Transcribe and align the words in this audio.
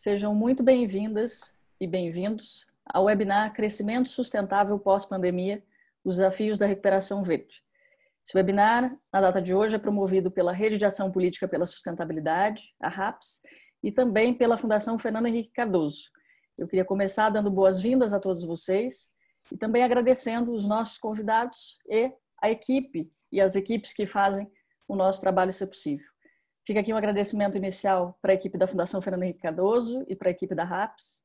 Sejam 0.00 0.32
muito 0.32 0.62
bem-vindas 0.62 1.58
e 1.80 1.84
bem-vindos 1.84 2.68
ao 2.86 3.06
webinar 3.06 3.52
Crescimento 3.52 4.08
Sustentável 4.08 4.78
Pós-Pandemia, 4.78 5.60
os 6.04 6.18
desafios 6.18 6.56
da 6.56 6.66
recuperação 6.66 7.24
verde. 7.24 7.64
Esse 8.24 8.36
webinar, 8.36 8.96
na 9.12 9.20
data 9.20 9.42
de 9.42 9.52
hoje, 9.52 9.74
é 9.74 9.78
promovido 9.78 10.30
pela 10.30 10.52
Rede 10.52 10.78
de 10.78 10.86
Ação 10.86 11.10
Política 11.10 11.48
pela 11.48 11.66
Sustentabilidade, 11.66 12.72
a 12.80 12.88
RAPS, 12.88 13.42
e 13.82 13.90
também 13.90 14.32
pela 14.32 14.56
Fundação 14.56 15.00
Fernando 15.00 15.26
Henrique 15.26 15.50
Cardoso. 15.50 16.04
Eu 16.56 16.68
queria 16.68 16.84
começar 16.84 17.28
dando 17.30 17.50
boas-vindas 17.50 18.14
a 18.14 18.20
todos 18.20 18.44
vocês 18.44 19.10
e 19.50 19.56
também 19.56 19.82
agradecendo 19.82 20.52
os 20.52 20.68
nossos 20.68 20.96
convidados 20.96 21.76
e 21.88 22.12
a 22.40 22.48
equipe 22.48 23.10
e 23.32 23.40
as 23.40 23.56
equipes 23.56 23.92
que 23.92 24.06
fazem 24.06 24.48
o 24.86 24.94
nosso 24.94 25.20
trabalho 25.20 25.52
ser 25.52 25.66
possível. 25.66 26.06
Fica 26.68 26.80
aqui 26.80 26.92
um 26.92 26.98
agradecimento 26.98 27.56
inicial 27.56 28.18
para 28.20 28.30
a 28.30 28.34
equipe 28.34 28.58
da 28.58 28.66
Fundação 28.66 29.00
Fernando 29.00 29.22
Henrique 29.22 29.40
Cardoso 29.40 30.04
e 30.06 30.14
para 30.14 30.28
a 30.28 30.30
equipe 30.30 30.54
da 30.54 30.64
RAPS. 30.64 31.24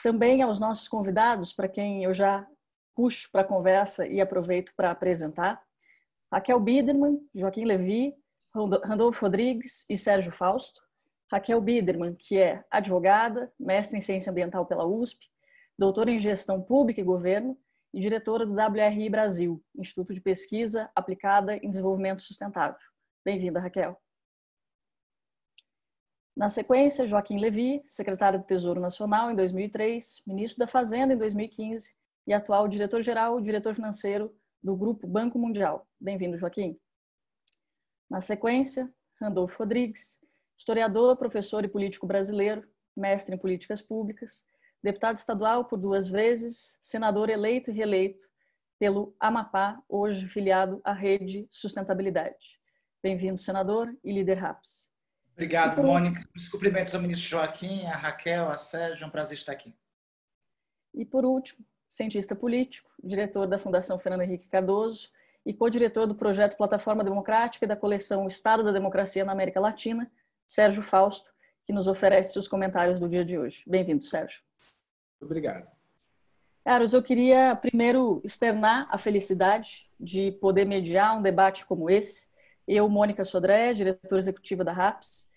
Também 0.00 0.42
aos 0.42 0.60
nossos 0.60 0.86
convidados, 0.86 1.52
para 1.52 1.66
quem 1.66 2.04
eu 2.04 2.14
já 2.14 2.46
puxo 2.94 3.28
para 3.32 3.40
a 3.40 3.44
conversa 3.44 4.06
e 4.06 4.20
aproveito 4.20 4.72
para 4.76 4.92
apresentar. 4.92 5.60
Raquel 6.32 6.60
Biederman, 6.60 7.18
Joaquim 7.34 7.64
Levi, 7.64 8.14
Randolfo 8.54 9.22
Rodrigues 9.22 9.84
e 9.90 9.98
Sérgio 9.98 10.30
Fausto. 10.30 10.80
Raquel 11.32 11.60
Biederman, 11.60 12.14
que 12.14 12.38
é 12.38 12.64
advogada, 12.70 13.52
mestre 13.58 13.98
em 13.98 14.00
ciência 14.00 14.30
ambiental 14.30 14.66
pela 14.66 14.86
USP, 14.86 15.26
doutora 15.76 16.12
em 16.12 16.18
gestão 16.20 16.62
pública 16.62 17.00
e 17.00 17.04
governo 17.04 17.58
e 17.92 18.00
diretora 18.00 18.46
do 18.46 18.52
WRI 18.52 19.10
Brasil, 19.10 19.60
Instituto 19.76 20.14
de 20.14 20.20
Pesquisa 20.20 20.88
Aplicada 20.94 21.56
em 21.56 21.70
Desenvolvimento 21.70 22.22
Sustentável. 22.22 22.78
Bem-vinda, 23.24 23.58
Raquel. 23.58 24.00
Na 26.36 26.50
sequência, 26.50 27.06
Joaquim 27.06 27.38
Levi, 27.38 27.82
secretário 27.86 28.38
do 28.38 28.44
Tesouro 28.44 28.78
Nacional 28.78 29.30
em 29.30 29.34
2003, 29.34 30.22
ministro 30.26 30.58
da 30.58 30.66
Fazenda 30.66 31.14
em 31.14 31.16
2015 31.16 31.96
e 32.26 32.34
atual 32.34 32.68
diretor-geral 32.68 33.40
e 33.40 33.42
diretor 33.42 33.74
financeiro 33.74 34.36
do 34.62 34.76
Grupo 34.76 35.06
Banco 35.06 35.38
Mundial. 35.38 35.88
Bem-vindo, 35.98 36.36
Joaquim. 36.36 36.78
Na 38.10 38.20
sequência, 38.20 38.92
Randolfo 39.18 39.60
Rodrigues, 39.60 40.20
historiador, 40.58 41.16
professor 41.16 41.64
e 41.64 41.68
político 41.68 42.06
brasileiro, 42.06 42.68
mestre 42.94 43.34
em 43.34 43.38
políticas 43.38 43.80
públicas, 43.80 44.46
deputado 44.82 45.16
estadual 45.16 45.64
por 45.64 45.78
duas 45.78 46.06
vezes, 46.06 46.78
senador 46.82 47.30
eleito 47.30 47.70
e 47.70 47.74
reeleito 47.74 48.26
pelo 48.78 49.16
Amapá, 49.18 49.82
hoje 49.88 50.28
filiado 50.28 50.82
à 50.84 50.92
Rede 50.92 51.48
Sustentabilidade. 51.50 52.60
Bem-vindo, 53.02 53.40
senador 53.40 53.96
e 54.04 54.12
líder 54.12 54.34
RAPS. 54.34 54.94
Obrigado, 55.36 55.82
Mônica. 55.82 56.26
Os 56.34 56.48
cumprimentos 56.48 56.94
ao 56.94 57.02
ministro 57.02 57.28
Joaquim, 57.28 57.84
a 57.84 57.94
Raquel, 57.94 58.48
a 58.48 58.56
Sérgio, 58.56 59.04
é 59.04 59.06
um 59.06 59.10
prazer 59.10 59.36
estar 59.36 59.52
aqui. 59.52 59.74
E 60.94 61.04
por 61.04 61.26
último, 61.26 61.62
cientista 61.86 62.34
político, 62.34 62.90
diretor 63.04 63.46
da 63.46 63.58
Fundação 63.58 63.98
Fernando 63.98 64.22
Henrique 64.22 64.48
Cardoso 64.48 65.10
e 65.44 65.52
co-diretor 65.52 66.06
do 66.06 66.14
projeto 66.14 66.56
Plataforma 66.56 67.04
Democrática 67.04 67.66
e 67.66 67.68
da 67.68 67.76
coleção 67.76 68.26
Estado 68.26 68.64
da 68.64 68.72
Democracia 68.72 69.26
na 69.26 69.32
América 69.32 69.60
Latina, 69.60 70.10
Sérgio 70.46 70.82
Fausto, 70.82 71.30
que 71.66 71.72
nos 71.72 71.86
oferece 71.86 72.38
os 72.38 72.48
comentários 72.48 72.98
do 72.98 73.06
dia 73.06 73.22
de 73.22 73.38
hoje. 73.38 73.62
Bem-vindo, 73.66 74.02
Sérgio. 74.02 74.40
Obrigado. 75.20 75.68
Carlos, 76.64 76.94
eu 76.94 77.02
queria 77.02 77.54
primeiro 77.54 78.22
externar 78.24 78.88
a 78.90 78.96
felicidade 78.96 79.86
de 80.00 80.32
poder 80.32 80.64
mediar 80.64 81.14
um 81.14 81.20
debate 81.20 81.66
como 81.66 81.90
esse. 81.90 82.30
Eu, 82.66 82.88
Mônica 82.88 83.24
Sodré, 83.24 83.72
diretora 83.72 84.18
executiva 84.18 84.64
da 84.64 84.72
RAPS, 84.72 85.28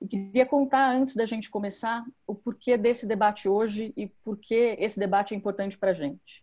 e 0.00 0.06
queria 0.06 0.46
contar, 0.46 0.94
antes 0.94 1.14
da 1.14 1.26
gente 1.26 1.50
começar, 1.50 2.04
o 2.26 2.34
porquê 2.34 2.78
desse 2.78 3.06
debate 3.06 3.48
hoje 3.48 3.92
e 3.96 4.06
por 4.24 4.38
que 4.38 4.76
esse 4.78 4.98
debate 4.98 5.34
é 5.34 5.36
importante 5.36 5.76
para 5.76 5.90
a 5.90 5.94
gente. 5.94 6.42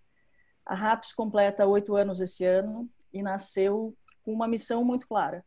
A 0.65 0.75
RAPS 0.75 1.13
completa 1.13 1.65
oito 1.65 1.95
anos 1.95 2.21
esse 2.21 2.45
ano 2.45 2.87
e 3.11 3.23
nasceu 3.23 3.95
com 4.23 4.31
uma 4.31 4.47
missão 4.47 4.83
muito 4.83 5.07
clara, 5.07 5.43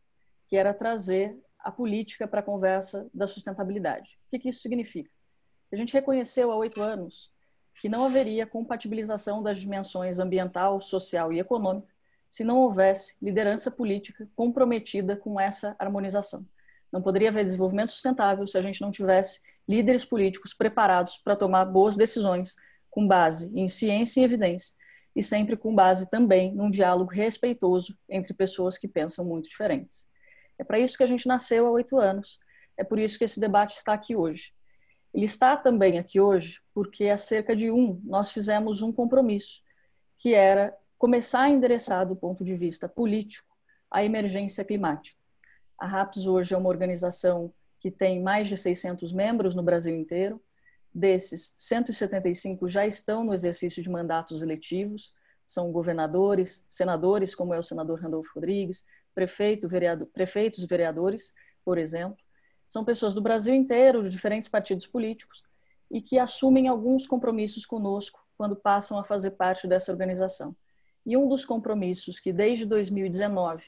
que 0.47 0.57
era 0.57 0.73
trazer 0.73 1.37
a 1.59 1.71
política 1.71 2.27
para 2.27 2.41
a 2.41 2.43
conversa 2.43 3.07
da 3.13 3.27
sustentabilidade. 3.27 4.19
O 4.25 4.29
que, 4.29 4.39
que 4.39 4.49
isso 4.49 4.61
significa? 4.61 5.11
A 5.71 5.75
gente 5.77 5.93
reconheceu 5.93 6.51
há 6.51 6.55
oito 6.57 6.81
anos 6.81 7.31
que 7.79 7.87
não 7.87 8.05
haveria 8.05 8.45
compatibilização 8.45 9.41
das 9.41 9.59
dimensões 9.59 10.19
ambiental, 10.19 10.81
social 10.81 11.31
e 11.31 11.39
econômica 11.39 11.87
se 12.31 12.45
não 12.45 12.59
houvesse 12.59 13.17
liderança 13.21 13.69
política 13.69 14.25
comprometida 14.33 15.17
com 15.17 15.37
essa 15.37 15.75
harmonização. 15.77 16.47
Não 16.89 17.01
poderia 17.01 17.27
haver 17.27 17.43
desenvolvimento 17.43 17.91
sustentável 17.91 18.47
se 18.47 18.57
a 18.57 18.61
gente 18.61 18.79
não 18.79 18.89
tivesse 18.89 19.41
líderes 19.67 20.05
políticos 20.05 20.53
preparados 20.53 21.17
para 21.17 21.35
tomar 21.35 21.65
boas 21.65 21.97
decisões 21.97 22.55
com 22.89 23.05
base 23.05 23.51
em 23.53 23.67
ciência 23.67 24.21
e 24.21 24.23
evidência 24.23 24.73
e 25.13 25.21
sempre 25.21 25.57
com 25.57 25.75
base 25.75 26.09
também 26.09 26.55
num 26.55 26.69
diálogo 26.69 27.11
respeitoso 27.11 27.97
entre 28.07 28.33
pessoas 28.33 28.77
que 28.77 28.87
pensam 28.87 29.25
muito 29.25 29.49
diferentes. 29.49 30.07
É 30.57 30.63
para 30.63 30.79
isso 30.79 30.95
que 30.95 31.03
a 31.03 31.07
gente 31.07 31.27
nasceu 31.27 31.67
há 31.67 31.71
oito 31.71 31.99
anos. 31.99 32.39
É 32.77 32.83
por 32.83 32.97
isso 32.97 33.17
que 33.17 33.25
esse 33.25 33.41
debate 33.41 33.75
está 33.75 33.91
aqui 33.91 34.15
hoje. 34.15 34.53
Ele 35.13 35.25
está 35.25 35.57
também 35.57 35.99
aqui 35.99 36.21
hoje 36.21 36.61
porque 36.73 37.09
há 37.09 37.17
cerca 37.17 37.53
de 37.53 37.69
um 37.69 37.99
nós 38.05 38.31
fizemos 38.31 38.81
um 38.81 38.93
compromisso 38.93 39.61
que 40.17 40.33
era 40.33 40.73
começar 41.01 41.41
a 41.41 41.49
endereçar 41.49 42.07
do 42.07 42.15
ponto 42.15 42.43
de 42.43 42.55
vista 42.55 42.87
político 42.87 43.57
a 43.89 44.03
emergência 44.03 44.63
climática. 44.63 45.17
A 45.75 45.87
RAPS 45.87 46.27
hoje 46.27 46.53
é 46.53 46.57
uma 46.57 46.69
organização 46.69 47.51
que 47.79 47.89
tem 47.89 48.21
mais 48.21 48.47
de 48.47 48.55
600 48.55 49.11
membros 49.11 49.55
no 49.55 49.63
Brasil 49.63 49.95
inteiro. 49.95 50.39
Desses, 50.93 51.55
175 51.57 52.67
já 52.67 52.85
estão 52.85 53.23
no 53.23 53.33
exercício 53.33 53.81
de 53.81 53.89
mandatos 53.89 54.43
eletivos, 54.43 55.11
são 55.43 55.71
governadores, 55.71 56.63
senadores, 56.69 57.33
como 57.33 57.51
é 57.51 57.57
o 57.57 57.63
senador 57.63 57.99
Randolfo 57.99 58.29
Rodrigues, 58.35 58.85
prefeito, 59.15 59.67
vereador, 59.67 60.05
prefeitos 60.13 60.63
vereadores, 60.65 61.33
por 61.65 61.79
exemplo. 61.79 62.23
São 62.67 62.85
pessoas 62.85 63.15
do 63.15 63.23
Brasil 63.23 63.55
inteiro, 63.55 64.03
de 64.03 64.09
diferentes 64.09 64.47
partidos 64.47 64.85
políticos, 64.85 65.41
e 65.89 65.99
que 65.99 66.19
assumem 66.19 66.67
alguns 66.67 67.07
compromissos 67.07 67.65
conosco 67.65 68.23
quando 68.37 68.55
passam 68.55 68.99
a 68.99 69.03
fazer 69.03 69.31
parte 69.31 69.67
dessa 69.67 69.91
organização. 69.91 70.55
E 71.05 71.17
um 71.17 71.27
dos 71.27 71.45
compromissos 71.45 72.19
que 72.19 72.31
desde 72.31 72.65
2019 72.65 73.65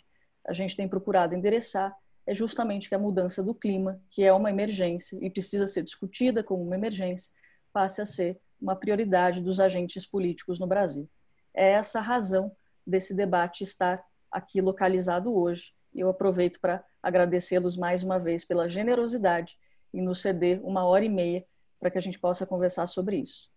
a 0.47 0.53
gente 0.53 0.75
tem 0.75 0.88
procurado 0.88 1.35
endereçar 1.35 1.95
é 2.25 2.33
justamente 2.33 2.88
que 2.88 2.95
a 2.95 2.99
mudança 2.99 3.44
do 3.44 3.53
clima, 3.53 4.01
que 4.09 4.23
é 4.23 4.31
uma 4.31 4.49
emergência 4.49 5.17
e 5.21 5.29
precisa 5.29 5.67
ser 5.67 5.83
discutida 5.83 6.43
como 6.43 6.63
uma 6.63 6.75
emergência, 6.75 7.31
passe 7.72 8.01
a 8.01 8.05
ser 8.05 8.39
uma 8.61 8.75
prioridade 8.75 9.41
dos 9.41 9.59
agentes 9.59 10.05
políticos 10.05 10.59
no 10.59 10.67
Brasil. 10.67 11.09
É 11.53 11.72
essa 11.72 11.99
a 11.99 12.01
razão 12.01 12.55
desse 12.85 13.16
debate 13.16 13.63
estar 13.63 14.03
aqui 14.31 14.61
localizado 14.61 15.35
hoje. 15.35 15.73
E 15.93 15.99
eu 15.99 16.09
aproveito 16.09 16.59
para 16.59 16.83
agradecê-los 17.01 17.75
mais 17.77 18.03
uma 18.03 18.17
vez 18.17 18.45
pela 18.45 18.69
generosidade 18.69 19.57
em 19.93 20.01
nos 20.01 20.22
ceder 20.22 20.59
uma 20.66 20.85
hora 20.85 21.05
e 21.05 21.09
meia 21.09 21.45
para 21.79 21.91
que 21.91 21.97
a 21.97 22.01
gente 22.01 22.17
possa 22.17 22.47
conversar 22.47 22.88
sobre 22.88 23.17
isso. 23.17 23.49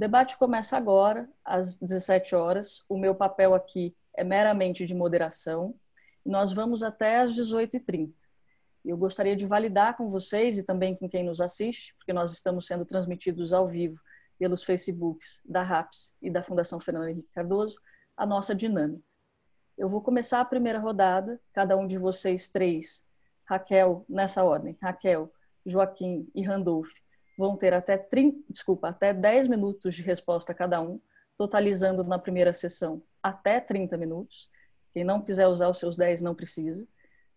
O 0.00 0.08
debate 0.08 0.38
começa 0.38 0.78
agora, 0.78 1.28
às 1.44 1.76
17 1.76 2.34
horas. 2.34 2.82
O 2.88 2.96
meu 2.96 3.14
papel 3.14 3.52
aqui 3.52 3.94
é 4.16 4.24
meramente 4.24 4.86
de 4.86 4.94
moderação. 4.94 5.74
Nós 6.24 6.54
vamos 6.54 6.82
até 6.82 7.20
às 7.20 7.36
18h30. 7.36 8.10
Eu 8.82 8.96
gostaria 8.96 9.36
de 9.36 9.44
validar 9.44 9.98
com 9.98 10.08
vocês 10.08 10.56
e 10.56 10.64
também 10.64 10.96
com 10.96 11.06
quem 11.06 11.22
nos 11.22 11.38
assiste, 11.38 11.94
porque 11.98 12.14
nós 12.14 12.32
estamos 12.32 12.66
sendo 12.66 12.86
transmitidos 12.86 13.52
ao 13.52 13.68
vivo 13.68 14.00
pelos 14.38 14.64
Facebooks 14.64 15.42
da 15.44 15.60
RAPS 15.60 16.16
e 16.22 16.30
da 16.30 16.42
Fundação 16.42 16.80
Fernando 16.80 17.08
Henrique 17.08 17.28
Cardoso, 17.34 17.78
a 18.16 18.24
nossa 18.24 18.54
dinâmica. 18.54 19.04
Eu 19.76 19.86
vou 19.86 20.00
começar 20.00 20.40
a 20.40 20.46
primeira 20.46 20.78
rodada, 20.78 21.38
cada 21.52 21.76
um 21.76 21.86
de 21.86 21.98
vocês 21.98 22.48
três, 22.48 23.04
Raquel, 23.44 24.06
nessa 24.08 24.42
ordem, 24.44 24.78
Raquel, 24.80 25.30
Joaquim 25.66 26.26
e 26.34 26.40
Randolph, 26.40 26.88
vão 27.40 27.56
ter 27.56 27.72
até 27.72 27.96
30, 27.96 28.44
desculpa, 28.50 28.90
até 28.90 29.14
10 29.14 29.48
minutos 29.48 29.94
de 29.94 30.02
resposta 30.02 30.52
cada 30.52 30.78
um, 30.82 31.00
totalizando 31.38 32.04
na 32.04 32.18
primeira 32.18 32.52
sessão 32.52 33.02
até 33.22 33.58
30 33.58 33.96
minutos. 33.96 34.50
Quem 34.92 35.04
não 35.04 35.22
quiser 35.22 35.48
usar 35.48 35.70
os 35.70 35.78
seus 35.78 35.96
10 35.96 36.20
não 36.20 36.34
precisa. 36.34 36.86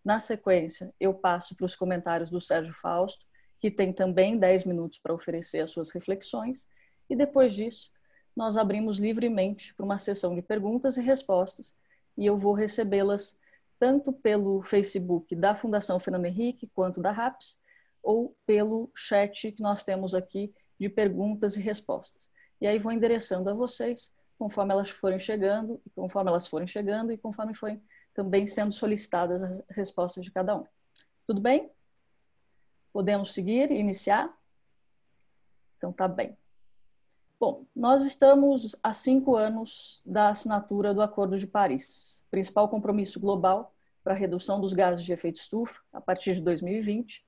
Na 0.04 0.18
sequência, 0.18 0.92
eu 1.00 1.14
passo 1.14 1.56
para 1.56 1.64
os 1.64 1.74
comentários 1.74 2.28
do 2.28 2.38
Sérgio 2.38 2.74
Fausto, 2.74 3.24
que 3.58 3.70
tem 3.70 3.94
também 3.94 4.38
10 4.38 4.66
minutos 4.66 4.98
para 4.98 5.14
oferecer 5.14 5.60
as 5.60 5.70
suas 5.70 5.90
reflexões, 5.90 6.68
e 7.08 7.16
depois 7.16 7.54
disso, 7.54 7.90
nós 8.36 8.58
abrimos 8.58 8.98
livremente 8.98 9.74
para 9.74 9.86
uma 9.86 9.96
sessão 9.96 10.34
de 10.34 10.42
perguntas 10.42 10.98
e 10.98 11.00
respostas, 11.00 11.78
e 12.14 12.26
eu 12.26 12.36
vou 12.36 12.52
recebê-las 12.52 13.38
tanto 13.78 14.12
pelo 14.12 14.60
Facebook 14.60 15.34
da 15.34 15.54
Fundação 15.54 15.98
Fernando 15.98 16.26
Henrique 16.26 16.70
quanto 16.74 17.00
da 17.00 17.10
RAPS, 17.10 17.58
ou 18.04 18.36
pelo 18.46 18.90
chat 18.94 19.50
que 19.50 19.62
nós 19.62 19.82
temos 19.82 20.14
aqui 20.14 20.54
de 20.78 20.88
perguntas 20.88 21.56
e 21.56 21.60
respostas. 21.60 22.30
E 22.60 22.66
aí 22.66 22.78
vou 22.78 22.92
endereçando 22.92 23.48
a 23.48 23.54
vocês 23.54 24.14
conforme 24.38 24.72
elas 24.72 24.90
forem 24.90 25.18
chegando, 25.18 25.80
conforme 25.94 26.30
elas 26.30 26.46
forem 26.46 26.66
chegando 26.66 27.10
e 27.10 27.18
conforme 27.18 27.54
forem 27.54 27.82
também 28.12 28.46
sendo 28.46 28.72
solicitadas 28.72 29.42
as 29.42 29.62
respostas 29.70 30.24
de 30.24 30.30
cada 30.30 30.56
um. 30.56 30.66
Tudo 31.24 31.40
bem? 31.40 31.70
Podemos 32.92 33.32
seguir 33.32 33.70
e 33.70 33.78
iniciar? 33.78 34.32
Então 35.78 35.92
tá 35.92 36.06
bem. 36.06 36.36
Bom, 37.40 37.66
nós 37.74 38.04
estamos 38.04 38.76
há 38.82 38.92
cinco 38.92 39.34
anos 39.34 40.02
da 40.06 40.28
assinatura 40.28 40.94
do 40.94 41.02
Acordo 41.02 41.36
de 41.36 41.46
Paris, 41.46 42.24
principal 42.30 42.68
compromisso 42.68 43.18
global 43.18 43.74
para 44.02 44.12
a 44.12 44.16
redução 44.16 44.60
dos 44.60 44.74
gases 44.74 45.04
de 45.04 45.12
efeito 45.12 45.36
estufa 45.36 45.80
a 45.92 46.00
partir 46.00 46.34
de 46.34 46.42
2020 46.42 47.24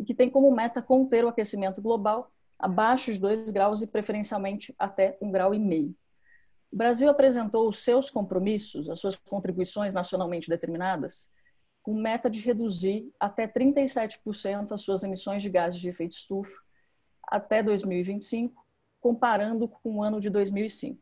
e 0.00 0.04
que 0.04 0.14
tem 0.14 0.30
como 0.30 0.50
meta 0.50 0.80
conter 0.80 1.24
o 1.26 1.28
aquecimento 1.28 1.82
global 1.82 2.32
abaixo 2.58 3.12
de 3.12 3.18
2 3.18 3.50
graus 3.50 3.82
e 3.82 3.86
preferencialmente 3.86 4.74
até 4.78 5.18
1,5 5.20 5.30
grau. 5.30 5.52
O 5.52 6.76
Brasil 6.76 7.10
apresentou 7.10 7.68
os 7.68 7.80
seus 7.80 8.10
compromissos, 8.10 8.88
as 8.88 8.98
suas 8.98 9.14
contribuições 9.14 9.92
nacionalmente 9.92 10.48
determinadas, 10.48 11.30
com 11.82 11.94
meta 11.94 12.30
de 12.30 12.40
reduzir 12.40 13.12
até 13.20 13.46
37% 13.46 14.72
as 14.72 14.80
suas 14.80 15.02
emissões 15.02 15.42
de 15.42 15.50
gases 15.50 15.78
de 15.78 15.88
efeito 15.88 16.12
estufa 16.12 16.54
até 17.22 17.62
2025, 17.62 18.64
comparando 19.00 19.68
com 19.68 19.96
o 19.96 20.02
ano 20.02 20.18
de 20.18 20.30
2005. 20.30 20.98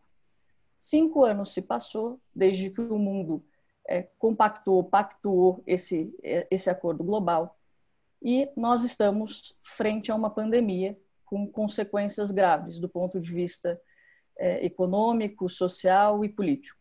Cinco 0.77 1.25
anos 1.25 1.53
se 1.53 1.63
passou 1.63 2.21
desde 2.35 2.71
que 2.71 2.81
o 2.81 2.99
mundo 2.99 3.45
é, 3.87 4.03
compactou, 4.19 4.83
pactuou 4.83 5.63
esse, 5.67 6.15
é, 6.23 6.47
esse 6.51 6.69
acordo 6.69 7.05
global 7.05 7.58
e 8.23 8.51
nós 8.57 8.85
estamos 8.85 9.57
frente 9.63 10.11
a 10.11 10.15
uma 10.15 10.31
pandemia 10.31 10.99
com 11.25 11.47
consequências 11.47 12.31
graves 12.31 12.79
do 12.79 12.89
ponto 12.89 13.21
de 13.21 13.31
vista 13.31 13.81
é, 14.37 14.65
econômico, 14.65 15.49
social 15.49 16.25
e 16.25 16.29
político. 16.29 16.79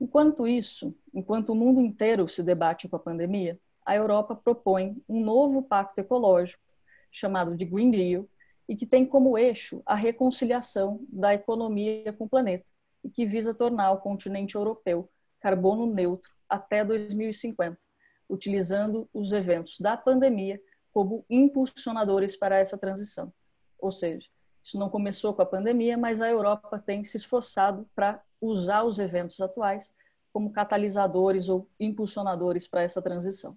Enquanto 0.00 0.46
isso, 0.46 0.94
enquanto 1.14 1.50
o 1.50 1.54
mundo 1.54 1.80
inteiro 1.80 2.28
se 2.28 2.42
debate 2.42 2.88
com 2.88 2.96
a 2.96 3.00
pandemia, 3.00 3.58
a 3.84 3.94
Europa 3.94 4.34
propõe 4.34 5.02
um 5.08 5.24
novo 5.24 5.62
pacto 5.62 6.00
ecológico 6.00 6.62
chamado 7.10 7.56
de 7.56 7.64
Green 7.64 7.90
Deal 7.90 8.28
e 8.68 8.74
que 8.74 8.84
tem 8.84 9.06
como 9.06 9.38
eixo 9.38 9.80
a 9.86 9.94
reconciliação 9.94 11.00
da 11.08 11.32
economia 11.32 12.12
com 12.12 12.24
o 12.24 12.28
planeta 12.28 12.66
e 13.04 13.08
que 13.08 13.24
visa 13.24 13.54
tornar 13.54 13.92
o 13.92 14.00
continente 14.00 14.56
europeu 14.56 15.08
carbono 15.40 15.86
neutro 15.86 16.30
até 16.48 16.84
2050, 16.84 17.78
utilizando 18.28 19.08
os 19.12 19.32
eventos 19.32 19.78
da 19.80 19.96
pandemia 19.96 20.60
como 20.92 21.24
impulsionadores 21.28 22.36
para 22.36 22.58
essa 22.58 22.78
transição. 22.78 23.32
Ou 23.78 23.90
seja, 23.90 24.28
isso 24.62 24.78
não 24.78 24.88
começou 24.88 25.34
com 25.34 25.42
a 25.42 25.46
pandemia, 25.46 25.96
mas 25.96 26.20
a 26.20 26.28
Europa 26.28 26.82
tem 26.84 27.04
se 27.04 27.16
esforçado 27.16 27.88
para 27.94 28.22
usar 28.40 28.82
os 28.84 28.98
eventos 28.98 29.40
atuais 29.40 29.94
como 30.32 30.50
catalisadores 30.50 31.48
ou 31.48 31.68
impulsionadores 31.78 32.66
para 32.66 32.82
essa 32.82 33.00
transição. 33.00 33.56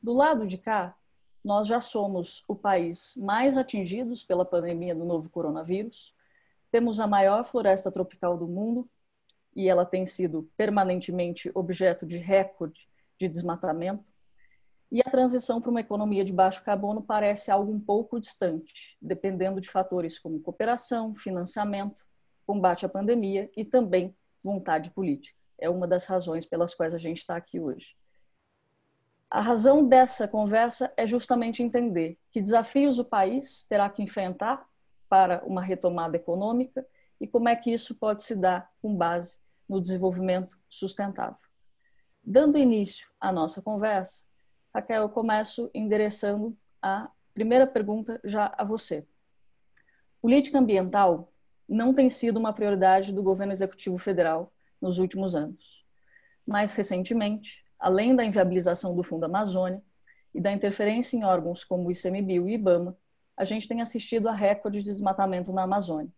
Do 0.00 0.12
lado 0.12 0.46
de 0.46 0.58
cá, 0.58 0.96
nós 1.44 1.68
já 1.68 1.80
somos 1.80 2.44
o 2.48 2.54
país 2.54 3.14
mais 3.16 3.56
atingidos 3.56 4.22
pela 4.22 4.44
pandemia 4.44 4.94
do 4.94 5.04
novo 5.04 5.30
coronavírus, 5.30 6.14
temos 6.70 7.00
a 7.00 7.06
maior 7.06 7.44
floresta 7.44 7.90
tropical 7.90 8.36
do 8.36 8.48
mundo 8.48 8.88
e 9.54 9.68
ela 9.68 9.84
tem 9.84 10.06
sido 10.06 10.50
permanentemente 10.56 11.50
objeto 11.54 12.06
de 12.06 12.16
recorde 12.16 12.88
de 13.22 13.28
desmatamento. 13.28 14.04
E 14.90 15.00
a 15.00 15.10
transição 15.10 15.60
para 15.60 15.70
uma 15.70 15.80
economia 15.80 16.24
de 16.24 16.32
baixo 16.32 16.62
carbono 16.62 17.02
parece 17.02 17.50
algo 17.50 17.72
um 17.72 17.80
pouco 17.80 18.20
distante, 18.20 18.96
dependendo 19.00 19.60
de 19.60 19.70
fatores 19.70 20.18
como 20.18 20.40
cooperação, 20.40 21.14
financiamento, 21.14 22.04
combate 22.44 22.84
à 22.84 22.88
pandemia 22.88 23.50
e 23.56 23.64
também 23.64 24.14
vontade 24.42 24.90
política. 24.90 25.38
É 25.58 25.70
uma 25.70 25.86
das 25.86 26.04
razões 26.04 26.44
pelas 26.44 26.74
quais 26.74 26.94
a 26.94 26.98
gente 26.98 27.18
está 27.18 27.36
aqui 27.36 27.60
hoje. 27.60 27.94
A 29.30 29.40
razão 29.40 29.86
dessa 29.86 30.28
conversa 30.28 30.92
é 30.96 31.06
justamente 31.06 31.62
entender 31.62 32.18
que 32.30 32.42
desafios 32.42 32.98
o 32.98 33.04
país 33.04 33.64
terá 33.68 33.88
que 33.88 34.02
enfrentar 34.02 34.66
para 35.08 35.42
uma 35.46 35.62
retomada 35.62 36.16
econômica 36.16 36.86
e 37.18 37.26
como 37.26 37.48
é 37.48 37.56
que 37.56 37.72
isso 37.72 37.94
pode 37.94 38.22
se 38.22 38.36
dar 38.36 38.70
com 38.82 38.94
base 38.94 39.38
no 39.68 39.80
desenvolvimento 39.80 40.58
sustentável. 40.68 41.41
Dando 42.24 42.56
início 42.56 43.08
à 43.20 43.32
nossa 43.32 43.60
conversa, 43.60 44.24
Raquel, 44.72 45.02
eu 45.02 45.08
começo 45.08 45.68
endereçando 45.74 46.56
a 46.80 47.10
primeira 47.34 47.66
pergunta 47.66 48.20
já 48.22 48.54
a 48.56 48.62
você. 48.62 49.04
Política 50.20 50.58
ambiental 50.58 51.32
não 51.68 51.92
tem 51.92 52.08
sido 52.08 52.38
uma 52.38 52.52
prioridade 52.52 53.12
do 53.12 53.22
governo 53.22 53.52
executivo 53.52 53.98
federal 53.98 54.52
nos 54.80 54.98
últimos 54.98 55.34
anos. 55.34 55.84
Mais 56.46 56.72
recentemente, 56.74 57.64
além 57.78 58.14
da 58.14 58.24
inviabilização 58.24 58.94
do 58.94 59.02
Fundo 59.02 59.24
Amazônia 59.24 59.82
e 60.32 60.40
da 60.40 60.52
interferência 60.52 61.16
em 61.16 61.24
órgãos 61.24 61.64
como 61.64 61.88
o 61.88 61.90
ICMBio 61.90 62.34
e 62.34 62.40
o 62.40 62.48
IBAMA, 62.48 62.96
a 63.36 63.44
gente 63.44 63.66
tem 63.66 63.80
assistido 63.80 64.28
a 64.28 64.32
recorde 64.32 64.82
de 64.82 64.90
desmatamento 64.90 65.52
na 65.52 65.64
Amazônia 65.64 66.12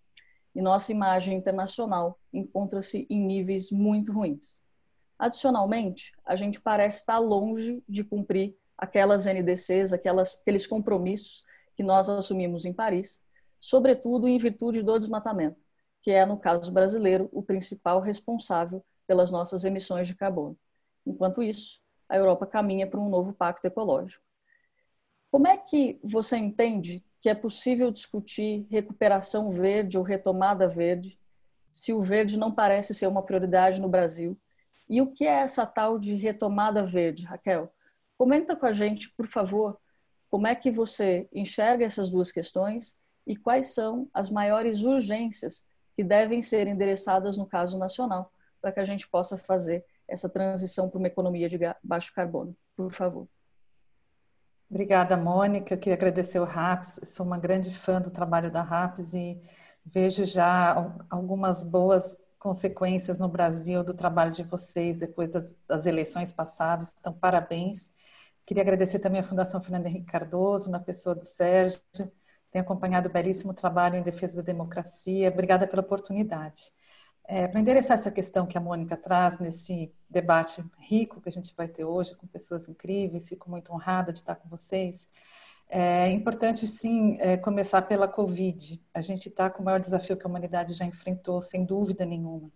e 0.55 0.61
nossa 0.61 0.93
imagem 0.93 1.37
internacional 1.37 2.21
encontra-se 2.33 3.07
em 3.09 3.25
níveis 3.25 3.71
muito 3.71 4.13
ruins. 4.13 4.63
Adicionalmente, 5.19 6.13
a 6.25 6.37
gente 6.37 6.61
parece 6.61 7.01
estar 7.01 7.19
longe 7.19 7.83
de 7.89 8.03
cumprir 8.05 8.57
aquelas 8.77 9.27
NDCs, 9.27 9.93
aquelas, 9.93 10.41
aqueles 10.41 10.67
compromissos 10.67 11.45
que 11.77 11.83
nós 11.83 12.09
assumimos 12.09 12.65
em 12.65 12.73
Paris, 12.73 13.23
sobretudo 13.61 14.29
em 14.29 14.39
virtude 14.39 14.83
do 14.83 14.99
desmatamento, 14.99 15.61
que 16.03 16.11
é, 16.11 16.27
no 16.27 16.39
caso 16.39 16.71
brasileiro, 16.71 17.29
o 17.33 17.43
principal 17.43 18.01
responsável 18.01 18.85
pelas 19.07 19.31
nossas 19.31 19.65
emissões 19.65 20.09
de 20.09 20.15
carbono. 20.15 20.57
Enquanto 21.07 21.43
isso, 21.43 21.81
a 22.09 22.17
Europa 22.17 22.47
caminha 22.47 22.87
para 22.87 23.01
um 23.01 23.09
novo 23.09 23.33
pacto 23.33 23.67
ecológico. 23.67 24.25
Como 25.31 25.49
é 25.49 25.57
que 25.57 25.99
você 26.03 26.37
entende 26.37 27.05
que 27.25 27.31
é 27.31 27.35
possível 27.35 27.91
discutir 27.91 28.67
recuperação 28.71 29.51
verde 29.51 29.97
ou 29.97 30.05
retomada 30.05 30.69
verde, 30.69 31.19
se 31.73 31.91
o 31.91 32.03
verde 32.03 32.39
não 32.39 32.53
parece 32.53 32.93
ser 32.93 33.07
uma 33.07 33.23
prioridade 33.23 33.81
no 33.81 33.89
Brasil. 33.89 34.39
E 34.89 35.01
o 35.01 35.13
que 35.13 35.27
é 35.27 35.41
essa 35.41 35.67
tal 35.67 35.99
de 35.99 36.15
retomada 36.15 36.85
verde, 36.85 37.25
Raquel? 37.25 37.73
Comenta 38.17 38.55
com 38.55 38.67
a 38.67 38.73
gente, 38.73 39.11
por 39.17 39.27
favor, 39.27 39.79
como 40.31 40.47
é 40.47 40.55
que 40.55 40.71
você 40.71 41.29
enxerga 41.33 41.85
essas 41.85 42.11
duas 42.11 42.31
questões 42.31 43.01
e 43.27 43.37
quais 43.37 43.69
são 43.69 44.09
as 44.13 44.31
maiores 44.31 44.83
urgências 44.83 45.67
que 45.95 46.03
devem 46.03 46.43
ser 46.43 46.67
endereçadas 46.67 47.37
no 47.37 47.47
caso 47.47 47.79
nacional, 47.79 48.33
para 48.61 48.73
que 48.73 48.81
a 48.81 48.85
gente 48.85 49.09
possa 49.09 49.39
fazer 49.39 49.85
essa 50.09 50.29
transição 50.29 50.91
para 50.91 50.99
uma 50.99 51.07
economia 51.07 51.49
de 51.49 51.59
baixo 51.83 52.13
carbono. 52.13 52.55
Por 52.77 52.93
favor. 52.93 53.29
Obrigada, 54.69 55.17
Mônica. 55.17 55.75
Eu 55.75 55.79
queria 55.79 55.95
agradecer 55.95 56.39
o 56.41 56.45
RAPS. 56.45 57.01
sou 57.05 57.25
uma 57.25 57.39
grande 57.39 57.77
fã 57.77 58.01
do 58.01 58.11
trabalho 58.11 58.51
da 58.51 58.63
RAPS 58.63 59.15
e 59.15 59.41
vejo 59.85 60.25
já 60.25 60.75
algumas 61.09 61.63
boas 61.63 62.19
consequências 62.45 63.19
no 63.19 63.27
Brasil 63.27 63.83
do 63.83 63.95
trabalho 63.95 64.31
de 64.31 64.43
vocês 64.43 64.99
depois 64.99 65.31
das, 65.31 65.55
das 65.67 65.87
eleições 65.87 66.31
passadas. 66.31 66.95
Então, 67.01 67.11
parabéns. 67.11 67.91
Queria 68.45 68.63
agradecer 68.63 68.99
também 68.99 69.23
a 69.23 69.25
Fundação 69.25 69.63
Fernando 69.63 69.87
Henrique 69.87 70.05
Cardoso, 70.05 70.71
na 70.71 70.79
pessoa 70.79 71.15
do 71.15 71.25
Sérgio, 71.25 71.81
tem 72.51 72.61
acompanhado 72.61 73.09
o 73.09 73.13
belíssimo 73.13 73.55
trabalho 73.55 73.97
em 73.97 74.03
defesa 74.03 74.37
da 74.37 74.43
democracia. 74.43 75.31
Obrigada 75.31 75.67
pela 75.67 75.81
oportunidade. 75.81 76.71
É, 77.27 77.49
para 77.49 77.59
endereçar 77.59 77.95
essa 77.95 78.11
questão 78.11 78.47
que 78.47 78.59
a 78.59 78.61
Mônica 78.61 78.95
traz 78.95 79.39
nesse 79.39 79.91
debate 80.11 80.63
rico 80.79 81.23
que 81.23 81.31
a 81.31 81.33
gente 81.33 81.55
vai 81.57 81.67
ter 81.67 81.85
hoje 81.87 82.15
com 82.15 82.27
pessoas 82.27 82.69
incríveis, 82.69 83.27
fico 83.27 83.51
muito 83.51 83.73
honrada 83.73 84.13
de 84.13 84.19
estar 84.19 84.35
com 84.35 84.51
vocês. 84.51 85.09
É 85.69 86.09
importante, 86.11 86.67
sim, 86.67 87.17
é, 87.21 87.37
começar 87.37 87.83
pela 87.83 88.07
Covid. 88.07 88.81
A 88.93 89.01
gente 89.01 89.29
está 89.29 89.51
com 89.51 89.63
o 89.63 89.65
maior 89.65 89.81
desafio 89.81 90.17
que 90.17 90.27
a 90.27 90.29
humanidade 90.29 90.73
já 90.73 90.85
enfrentou, 90.85 91.43
sem 91.43 91.65
dúvida 91.65 92.05
nenhuma. 92.05 92.51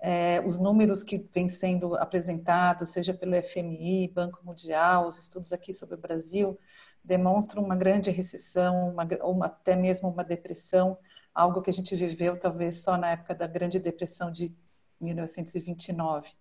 É, 0.00 0.40
os 0.46 0.58
números 0.58 1.02
que 1.02 1.18
vêm 1.32 1.48
sendo 1.48 1.94
apresentados, 1.96 2.90
seja 2.90 3.12
pelo 3.12 3.34
FMI, 3.42 4.08
Banco 4.08 4.40
Mundial, 4.44 5.08
os 5.08 5.18
estudos 5.18 5.52
aqui 5.52 5.72
sobre 5.72 5.96
o 5.96 5.98
Brasil, 5.98 6.58
demonstram 7.02 7.62
uma 7.62 7.76
grande 7.76 8.10
recessão, 8.10 8.90
uma, 8.90 9.08
ou 9.22 9.42
até 9.42 9.76
mesmo 9.76 10.08
uma 10.08 10.24
depressão 10.24 10.98
algo 11.38 11.62
que 11.62 11.70
a 11.70 11.72
gente 11.72 11.94
viveu 11.94 12.36
talvez 12.38 12.82
só 12.82 12.96
na 12.96 13.10
época 13.10 13.34
da 13.34 13.46
Grande 13.46 13.78
Depressão 13.78 14.30
de 14.30 14.54
1929. 15.00 16.32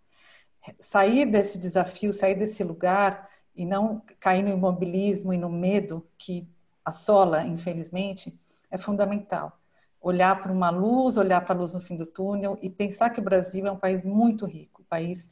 Sair 0.79 1.25
desse 1.27 1.59
desafio, 1.59 2.11
sair 2.11 2.35
desse 2.35 2.63
lugar 2.63 3.29
e 3.57 3.65
não 3.65 4.01
cair 4.19 4.43
no 4.43 4.49
imobilismo 4.49 5.33
e 5.33 5.37
no 5.37 5.49
medo 5.49 6.07
que 6.17 6.47
assola, 6.85 7.43
infelizmente, 7.45 8.39
é 8.71 8.77
fundamental. 8.77 9.59
Olhar 9.99 10.41
para 10.41 10.51
uma 10.51 10.69
luz, 10.69 11.17
olhar 11.17 11.41
para 11.41 11.55
a 11.55 11.57
luz 11.57 11.73
no 11.73 11.81
fim 11.81 11.97
do 11.97 12.05
túnel 12.05 12.57
e 12.61 12.69
pensar 12.69 13.09
que 13.09 13.19
o 13.19 13.23
Brasil 13.23 13.65
é 13.67 13.71
um 13.71 13.79
país 13.79 14.03
muito 14.03 14.45
rico, 14.45 14.81
o 14.83 14.85
país 14.85 15.29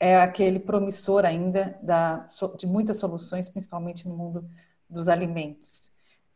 é 0.00 0.16
aquele 0.18 0.58
promissor 0.58 1.24
ainda 1.24 1.78
da, 1.82 2.26
de 2.58 2.66
muitas 2.66 2.98
soluções, 2.98 3.48
principalmente 3.48 4.08
no 4.08 4.16
mundo 4.16 4.48
dos 4.88 5.08
alimentos. 5.08 5.92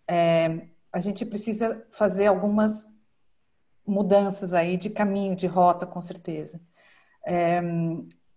É, 0.07 0.69
a 0.93 0.99
gente 1.01 1.25
precisa 1.25 1.87
fazer 1.91 2.27
algumas 2.27 2.89
mudanças 3.87 4.55
aí 4.55 4.77
de 4.77 4.91
caminho, 4.91 5.37
de 5.37 5.47
rota, 5.47 5.87
com 5.87 6.01
certeza. 6.01 6.61
É, 7.27 7.61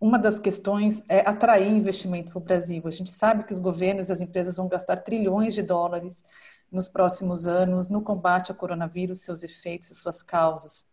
uma 0.03 0.19
das 0.19 0.37
questões 0.37 1.05
é 1.07 1.21
atrair 1.21 1.71
investimento 1.71 2.29
para 2.29 2.37
o 2.37 2.41
Brasil. 2.41 2.83
A 2.85 2.91
gente 2.91 3.09
sabe 3.09 3.45
que 3.45 3.53
os 3.53 3.59
governos 3.59 4.09
e 4.09 4.11
as 4.11 4.19
empresas 4.19 4.57
vão 4.57 4.67
gastar 4.67 4.97
trilhões 4.97 5.53
de 5.53 5.61
dólares 5.61 6.25
nos 6.69 6.89
próximos 6.89 7.47
anos 7.47 7.87
no 7.87 8.01
combate 8.01 8.51
ao 8.51 8.57
coronavírus, 8.57 9.21
seus 9.21 9.45
efeitos 9.45 9.91
e 9.91 9.95
suas 9.95 10.21
causas. 10.21 10.83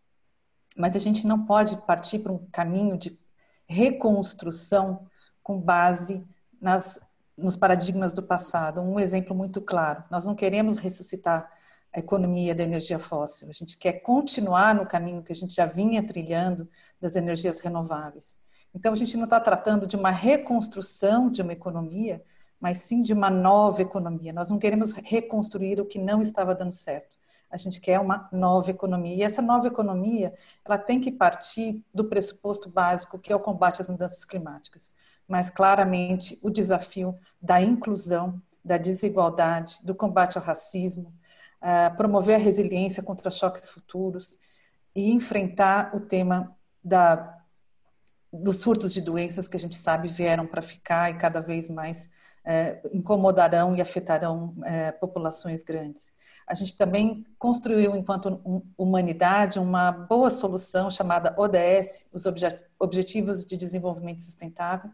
Mas 0.77 0.95
a 0.95 1.01
gente 1.01 1.27
não 1.27 1.45
pode 1.45 1.77
partir 1.79 2.21
para 2.21 2.31
um 2.31 2.47
caminho 2.53 2.97
de 2.97 3.19
reconstrução 3.67 5.09
com 5.43 5.61
base 5.61 6.25
nas, 6.61 7.01
nos 7.37 7.57
paradigmas 7.57 8.13
do 8.13 8.23
passado. 8.23 8.81
Um 8.81 9.01
exemplo 9.01 9.35
muito 9.35 9.61
claro: 9.61 10.05
nós 10.09 10.25
não 10.25 10.37
queremos 10.37 10.77
ressuscitar 10.77 11.51
a 11.93 11.99
economia 11.99 12.55
da 12.55 12.63
energia 12.63 13.01
fóssil, 13.01 13.51
a 13.51 13.53
gente 13.53 13.77
quer 13.77 13.95
continuar 13.95 14.73
no 14.73 14.87
caminho 14.87 15.25
que 15.25 15.33
a 15.33 15.35
gente 15.35 15.53
já 15.53 15.67
vinha 15.67 16.01
trilhando 16.01 16.69
das 17.01 17.17
energias 17.17 17.59
renováveis. 17.59 18.39
Então, 18.75 18.93
a 18.93 18.97
gente 18.97 19.17
não 19.17 19.25
está 19.25 19.41
tratando 19.41 19.87
de 19.87 19.97
uma 19.97 20.11
reconstrução 20.11 21.31
de 21.31 21.43
uma 21.43 21.53
economia, 21.53 22.23
mas 22.61 22.79
sim 22.79 23.03
de 23.03 23.13
uma 23.13 23.31
nova 23.31 23.83
economia. 23.83 24.33
Nós 24.33 24.51
não 24.51 24.59
queremos 24.59 24.93
reconstruir 24.93 25.81
o 25.81 25.87
que 25.87 25.99
não 25.99 26.21
estava 26.21 26.55
dando 26.55 26.75
certo. 26.75 27.17
A 27.51 27.57
gente 27.57 27.81
quer 27.81 27.99
uma 27.99 28.29
nova 28.31 28.71
economia. 28.71 29.17
E 29.17 29.23
essa 29.23 29.43
nova 29.43 29.67
economia, 29.67 30.33
ela 30.65 30.79
tem 30.79 31.01
que 31.01 31.11
partir 31.11 31.83
do 31.93 32.05
pressuposto 32.05 32.69
básico, 32.69 33.19
que 33.19 33.33
é 33.33 33.37
o 33.37 33.41
combate 33.41 33.81
às 33.81 33.89
mudanças 33.89 34.25
climáticas. 34.25 34.93
Mas, 35.27 35.51
claramente, 35.51 36.39
o 36.43 36.51
desafio 36.51 37.19
da 37.43 37.61
inclusão, 37.61 38.41
da 38.65 38.77
desigualdade, 38.77 39.79
do 39.83 39.95
combate 39.95 40.39
ao 40.39 40.45
racismo, 40.45 41.13
promover 41.97 42.37
a 42.37 42.39
resiliência 42.39 43.03
contra 43.03 43.31
choques 43.31 43.69
futuros 43.69 44.39
e 44.95 45.11
enfrentar 45.11 45.95
o 45.97 46.01
tema 46.01 46.57
da, 46.85 47.40
dos 48.33 48.57
surtos 48.57 48.93
de 48.93 49.01
doenças 49.01 49.49
que 49.49 49.57
a 49.57 49.61
gente 49.61 49.77
sabe 49.77 50.09
vieram 50.09 50.47
para 50.47 50.63
ficar 50.63 51.11
e 51.11 51.19
cada 51.19 51.41
vez 51.41 51.69
mais 51.69 52.11
é, 52.45 52.81
incomodarão 52.93 53.77
e 53.77 53.81
afetarão 53.81 54.55
é, 54.65 54.93
populações 54.93 55.63
grandes. 55.63 56.13
A 56.47 56.55
gente 56.55 56.77
também 56.77 57.25
construiu, 57.39 57.95
enquanto 57.95 58.41
humanidade, 58.77 59.59
uma 59.59 59.93
boa 59.93 60.31
solução 60.31 60.91
chamada 60.91 61.35
ODS, 61.37 62.09
os 62.13 62.25
Objetivos 62.79 63.45
de 63.45 63.57
Desenvolvimento 63.57 64.23
Sustentável, 64.23 64.91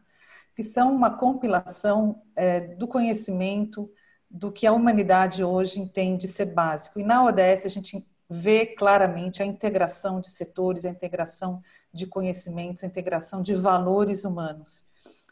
que 0.55 0.63
são 0.63 0.95
uma 0.95 1.17
compilação 1.17 2.23
é, 2.35 2.61
do 2.61 2.89
conhecimento 2.89 3.91
do 4.31 4.51
que 4.51 4.67
a 4.67 4.73
humanidade 4.73 5.45
hoje 5.45 5.81
entende 5.81 6.27
ser 6.27 6.47
básico. 6.47 6.99
E 6.99 7.05
na 7.05 7.25
ODS 7.25 7.67
a 7.67 7.69
gente 7.69 8.07
vê 8.29 8.67
claramente 8.67 9.43
a 9.43 9.47
integração 9.47 10.21
de 10.21 10.31
setores, 10.31 10.85
a 10.85 10.91
integração 10.91 11.63
de 11.93 12.07
conhecimentos, 12.07 12.83
a 12.83 12.87
integração 12.87 13.43
de 13.43 13.55
valores 13.55 14.25
humanos. 14.25 14.85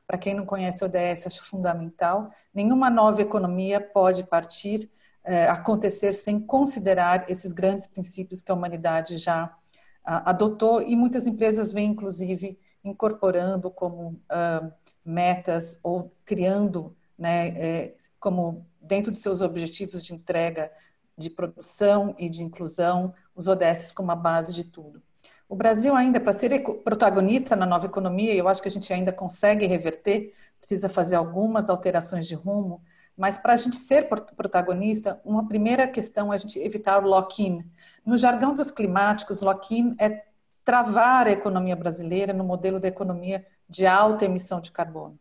Para 0.06 0.18
quem 0.18 0.34
não 0.34 0.44
conhece 0.44 0.84
o 0.84 0.86
ODS, 0.86 1.26
acho 1.26 1.42
fundamental. 1.42 2.30
Nenhuma 2.54 2.90
nova 2.90 3.22
economia 3.22 3.80
pode 3.80 4.22
partir, 4.24 4.90
eh, 5.24 5.46
acontecer 5.48 6.12
sem 6.12 6.38
considerar 6.38 7.28
esses 7.30 7.52
grandes 7.52 7.86
princípios 7.86 8.42
que 8.42 8.52
a 8.52 8.54
humanidade 8.54 9.16
já 9.16 9.56
ah, 10.04 10.30
adotou 10.30 10.82
e 10.82 10.94
muitas 10.94 11.26
empresas 11.26 11.72
vêm, 11.72 11.90
inclusive, 11.92 12.58
incorporando 12.84 13.70
como 13.70 14.20
ah, 14.28 14.70
metas 15.04 15.80
ou 15.82 16.12
criando, 16.24 16.94
né, 17.18 17.48
eh, 17.48 17.96
como 18.20 18.66
dentro 18.80 19.10
de 19.10 19.16
seus 19.16 19.40
objetivos 19.40 20.02
de 20.02 20.14
entrega 20.14 20.70
de 21.16 21.30
produção 21.30 22.14
e 22.18 22.28
de 22.28 22.42
inclusão, 22.42 23.14
os 23.34 23.46
ODS 23.48 23.92
como 23.92 24.10
a 24.10 24.16
base 24.16 24.52
de 24.52 24.64
tudo. 24.64 25.02
O 25.48 25.56
Brasil 25.56 25.94
ainda, 25.94 26.18
para 26.18 26.32
ser 26.32 26.62
protagonista 26.82 27.54
na 27.54 27.66
nova 27.66 27.86
economia, 27.86 28.34
eu 28.34 28.48
acho 28.48 28.60
que 28.60 28.68
a 28.68 28.70
gente 28.70 28.92
ainda 28.92 29.12
consegue 29.12 29.66
reverter, 29.66 30.32
precisa 30.58 30.88
fazer 30.88 31.16
algumas 31.16 31.70
alterações 31.70 32.26
de 32.26 32.34
rumo, 32.34 32.82
mas 33.16 33.38
para 33.38 33.52
a 33.52 33.56
gente 33.56 33.76
ser 33.76 34.08
protagonista, 34.08 35.20
uma 35.24 35.46
primeira 35.46 35.86
questão 35.86 36.32
é 36.32 36.36
a 36.36 36.38
gente 36.38 36.58
evitar 36.58 37.04
o 37.04 37.06
lock-in. 37.06 37.64
No 38.04 38.16
jargão 38.16 38.52
dos 38.52 38.70
climáticos, 38.70 39.40
lock-in 39.40 39.94
é 40.00 40.24
travar 40.64 41.28
a 41.28 41.30
economia 41.30 41.76
brasileira 41.76 42.32
no 42.32 42.42
modelo 42.42 42.80
da 42.80 42.88
economia 42.88 43.46
de 43.68 43.86
alta 43.86 44.24
emissão 44.24 44.60
de 44.60 44.72
carbono. 44.72 45.18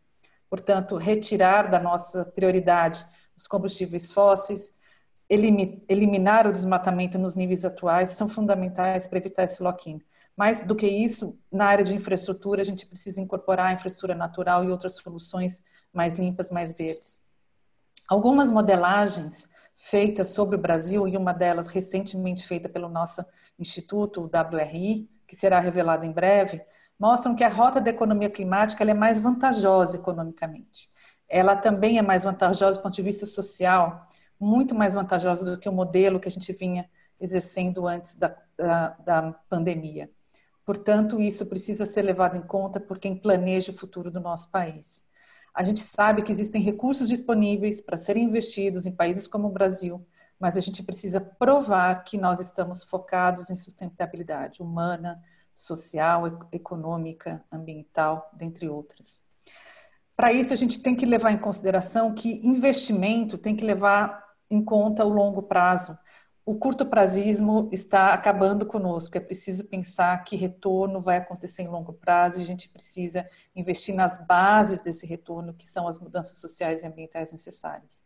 Portanto, 0.50 0.96
retirar 0.96 1.70
da 1.70 1.78
nossa 1.78 2.24
prioridade 2.24 3.06
os 3.36 3.46
combustíveis 3.46 4.10
fósseis, 4.10 4.73
eliminar 5.28 6.46
o 6.46 6.52
desmatamento 6.52 7.18
nos 7.18 7.34
níveis 7.34 7.64
atuais 7.64 8.10
são 8.10 8.28
fundamentais 8.28 9.06
para 9.06 9.18
evitar 9.18 9.44
esse 9.44 9.62
lock-in. 9.62 10.00
Mais 10.36 10.62
do 10.62 10.74
que 10.74 10.86
isso, 10.86 11.38
na 11.50 11.66
área 11.66 11.84
de 11.84 11.94
infraestrutura, 11.94 12.60
a 12.60 12.64
gente 12.64 12.86
precisa 12.86 13.20
incorporar 13.20 13.66
a 13.66 13.72
infraestrutura 13.72 14.14
natural 14.14 14.64
e 14.64 14.70
outras 14.70 14.94
soluções 14.96 15.62
mais 15.92 16.16
limpas, 16.16 16.50
mais 16.50 16.72
verdes. 16.72 17.20
Algumas 18.08 18.50
modelagens 18.50 19.48
feitas 19.76 20.28
sobre 20.28 20.56
o 20.56 20.58
Brasil, 20.58 21.08
e 21.08 21.16
uma 21.16 21.32
delas 21.32 21.68
recentemente 21.68 22.46
feita 22.46 22.68
pelo 22.68 22.88
nosso 22.88 23.24
instituto, 23.58 24.20
o 24.22 24.24
WRI, 24.26 25.08
que 25.26 25.34
será 25.34 25.58
revelada 25.58 26.04
em 26.04 26.12
breve, 26.12 26.60
mostram 26.98 27.34
que 27.34 27.42
a 27.42 27.48
rota 27.48 27.80
da 27.80 27.90
economia 27.90 28.28
climática 28.28 28.84
é 28.84 28.94
mais 28.94 29.18
vantajosa 29.18 29.96
economicamente. 29.96 30.88
Ela 31.28 31.56
também 31.56 31.98
é 31.98 32.02
mais 32.02 32.22
vantajosa 32.24 32.78
do 32.78 32.82
ponto 32.82 32.94
de 32.94 33.02
vista 33.02 33.24
social, 33.24 34.06
muito 34.38 34.74
mais 34.74 34.94
vantajosa 34.94 35.44
do 35.44 35.58
que 35.58 35.68
o 35.68 35.72
modelo 35.72 36.20
que 36.20 36.28
a 36.28 36.30
gente 36.30 36.52
vinha 36.52 36.88
exercendo 37.20 37.86
antes 37.86 38.14
da, 38.14 38.36
da, 38.56 38.88
da 39.04 39.32
pandemia. 39.48 40.10
Portanto, 40.64 41.20
isso 41.20 41.46
precisa 41.46 41.84
ser 41.84 42.02
levado 42.02 42.36
em 42.36 42.42
conta 42.42 42.80
por 42.80 42.98
quem 42.98 43.16
planeja 43.16 43.70
o 43.70 43.74
futuro 43.74 44.10
do 44.10 44.20
nosso 44.20 44.50
país. 44.50 45.04
A 45.54 45.62
gente 45.62 45.80
sabe 45.80 46.22
que 46.22 46.32
existem 46.32 46.60
recursos 46.60 47.08
disponíveis 47.08 47.80
para 47.80 47.96
serem 47.96 48.24
investidos 48.24 48.86
em 48.86 48.92
países 48.92 49.26
como 49.26 49.48
o 49.48 49.52
Brasil, 49.52 50.04
mas 50.38 50.56
a 50.56 50.60
gente 50.60 50.82
precisa 50.82 51.20
provar 51.20 52.02
que 52.02 52.18
nós 52.18 52.40
estamos 52.40 52.82
focados 52.82 53.50
em 53.50 53.56
sustentabilidade 53.56 54.62
humana, 54.62 55.22
social, 55.52 56.48
econômica, 56.50 57.44
ambiental, 57.52 58.28
dentre 58.32 58.68
outras. 58.68 59.22
Para 60.16 60.32
isso, 60.32 60.52
a 60.52 60.56
gente 60.56 60.80
tem 60.80 60.94
que 60.94 61.06
levar 61.06 61.30
em 61.30 61.38
consideração 61.38 62.14
que 62.14 62.46
investimento 62.46 63.38
tem 63.38 63.54
que 63.54 63.64
levar 63.64 64.23
em 64.50 64.62
conta 64.62 65.04
o 65.04 65.08
longo 65.08 65.42
prazo, 65.42 65.98
o 66.46 66.54
curto 66.54 66.84
prazismo 66.84 67.70
está 67.72 68.12
acabando 68.12 68.66
conosco. 68.66 69.16
É 69.16 69.20
preciso 69.20 69.64
pensar 69.64 70.22
que 70.24 70.36
retorno 70.36 71.00
vai 71.00 71.16
acontecer 71.16 71.62
em 71.62 71.68
longo 71.68 71.94
prazo 71.94 72.38
e 72.38 72.42
a 72.42 72.46
gente 72.46 72.68
precisa 72.68 73.26
investir 73.56 73.94
nas 73.94 74.18
bases 74.26 74.80
desse 74.80 75.06
retorno, 75.06 75.54
que 75.54 75.64
são 75.64 75.88
as 75.88 75.98
mudanças 75.98 76.38
sociais 76.38 76.82
e 76.82 76.86
ambientais 76.86 77.32
necessárias. 77.32 78.02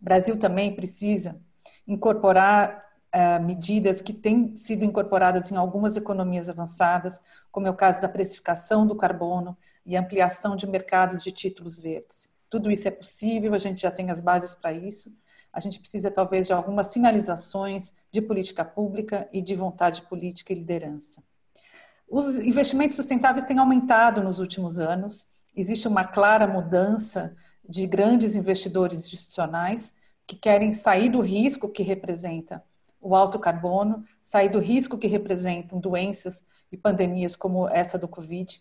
O 0.00 0.04
Brasil 0.04 0.38
também 0.38 0.74
precisa 0.74 1.40
incorporar 1.86 2.84
uh, 3.14 3.42
medidas 3.42 4.02
que 4.02 4.12
têm 4.12 4.54
sido 4.54 4.84
incorporadas 4.84 5.50
em 5.50 5.56
algumas 5.56 5.96
economias 5.96 6.50
avançadas, 6.50 7.22
como 7.50 7.66
é 7.66 7.70
o 7.70 7.74
caso 7.74 8.02
da 8.02 8.08
precificação 8.08 8.86
do 8.86 8.96
carbono 8.96 9.56
e 9.86 9.96
ampliação 9.96 10.56
de 10.56 10.66
mercados 10.66 11.22
de 11.22 11.32
títulos 11.32 11.78
verdes. 11.78 12.28
Tudo 12.50 12.70
isso 12.70 12.86
é 12.86 12.90
possível, 12.90 13.54
a 13.54 13.58
gente 13.58 13.80
já 13.80 13.90
tem 13.90 14.10
as 14.10 14.20
bases 14.20 14.54
para 14.54 14.72
isso 14.72 15.10
a 15.58 15.60
gente 15.60 15.80
precisa 15.80 16.08
talvez 16.08 16.46
de 16.46 16.52
algumas 16.52 16.86
sinalizações 16.86 17.92
de 18.12 18.22
política 18.22 18.64
pública 18.64 19.28
e 19.32 19.42
de 19.42 19.56
vontade 19.56 20.02
política 20.02 20.52
e 20.52 20.56
liderança. 20.56 21.20
Os 22.08 22.38
investimentos 22.38 22.96
sustentáveis 22.96 23.44
têm 23.44 23.58
aumentado 23.58 24.22
nos 24.22 24.38
últimos 24.38 24.78
anos, 24.78 25.26
existe 25.56 25.88
uma 25.88 26.04
clara 26.04 26.46
mudança 26.46 27.34
de 27.68 27.86
grandes 27.88 28.36
investidores 28.36 29.00
institucionais 29.00 29.94
que 30.24 30.36
querem 30.36 30.72
sair 30.72 31.08
do 31.08 31.20
risco 31.20 31.68
que 31.68 31.82
representa 31.82 32.62
o 33.00 33.16
alto 33.16 33.38
carbono, 33.38 34.04
sair 34.22 34.48
do 34.48 34.60
risco 34.60 34.96
que 34.96 35.08
representam 35.08 35.80
doenças 35.80 36.46
e 36.70 36.76
pandemias 36.76 37.34
como 37.34 37.68
essa 37.68 37.98
do 37.98 38.06
Covid, 38.06 38.60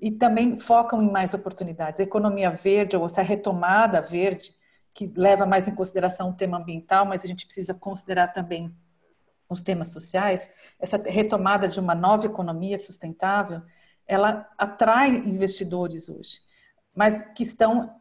e 0.00 0.10
também 0.10 0.58
focam 0.58 1.02
em 1.02 1.10
mais 1.10 1.34
oportunidades. 1.34 2.00
A 2.00 2.04
economia 2.04 2.50
verde, 2.50 2.96
ou 2.96 3.04
essa 3.04 3.20
retomada 3.20 4.00
verde, 4.00 4.57
que 4.98 5.12
leva 5.14 5.46
mais 5.46 5.68
em 5.68 5.74
consideração 5.76 6.30
o 6.30 6.32
tema 6.32 6.58
ambiental, 6.58 7.06
mas 7.06 7.24
a 7.24 7.28
gente 7.28 7.46
precisa 7.46 7.72
considerar 7.72 8.32
também 8.32 8.74
os 9.48 9.60
temas 9.60 9.92
sociais, 9.92 10.50
essa 10.76 11.00
retomada 11.06 11.68
de 11.68 11.78
uma 11.78 11.94
nova 11.94 12.26
economia 12.26 12.76
sustentável, 12.76 13.62
ela 14.08 14.50
atrai 14.58 15.18
investidores 15.18 16.08
hoje, 16.08 16.40
mas 16.92 17.22
que 17.22 17.44
estão 17.44 17.94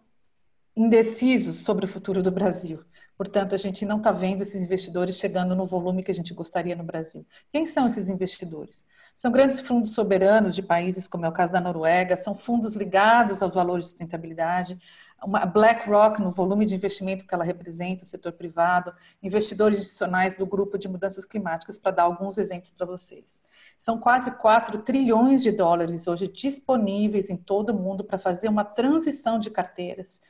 indecisos 0.76 1.58
sobre 1.58 1.86
o 1.86 1.88
futuro 1.88 2.24
do 2.24 2.32
Brasil. 2.32 2.84
Portanto, 3.16 3.54
a 3.54 3.58
gente 3.58 3.86
não 3.86 3.98
está 3.98 4.12
vendo 4.12 4.42
esses 4.42 4.64
investidores 4.64 5.18
chegando 5.18 5.56
no 5.56 5.66
volume 5.66 6.04
que 6.04 6.12
a 6.12 6.14
gente 6.14 6.34
gostaria 6.34 6.76
no 6.76 6.84
Brasil. 6.84 7.26
Quem 7.52 7.68
são 7.68 7.86
esses 7.86 8.10
investidores? 8.10 8.86
São 9.16 9.32
grandes 9.32 9.60
fundos 9.60 9.94
soberanos 9.94 10.54
de 10.54 10.62
países, 10.62 11.08
como 11.08 11.26
é 11.26 11.30
o 11.30 11.32
caso 11.32 11.52
da 11.52 11.62
Noruega, 11.62 12.16
são 12.16 12.36
fundos 12.36 12.76
ligados 12.76 13.42
aos 13.42 13.54
valores 13.56 13.86
de 13.86 13.92
sustentabilidade. 13.92 14.80
Uma 15.24 15.46
BlackRock 15.46 16.22
no 16.22 16.32
volume 16.32 16.66
de 16.66 16.76
investimento 16.76 17.26
que 17.26 17.34
ela 17.34 17.44
representa, 17.44 18.04
o 18.04 18.08
setor 18.08 18.34
privado, 18.34 18.94
investidores 19.22 19.80
institucionais 19.80 20.36
do 20.36 20.46
grupo 20.46 20.78
de 20.78 20.88
mudanças 20.88 21.26
climáticas, 21.26 21.78
para 21.78 21.92
dar 21.92 22.04
alguns 22.04 22.38
exemplos 22.38 22.72
para 22.72 22.86
vocês. 22.86 23.42
São 23.80 24.00
quase 24.00 24.38
4 24.38 24.80
trilhões 24.80 25.42
de 25.42 25.52
dólares 25.52 26.08
hoje 26.08 26.28
disponíveis 26.28 27.30
em 27.30 27.38
todo 27.38 27.72
o 27.72 27.74
mundo 27.74 28.04
para 28.04 28.20
fazer 28.20 28.48
uma 28.48 28.64
transição 28.64 29.40
de 29.40 29.50
carteiras 29.50 30.22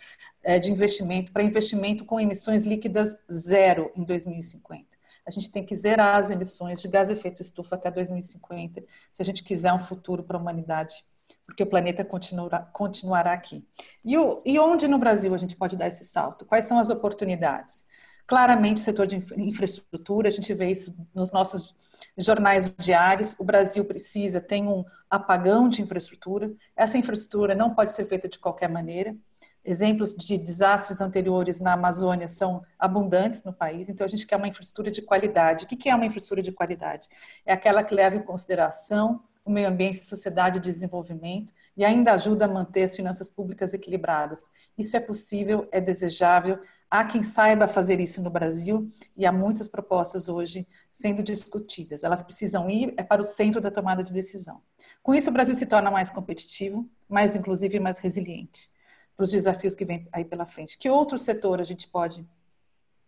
é, 0.41 0.60
de 0.60 0.72
investimento 0.72 1.32
para 1.32 1.44
investimento 1.44 2.06
com 2.06 2.20
emissões 2.20 2.63
líquidas 2.65 3.17
zero 3.32 3.91
em 3.96 4.03
2050. 4.03 4.86
A 5.25 5.32
gente 5.32 5.51
tem 5.51 5.65
que 5.65 5.75
zerar 5.75 6.15
as 6.15 6.32
emissões 6.32 6.82
de 6.82 6.88
gás 6.88 7.10
efeito 7.10 7.41
estufa 7.41 7.75
até 7.75 7.91
2050, 7.91 8.82
se 9.12 9.22
a 9.22 9.25
gente 9.25 9.44
quiser 9.44 9.74
um 9.74 9.79
futuro 9.79 10.24
para 10.24 10.38
a 10.38 10.39
humanidade 10.39 11.03
porque 11.48 11.63
o 11.63 11.68
planeta 11.68 12.04
continuará, 12.04 12.60
continuará 12.60 13.32
aqui. 13.32 13.66
E, 14.04 14.18
o, 14.18 14.42
e 14.46 14.60
onde 14.60 14.88
no 14.88 15.00
Brasil 15.00 15.34
a 15.34 15.38
gente 15.38 15.56
pode 15.56 15.77
dar 15.77 15.88
esse 15.88 16.04
salto? 16.04 16.46
Quais 16.46 16.66
são 16.66 16.77
as 16.77 16.89
oportunidades? 16.89 17.86
Claramente, 18.27 18.82
o 18.82 18.84
setor 18.84 19.08
de 19.08 19.16
infraestrutura, 19.38 20.27
a 20.27 20.32
gente 20.32 20.54
vê 20.54 20.70
isso 20.70 20.94
nos 21.16 21.32
nossos 21.32 21.74
jornais 22.18 22.75
diários. 22.75 23.34
O 23.39 23.46
Brasil 23.46 23.86
precisa, 23.86 24.42
tem 24.42 24.68
um 24.68 24.84
apagão 25.10 25.70
de 25.70 25.82
infraestrutura. 25.82 26.51
Essa 26.75 26.98
infraestrutura 26.98 27.56
não 27.56 27.74
pode 27.74 27.92
ser 27.92 28.06
feita 28.06 28.27
de 28.27 28.38
qualquer 28.38 28.68
maneira. 28.68 29.16
Exemplos 29.63 30.13
de 30.13 30.38
desastres 30.38 31.00
anteriores 31.00 31.62
na 31.62 31.74
Amazônia 31.74 32.27
são 32.27 32.62
abundantes 32.77 33.44
no 33.44 33.54
país, 33.54 33.88
então 33.88 34.04
a 34.04 34.10
gente 34.10 34.27
quer 34.27 34.36
uma 34.36 34.48
infraestrutura 34.48 34.92
de 34.92 35.01
qualidade. 35.01 35.63
O 35.63 35.68
que 35.68 35.89
é 35.89 35.96
uma 35.96 36.06
infraestrutura 36.06 36.42
de 36.42 36.51
qualidade? 36.51 37.08
É 37.46 37.54
aquela 37.54 37.84
que 37.84 37.96
leva 37.96 38.18
em 38.18 38.22
consideração 38.22 39.24
o 39.48 39.51
meio 39.51 39.68
ambiente, 39.68 40.04
sociedade 40.04 40.58
e 40.58 40.62
desenvolvimento 40.62 41.54
e 41.75 41.86
ainda 41.86 42.13
ajuda 42.13 42.46
a 42.46 42.48
manter 42.48 42.84
as 42.84 42.96
finanças 42.96 43.30
públicas 43.30 43.74
equilibradas. 43.74 44.50
Isso 44.77 44.98
é 44.98 45.00
possível, 45.00 45.68
é 45.72 45.80
desejável. 45.80 46.60
Há 46.89 47.04
quem 47.04 47.22
saiba 47.22 47.68
fazer 47.68 48.00
isso 48.00 48.22
no 48.22 48.30
Brasil 48.30 48.89
e 49.16 49.25
há 49.25 49.32
muitas 49.32 49.68
propostas 49.68 50.27
hoje 50.27 50.68
sendo 50.92 51.22
discutidas. 51.22 52.04
Elas 52.04 52.24
precisam 52.24 52.70
ir 52.70 52.94
é 52.98 53.04
para 53.04 53.22
o 53.22 53.25
centro 53.25 53.62
da 53.62 53.70
tomada 53.70 54.04
de 54.04 54.12
decisão. 54.12 54.62
Com 55.04 55.13
isso, 55.13 55.30
o 55.30 55.34
Brasil 55.34 55.54
se 55.54 55.66
torna 55.66 55.92
mais 55.92 56.10
competitivo, 56.10 56.89
mais 57.08 57.36
inclusive 57.36 57.80
mais 57.80 58.00
resiliente 58.00 58.70
para 59.16 59.24
os 59.24 59.32
desafios 59.32 59.75
que 59.75 59.84
vêm 59.84 60.08
aí 60.12 60.24
pela 60.24 60.46
frente. 60.46 60.77
Que 60.77 60.89
outro 60.89 61.18
setor 61.18 61.60
a 61.60 61.63
gente 61.63 61.88
pode 61.88 62.25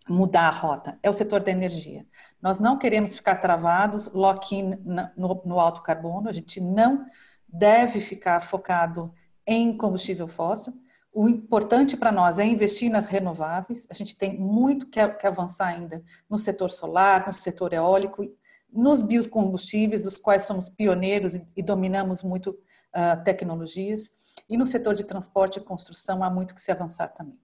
mudar 0.10 0.48
a 0.48 0.52
rota, 0.52 0.98
é 1.04 1.10
o 1.10 1.14
setor 1.14 1.44
da 1.44 1.52
energia. 1.52 2.06
Nós 2.42 2.60
não 2.60 2.78
queremos 2.78 3.14
ficar 3.14 3.36
travados, 3.36 4.12
lock-in 4.14 4.76
no, 5.16 5.42
no 5.46 5.60
alto 5.60 5.82
carbono, 5.82 6.30
a 6.30 6.34
gente 6.34 6.60
não 6.60 7.06
deve 7.48 8.00
ficar 8.00 8.40
focado 8.40 9.14
em 9.46 9.76
combustível 9.76 10.28
fóssil. 10.28 10.74
O 11.12 11.28
importante 11.28 11.98
para 11.98 12.12
nós 12.12 12.38
é 12.38 12.46
investir 12.46 12.92
nas 12.92 13.08
renováveis. 13.08 13.88
A 13.90 13.94
gente 13.94 14.16
tem 14.16 14.38
muito 14.38 14.88
que, 14.88 15.00
avançar 15.00 15.68
ainda 15.68 16.04
no 16.30 16.38
setor 16.38 16.70
solar, 16.70 17.26
no 17.28 17.34
setor 17.34 17.74
eólico, 17.74 18.24
nos 18.72 19.02
biocombustíveis, 19.02 20.04
dos 20.04 20.16
quais 20.16 20.44
somos 20.44 20.70
pioneiros 20.70 21.36
e, 21.36 21.48
e 21.58 21.64
dominamos 21.64 22.22
muito 22.22 22.52
uh, 22.52 23.24
tecnologias. 23.24 24.12
E 24.48 24.56
no 24.56 24.68
setor 24.68 24.94
de 24.94 25.04
transporte 25.04 25.58
e 25.58 25.64
construção 25.64 26.24
há 26.24 26.30
muito 26.30 26.54
que 26.54 26.62
se 26.62 26.72
avançar 26.72 27.08
também. 27.08 27.38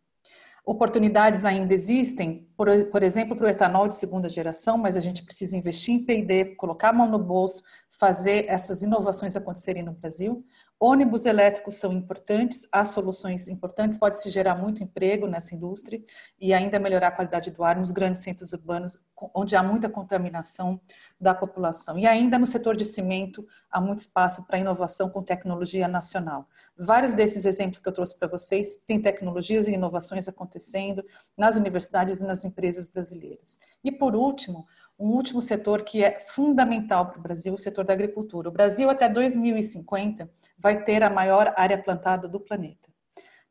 Oportunidades 0.66 1.46
ainda 1.46 1.74
existem, 1.76 2.50
por, 2.58 2.68
por 2.88 3.04
exemplo, 3.04 3.36
para 3.36 3.46
o 3.46 3.50
etanol 3.50 3.88
de 3.88 3.94
segunda 3.94 4.28
geração, 4.28 4.80
mas 4.80 4.98
a 4.98 5.00
gente 5.00 5.24
precisa 5.24 5.56
investir 5.56 5.94
em 5.94 6.04
P&D, 6.04 6.56
colocar 6.56 6.90
a 6.90 6.94
mão 6.94 7.08
no 7.08 7.20
bolso, 7.20 7.62
fazer 7.92 8.46
essas 8.48 8.82
inovações 8.82 9.36
acontecerem 9.36 9.84
no 9.84 9.94
Brasil. 9.94 10.44
Ônibus 10.78 11.26
elétricos 11.26 11.76
são 11.76 11.94
importantes, 11.94 12.68
há 12.70 12.84
soluções 12.84 13.48
importantes, 13.48 13.98
pode-se 13.98 14.30
gerar 14.30 14.56
muito 14.56 14.84
emprego 14.84 15.26
nessa 15.26 15.56
indústria 15.56 16.04
e 16.40 16.54
ainda 16.54 16.78
melhorar 16.78 17.08
a 17.08 17.12
qualidade 17.12 17.50
do 17.50 17.64
ar 17.64 17.78
nos 17.78 17.92
grandes 17.92 18.22
centros 18.22 18.52
urbanos, 18.52 19.00
onde 19.34 19.56
há 19.56 19.64
muita 19.64 19.90
contaminação 19.90 20.80
da 21.20 21.34
população. 21.34 21.98
E 21.98 22.06
ainda 22.06 22.38
no 22.38 22.46
setor 22.46 22.76
de 22.76 22.84
cimento, 22.84 23.48
há 23.72 23.80
muito 23.80 24.00
espaço 24.00 24.46
para 24.46 24.60
inovação 24.60 25.10
com 25.10 25.24
tecnologia 25.24 25.88
nacional. 25.88 26.46
Vários 26.78 27.14
desses 27.14 27.46
exemplos 27.46 27.80
que 27.80 27.88
eu 27.88 27.94
trouxe 27.94 28.18
para 28.20 28.28
vocês 28.28 28.76
têm 28.86 29.02
tecnologias 29.02 29.70
e 29.70 29.74
inovações 29.74 30.28
acontecendo 30.28 31.06
nas 31.38 31.56
universidades 31.56 32.22
e 32.22 32.26
nas 32.26 32.44
empresas 32.44 32.86
brasileiras. 32.86 33.62
E 33.82 33.94
por 33.94 34.14
último, 34.14 34.68
um 34.98 35.10
último 35.10 35.42
setor 35.42 35.84
que 35.84 36.04
é 36.04 36.20
fundamental 36.20 37.08
para 37.08 37.20
o 37.20 37.22
Brasil, 37.22 37.54
o 37.54 37.58
setor 37.58 37.84
da 37.84 37.94
agricultura. 37.94 38.50
O 38.50 38.52
Brasil, 38.52 38.90
até 38.90 39.10
2050, 39.10 40.30
vai 40.58 40.84
ter 40.84 41.04
a 41.04 41.10
maior 41.10 41.54
área 41.58 41.78
plantada 41.78 42.28
do 42.28 42.40
planeta. 42.40 42.90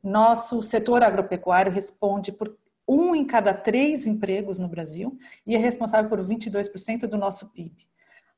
Nosso 0.01 0.61
setor 0.63 1.03
agropecuário 1.03 1.71
responde 1.71 2.31
por 2.31 2.57
um 2.87 3.15
em 3.15 3.25
cada 3.25 3.53
três 3.53 4.05
empregos 4.05 4.59
no 4.59 4.67
Brasil 4.67 5.17
e 5.45 5.55
é 5.55 5.57
responsável 5.57 6.09
por 6.09 6.19
22% 6.19 7.07
do 7.07 7.17
nosso 7.17 7.51
PIB. 7.51 7.87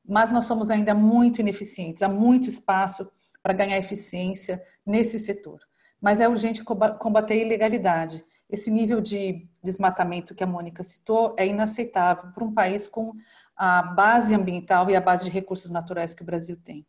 Mas 0.06 0.32
nós 0.32 0.46
somos 0.46 0.70
ainda 0.70 0.94
muito 0.94 1.42
ineficientes, 1.42 2.02
há 2.02 2.08
muito 2.08 2.48
espaço 2.48 3.12
para 3.44 3.54
ganhar 3.54 3.78
eficiência 3.78 4.62
nesse 4.86 5.20
setor. 5.20 5.60
Mas 6.00 6.20
é 6.20 6.28
urgente 6.28 6.64
combater 6.64 7.34
a 7.34 7.38
ilegalidade 7.38 8.24
esse 8.50 8.72
nível 8.72 9.02
de 9.02 9.48
desmatamento 9.64 10.34
que 10.34 10.44
a 10.44 10.48
Mônica 10.48 10.84
citou 10.84 11.36
é 11.38 11.46
inaceitável 11.46 12.32
para 12.32 12.44
um 12.44 12.54
país 12.54 12.88
com 12.88 13.14
a 13.56 13.82
base 13.82 14.34
ambiental 14.34 14.90
e 14.90 14.96
a 14.96 15.02
base 15.02 15.26
de 15.26 15.32
recursos 15.32 15.70
naturais 15.70 16.14
que 16.14 16.22
o 16.22 16.26
Brasil 16.26 16.58
tem. 16.64 16.86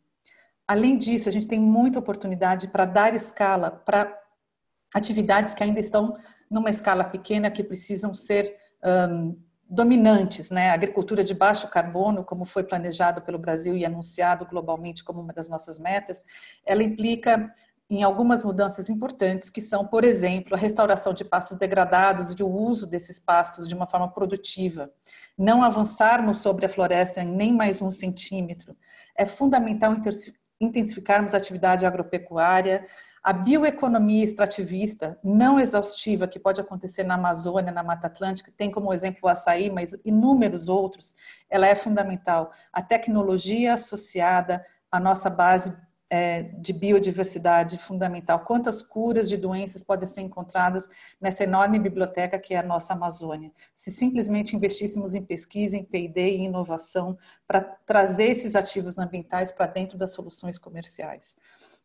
Além 0.67 0.97
disso, 0.97 1.27
a 1.27 1.31
gente 1.31 1.47
tem 1.47 1.59
muita 1.59 1.99
oportunidade 1.99 2.67
para 2.67 2.85
dar 2.85 3.15
escala 3.15 3.71
para 3.71 4.15
atividades 4.93 5.53
que 5.53 5.63
ainda 5.63 5.79
estão 5.79 6.15
numa 6.49 6.69
escala 6.69 7.03
pequena, 7.03 7.51
que 7.51 7.63
precisam 7.63 8.13
ser 8.13 8.55
um, 9.11 9.35
dominantes, 9.69 10.49
né? 10.49 10.71
Agricultura 10.71 11.23
de 11.23 11.33
baixo 11.33 11.67
carbono, 11.67 12.23
como 12.23 12.43
foi 12.43 12.63
planejado 12.63 13.21
pelo 13.21 13.37
Brasil 13.37 13.77
e 13.77 13.85
anunciado 13.85 14.45
globalmente 14.45 15.03
como 15.03 15.21
uma 15.21 15.31
das 15.31 15.47
nossas 15.47 15.77
metas, 15.77 16.25
ela 16.65 16.81
implica 16.81 17.53
em 17.89 18.03
algumas 18.03 18.43
mudanças 18.43 18.87
importantes, 18.87 19.49
que 19.49 19.61
são, 19.61 19.85
por 19.85 20.03
exemplo, 20.03 20.53
a 20.53 20.57
restauração 20.57 21.11
de 21.13 21.25
pastos 21.25 21.57
degradados 21.57 22.31
e 22.31 22.43
o 22.43 22.47
uso 22.47 22.85
desses 22.85 23.19
pastos 23.19 23.67
de 23.67 23.73
uma 23.73 23.87
forma 23.87 24.11
produtiva. 24.11 24.91
Não 25.35 25.63
avançarmos 25.63 26.37
sobre 26.37 26.67
a 26.67 26.69
floresta 26.69 27.21
em 27.21 27.27
nem 27.27 27.51
mais 27.51 27.81
um 27.81 27.89
centímetro. 27.89 28.77
É 29.17 29.25
fundamental 29.25 29.95
intensificarmos 30.61 31.33
a 31.33 31.37
atividade 31.37 31.85
agropecuária, 31.85 32.85
a 33.23 33.33
bioeconomia 33.33 34.23
extrativista, 34.23 35.17
não 35.23 35.59
exaustiva, 35.59 36.27
que 36.27 36.39
pode 36.39 36.61
acontecer 36.61 37.03
na 37.03 37.15
Amazônia, 37.15 37.71
na 37.71 37.83
Mata 37.83 38.07
Atlântica, 38.07 38.53
tem 38.55 38.71
como 38.71 38.93
exemplo 38.93 39.19
o 39.23 39.27
açaí, 39.27 39.69
mas 39.69 39.95
inúmeros 40.05 40.69
outros, 40.69 41.15
ela 41.49 41.67
é 41.67 41.75
fundamental. 41.75 42.51
A 42.71 42.81
tecnologia 42.81 43.73
associada 43.73 44.63
à 44.91 44.99
nossa 44.99 45.29
base 45.29 45.75
é, 46.09 46.43
de 46.43 46.73
biodiversidade 46.73 47.77
fundamental. 47.77 48.39
Quantas 48.39 48.81
curas 48.81 49.29
de 49.29 49.37
doenças 49.37 49.83
podem 49.83 50.07
ser 50.07 50.21
encontradas 50.21 50.89
nessa 51.21 51.43
enorme 51.43 51.77
biblioteca 51.77 52.39
que 52.39 52.53
é 52.53 52.57
a 52.57 52.63
nossa 52.63 52.93
Amazônia? 52.93 53.51
Se 53.75 53.91
simplesmente 53.91 54.55
investíssemos 54.55 55.13
em 55.13 55.23
pesquisa, 55.23 55.77
em 55.77 55.83
P&D 55.83 56.37
e 56.37 56.45
inovação 56.45 57.17
para 57.47 57.61
trazer 57.61 58.25
esses 58.25 58.55
ativos 58.55 58.97
ambientais 58.97 59.51
para 59.51 59.67
dentro 59.67 59.97
das 59.97 60.11
soluções 60.11 60.57
comerciais. 60.57 61.37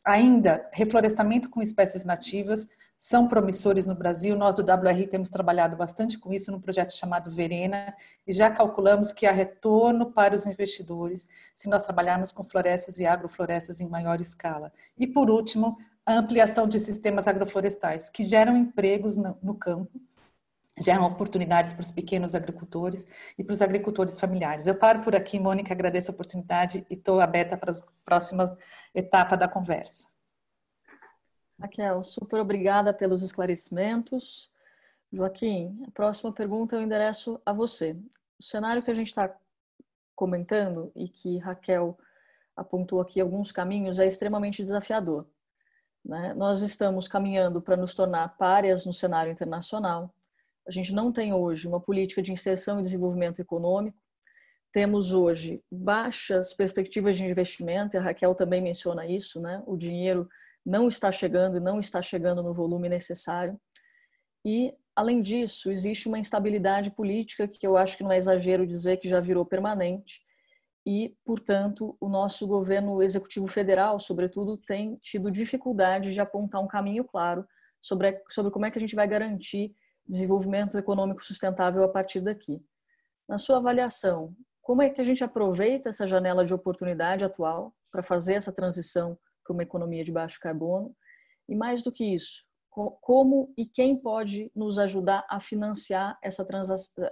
Ainda, 0.05 0.69
reflorestamento 0.73 1.49
com 1.49 1.63
espécies 1.63 2.05
nativas, 2.05 2.69
são 3.05 3.29
promissores 3.29 3.85
no 3.85 3.95
Brasil. 3.95 4.35
Nós 4.35 4.55
do 4.55 4.63
WR 4.63 5.07
temos 5.11 5.29
trabalhado 5.29 5.77
bastante 5.77 6.19
com 6.19 6.33
isso 6.33 6.51
num 6.51 6.59
projeto 6.59 6.91
chamado 6.95 7.31
Verena 7.31 7.95
e 8.27 8.33
já 8.33 8.51
calculamos 8.51 9.13
que 9.13 9.27
há 9.27 9.31
retorno 9.31 10.11
para 10.11 10.35
os 10.35 10.47
investidores 10.47 11.29
se 11.53 11.69
nós 11.69 11.83
trabalharmos 11.83 12.33
com 12.33 12.43
florestas 12.43 12.99
e 12.99 13.05
agroflorestas 13.05 13.79
em 13.79 13.87
maior 13.87 14.23
escala. 14.23 14.73
E 14.99 15.07
por 15.07 15.29
último, 15.29 15.77
a 16.07 16.15
ampliação 16.15 16.67
de 16.67 16.81
sistemas 16.81 17.29
agroflorestais 17.29 18.09
que 18.09 18.25
geram 18.25 18.57
empregos 18.57 19.19
no 19.19 19.55
campo 19.55 20.01
geram 20.81 21.05
oportunidades 21.05 21.75
para 21.75 21.83
os 21.83 21.93
pequenos 21.93 22.35
agricultores 22.35 23.07
e 23.37 23.45
para 23.45 23.53
os 23.53 23.61
agricultores 23.61 24.19
familiares. 24.19 24.67
Eu 24.67 24.77
paro 24.77 25.03
por 25.03 25.15
aqui, 25.15 25.39
Mônica, 25.39 25.75
agradeço 25.75 26.11
a 26.11 26.15
oportunidade 26.15 26.87
e 26.89 26.95
estou 26.95 27.21
aberta 27.21 27.55
para 27.55 27.71
a 27.71 27.83
próxima 28.03 28.57
etapa 28.95 29.37
da 29.37 29.47
conversa. 29.47 30.14
Raquel, 31.61 32.03
super 32.05 32.41
obrigada 32.41 32.93
pelos 32.93 33.23
esclarecimentos. 33.23 34.51
Joaquim, 35.13 35.83
a 35.87 35.91
próxima 35.91 36.33
pergunta 36.33 36.77
eu 36.77 36.83
endereço 36.83 37.41
a 37.47 37.53
você. 37.53 37.97
O 38.39 38.43
cenário 38.43 38.83
que 38.83 38.91
a 38.91 38.95
gente 38.95 39.09
está 39.09 39.35
comentando 40.15 40.91
e 40.95 41.09
que 41.09 41.39
Raquel 41.39 41.97
apontou 42.57 43.01
aqui 43.01 43.21
alguns 43.21 43.53
caminhos 43.53 43.99
é 43.99 44.07
extremamente 44.07 44.63
desafiador. 44.63 45.27
Né? 46.05 46.35
Nós 46.35 46.61
estamos 46.61 47.09
caminhando 47.09 47.63
para 47.63 47.77
nos 47.77 47.95
tornar 47.95 48.37
párias 48.37 48.85
no 48.85 48.93
cenário 48.93 49.33
internacional. 49.33 50.15
A 50.67 50.71
gente 50.71 50.93
não 50.93 51.13
tem 51.13 51.33
hoje 51.33 51.67
uma 51.67 51.81
política 51.81 52.23
de 52.23 52.33
inserção 52.33 52.79
e 52.79 52.83
desenvolvimento 52.83 53.41
econômico. 53.41 53.99
Temos 54.73 55.13
hoje 55.13 55.63
baixas 55.71 56.53
perspectivas 56.53 57.17
de 57.17 57.25
investimento, 57.25 57.97
e 57.97 57.99
a 57.99 58.03
Raquel 58.03 58.35
também 58.35 58.61
menciona 58.61 59.07
isso, 59.07 59.41
né? 59.41 59.63
O 59.67 59.77
dinheiro 59.77 60.29
não 60.65 60.89
está 60.89 61.13
chegando 61.13 61.57
e 61.57 61.61
não 61.61 61.79
está 61.79 62.01
chegando 62.01 62.43
no 62.43 62.55
volume 62.55 62.89
necessário. 62.89 63.61
E, 64.45 64.75
além 64.95 65.21
disso, 65.21 65.71
existe 65.71 66.09
uma 66.09 66.19
instabilidade 66.19 66.91
política 66.91 67.47
que 67.49 67.67
eu 67.67 67.77
acho 67.77 67.97
que 67.97 68.03
não 68.03 68.13
é 68.13 68.17
exagero 68.17 68.67
dizer 68.67 68.99
que 68.99 69.09
já 69.09 69.21
virou 69.21 69.45
permanente. 69.45 70.21
E, 70.87 71.17
portanto, 71.25 71.97
o 71.99 72.09
nosso 72.09 72.47
governo 72.47 73.03
executivo 73.03 73.47
federal, 73.47 73.99
sobretudo, 73.99 74.57
tem 74.59 74.97
tido 74.97 75.31
dificuldade 75.31 76.13
de 76.13 76.21
apontar 76.21 76.63
um 76.63 76.69
caminho 76.69 77.05
claro 77.05 77.47
sobre, 77.81 78.23
sobre 78.29 78.53
como 78.53 78.67
é 78.67 78.71
que 78.71 78.79
a 78.79 78.81
gente 78.81 78.95
vai 78.95 79.09
garantir 79.09 79.75
desenvolvimento 80.07 80.77
econômico 80.77 81.25
sustentável 81.25 81.83
a 81.83 81.89
partir 81.89 82.21
daqui. 82.21 82.63
Na 83.27 83.39
sua 83.39 83.57
avaliação, 83.57 84.35
como 84.61 84.83
é 84.83 84.91
que 84.91 85.01
a 85.01 85.05
gente 85.05 85.25
aproveita 85.25 85.89
essa 85.89 86.07
janela 86.07 86.45
de 86.45 86.53
oportunidade 86.53 87.25
atual 87.25 87.75
para 87.91 88.03
fazer 88.03 88.35
essa 88.35 88.53
transição 88.53 89.19
para 89.45 89.53
uma 89.53 89.63
economia 89.63 90.03
de 90.03 90.11
baixo 90.13 90.41
carbono? 90.41 90.95
E 91.49 91.55
mais 91.55 91.83
do 91.83 91.93
que 91.93 92.05
isso, 92.05 92.47
como 93.01 93.53
e 93.57 93.67
quem 93.67 93.97
pode 93.97 94.51
nos 94.55 94.79
ajudar 94.79 95.25
a 95.31 95.39
financiar 95.39 96.19
essa, 96.23 96.45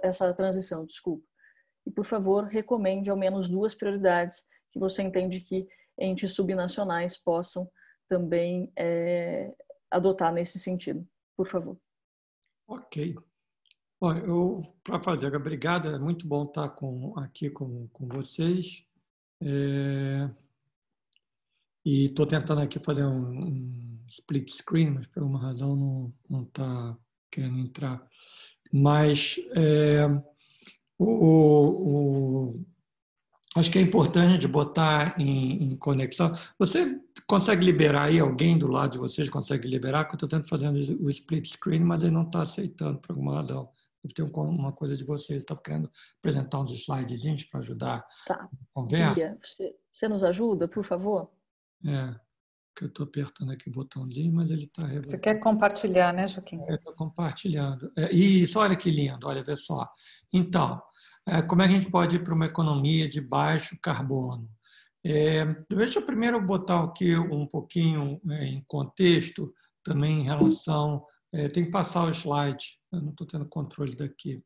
essa 0.01 0.33
transição? 0.33 0.85
Desculpa. 0.85 1.25
E, 1.85 1.91
por 1.91 2.05
favor, 2.05 2.45
recomende 2.45 3.09
ao 3.09 3.17
menos 3.17 3.47
duas 3.47 3.73
prioridades 3.73 4.43
que 4.71 4.79
você 4.79 5.03
entende 5.03 5.39
que 5.39 5.67
entes 5.97 6.33
subnacionais 6.33 7.17
possam 7.17 7.69
também 8.09 8.71
é, 8.75 9.53
adotar 9.89 10.33
nesse 10.33 10.59
sentido. 10.59 11.07
Por 11.35 11.47
favor. 11.47 11.77
Ok. 12.67 13.15
Bom, 14.01 14.13
eu, 14.17 14.61
para 14.83 15.01
fazer, 15.01 15.33
obrigado, 15.33 15.87
é 15.89 15.97
muito 15.97 16.27
bom 16.27 16.43
estar 16.43 16.69
com, 16.69 17.17
aqui 17.17 17.49
com, 17.49 17.87
com 17.87 18.07
vocês. 18.07 18.85
É, 19.41 20.29
e 21.85 22.05
estou 22.05 22.25
tentando 22.25 22.61
aqui 22.61 22.79
fazer 22.79 23.05
um, 23.05 23.45
um, 23.45 23.99
split 24.07 24.49
screen, 24.49 24.91
mas 24.91 25.07
por 25.07 25.21
alguma 25.21 25.39
razão 25.39 26.13
não 26.29 26.43
está 26.43 26.97
querendo 27.31 27.59
entrar. 27.59 28.01
Mas 28.71 29.35
é, 29.55 30.05
o, 30.97 31.05
o, 32.55 32.65
acho 33.55 33.69
que 33.71 33.77
é 33.77 33.81
importante 33.81 34.39
de 34.39 34.47
botar 34.47 35.19
em, 35.19 35.63
em, 35.63 35.77
conexão. 35.77 36.33
Você 36.57 36.99
consegue 37.27 37.65
liberar 37.65 38.05
aí 38.05 38.19
alguém 38.19 38.57
do 38.57 38.67
lado 38.67 38.93
de 38.93 38.97
vocês 38.97 39.29
consegue 39.29 39.67
liberar? 39.67 40.05
Que 40.05 40.13
eu 40.13 40.15
estou 40.15 40.29
tentando 40.29 40.49
fazendo 40.49 40.77
o 41.03 41.09
split 41.09 41.47
screen, 41.47 41.81
mas 41.81 42.03
ele 42.03 42.11
não 42.11 42.23
está 42.23 42.41
aceitando 42.41 42.99
por 42.99 43.11
alguma 43.11 43.35
razão. 43.35 43.69
Eu 44.03 44.09
tenho 44.13 44.29
uma 44.49 44.73
coisa 44.73 44.95
de 44.95 45.03
vocês, 45.03 45.41
estava 45.41 45.61
querendo 45.61 45.89
apresentar 46.19 46.59
uns 46.59 46.71
slides 46.71 47.45
para 47.45 47.59
ajudar 47.59 48.05
tá. 48.25 48.35
a 48.35 48.49
conversa. 48.73 49.37
você, 49.41 49.75
você 49.93 50.07
nos 50.07 50.23
ajuda, 50.23 50.67
por 50.67 50.83
favor? 50.83 51.31
É, 51.85 52.15
que 52.75 52.85
eu 52.85 52.87
estou 52.87 53.05
apertando 53.05 53.51
aqui 53.51 53.69
o 53.69 53.71
botãozinho, 53.71 54.33
mas 54.33 54.49
ele 54.49 54.65
está... 54.65 54.81
Você 54.81 55.19
quer 55.19 55.35
compartilhar, 55.39 56.11
né, 56.11 56.27
Joaquim? 56.27 56.59
É, 56.67 56.75
estou 56.75 56.93
compartilhando. 56.93 57.91
É, 57.95 58.11
isso, 58.11 58.57
olha 58.57 58.75
que 58.75 58.89
lindo, 58.89 59.27
olha, 59.27 59.43
vê 59.43 59.55
só. 59.55 59.87
Então, 60.31 60.81
é, 61.27 61.41
como 61.41 61.61
é 61.61 61.67
que 61.67 61.73
a 61.73 61.79
gente 61.79 61.91
pode 61.91 62.15
ir 62.15 62.23
para 62.23 62.33
uma 62.33 62.47
economia 62.47 63.07
de 63.07 63.21
baixo 63.21 63.77
carbono? 63.81 64.49
É, 65.05 65.45
deixa 65.69 65.99
eu 65.99 66.05
primeiro 66.05 66.41
botar 66.41 66.83
aqui 66.83 67.15
um 67.15 67.45
pouquinho 67.45 68.19
é, 68.31 68.45
em 68.45 68.63
contexto, 68.65 69.53
também 69.83 70.21
em 70.21 70.23
relação. 70.23 71.05
É, 71.31 71.49
tem 71.49 71.65
que 71.65 71.71
passar 71.71 72.05
o 72.05 72.09
slide, 72.09 72.79
eu 72.91 73.01
não 73.01 73.09
estou 73.09 73.27
tendo 73.27 73.45
controle 73.47 73.95
daqui. 73.95 74.43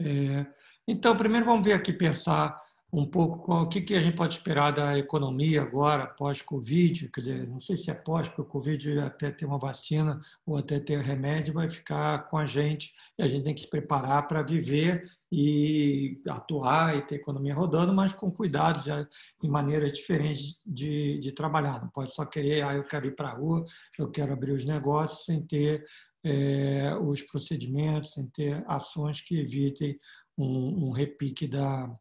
É, 0.00 0.46
então, 0.86 1.16
primeiro 1.16 1.46
vamos 1.46 1.64
ver 1.64 1.72
aqui, 1.72 1.92
pensar 1.92 2.56
um 2.96 3.04
pouco 3.04 3.40
com 3.40 3.60
o 3.60 3.68
que, 3.68 3.82
que 3.82 3.94
a 3.94 4.00
gente 4.00 4.16
pode 4.16 4.32
esperar 4.32 4.70
da 4.70 4.96
economia 4.96 5.60
agora, 5.60 6.06
pós-Covid. 6.06 7.10
Quer 7.10 7.20
dizer, 7.20 7.46
não 7.46 7.60
sei 7.60 7.76
se 7.76 7.90
é 7.90 7.94
pós, 7.94 8.26
porque 8.26 8.40
o 8.40 8.46
Covid 8.46 9.00
até 9.00 9.30
ter 9.30 9.44
uma 9.44 9.58
vacina 9.58 10.18
ou 10.46 10.56
até 10.56 10.80
ter 10.80 11.00
remédio 11.00 11.52
vai 11.52 11.68
ficar 11.68 12.26
com 12.30 12.38
a 12.38 12.46
gente 12.46 12.94
e 13.18 13.22
a 13.22 13.28
gente 13.28 13.44
tem 13.44 13.54
que 13.54 13.60
se 13.60 13.68
preparar 13.68 14.26
para 14.26 14.42
viver 14.42 15.10
e 15.30 16.22
atuar 16.26 16.96
e 16.96 17.02
ter 17.02 17.16
economia 17.16 17.54
rodando, 17.54 17.92
mas 17.92 18.14
com 18.14 18.32
cuidado, 18.32 18.82
já 18.82 19.06
em 19.42 19.48
maneiras 19.50 19.92
diferentes 19.92 20.62
de, 20.64 21.18
de 21.18 21.32
trabalhar. 21.32 21.82
Não 21.82 21.90
pode 21.90 22.14
só 22.14 22.24
querer, 22.24 22.64
ah, 22.64 22.74
eu 22.74 22.84
quero 22.84 23.06
ir 23.06 23.14
para 23.14 23.28
a 23.28 23.34
rua, 23.34 23.62
eu 23.98 24.10
quero 24.10 24.32
abrir 24.32 24.52
os 24.52 24.64
negócios 24.64 25.26
sem 25.26 25.42
ter 25.42 25.84
é, 26.24 26.96
os 26.96 27.20
procedimentos, 27.20 28.14
sem 28.14 28.26
ter 28.28 28.64
ações 28.66 29.20
que 29.20 29.38
evitem 29.38 30.00
um, 30.38 30.86
um 30.86 30.90
repique 30.92 31.46
da, 31.46 31.92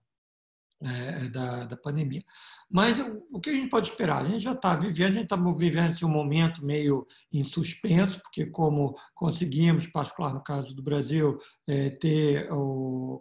é, 0.81 1.29
da, 1.29 1.65
da 1.65 1.77
pandemia. 1.77 2.23
Mas 2.69 2.99
o 3.31 3.39
que 3.39 3.49
a 3.49 3.53
gente 3.53 3.69
pode 3.69 3.89
esperar? 3.89 4.21
A 4.21 4.25
gente 4.25 4.39
já 4.39 4.53
está 4.53 4.75
vivendo, 4.75 5.11
a 5.11 5.13
gente 5.13 5.23
está 5.23 5.35
vivendo 5.35 6.03
um 6.03 6.09
momento 6.09 6.65
meio 6.65 7.07
em 7.31 7.43
suspenso, 7.43 8.19
porque 8.21 8.45
como 8.47 8.97
conseguimos, 9.13 9.87
particular 9.87 10.33
no 10.33 10.43
caso 10.43 10.75
do 10.75 10.81
Brasil, 10.81 11.37
é, 11.67 11.89
ter 11.91 12.49
a 12.51 12.55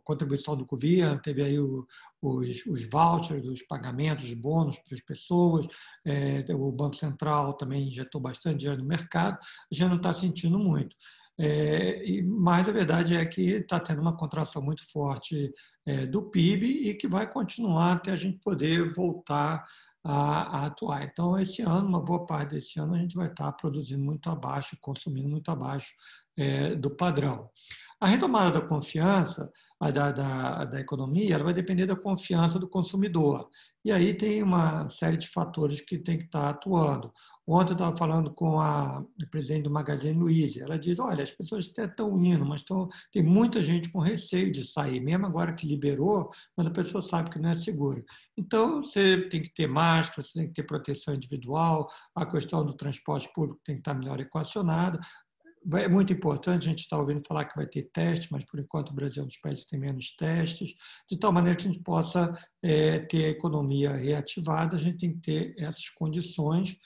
contribuição 0.03 0.57
do 0.57 0.65
governo, 0.65 1.21
teve 1.21 1.43
aí 1.43 1.59
o, 1.59 1.87
os, 2.21 2.67
os 2.67 2.89
vouchers, 2.89 3.47
os 3.47 3.63
pagamentos, 3.63 4.25
os 4.27 4.35
bônus 4.35 4.79
para 4.79 4.95
as 4.95 5.01
pessoas, 5.01 5.67
é, 6.05 6.45
o 6.55 6.73
Banco 6.73 6.97
Central 6.97 7.55
também 7.55 7.87
injetou 7.89 8.21
bastante 8.21 8.61
dinheiro 8.61 8.83
no 8.83 8.89
mercado, 8.89 9.39
gente 9.71 9.89
não 9.89 9.97
está 9.97 10.13
sentindo 10.15 10.59
muito. 10.59 10.97
É, 11.39 12.23
mas 12.23 12.69
a 12.69 12.73
verdade 12.73 13.17
é 13.17 13.25
que 13.25 13.43
está 13.53 13.81
tendo 13.81 14.01
uma 14.01 14.17
contração 14.17 14.63
muito 14.63 14.89
forte 14.91 15.53
é, 15.85 16.07
do 16.07 16.23
PIB 16.31 16.89
e 16.89 16.95
que 16.95 17.09
vai 17.09 17.31
continuar 17.31 17.95
até 17.95 18.13
a 18.13 18.17
gente 18.17 18.39
poder 18.39 18.93
voltar 18.93 19.65
a, 20.05 20.59
a, 20.59 20.67
atuar. 20.67 21.03
Então, 21.03 21.39
esse 21.39 21.63
ano, 21.63 21.89
uma 21.89 22.05
boa 22.05 22.25
parte 22.27 22.51
desse 22.51 22.79
ano, 22.79 22.95
a 22.95 22.99
gente 22.99 23.17
vai 23.17 23.29
estar 23.29 23.51
produzindo 23.53 24.05
muito 24.05 24.29
abaixo, 24.31 24.77
consumindo 24.81 25.29
muito 25.29 25.51
abaixo 25.51 25.93
é, 26.37 26.75
do 26.75 26.91
padrão. 26.91 27.51
A 28.05 28.07
retomada 28.07 28.61
da 28.61 28.61
confiança 28.61 29.51
da, 29.81 30.13
da, 30.13 30.65
da, 30.67 30.79
economia 30.79 31.35
ela 31.35 31.45
vai 31.45 31.55
depender 31.55 31.87
da 31.87 31.97
confiança 31.97 32.59
do 32.59 32.69
consumidor. 32.69 33.49
E 33.83 33.91
aí 33.91 34.13
tem 34.13 34.43
uma 34.43 34.89
série 34.89 35.17
de 35.17 35.29
fatores 35.29 35.81
que 35.81 35.99
tem 35.99 36.19
que 36.19 36.25
estar 36.25 36.51
atuando. 36.51 37.11
Ontem 37.47 37.73
eu 37.73 37.75
estava 37.75 37.97
falando 37.97 38.33
com 38.33 38.59
a 38.59 39.05
presidente 39.31 39.65
do 39.65 39.71
Magazine 39.71 40.19
Luiza. 40.19 40.63
Ela 40.63 40.79
diz: 40.79 40.99
olha, 40.99 41.23
as 41.23 41.33
pessoas 41.33 41.69
até 41.71 41.85
estão 41.85 42.19
indo, 42.23 42.45
mas 42.45 42.61
estão, 42.61 42.89
tem 43.13 43.23
muita 43.23 43.63
gente 43.63 43.91
com 43.91 43.99
receio 43.99 44.51
de 44.51 44.63
sair, 44.67 45.01
mesmo 45.01 45.27
agora 45.27 45.55
que 45.55 45.67
liberou, 45.67 46.31
mas 46.57 46.67
a 46.67 46.71
pessoa 46.71 47.03
sabe 47.03 47.31
que 47.31 47.39
não 47.39 47.51
é 47.51 47.57
segura. 47.57 48.03
Então, 48.37 48.83
você 48.83 49.29
tem 49.29 49.43
que 49.43 49.53
ter 49.53 49.67
máscara, 49.67 50.27
você 50.27 50.41
tem 50.41 50.49
que 50.49 50.55
ter 50.55 50.63
proteção 50.63 51.15
individual, 51.15 51.87
a 52.15 52.25
questão 52.25 52.65
do 52.65 52.75
transporte 52.75 53.31
público 53.35 53.61
tem 53.65 53.77
que 53.77 53.81
estar 53.81 53.95
melhor 53.95 54.19
equacionada, 54.21 54.99
é 55.73 55.89
muito 55.89 56.13
importante, 56.13 56.67
a 56.67 56.71
gente 56.71 56.81
está 56.81 56.99
ouvindo 56.99 57.25
falar 57.27 57.45
que 57.45 57.57
vai 57.57 57.67
ter 57.67 57.91
teste, 57.93 58.31
mas 58.31 58.45
por 58.45 58.61
enquanto 58.61 58.91
o 58.91 58.95
Brasil 58.95 59.23
é 59.23 59.25
um 59.25 59.29
dos 59.29 59.39
países 59.39 59.65
que 59.65 59.71
tem 59.71 59.81
menos 59.81 60.15
testes, 60.17 60.75
de 61.11 61.19
tal 61.19 61.33
maneira 61.33 61.57
que 61.57 61.67
a 61.67 61.73
gente 61.73 61.83
possa 61.83 62.31
é, 62.63 62.99
ter 63.01 63.25
a 63.25 63.31
economia 63.31 63.93
reativada, 63.93 64.77
a 64.77 64.79
gente 64.79 64.99
tem 64.99 65.15
que 65.15 65.21
ter 65.21 65.55
essas 65.59 65.89
condições, 65.91 66.77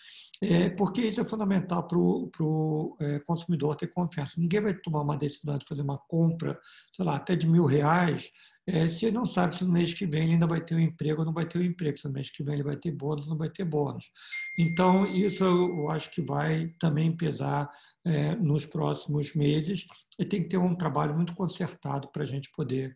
é, 0.40 0.70
porque 0.70 1.00
isso 1.00 1.20
é 1.20 1.24
fundamental 1.24 1.86
para 1.86 1.98
o 1.98 2.96
é, 3.00 3.18
consumidor 3.20 3.74
ter 3.76 3.88
confiança. 3.88 4.40
Ninguém 4.40 4.60
vai 4.60 4.74
tomar 4.74 5.02
uma 5.02 5.16
decisão 5.16 5.58
de 5.58 5.66
fazer 5.66 5.82
uma 5.82 5.98
compra, 5.98 6.58
sei 6.94 7.04
lá, 7.04 7.16
até 7.16 7.34
de 7.34 7.46
mil 7.46 7.64
reais, 7.64 8.30
é, 8.70 8.86
se 8.86 9.10
não 9.10 9.24
sabe 9.24 9.56
se 9.56 9.64
no 9.64 9.72
mês 9.72 9.94
que 9.94 10.06
vem 10.06 10.24
ele 10.24 10.32
ainda 10.32 10.46
vai 10.46 10.60
ter 10.60 10.74
um 10.74 10.80
emprego 10.80 11.20
ou 11.20 11.24
não 11.26 11.32
vai 11.32 11.46
ter 11.46 11.58
um 11.58 11.62
emprego, 11.62 11.96
se 11.96 12.06
no 12.06 12.12
mês 12.12 12.30
que 12.30 12.42
vem 12.42 12.54
ele 12.54 12.62
vai 12.62 12.76
ter 12.76 12.92
bônus 12.92 13.24
ou 13.24 13.30
não 13.30 13.38
vai 13.38 13.48
ter 13.48 13.64
bônus. 13.64 14.10
Então, 14.58 15.06
isso 15.06 15.42
eu 15.42 15.90
acho 15.90 16.10
que 16.10 16.20
vai 16.20 16.68
também 16.78 17.16
pesar 17.16 17.70
é, 18.04 18.34
nos 18.36 18.66
próximos 18.66 19.34
meses 19.34 19.86
e 20.18 20.24
tem 20.24 20.42
que 20.42 20.50
ter 20.50 20.58
um 20.58 20.74
trabalho 20.74 21.14
muito 21.14 21.34
concertado 21.34 22.08
para 22.12 22.24
a 22.24 22.26
gente 22.26 22.50
poder 22.52 22.94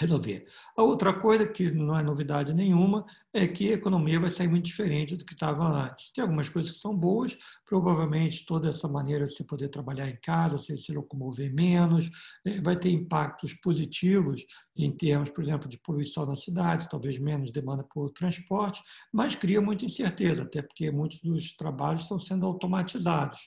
resolver. 0.00 0.46
A 0.76 0.82
outra 0.82 1.12
coisa, 1.12 1.46
que 1.46 1.70
não 1.70 1.98
é 1.98 2.02
novidade 2.02 2.54
nenhuma, 2.54 3.04
é 3.32 3.46
que 3.46 3.70
a 3.70 3.74
economia 3.74 4.18
vai 4.18 4.30
sair 4.30 4.48
muito 4.48 4.64
diferente 4.64 5.14
do 5.14 5.24
que 5.24 5.34
estava 5.34 5.62
antes. 5.62 6.10
Tem 6.10 6.22
algumas 6.22 6.48
coisas 6.48 6.72
que 6.72 6.78
são 6.78 6.96
boas, 6.96 7.36
provavelmente 7.66 8.46
toda 8.46 8.70
essa 8.70 8.88
maneira 8.88 9.26
de 9.26 9.34
você 9.34 9.44
poder 9.44 9.68
trabalhar 9.68 10.08
em 10.08 10.16
casa, 10.16 10.56
você 10.56 10.76
se 10.76 10.92
locomover 10.92 11.54
menos, 11.54 12.10
eh, 12.46 12.60
vai 12.62 12.76
ter 12.76 12.90
impactos 12.90 13.52
positivos 13.54 14.44
em 14.84 14.90
termos, 14.92 15.30
por 15.30 15.42
exemplo, 15.42 15.68
de 15.68 15.78
poluição 15.78 16.26
nas 16.26 16.42
cidades, 16.42 16.86
talvez 16.86 17.18
menos 17.18 17.52
demanda 17.52 17.84
por 17.84 18.10
transporte, 18.10 18.82
mas 19.12 19.34
cria 19.34 19.60
muita 19.60 19.84
incerteza, 19.84 20.42
até 20.42 20.62
porque 20.62 20.90
muitos 20.90 21.20
dos 21.20 21.56
trabalhos 21.56 22.02
estão 22.02 22.18
sendo 22.18 22.46
automatizados. 22.46 23.40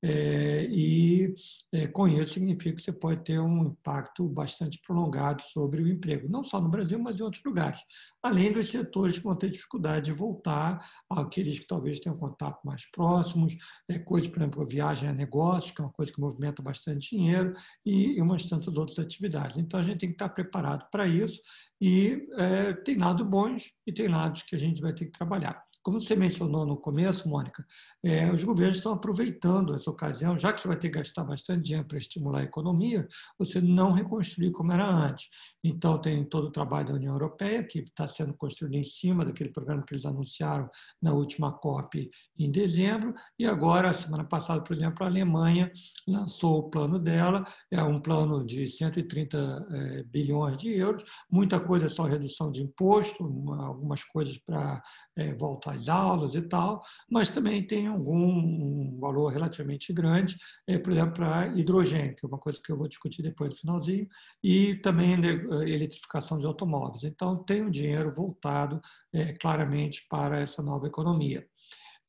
É, 0.00 0.64
e 0.70 1.34
é, 1.72 1.88
com 1.88 2.06
isso 2.06 2.34
significa 2.34 2.76
que 2.76 2.82
você 2.82 2.92
pode 2.92 3.24
ter 3.24 3.40
um 3.40 3.66
impacto 3.66 4.28
bastante 4.28 4.80
prolongado 4.86 5.42
sobre 5.52 5.82
o 5.82 5.88
emprego, 5.88 6.28
não 6.28 6.44
só 6.44 6.60
no 6.60 6.68
Brasil, 6.68 6.98
mas 7.00 7.18
em 7.18 7.22
outros 7.22 7.42
lugares. 7.44 7.80
Além 8.22 8.52
dos 8.52 8.70
setores 8.70 9.18
que 9.18 9.24
vão 9.24 9.34
ter 9.34 9.50
dificuldade 9.50 10.06
de 10.06 10.12
voltar, 10.12 10.78
aqueles 11.10 11.58
que 11.58 11.66
talvez 11.66 11.98
tenham 11.98 12.16
contato 12.16 12.64
mais 12.64 12.88
próximos, 12.90 13.56
é, 13.88 13.98
coisas, 13.98 14.28
por 14.28 14.38
exemplo, 14.38 14.66
viagem 14.66 15.08
a 15.08 15.12
negócios, 15.12 15.72
que 15.72 15.80
é 15.80 15.84
uma 15.84 15.92
coisa 15.92 16.12
que 16.12 16.20
movimenta 16.20 16.62
bastante 16.62 17.16
dinheiro, 17.16 17.52
e, 17.84 18.18
e 18.18 18.22
umas 18.22 18.48
tantas 18.48 18.76
outras 18.76 18.98
atividades. 19.00 19.56
Então 19.56 19.80
a 19.80 19.82
gente 19.82 19.98
tem 19.98 20.10
que 20.10 20.14
estar 20.14 20.28
preparado 20.28 20.77
para 20.90 21.06
isso, 21.06 21.40
e 21.80 22.26
é, 22.36 22.72
tem 22.72 22.96
lados 22.96 23.26
bons 23.26 23.72
e 23.86 23.92
tem 23.92 24.08
lados 24.08 24.42
que 24.42 24.56
a 24.56 24.58
gente 24.58 24.80
vai 24.80 24.92
ter 24.92 25.06
que 25.06 25.12
trabalhar 25.12 25.67
como 25.88 26.02
você 26.02 26.14
mencionou 26.14 26.66
no 26.66 26.76
começo, 26.76 27.26
Mônica, 27.26 27.64
é, 28.04 28.30
os 28.30 28.44
governos 28.44 28.76
estão 28.76 28.92
aproveitando 28.92 29.74
essa 29.74 29.90
ocasião, 29.90 30.38
já 30.38 30.52
que 30.52 30.60
você 30.60 30.68
vai 30.68 30.76
ter 30.76 30.90
que 30.90 30.98
gastar 30.98 31.24
bastante 31.24 31.62
dinheiro 31.62 31.88
para 31.88 31.96
estimular 31.96 32.40
a 32.40 32.44
economia, 32.44 33.08
você 33.38 33.58
não 33.58 33.92
reconstruir 33.92 34.50
como 34.50 34.70
era 34.70 34.86
antes. 34.86 35.30
Então, 35.64 35.98
tem 35.98 36.22
todo 36.24 36.48
o 36.48 36.52
trabalho 36.52 36.88
da 36.88 36.92
União 36.92 37.14
Europeia, 37.14 37.64
que 37.64 37.78
está 37.78 38.06
sendo 38.06 38.34
construído 38.34 38.74
em 38.74 38.84
cima 38.84 39.24
daquele 39.24 39.48
programa 39.48 39.82
que 39.82 39.94
eles 39.94 40.04
anunciaram 40.04 40.68
na 41.00 41.14
última 41.14 41.52
COP 41.52 42.10
em 42.38 42.50
dezembro, 42.50 43.14
e 43.38 43.46
agora, 43.46 43.90
semana 43.94 44.24
passada, 44.24 44.60
por 44.60 44.76
exemplo, 44.76 45.02
a 45.04 45.08
Alemanha 45.08 45.72
lançou 46.06 46.58
o 46.58 46.68
plano 46.68 46.98
dela, 46.98 47.44
é 47.70 47.82
um 47.82 47.98
plano 47.98 48.44
de 48.44 48.66
130 48.66 49.66
é, 49.70 50.02
bilhões 50.02 50.58
de 50.58 50.70
euros, 50.70 51.02
muita 51.30 51.58
coisa 51.58 51.86
é 51.86 51.88
só 51.88 52.02
redução 52.02 52.50
de 52.50 52.62
imposto, 52.62 53.24
algumas 53.58 54.04
coisas 54.04 54.36
para 54.36 54.82
é, 55.16 55.32
volta 55.32 55.77
aulas 55.86 56.34
e 56.34 56.40
tal, 56.40 56.80
mas 57.10 57.28
também 57.28 57.66
tem 57.66 57.86
algum 57.86 58.98
valor 58.98 59.30
relativamente 59.30 59.92
grande, 59.92 60.34
é, 60.66 60.78
por 60.78 60.94
exemplo, 60.94 61.12
para 61.12 61.48
hidrogênio, 61.48 62.16
que 62.16 62.24
é 62.24 62.28
uma 62.28 62.38
coisa 62.38 62.58
que 62.64 62.72
eu 62.72 62.78
vou 62.78 62.88
discutir 62.88 63.22
depois 63.22 63.50
no 63.50 63.56
finalzinho, 63.56 64.08
e 64.42 64.76
também 64.76 65.12
é, 65.14 65.68
eletrificação 65.68 66.38
de 66.38 66.46
automóveis. 66.46 67.04
Então, 67.04 67.44
tem 67.44 67.62
um 67.62 67.70
dinheiro 67.70 68.10
voltado 68.14 68.80
é, 69.12 69.34
claramente 69.34 70.06
para 70.08 70.40
essa 70.40 70.62
nova 70.62 70.86
economia. 70.86 71.46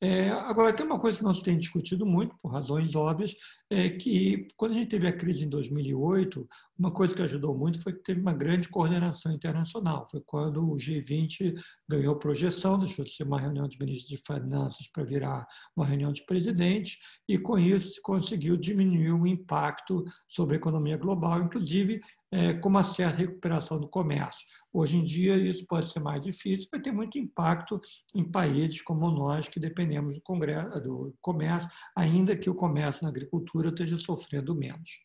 É, 0.02 0.30
agora, 0.30 0.72
tem 0.72 0.86
uma 0.86 0.98
coisa 0.98 1.18
que 1.18 1.24
não 1.24 1.34
se 1.34 1.42
tem 1.42 1.58
discutido 1.58 2.06
muito, 2.06 2.34
por 2.40 2.50
razões 2.50 2.94
óbvias, 2.94 3.36
é 3.68 3.90
que 3.90 4.48
quando 4.56 4.72
a 4.72 4.74
gente 4.76 4.88
teve 4.88 5.06
a 5.06 5.12
crise 5.12 5.44
em 5.44 5.48
2008, 5.48 6.48
uma 6.78 6.90
coisa 6.90 7.14
que 7.14 7.20
ajudou 7.20 7.54
muito 7.54 7.82
foi 7.82 7.92
que 7.92 8.02
teve 8.02 8.18
uma 8.18 8.32
grande 8.32 8.70
coordenação 8.70 9.30
internacional. 9.30 10.08
Foi 10.10 10.22
quando 10.24 10.66
o 10.66 10.76
G20 10.76 11.54
ganhou 11.86 12.16
projeção, 12.16 12.78
deixou 12.78 13.04
de 13.04 13.14
ser 13.14 13.24
uma 13.24 13.38
reunião 13.38 13.68
de 13.68 13.78
ministros 13.78 14.08
de 14.08 14.16
finanças 14.16 14.88
para 14.88 15.04
virar 15.04 15.46
uma 15.76 15.84
reunião 15.84 16.12
de 16.12 16.24
presidentes, 16.24 16.96
e 17.28 17.36
com 17.36 17.58
isso 17.58 17.90
se 17.90 18.02
conseguiu 18.02 18.56
diminuir 18.56 19.12
o 19.12 19.26
impacto 19.26 20.02
sobre 20.28 20.56
a 20.56 20.58
economia 20.58 20.96
global, 20.96 21.42
inclusive 21.42 22.00
é, 22.32 22.54
com 22.54 22.68
uma 22.68 22.84
certa 22.84 23.18
recuperação 23.18 23.80
do 23.80 23.88
comércio. 23.88 24.46
Hoje 24.72 24.98
em 24.98 25.04
dia, 25.04 25.36
isso 25.36 25.66
pode 25.66 25.86
ser 25.86 26.00
mais 26.00 26.20
difícil, 26.22 26.68
vai 26.70 26.80
ter 26.80 26.92
muito 26.92 27.18
impacto 27.18 27.80
em 28.14 28.24
países 28.24 28.82
como 28.82 29.10
nós, 29.10 29.48
que 29.48 29.58
dependemos 29.58 30.14
do, 30.14 30.22
congresso, 30.22 30.80
do 30.80 31.14
comércio, 31.20 31.68
ainda 31.96 32.36
que 32.36 32.48
o 32.48 32.54
comércio 32.54 33.02
na 33.02 33.08
agricultura 33.08 33.70
esteja 33.70 33.96
sofrendo 33.96 34.54
menos. 34.54 35.00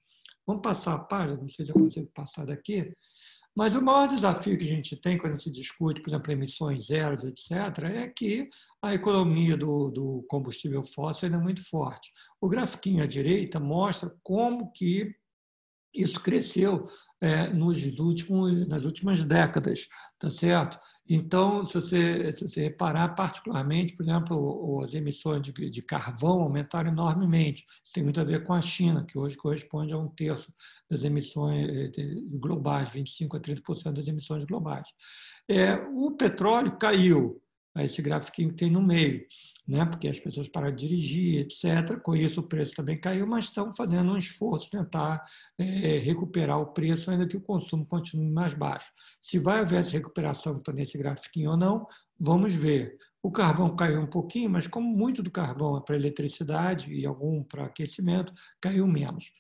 Vamos 0.46 0.62
passar 0.62 0.94
a 0.94 1.00
página, 1.00 1.42
não 1.42 1.50
sei 1.50 1.66
se 1.66 1.72
eu 1.72 1.76
consigo 1.76 2.10
passar 2.14 2.46
daqui, 2.46 2.94
mas 3.56 3.74
o 3.74 3.82
maior 3.82 4.08
desafio 4.08 4.58
que 4.58 4.66
a 4.66 4.68
gente 4.68 4.98
tem 4.98 5.18
quando 5.18 5.42
se 5.42 5.50
discute, 5.50 6.02
por 6.02 6.10
exemplo, 6.10 6.32
emissões 6.32 6.88
zeros, 6.88 7.24
etc., 7.24 7.86
é 7.86 8.10
que 8.10 8.50
a 8.82 8.94
economia 8.94 9.56
do, 9.56 9.90
do 9.90 10.26
combustível 10.28 10.84
fóssil 10.86 11.28
ainda 11.28 11.38
é 11.38 11.42
muito 11.42 11.68
forte. 11.68 12.12
O 12.42 12.50
grafiquinho 12.50 13.02
à 13.02 13.08
direita 13.08 13.58
mostra 13.58 14.14
como 14.22 14.72
que 14.74 15.16
isso 15.96 16.20
cresceu 16.20 16.88
é, 17.22 17.48
nos 17.52 17.84
últimos, 18.00 18.68
nas 18.68 18.84
últimas 18.84 19.24
décadas, 19.24 19.88
tá 20.20 20.30
certo? 20.30 20.78
Então, 21.08 21.66
se 21.66 21.74
você, 21.76 22.34
se 22.34 22.42
você 22.42 22.64
reparar, 22.64 23.10
particularmente, 23.10 23.96
por 23.96 24.04
exemplo, 24.04 24.84
as 24.84 24.94
emissões 24.94 25.42
de, 25.42 25.52
de, 25.70 25.82
carvão 25.82 26.42
aumentaram 26.42 26.92
enormemente. 26.92 27.64
Isso 27.84 27.94
tem 27.94 28.04
muito 28.04 28.20
a 28.20 28.24
ver 28.24 28.44
com 28.44 28.54
a 28.54 28.62
China, 28.62 29.06
que 29.06 29.18
hoje 29.18 29.38
corresponde 29.38 29.94
a 29.94 29.98
um 29.98 30.10
terço 30.10 30.52
das 30.90 31.04
emissões 31.04 31.70
é, 31.70 31.92
globais, 32.32 32.90
25% 32.90 33.36
a 33.36 33.40
30% 33.40 33.94
das 33.94 34.08
emissões 34.08 34.44
globais. 34.44 34.88
É, 35.48 35.76
o 35.76 36.12
petróleo 36.12 36.78
caiu, 36.78 37.40
esse 37.84 38.02
gráfico 38.02 38.38
que 38.38 38.54
tem 38.54 38.72
no 38.72 38.82
meio, 38.82 39.26
né? 39.68 39.86
porque 39.86 40.08
as 40.08 40.20
pessoas 40.20 40.48
pararam 40.48 40.76
de 40.76 40.88
dirigir, 40.88 41.42
etc. 41.42 42.00
Com 42.02 42.16
isso, 42.16 42.40
o 42.40 42.48
preço 42.48 42.74
também 42.76 43.00
caiu, 43.00 43.28
mas 43.28 43.46
estão 43.46 43.74
fazendo 43.74 44.12
um 44.12 44.18
esforço 44.18 44.70
tentar 44.72 45.24
é, 45.58 45.98
recuperar 46.00 46.60
o 46.60 46.68
preço, 46.68 47.12
ainda 47.12 47.28
que 47.28 47.36
o 47.36 47.42
consumo 47.42 47.86
continue 47.86 48.30
mais 48.32 48.54
baixo. 48.54 48.90
Se 49.22 49.40
vai 49.40 49.60
haver 49.60 49.80
essa 49.80 49.92
recuperação 49.92 50.58
está 50.58 50.72
nesse 50.72 50.98
gráfico 50.98 51.40
ou 51.50 51.58
não, 51.58 51.86
vamos 52.20 52.54
ver. 52.54 52.98
O 53.22 53.32
carvão 53.32 53.76
caiu 53.76 54.02
um 54.02 54.08
pouquinho, 54.08 54.50
mas 54.50 54.68
como 54.68 54.88
muito 54.88 55.24
do 55.24 55.32
carvão 55.32 55.78
é 55.78 55.82
para 55.82 55.96
eletricidade 55.96 56.94
e 56.94 57.06
algum 57.06 57.44
para 57.44 57.66
aquecimento, 57.66 58.34
caiu 58.62 58.88
menos. 58.88 59.32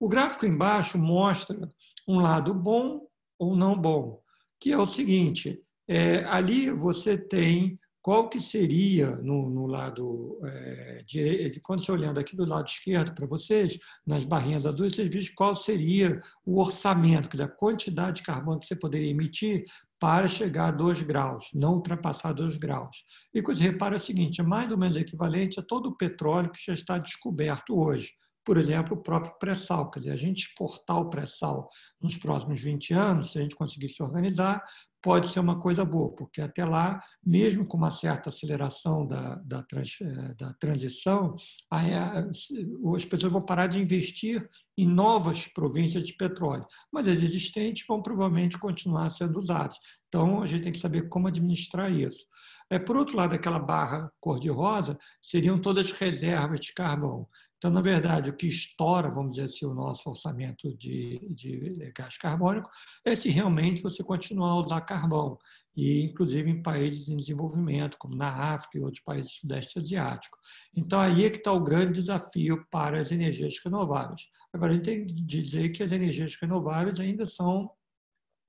O 0.00 0.08
gráfico 0.08 0.46
embaixo 0.46 0.96
mostra 0.96 1.68
um 2.08 2.18
lado 2.18 2.54
bom 2.54 3.06
ou 3.38 3.54
não 3.54 3.78
bom, 3.78 4.22
que 4.58 4.72
é 4.72 4.78
o 4.78 4.86
seguinte: 4.86 5.62
é, 5.92 6.22
ali 6.26 6.70
você 6.70 7.18
tem 7.18 7.76
qual 8.00 8.28
que 8.28 8.38
seria 8.38 9.16
no, 9.16 9.50
no 9.50 9.66
lado 9.66 10.38
é, 10.44 11.02
direito, 11.04 11.60
quando 11.64 11.84
você 11.84 11.90
olhando 11.90 12.20
aqui 12.20 12.36
do 12.36 12.46
lado 12.46 12.68
esquerdo 12.68 13.12
para 13.12 13.26
vocês, 13.26 13.76
nas 14.06 14.24
barrinhas 14.24 14.64
azuis, 14.66 14.94
vocês 14.94 15.08
veem 15.08 15.34
qual 15.34 15.56
seria 15.56 16.20
o 16.46 16.60
orçamento, 16.60 17.28
que 17.28 17.36
da 17.36 17.48
quantidade 17.48 18.18
de 18.18 18.22
carbono 18.22 18.60
que 18.60 18.66
você 18.66 18.76
poderia 18.76 19.10
emitir 19.10 19.64
para 19.98 20.28
chegar 20.28 20.68
a 20.68 20.70
2 20.70 21.02
graus, 21.02 21.50
não 21.52 21.74
ultrapassar 21.74 22.32
2 22.32 22.56
graus. 22.56 23.04
E 23.34 23.42
você 23.42 23.64
repara 23.64 23.96
é 23.96 23.98
o 23.98 24.00
seguinte, 24.00 24.40
é 24.40 24.44
mais 24.44 24.70
ou 24.70 24.78
menos 24.78 24.96
equivalente 24.96 25.58
a 25.58 25.62
todo 25.62 25.88
o 25.88 25.96
petróleo 25.96 26.52
que 26.52 26.64
já 26.64 26.72
está 26.72 26.98
descoberto 26.98 27.76
hoje 27.76 28.12
por 28.44 28.56
exemplo, 28.56 28.96
o 28.96 29.02
próprio 29.02 29.34
pré-sal. 29.38 29.90
Quer 29.90 30.00
dizer, 30.00 30.12
a 30.12 30.16
gente 30.16 30.42
exportar 30.42 30.98
o 30.98 31.10
pré-sal 31.10 31.68
nos 32.00 32.16
próximos 32.16 32.60
20 32.60 32.94
anos, 32.94 33.32
se 33.32 33.38
a 33.38 33.42
gente 33.42 33.54
conseguir 33.54 33.88
se 33.88 34.02
organizar, 34.02 34.60
pode 35.02 35.28
ser 35.28 35.40
uma 35.40 35.58
coisa 35.58 35.84
boa, 35.84 36.14
porque 36.14 36.40
até 36.40 36.64
lá, 36.64 37.02
mesmo 37.24 37.66
com 37.66 37.76
uma 37.76 37.90
certa 37.90 38.28
aceleração 38.28 39.06
da, 39.06 39.36
da, 39.36 39.62
trans, 39.62 39.98
eh, 40.00 40.34
da 40.34 40.52
transição, 40.54 41.34
as 41.70 43.04
pessoas 43.04 43.32
vão 43.32 43.44
parar 43.44 43.66
de 43.66 43.80
investir 43.80 44.48
em 44.76 44.86
novas 44.86 45.48
províncias 45.48 46.06
de 46.06 46.14
petróleo, 46.14 46.66
mas 46.92 47.08
as 47.08 47.20
existentes 47.20 47.84
vão 47.86 48.02
provavelmente 48.02 48.58
continuar 48.58 49.10
sendo 49.10 49.38
usadas. 49.38 49.76
Então, 50.08 50.42
a 50.42 50.46
gente 50.46 50.62
tem 50.62 50.72
que 50.72 50.78
saber 50.78 51.08
como 51.08 51.28
administrar 51.28 51.90
isso. 51.92 52.26
É, 52.70 52.78
por 52.78 52.96
outro 52.96 53.16
lado, 53.16 53.34
aquela 53.34 53.58
barra 53.58 54.10
cor-de-rosa 54.20 54.96
seriam 55.20 55.60
todas 55.60 55.86
as 55.86 55.92
reservas 55.92 56.60
de 56.60 56.72
carvão. 56.72 57.26
Então, 57.60 57.70
na 57.70 57.82
verdade, 57.82 58.30
o 58.30 58.32
que 58.34 58.46
estoura, 58.46 59.10
vamos 59.10 59.32
dizer 59.32 59.44
assim, 59.44 59.66
o 59.66 59.74
nosso 59.74 60.08
orçamento 60.08 60.74
de, 60.78 61.28
de 61.28 61.92
gás 61.94 62.16
carbônico 62.16 62.70
é 63.04 63.14
se 63.14 63.28
realmente 63.28 63.82
você 63.82 64.02
continuar 64.02 64.52
a 64.52 64.60
usar 64.60 64.80
carvão, 64.80 65.36
e 65.76 66.04
inclusive 66.04 66.48
em 66.48 66.62
países 66.62 67.10
em 67.10 67.18
desenvolvimento, 67.18 67.98
como 67.98 68.16
na 68.16 68.54
África 68.54 68.78
e 68.78 68.80
outros 68.80 69.04
países 69.04 69.32
do 69.32 69.38
Sudeste 69.40 69.78
Asiático. 69.78 70.38
Então, 70.74 70.98
aí 70.98 71.26
é 71.26 71.30
que 71.30 71.36
está 71.36 71.52
o 71.52 71.62
grande 71.62 72.00
desafio 72.00 72.66
para 72.70 72.98
as 72.98 73.12
energias 73.12 73.60
renováveis. 73.62 74.22
Agora, 74.54 74.72
a 74.72 74.76
gente 74.76 74.84
tem 74.86 75.06
que 75.06 75.12
dizer 75.12 75.68
que 75.68 75.82
as 75.82 75.92
energias 75.92 76.34
renováveis 76.40 76.98
ainda 76.98 77.26
são 77.26 77.70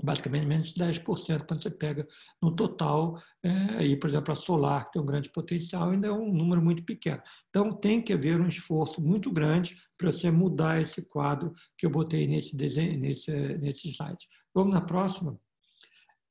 basicamente 0.02 0.46
menos 0.46 0.74
de 0.74 0.84
10% 0.84 1.46
quando 1.48 1.62
você 1.62 1.70
pega 1.70 2.08
no 2.42 2.56
total, 2.56 3.22
é, 3.44 3.86
e, 3.86 3.96
por 3.96 4.10
exemplo, 4.10 4.32
a 4.32 4.36
solar, 4.36 4.86
que 4.86 4.94
tem 4.94 5.02
um 5.02 5.06
grande 5.06 5.30
potencial, 5.30 5.90
ainda 5.90 6.08
é 6.08 6.12
um 6.12 6.32
número 6.32 6.62
muito 6.62 6.84
pequeno. 6.84 7.22
Então, 7.50 7.74
tem 7.74 8.02
que 8.02 8.14
haver 8.14 8.40
um 8.40 8.48
esforço 8.48 9.02
muito 9.02 9.32
grande 9.32 9.78
para 9.98 10.12
você 10.12 10.32
mudar 10.32 10.82
esse 10.82 11.02
quadro 11.04 11.54
que 11.78 11.86
eu 11.86 11.90
botei 11.90 12.28
nesse, 12.28 12.56
desenho, 12.58 13.00
nesse, 13.00 13.32
nesse 13.58 13.90
slide. 13.90 14.28
Vamos 14.54 14.74
na 14.74 14.82
próxima? 14.82 15.40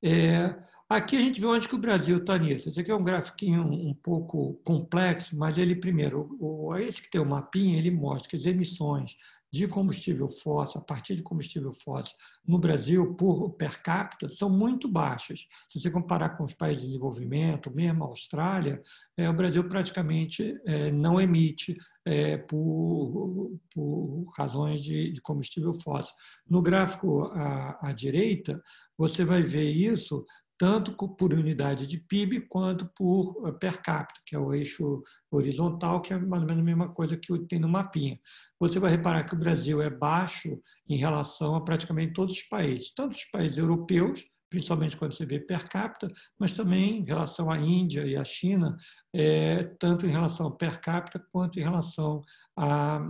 É, 0.03 0.57
aqui 0.91 1.17
a 1.17 1.21
gente 1.21 1.41
vê 1.41 1.47
onde 1.47 1.69
que 1.69 1.75
o 1.75 1.79
Brasil 1.79 2.19
está 2.19 2.37
nisso. 2.37 2.69
Esse 2.69 2.81
aqui 2.81 2.91
é 2.91 2.95
um 2.95 3.05
grafiquinho 3.05 3.63
um 3.63 3.95
pouco 3.95 4.61
complexo, 4.65 5.37
mas 5.37 5.57
ele, 5.57 5.77
primeiro, 5.77 6.37
o, 6.41 6.75
esse 6.77 7.01
que 7.01 7.11
tem 7.11 7.21
o 7.21 7.27
mapinha, 7.27 7.79
ele 7.79 7.91
mostra 7.91 8.29
que 8.29 8.37
as 8.37 8.45
emissões 8.45 9.17
de 9.53 9.67
combustível 9.67 10.31
fóssil, 10.31 10.81
a 10.81 10.85
partir 10.85 11.17
de 11.17 11.23
combustível 11.23 11.73
fóssil, 11.73 12.17
no 12.47 12.59
Brasil, 12.59 13.15
por 13.15 13.51
per 13.51 13.83
capita, 13.83 14.29
são 14.29 14.49
muito 14.49 14.89
baixas. 14.89 15.47
Se 15.69 15.81
você 15.81 15.91
comparar 15.91 16.31
com 16.31 16.45
os 16.45 16.55
países 16.55 16.83
de 16.83 16.89
desenvolvimento, 16.89 17.71
mesmo 17.71 18.05
a 18.05 18.07
Austrália, 18.07 18.81
é, 19.17 19.29
o 19.29 19.33
Brasil 19.33 19.67
praticamente 19.69 20.57
é, 20.65 20.91
não 20.93 21.21
emite 21.21 21.77
é, 22.05 22.37
por, 22.37 23.59
por, 23.75 24.33
razões 24.37 24.81
de, 24.81 25.13
de, 25.13 25.21
combustível 25.21 25.75
fóssil. 25.75 26.15
No 26.49 26.63
gráfico 26.63 27.25
à, 27.33 27.89
à 27.89 27.93
direita, 27.93 28.63
você 28.97 29.25
vai 29.25 29.43
ver 29.43 29.71
isso 29.71 30.25
tanto 30.61 30.93
por 30.93 31.33
unidade 31.33 31.87
de 31.87 31.97
PIB 31.97 32.43
quanto 32.43 32.85
por 32.95 33.49
eh, 33.49 33.53
per 33.53 33.81
capita, 33.81 34.21
que 34.27 34.37
é 34.37 34.39
o 34.39 34.53
eixo 34.53 35.03
horizontal, 35.31 36.03
que 36.03 36.13
é 36.13 36.19
mais 36.19 36.43
ou 36.43 36.49
menos 36.49 36.61
a 36.61 36.67
mesma 36.67 36.93
coisa 36.93 37.17
que 37.17 37.39
tem 37.47 37.59
no 37.59 37.67
mapinha. 37.67 38.21
Você 38.59 38.79
vai 38.79 38.91
reparar 38.91 39.25
que 39.25 39.33
o 39.33 39.39
Brasil 39.39 39.81
é 39.81 39.89
baixo 39.89 40.61
em 40.87 40.99
relação 40.99 41.55
a 41.55 41.63
praticamente 41.63 42.13
todos 42.13 42.37
os 42.37 42.43
países, 42.43 42.93
tanto 42.95 43.17
os 43.17 43.25
países 43.25 43.57
europeus, 43.57 44.23
principalmente 44.51 44.99
quando 44.99 45.13
você 45.13 45.25
vê 45.25 45.41
per 45.41 45.67
capita, 45.67 46.13
mas 46.39 46.53
também 46.53 46.99
em 46.99 47.05
relação 47.07 47.51
à 47.51 47.57
Índia 47.57 48.05
e 48.05 48.15
à 48.15 48.25
China, 48.25 48.77
é, 49.15 49.65
tanto 49.79 50.05
em 50.05 50.11
relação 50.11 50.45
ao 50.45 50.57
per 50.57 50.79
capita 50.79 51.25
quanto 51.33 51.59
em 51.59 51.63
relação 51.63 52.21
a, 52.57 53.01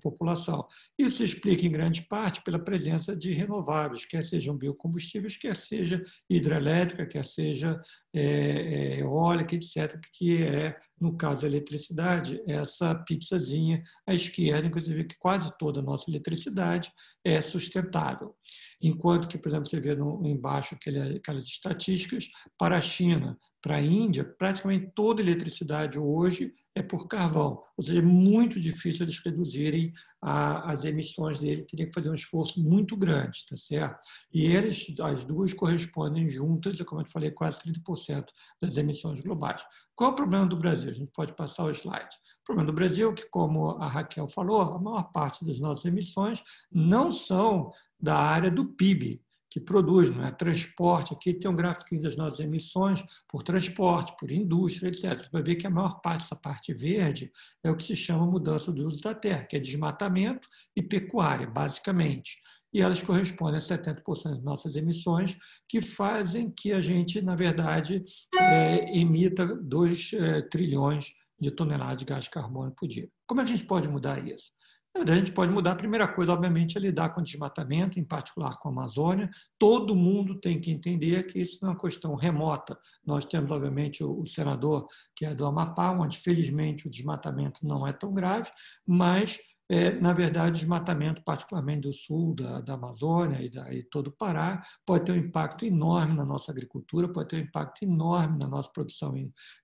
população. 0.00 0.66
Isso 0.98 1.18
se 1.18 1.24
explica, 1.24 1.66
em 1.66 1.70
grande 1.70 2.02
parte, 2.02 2.42
pela 2.42 2.58
presença 2.58 3.16
de 3.16 3.32
renováveis, 3.32 4.04
quer 4.04 4.24
sejam 4.24 4.56
biocombustíveis, 4.56 5.36
quer 5.36 5.56
seja 5.56 6.02
hidrelétrica, 6.28 7.06
quer 7.06 7.24
seja 7.24 7.80
é, 8.14 8.22
é, 8.22 9.00
eólica, 9.00 9.54
etc., 9.54 10.00
que 10.12 10.42
é, 10.42 10.76
no 11.00 11.16
caso 11.16 11.42
da 11.42 11.48
eletricidade, 11.48 12.42
essa 12.46 12.94
pizzazinha 12.94 13.82
à 14.06 14.14
esquerda, 14.14 14.66
inclusive 14.66 15.04
que 15.04 15.18
quase 15.18 15.56
toda 15.58 15.80
a 15.80 15.82
nossa 15.82 16.10
eletricidade 16.10 16.92
é 17.24 17.40
sustentável. 17.40 18.34
Enquanto 18.80 19.28
que, 19.28 19.38
por 19.38 19.48
exemplo, 19.48 19.68
você 19.68 19.80
vê 19.80 19.94
no, 19.94 20.26
embaixo 20.26 20.74
aquelas 20.74 21.46
estatísticas 21.46 22.28
para 22.58 22.76
a 22.76 22.80
China, 22.80 23.38
para 23.60 23.76
a 23.76 23.82
Índia, 23.82 24.24
praticamente 24.24 24.90
toda 24.94 25.22
a 25.22 25.24
eletricidade 25.24 25.98
hoje 25.98 26.52
é 26.74 26.82
por 26.82 27.06
carvão, 27.06 27.62
ou 27.76 27.84
seja, 27.84 27.98
é 27.98 28.02
muito 28.02 28.58
difícil 28.58 29.04
eles 29.04 29.18
reduzirem 29.18 29.92
a, 30.20 30.72
as 30.72 30.84
emissões 30.84 31.38
dele, 31.38 31.64
teria 31.64 31.86
que 31.86 31.92
fazer 31.92 32.10
um 32.10 32.14
esforço 32.14 32.62
muito 32.62 32.96
grande, 32.96 33.44
tá 33.46 33.56
certo? 33.56 34.00
E 34.32 34.46
eles, 34.46 34.94
as 35.00 35.24
duas 35.24 35.52
correspondem 35.52 36.28
juntas, 36.28 36.80
como 36.82 37.02
eu 37.02 37.10
falei, 37.10 37.30
quase 37.30 37.60
30% 37.60 38.24
das 38.60 38.76
emissões 38.76 39.20
globais. 39.20 39.62
Qual 39.94 40.10
é 40.10 40.12
o 40.12 40.16
problema 40.16 40.46
do 40.46 40.56
Brasil? 40.56 40.90
A 40.90 40.94
gente 40.94 41.12
pode 41.12 41.34
passar 41.34 41.64
o 41.64 41.70
slide. 41.70 42.16
O 42.42 42.44
problema 42.46 42.70
do 42.70 42.74
Brasil 42.74 43.10
é 43.10 43.14
que, 43.14 43.28
como 43.28 43.72
a 43.72 43.86
Raquel 43.86 44.26
falou, 44.26 44.62
a 44.62 44.78
maior 44.78 45.12
parte 45.12 45.44
das 45.44 45.60
nossas 45.60 45.84
emissões 45.84 46.42
não 46.70 47.12
são 47.12 47.70
da 48.00 48.16
área 48.16 48.50
do 48.50 48.64
PIB, 48.64 49.22
que 49.52 49.60
produz, 49.60 50.10
não 50.10 50.24
é? 50.24 50.32
transporte. 50.32 51.12
Aqui 51.12 51.34
tem 51.34 51.50
um 51.50 51.54
gráfico 51.54 52.00
das 52.00 52.16
nossas 52.16 52.40
emissões 52.40 53.04
por 53.28 53.42
transporte, 53.42 54.16
por 54.18 54.30
indústria, 54.30 54.88
etc. 54.88 55.24
Você 55.24 55.28
vai 55.30 55.42
ver 55.42 55.56
que 55.56 55.66
a 55.66 55.70
maior 55.70 56.00
parte 56.00 56.22
dessa 56.22 56.34
parte 56.34 56.72
verde 56.72 57.30
é 57.62 57.70
o 57.70 57.76
que 57.76 57.82
se 57.82 57.94
chama 57.94 58.24
mudança 58.26 58.72
do 58.72 58.88
uso 58.88 59.02
da 59.02 59.14
terra, 59.14 59.44
que 59.44 59.54
é 59.54 59.60
desmatamento 59.60 60.48
e 60.74 60.82
pecuária, 60.82 61.46
basicamente. 61.46 62.38
E 62.72 62.80
elas 62.80 63.02
correspondem 63.02 63.56
a 63.56 63.60
70% 63.60 64.30
das 64.30 64.42
nossas 64.42 64.74
emissões, 64.74 65.36
que 65.68 65.82
fazem 65.82 66.50
que 66.50 66.72
a 66.72 66.80
gente, 66.80 67.20
na 67.20 67.36
verdade, 67.36 68.02
é, 68.34 68.98
emita 68.98 69.44
2 69.46 70.14
é, 70.14 70.42
trilhões 70.42 71.12
de 71.38 71.50
toneladas 71.50 71.98
de 71.98 72.06
gás 72.06 72.26
carbônico 72.26 72.76
por 72.76 72.88
dia. 72.88 73.06
Como 73.26 73.42
é 73.42 73.44
que 73.44 73.52
a 73.52 73.56
gente 73.56 73.66
pode 73.66 73.86
mudar 73.86 74.26
isso? 74.26 74.46
A 74.94 75.14
gente 75.14 75.32
pode 75.32 75.50
mudar. 75.50 75.72
A 75.72 75.76
primeira 75.76 76.06
coisa, 76.06 76.32
obviamente, 76.32 76.76
é 76.76 76.80
lidar 76.80 77.10
com 77.10 77.20
o 77.20 77.24
desmatamento, 77.24 77.98
em 77.98 78.04
particular 78.04 78.58
com 78.58 78.68
a 78.68 78.72
Amazônia. 78.72 79.30
Todo 79.58 79.96
mundo 79.96 80.38
tem 80.38 80.60
que 80.60 80.70
entender 80.70 81.24
que 81.24 81.40
isso 81.40 81.58
não 81.62 81.70
é 81.70 81.72
uma 81.72 81.80
questão 81.80 82.14
remota. 82.14 82.78
Nós 83.04 83.24
temos, 83.24 83.50
obviamente, 83.50 84.04
o 84.04 84.24
senador 84.26 84.86
que 85.16 85.24
é 85.24 85.34
do 85.34 85.46
Amapá, 85.46 85.90
onde, 85.90 86.18
felizmente, 86.18 86.86
o 86.86 86.90
desmatamento 86.90 87.66
não 87.66 87.86
é 87.86 87.92
tão 87.92 88.12
grave, 88.12 88.50
mas 88.86 89.40
é, 89.72 89.98
na 89.98 90.12
verdade, 90.12 90.50
o 90.50 90.52
desmatamento, 90.52 91.22
particularmente 91.24 91.88
do 91.88 91.94
sul 91.94 92.34
da, 92.34 92.60
da 92.60 92.74
Amazônia 92.74 93.42
e, 93.42 93.48
da, 93.48 93.72
e 93.72 93.82
todo 93.82 94.08
o 94.08 94.12
Pará, 94.12 94.62
pode 94.84 95.06
ter 95.06 95.12
um 95.12 95.16
impacto 95.16 95.64
enorme 95.64 96.14
na 96.14 96.26
nossa 96.26 96.52
agricultura, 96.52 97.10
pode 97.10 97.30
ter 97.30 97.36
um 97.36 97.46
impacto 97.46 97.82
enorme 97.82 98.38
na 98.38 98.46
nossa 98.46 98.68
produção 98.70 99.14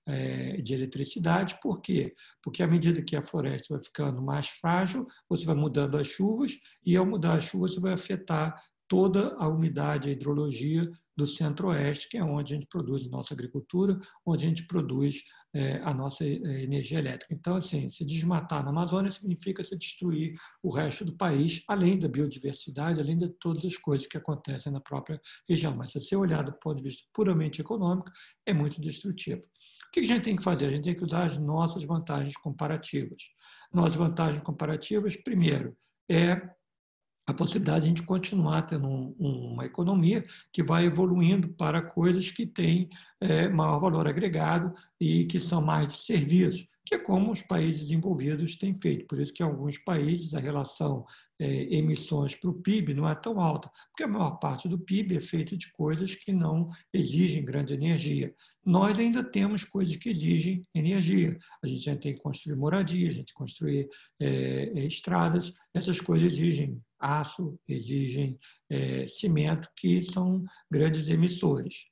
é, 0.07 0.63
de 0.63 0.73
eletricidade. 0.73 1.59
Por 1.61 1.83
quê? 1.83 2.15
Porque 2.43 2.63
à 2.63 2.67
medida 2.67 3.03
que 3.03 3.17
a 3.17 3.23
floresta 3.23 3.75
vai 3.75 3.85
ficando 3.85 4.23
mais 4.23 4.49
frágil, 4.49 5.07
você 5.29 5.45
vai 5.45 5.55
mudando 5.55 5.99
as 5.99 6.07
chuvas, 6.07 6.53
e 6.83 6.97
ao 6.97 7.05
mudar 7.05 7.35
as 7.35 7.45
chuvas, 7.45 7.75
você 7.75 7.81
vai 7.81 7.93
afetar 7.93 8.59
toda 8.89 9.37
a 9.37 9.47
umidade, 9.47 10.09
a 10.09 10.13
hidrologia 10.13 10.91
do 11.19 11.27
centro-oeste, 11.27 12.09
que 12.09 12.17
é 12.17 12.23
onde 12.23 12.55
a 12.55 12.57
gente 12.57 12.69
produz 12.69 13.05
a 13.05 13.11
nossa 13.11 13.35
agricultura, 13.35 13.99
onde 14.25 14.47
a 14.47 14.49
gente 14.49 14.67
produz 14.69 15.21
é, 15.53 15.79
a 15.83 15.93
nossa 15.93 16.25
é, 16.25 16.63
energia 16.63 17.01
elétrica. 17.01 17.35
Então, 17.35 17.57
assim, 17.57 17.91
se 17.91 18.05
desmatar 18.05 18.63
na 18.63 18.71
Amazônia 18.71 19.11
significa 19.11 19.65
se 19.65 19.77
destruir 19.77 20.35
o 20.63 20.73
resto 20.73 21.05
do 21.05 21.17
país, 21.17 21.63
além 21.69 21.99
da 21.99 22.09
biodiversidade, 22.09 23.01
além 23.01 23.19
de 23.19 23.29
todas 23.41 23.65
as 23.65 23.77
coisas 23.77 24.07
que 24.07 24.17
acontecem 24.17 24.73
na 24.73 24.81
própria 24.81 25.21
região. 25.49 25.75
Mas 25.77 25.91
se 25.91 26.01
você 26.01 26.15
olhar 26.15 26.45
do 26.45 26.53
ponto 26.53 26.77
de 26.77 26.85
vista 26.85 27.05
puramente 27.13 27.61
econômico, 27.61 28.11
é 28.47 28.55
muito 28.55 28.81
destrutivo. 28.81 29.43
O 29.43 29.91
que 29.93 30.01
a 30.01 30.05
gente 30.05 30.23
tem 30.23 30.37
que 30.37 30.43
fazer? 30.45 30.67
A 30.67 30.71
gente 30.71 30.85
tem 30.85 30.95
que 30.95 31.05
usar 31.05 31.25
as 31.25 31.37
nossas 31.37 31.83
vantagens 31.83 32.37
comparativas. 32.37 33.23
Nossas 33.73 33.97
vantagens 33.97 34.43
comparativas, 34.43 35.17
primeiro, 35.17 35.77
é 36.09 36.58
a 37.29 37.35
possibilidade 37.35 37.81
de 37.81 37.85
a 37.85 37.89
gente 37.91 38.03
continuar 38.05 38.63
tendo 38.63 38.89
um, 38.89 39.15
uma 39.53 39.67
economia 39.67 40.25
que 40.51 40.63
vai 40.63 40.87
evoluindo 40.87 41.51
para 41.51 41.83
coisas 41.83 42.31
que 42.31 42.47
têm 42.47 42.89
é, 43.21 43.47
maior 43.51 43.79
valor 43.79 44.09
agregado 44.09 44.73
e 44.99 45.27
que 45.27 45.39
são 45.39 45.61
mais 45.61 45.89
de 45.89 45.95
serviços, 45.99 46.67
que 46.87 46.95
é 46.95 46.99
como 46.99 47.31
os 47.31 47.43
países 47.43 47.83
desenvolvidos 47.83 48.57
têm 48.57 48.75
feito. 48.75 49.07
Por 49.07 49.21
isso 49.21 49.35
que 49.35 49.43
em 49.43 49.47
alguns 49.47 49.77
países 49.77 50.33
a 50.33 50.41
relação 50.41 51.05
é, 51.39 51.75
emissões 51.75 52.35
para 52.35 52.49
o 52.49 52.55
PIB 52.55 52.95
não 52.95 53.07
é 53.07 53.15
tão 53.15 53.39
alta, 53.39 53.71
porque 53.91 54.05
a 54.05 54.09
maior 54.09 54.39
parte 54.39 54.67
do 54.67 54.79
PIB 54.79 55.19
é 55.19 55.21
feita 55.21 55.55
de 55.55 55.71
coisas 55.73 56.15
que 56.15 56.33
não 56.33 56.71
exigem 56.95 57.45
grande 57.45 57.75
energia. 57.75 58.35
Nós 58.65 58.99
ainda 58.99 59.23
temos 59.23 59.65
coisas 59.65 59.97
que 59.97 60.09
exigem 60.09 60.67
energia. 60.75 61.37
A 61.63 61.67
gente 61.67 61.85
já 61.85 61.95
tem 61.95 62.15
que 62.15 62.23
construir 62.23 62.57
moradia, 62.57 63.07
a 63.07 63.11
gente 63.11 63.27
tem 63.27 63.27
que 63.27 63.35
construir 63.35 63.87
é, 64.19 64.87
estradas, 64.87 65.53
essas 65.75 66.01
coisas 66.01 66.33
exigem 66.33 66.81
aço, 66.99 67.59
exigem 67.69 68.39
é, 68.69 69.07
cimento, 69.07 69.69
que 69.77 70.03
são 70.03 70.45
grandes 70.71 71.09
emissores. 71.09 71.87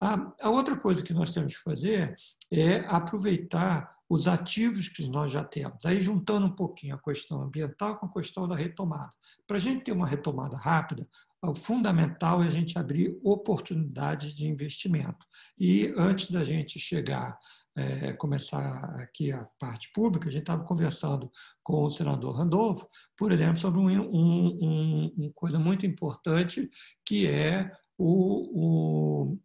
A, 0.00 0.32
a 0.42 0.50
outra 0.50 0.76
coisa 0.76 1.02
que 1.02 1.12
nós 1.12 1.32
temos 1.32 1.56
que 1.56 1.62
fazer 1.62 2.14
é 2.50 2.78
aproveitar 2.86 3.96
os 4.08 4.26
ativos 4.26 4.88
que 4.88 5.06
nós 5.08 5.30
já 5.30 5.44
temos. 5.44 5.84
Aí, 5.84 6.00
juntando 6.00 6.46
um 6.46 6.54
pouquinho 6.54 6.94
a 6.94 7.02
questão 7.02 7.42
ambiental 7.42 7.98
com 7.98 8.06
a 8.06 8.12
questão 8.12 8.48
da 8.48 8.56
retomada. 8.56 9.12
Para 9.46 9.58
a 9.58 9.60
gente 9.60 9.84
ter 9.84 9.92
uma 9.92 10.06
retomada 10.06 10.56
rápida, 10.56 11.06
o 11.42 11.54
fundamental 11.54 12.42
é 12.42 12.46
a 12.46 12.50
gente 12.50 12.78
abrir 12.78 13.18
oportunidades 13.22 14.34
de 14.34 14.46
investimento. 14.46 15.24
E 15.58 15.92
antes 15.96 16.30
da 16.30 16.42
gente 16.42 16.78
chegar 16.78 17.38
é, 17.78 18.12
começar 18.12 18.84
aqui 19.00 19.30
a 19.30 19.44
parte 19.56 19.92
pública, 19.92 20.28
a 20.28 20.32
gente 20.32 20.42
estava 20.42 20.64
conversando 20.64 21.30
com 21.62 21.84
o 21.84 21.90
senador 21.90 22.36
Randolfo, 22.36 22.88
por 23.16 23.30
exemplo, 23.30 23.60
sobre 23.60 23.78
uma 23.78 23.92
um, 23.92 25.12
um, 25.16 25.32
coisa 25.32 25.60
muito 25.60 25.86
importante 25.86 26.68
que 27.04 27.28
é 27.28 27.70
o, 27.96 29.36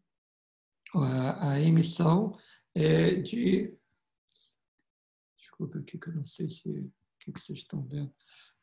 o 0.96 1.00
a, 1.00 1.52
a, 1.52 1.62
emissão 1.62 2.36
é, 2.74 3.16
de. 3.16 3.78
Desculpa 5.38 5.78
aqui 5.78 6.00
que 6.00 6.10
eu 6.10 6.16
não 6.16 6.26
sei 6.26 6.50
se 6.50 6.70
o 6.70 6.92
que 7.20 7.40
vocês 7.40 7.60
estão 7.60 7.84
vendo. 7.84 8.12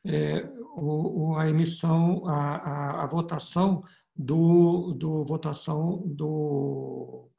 É, 0.03 0.43
o, 0.75 1.37
a 1.37 1.47
emissão, 1.47 2.27
a, 2.27 2.55
a, 2.57 3.03
a 3.03 3.07
votação 3.07 3.83
do, 4.13 4.93
do 4.93 5.23
votação 5.23 6.03
do 6.07 7.29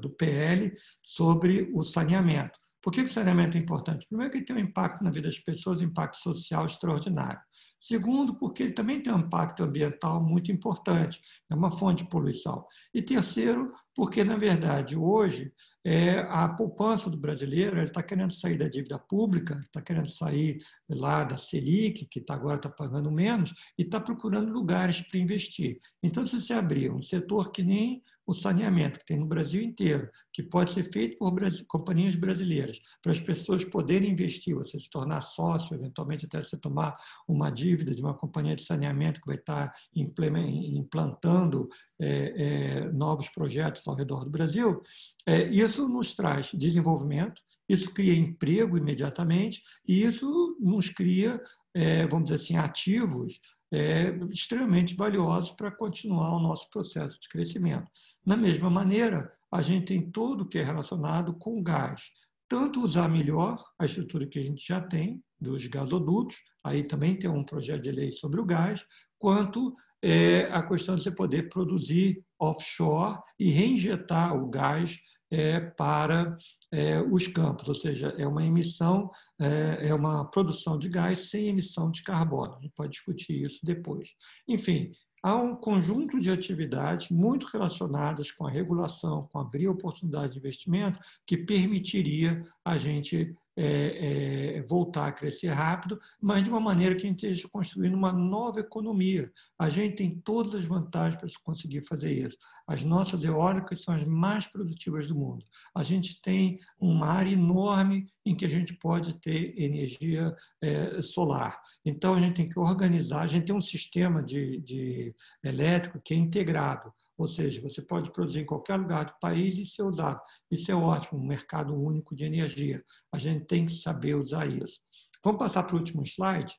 do 0.00 0.10
PL 0.10 0.72
sobre 1.02 1.70
o 1.74 1.82
saneamento. 1.82 2.58
Por 2.82 2.92
que 2.92 3.00
o 3.00 3.08
saneamento 3.08 3.56
é 3.56 3.60
importante? 3.60 4.06
Primeiro, 4.06 4.30
que 4.30 4.38
ele 4.38 4.44
tem 4.44 4.56
um 4.56 4.58
impacto 4.58 5.02
na 5.02 5.10
vida 5.10 5.26
das 5.26 5.38
pessoas, 5.38 5.80
um 5.80 5.84
impacto 5.84 6.22
social 6.22 6.66
extraordinário. 6.66 7.40
Segundo, 7.80 8.34
porque 8.34 8.62
ele 8.62 8.72
também 8.72 9.02
tem 9.02 9.12
um 9.12 9.20
impacto 9.20 9.62
ambiental 9.62 10.22
muito 10.22 10.50
importante, 10.50 11.20
é 11.50 11.54
uma 11.54 11.70
fonte 11.70 12.02
de 12.02 12.10
poluição. 12.10 12.66
E 12.94 13.02
terceiro, 13.02 13.72
porque, 13.94 14.24
na 14.24 14.36
verdade, 14.36 14.96
hoje, 14.96 15.52
é, 15.84 16.20
a 16.20 16.48
poupança 16.48 17.10
do 17.10 17.16
brasileiro 17.16 17.82
está 17.82 18.02
querendo 18.02 18.32
sair 18.32 18.56
da 18.56 18.68
dívida 18.68 18.98
pública, 18.98 19.60
está 19.60 19.82
querendo 19.82 20.08
sair 20.08 20.58
lá 20.88 21.24
da 21.24 21.36
Selic, 21.36 22.06
que 22.06 22.22
tá, 22.22 22.34
agora 22.34 22.56
está 22.56 22.70
pagando 22.70 23.10
menos, 23.10 23.52
e 23.78 23.82
está 23.82 24.00
procurando 24.00 24.50
lugares 24.50 25.02
para 25.02 25.20
investir. 25.20 25.78
Então, 26.02 26.24
se 26.24 26.40
você 26.40 26.54
abrir 26.54 26.90
um 26.90 27.02
setor 27.02 27.52
que 27.52 27.62
nem 27.62 28.02
o 28.26 28.32
saneamento 28.32 28.98
que 28.98 29.04
tem 29.04 29.18
no 29.18 29.26
Brasil 29.26 29.62
inteiro, 29.62 30.08
que 30.32 30.42
pode 30.42 30.72
ser 30.72 30.84
feito 30.90 31.18
por 31.18 31.34
companhias 31.68 32.14
brasileiras, 32.14 32.80
para 33.02 33.12
as 33.12 33.20
pessoas 33.20 33.64
poderem 33.64 34.10
investir, 34.10 34.54
você 34.54 34.78
se 34.78 34.88
tornar 34.88 35.20
sócio, 35.20 35.74
eventualmente 35.74 36.26
até 36.26 36.40
você 36.42 36.56
tomar 36.56 36.94
uma 37.28 37.50
dívida 37.50 37.94
de 37.94 38.02
uma 38.02 38.14
companhia 38.14 38.56
de 38.56 38.64
saneamento 38.64 39.20
que 39.20 39.26
vai 39.26 39.36
estar 39.36 39.72
implantando 39.94 41.68
é, 42.00 42.06
é, 42.06 42.92
novos 42.92 43.28
projetos 43.28 43.86
ao 43.86 43.94
redor 43.94 44.24
do 44.24 44.30
Brasil, 44.30 44.82
é, 45.26 45.48
isso 45.48 45.88
nos 45.88 46.14
traz 46.14 46.50
desenvolvimento, 46.52 47.40
isso 47.68 47.92
cria 47.92 48.14
emprego 48.14 48.76
imediatamente 48.76 49.62
e 49.86 50.02
isso 50.02 50.56
nos 50.60 50.88
cria, 50.90 51.40
é, 51.74 52.06
vamos 52.06 52.28
dizer 52.28 52.42
assim, 52.42 52.56
ativos 52.56 53.40
é, 53.72 54.10
extremamente 54.30 54.94
valiosos 54.94 55.50
para 55.50 55.70
continuar 55.70 56.36
o 56.36 56.40
nosso 56.40 56.68
processo 56.70 57.18
de 57.20 57.28
crescimento. 57.28 57.90
Da 58.24 58.36
mesma 58.36 58.70
maneira, 58.70 59.32
a 59.50 59.62
gente 59.62 59.86
tem 59.86 60.10
tudo 60.10 60.46
que 60.46 60.58
é 60.58 60.64
relacionado 60.64 61.34
com 61.34 61.62
gás. 61.62 62.10
Tanto 62.48 62.82
usar 62.82 63.08
melhor 63.08 63.62
a 63.78 63.84
estrutura 63.84 64.26
que 64.26 64.38
a 64.38 64.42
gente 64.42 64.66
já 64.66 64.80
tem, 64.80 65.22
dos 65.40 65.66
gasodutos, 65.66 66.36
aí 66.62 66.82
também 66.82 67.18
tem 67.18 67.28
um 67.28 67.44
projeto 67.44 67.82
de 67.82 67.90
lei 67.90 68.12
sobre 68.12 68.40
o 68.40 68.44
gás, 68.44 68.86
quanto 69.18 69.74
é, 70.02 70.44
a 70.52 70.62
questão 70.62 70.96
de 70.96 71.02
você 71.02 71.10
poder 71.10 71.48
produzir 71.48 72.24
offshore 72.38 73.18
e 73.38 73.50
reinjetar 73.50 74.34
o 74.36 74.48
gás 74.48 74.98
é, 75.30 75.60
para 75.60 76.36
é, 76.72 77.00
os 77.00 77.26
campos, 77.26 77.68
ou 77.68 77.74
seja, 77.74 78.14
é 78.18 78.26
uma 78.26 78.44
emissão, 78.44 79.10
é, 79.40 79.88
é 79.88 79.94
uma 79.94 80.24
produção 80.24 80.78
de 80.78 80.88
gás 80.88 81.30
sem 81.30 81.48
emissão 81.48 81.90
de 81.90 82.02
carbono. 82.02 82.56
A 82.56 82.60
gente 82.60 82.74
pode 82.74 82.92
discutir 82.92 83.42
isso 83.44 83.60
depois. 83.64 84.10
Enfim, 84.48 84.92
há 85.22 85.34
um 85.34 85.56
conjunto 85.56 86.20
de 86.20 86.30
atividades 86.30 87.08
muito 87.10 87.46
relacionadas 87.46 88.30
com 88.30 88.46
a 88.46 88.50
regulação, 88.50 89.28
com 89.32 89.38
abrir 89.38 89.68
oportunidades 89.68 90.32
de 90.32 90.38
investimento, 90.38 90.98
que 91.26 91.36
permitiria 91.36 92.42
a 92.64 92.76
gente 92.76 93.34
é, 93.56 94.56
é, 94.58 94.62
voltar 94.62 95.06
a 95.06 95.12
crescer 95.12 95.48
rápido, 95.48 95.98
mas 96.20 96.42
de 96.42 96.50
uma 96.50 96.60
maneira 96.60 96.94
que 96.94 97.06
a 97.06 97.08
gente 97.08 97.24
esteja 97.24 97.48
construindo 97.48 97.94
uma 97.94 98.12
nova 98.12 98.60
economia. 98.60 99.30
A 99.58 99.68
gente 99.68 99.96
tem 99.96 100.20
todas 100.24 100.56
as 100.56 100.64
vantagens 100.64 101.20
para 101.20 101.30
conseguir 101.42 101.82
fazer 101.86 102.12
isso. 102.12 102.36
As 102.66 102.82
nossas 102.82 103.24
eólicas 103.24 103.82
são 103.82 103.94
as 103.94 104.04
mais 104.04 104.46
produtivas 104.46 105.06
do 105.06 105.14
mundo. 105.14 105.44
A 105.74 105.82
gente 105.82 106.20
tem 106.20 106.58
uma 106.78 107.06
área 107.06 107.30
enorme 107.30 108.06
em 108.24 108.34
que 108.34 108.44
a 108.44 108.48
gente 108.48 108.74
pode 108.74 109.14
ter 109.20 109.58
energia 109.60 110.34
é, 110.62 111.02
solar. 111.02 111.60
Então, 111.84 112.14
a 112.14 112.20
gente 112.20 112.34
tem 112.34 112.48
que 112.48 112.58
organizar, 112.58 113.22
a 113.22 113.26
gente 113.26 113.46
tem 113.46 113.54
um 113.54 113.60
sistema 113.60 114.22
de, 114.22 114.60
de 114.60 115.14
elétrico 115.44 116.00
que 116.02 116.14
é 116.14 116.16
integrado. 116.16 116.92
Ou 117.16 117.28
seja, 117.28 117.60
você 117.60 117.80
pode 117.80 118.10
produzir 118.12 118.40
em 118.40 118.46
qualquer 118.46 118.76
lugar 118.76 119.04
do 119.04 119.18
país 119.20 119.56
e 119.56 119.64
ser 119.64 119.82
usado. 119.82 120.20
Isso 120.50 120.70
é 120.70 120.74
ótimo, 120.74 121.20
um 121.20 121.26
mercado 121.26 121.74
único 121.74 122.16
de 122.16 122.24
energia. 122.24 122.82
A 123.12 123.18
gente 123.18 123.46
tem 123.46 123.64
que 123.64 123.72
saber 123.72 124.14
usar 124.14 124.46
isso. 124.46 124.80
Vamos 125.24 125.38
passar 125.38 125.62
para 125.62 125.76
o 125.76 125.78
último 125.78 126.02
slide, 126.04 126.54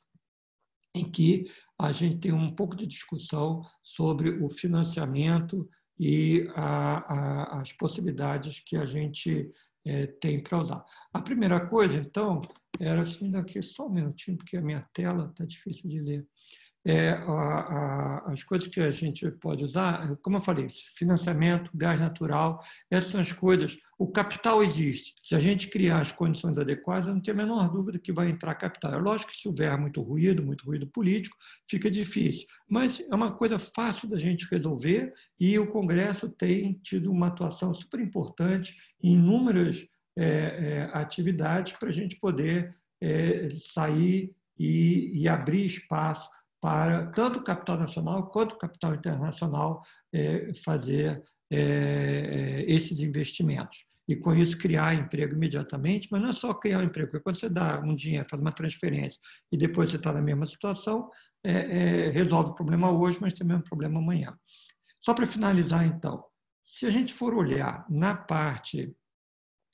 em 0.95 1.09
que 1.09 1.45
a 1.79 1.91
gente 1.91 2.19
tem 2.19 2.31
um 2.31 2.55
pouco 2.55 2.75
de 2.75 2.87
discussão 2.87 3.61
sobre 3.83 4.41
o 4.41 4.49
financiamento 4.49 5.69
e 5.99 6.47
a, 6.55 6.97
a, 6.97 7.61
as 7.61 7.73
possibilidades 7.73 8.61
que 8.61 8.77
a 8.77 8.85
gente 8.85 9.51
é, 9.85 10.07
tem 10.07 10.41
para 10.41 10.61
usar. 10.61 10.83
A 11.13 11.21
primeira 11.21 11.65
coisa, 11.67 11.97
então, 11.97 12.41
era 12.79 13.01
assim, 13.01 13.29
daqui 13.29 13.61
só 13.61 13.87
um 13.87 13.93
minutinho, 13.93 14.37
porque 14.37 14.57
a 14.57 14.61
minha 14.61 14.87
tela 14.93 15.27
está 15.27 15.45
difícil 15.45 15.89
de 15.89 15.99
ler 15.99 16.27
é, 16.85 17.09
a, 17.09 17.23
a, 17.23 18.31
as 18.31 18.43
coisas 18.43 18.67
que 18.67 18.79
a 18.79 18.91
gente 18.91 19.29
pode 19.31 19.63
usar, 19.63 20.15
como 20.17 20.37
eu 20.37 20.41
falei, 20.41 20.67
financiamento, 20.95 21.71
gás 21.73 21.99
natural, 21.99 22.63
essas 22.91 23.09
são 23.09 23.19
as 23.19 23.33
coisas. 23.33 23.75
O 23.97 24.07
capital 24.07 24.61
existe. 24.61 25.15
Se 25.23 25.35
a 25.35 25.39
gente 25.39 25.67
criar 25.67 26.01
as 26.01 26.11
condições 26.11 26.59
adequadas, 26.59 27.07
eu 27.07 27.15
não 27.15 27.21
tenho 27.21 27.39
a 27.39 27.43
menor 27.43 27.71
dúvida 27.71 27.97
que 27.97 28.13
vai 28.13 28.29
entrar 28.29 28.53
capital. 28.53 28.93
É 28.93 28.97
lógico 28.97 29.31
que 29.31 29.39
se 29.39 29.47
houver 29.47 29.75
muito 29.79 29.99
ruído, 30.01 30.43
muito 30.43 30.63
ruído 30.63 30.85
político, 30.85 31.35
fica 31.67 31.89
difícil. 31.89 32.45
Mas 32.69 32.99
é 32.99 33.15
uma 33.15 33.31
coisa 33.31 33.57
fácil 33.57 34.07
da 34.07 34.17
gente 34.17 34.47
resolver 34.51 35.11
e 35.39 35.57
o 35.57 35.65
Congresso 35.65 36.29
tem 36.29 36.73
tido 36.83 37.11
uma 37.11 37.27
atuação 37.27 37.73
super 37.73 37.99
importante 37.99 38.75
em 39.01 39.13
inúmeras 39.13 39.87
é, 40.17 40.27
é, 40.27 40.89
atividades 40.93 41.73
para 41.73 41.89
a 41.89 41.91
gente 41.91 42.17
poder 42.19 42.75
é, 43.01 43.49
sair 43.73 44.35
e, 44.57 45.21
e 45.21 45.27
abrir 45.27 45.65
espaço 45.65 46.29
para 46.65 47.05
tanto 47.11 47.37
o 47.37 47.43
capital 47.43 47.77
nacional 47.77 48.25
quanto 48.31 48.53
o 48.53 48.57
capital 48.57 48.95
internacional 48.95 49.83
é, 50.11 50.51
fazer 50.63 51.23
é, 51.51 51.59
é, 51.59 52.65
esses 52.67 53.01
investimentos. 53.01 53.85
E 54.07 54.15
com 54.15 54.33
isso 54.33 54.57
criar 54.57 54.95
emprego 54.95 55.35
imediatamente, 55.35 56.07
mas 56.11 56.23
não 56.23 56.29
é 56.29 56.33
só 56.33 56.55
criar 56.55 56.79
um 56.79 56.85
emprego, 56.85 57.11
porque 57.11 57.23
quando 57.23 57.39
você 57.39 57.49
dá 57.49 57.79
um 57.81 57.95
dinheiro, 57.95 58.25
faz 58.27 58.41
uma 58.41 58.51
transferência 58.51 59.19
e 59.51 59.57
depois 59.57 59.91
você 59.91 59.97
está 59.97 60.11
na 60.11 60.23
mesma 60.23 60.47
situação, 60.47 61.07
é, 61.43 61.51
é, 61.51 62.09
resolve 62.09 62.49
o 62.49 62.55
problema 62.55 62.91
hoje, 62.91 63.19
mas 63.21 63.33
tem 63.33 63.45
o 63.45 63.47
mesmo 63.47 63.63
problema 63.63 63.99
amanhã. 63.99 64.35
Só 64.99 65.13
para 65.13 65.27
finalizar, 65.27 65.85
então, 65.85 66.25
se 66.65 66.87
a 66.87 66.89
gente 66.89 67.13
for 67.13 67.35
olhar 67.35 67.85
na 67.87 68.15
parte 68.15 68.91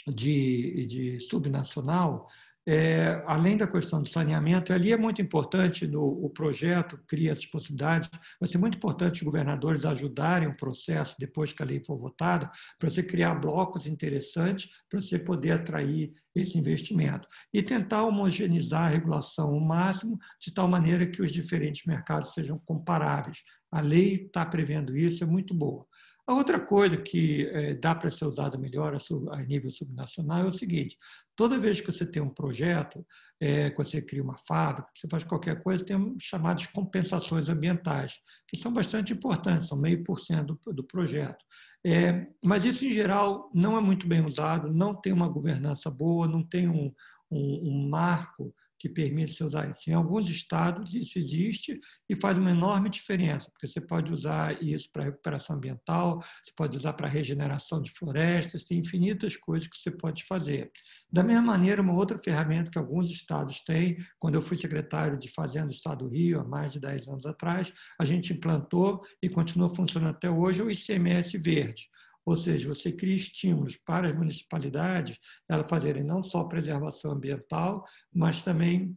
de, 0.05 0.85
de 0.87 1.19
subnacional, 1.29 2.27
é, 2.67 3.23
além 3.25 3.57
da 3.57 3.67
questão 3.67 4.01
do 4.01 4.09
saneamento, 4.09 4.71
ali 4.71 4.91
é 4.91 4.97
muito 4.97 5.21
importante 5.21 5.87
no 5.87 6.01
o 6.03 6.29
projeto, 6.29 6.99
cria 7.07 7.31
essas 7.31 7.45
possibilidades, 7.45 8.09
vai 8.39 8.47
ser 8.47 8.57
muito 8.57 8.77
importante 8.77 9.15
os 9.15 9.23
governadores 9.23 9.85
ajudarem 9.85 10.47
o 10.47 10.55
processo 10.55 11.15
depois 11.19 11.51
que 11.51 11.63
a 11.63 11.65
lei 11.65 11.83
for 11.83 11.97
votada, 11.97 12.51
para 12.77 12.89
você 12.89 13.01
criar 13.01 13.35
blocos 13.35 13.87
interessantes 13.87 14.69
para 14.89 15.01
você 15.01 15.17
poder 15.17 15.51
atrair 15.51 16.11
esse 16.35 16.57
investimento 16.57 17.27
e 17.53 17.63
tentar 17.63 18.03
homogeneizar 18.03 18.83
a 18.83 18.89
regulação 18.89 19.49
ao 19.53 19.59
máximo, 19.59 20.17
de 20.39 20.53
tal 20.53 20.67
maneira 20.67 21.05
que 21.07 21.21
os 21.21 21.31
diferentes 21.31 21.85
mercados 21.85 22.33
sejam 22.33 22.59
comparáveis. 22.59 23.39
A 23.71 23.81
lei 23.81 24.25
está 24.25 24.45
prevendo 24.45 24.95
isso, 24.95 25.23
é 25.23 25.27
muito 25.27 25.53
boa. 25.53 25.85
A 26.27 26.33
outra 26.33 26.59
coisa 26.59 26.97
que 26.97 27.47
é, 27.47 27.73
dá 27.73 27.95
para 27.95 28.11
ser 28.11 28.25
usada 28.25 28.57
melhor 28.57 28.95
a, 29.31 29.41
nível 29.41 29.71
subnacional 29.71 30.41
é 30.41 30.45
o 30.45 30.53
seguinte: 30.53 30.97
toda 31.35 31.59
vez 31.59 31.81
que 31.81 31.91
você 31.91 32.05
tem 32.05 32.21
um 32.21 32.29
projeto, 32.29 33.05
é, 33.39 33.69
que 33.69 33.77
você 33.77 34.01
cria 34.01 34.23
uma 34.23 34.37
fábrica, 34.47 34.89
você 34.95 35.07
faz 35.09 35.23
qualquer 35.23 35.61
coisa, 35.61 35.83
tem 35.83 36.15
chamadas 36.19 36.67
compensações 36.67 37.49
ambientais, 37.49 38.19
que 38.47 38.55
são 38.55 38.71
bastante 38.71 39.13
importantes, 39.13 39.67
são 39.67 39.77
meio 39.77 40.03
por 40.03 40.19
cento 40.19 40.59
do 40.67 40.83
projeto. 40.83 41.43
É, 41.85 42.27
mas 42.45 42.65
isso, 42.65 42.85
em 42.85 42.91
geral, 42.91 43.49
não 43.53 43.75
é 43.75 43.81
muito 43.81 44.07
bem 44.07 44.23
usado, 44.23 44.71
não 44.71 44.93
tem 44.93 45.11
uma 45.11 45.27
governança 45.27 45.89
boa, 45.89 46.27
não 46.27 46.43
tem 46.43 46.69
um, 46.69 46.93
um, 47.31 47.69
um 47.69 47.89
marco 47.89 48.53
que 48.81 48.89
permite 48.89 49.33
se 49.33 49.43
usar 49.43 49.69
isso. 49.69 49.87
Em 49.87 49.93
alguns 49.93 50.27
estados 50.27 50.91
isso 50.95 51.19
existe 51.19 51.79
e 52.09 52.15
faz 52.15 52.35
uma 52.35 52.49
enorme 52.49 52.89
diferença, 52.89 53.51
porque 53.51 53.67
você 53.67 53.79
pode 53.79 54.11
usar 54.11 54.61
isso 54.63 54.89
para 54.91 55.03
recuperação 55.03 55.55
ambiental, 55.55 56.19
você 56.19 56.51
pode 56.55 56.75
usar 56.75 56.93
para 56.93 57.07
regeneração 57.07 57.79
de 57.79 57.91
florestas, 57.91 58.63
tem 58.63 58.79
infinitas 58.79 59.37
coisas 59.37 59.67
que 59.67 59.77
você 59.77 59.91
pode 59.91 60.25
fazer. 60.25 60.71
Da 61.11 61.23
mesma 61.23 61.43
maneira, 61.43 61.79
uma 61.79 61.93
outra 61.93 62.19
ferramenta 62.23 62.71
que 62.71 62.79
alguns 62.79 63.11
estados 63.11 63.61
têm, 63.63 63.97
quando 64.17 64.33
eu 64.33 64.41
fui 64.41 64.57
secretário 64.57 65.15
de 65.15 65.29
Fazenda 65.29 65.67
do 65.67 65.73
Estado 65.73 66.05
do 66.05 66.09
Rio, 66.09 66.39
há 66.39 66.43
mais 66.43 66.71
de 66.71 66.79
10 66.79 67.07
anos 67.07 67.25
atrás, 67.27 67.71
a 67.99 68.03
gente 68.03 68.33
implantou 68.33 69.05
e 69.21 69.29
continua 69.29 69.69
funcionando 69.69 70.15
até 70.15 70.29
hoje 70.29 70.63
o 70.63 70.71
ICMS 70.71 71.37
verde. 71.37 71.87
Ou 72.25 72.35
seja, 72.35 72.67
você 72.67 72.91
cria 72.91 73.15
estímulos 73.15 73.77
para 73.77 74.07
as 74.07 74.15
municipalidades 74.15 75.17
elas 75.49 75.65
fazerem 75.69 76.03
não 76.03 76.21
só 76.21 76.43
preservação 76.43 77.11
ambiental, 77.11 77.85
mas 78.13 78.43
também 78.43 78.95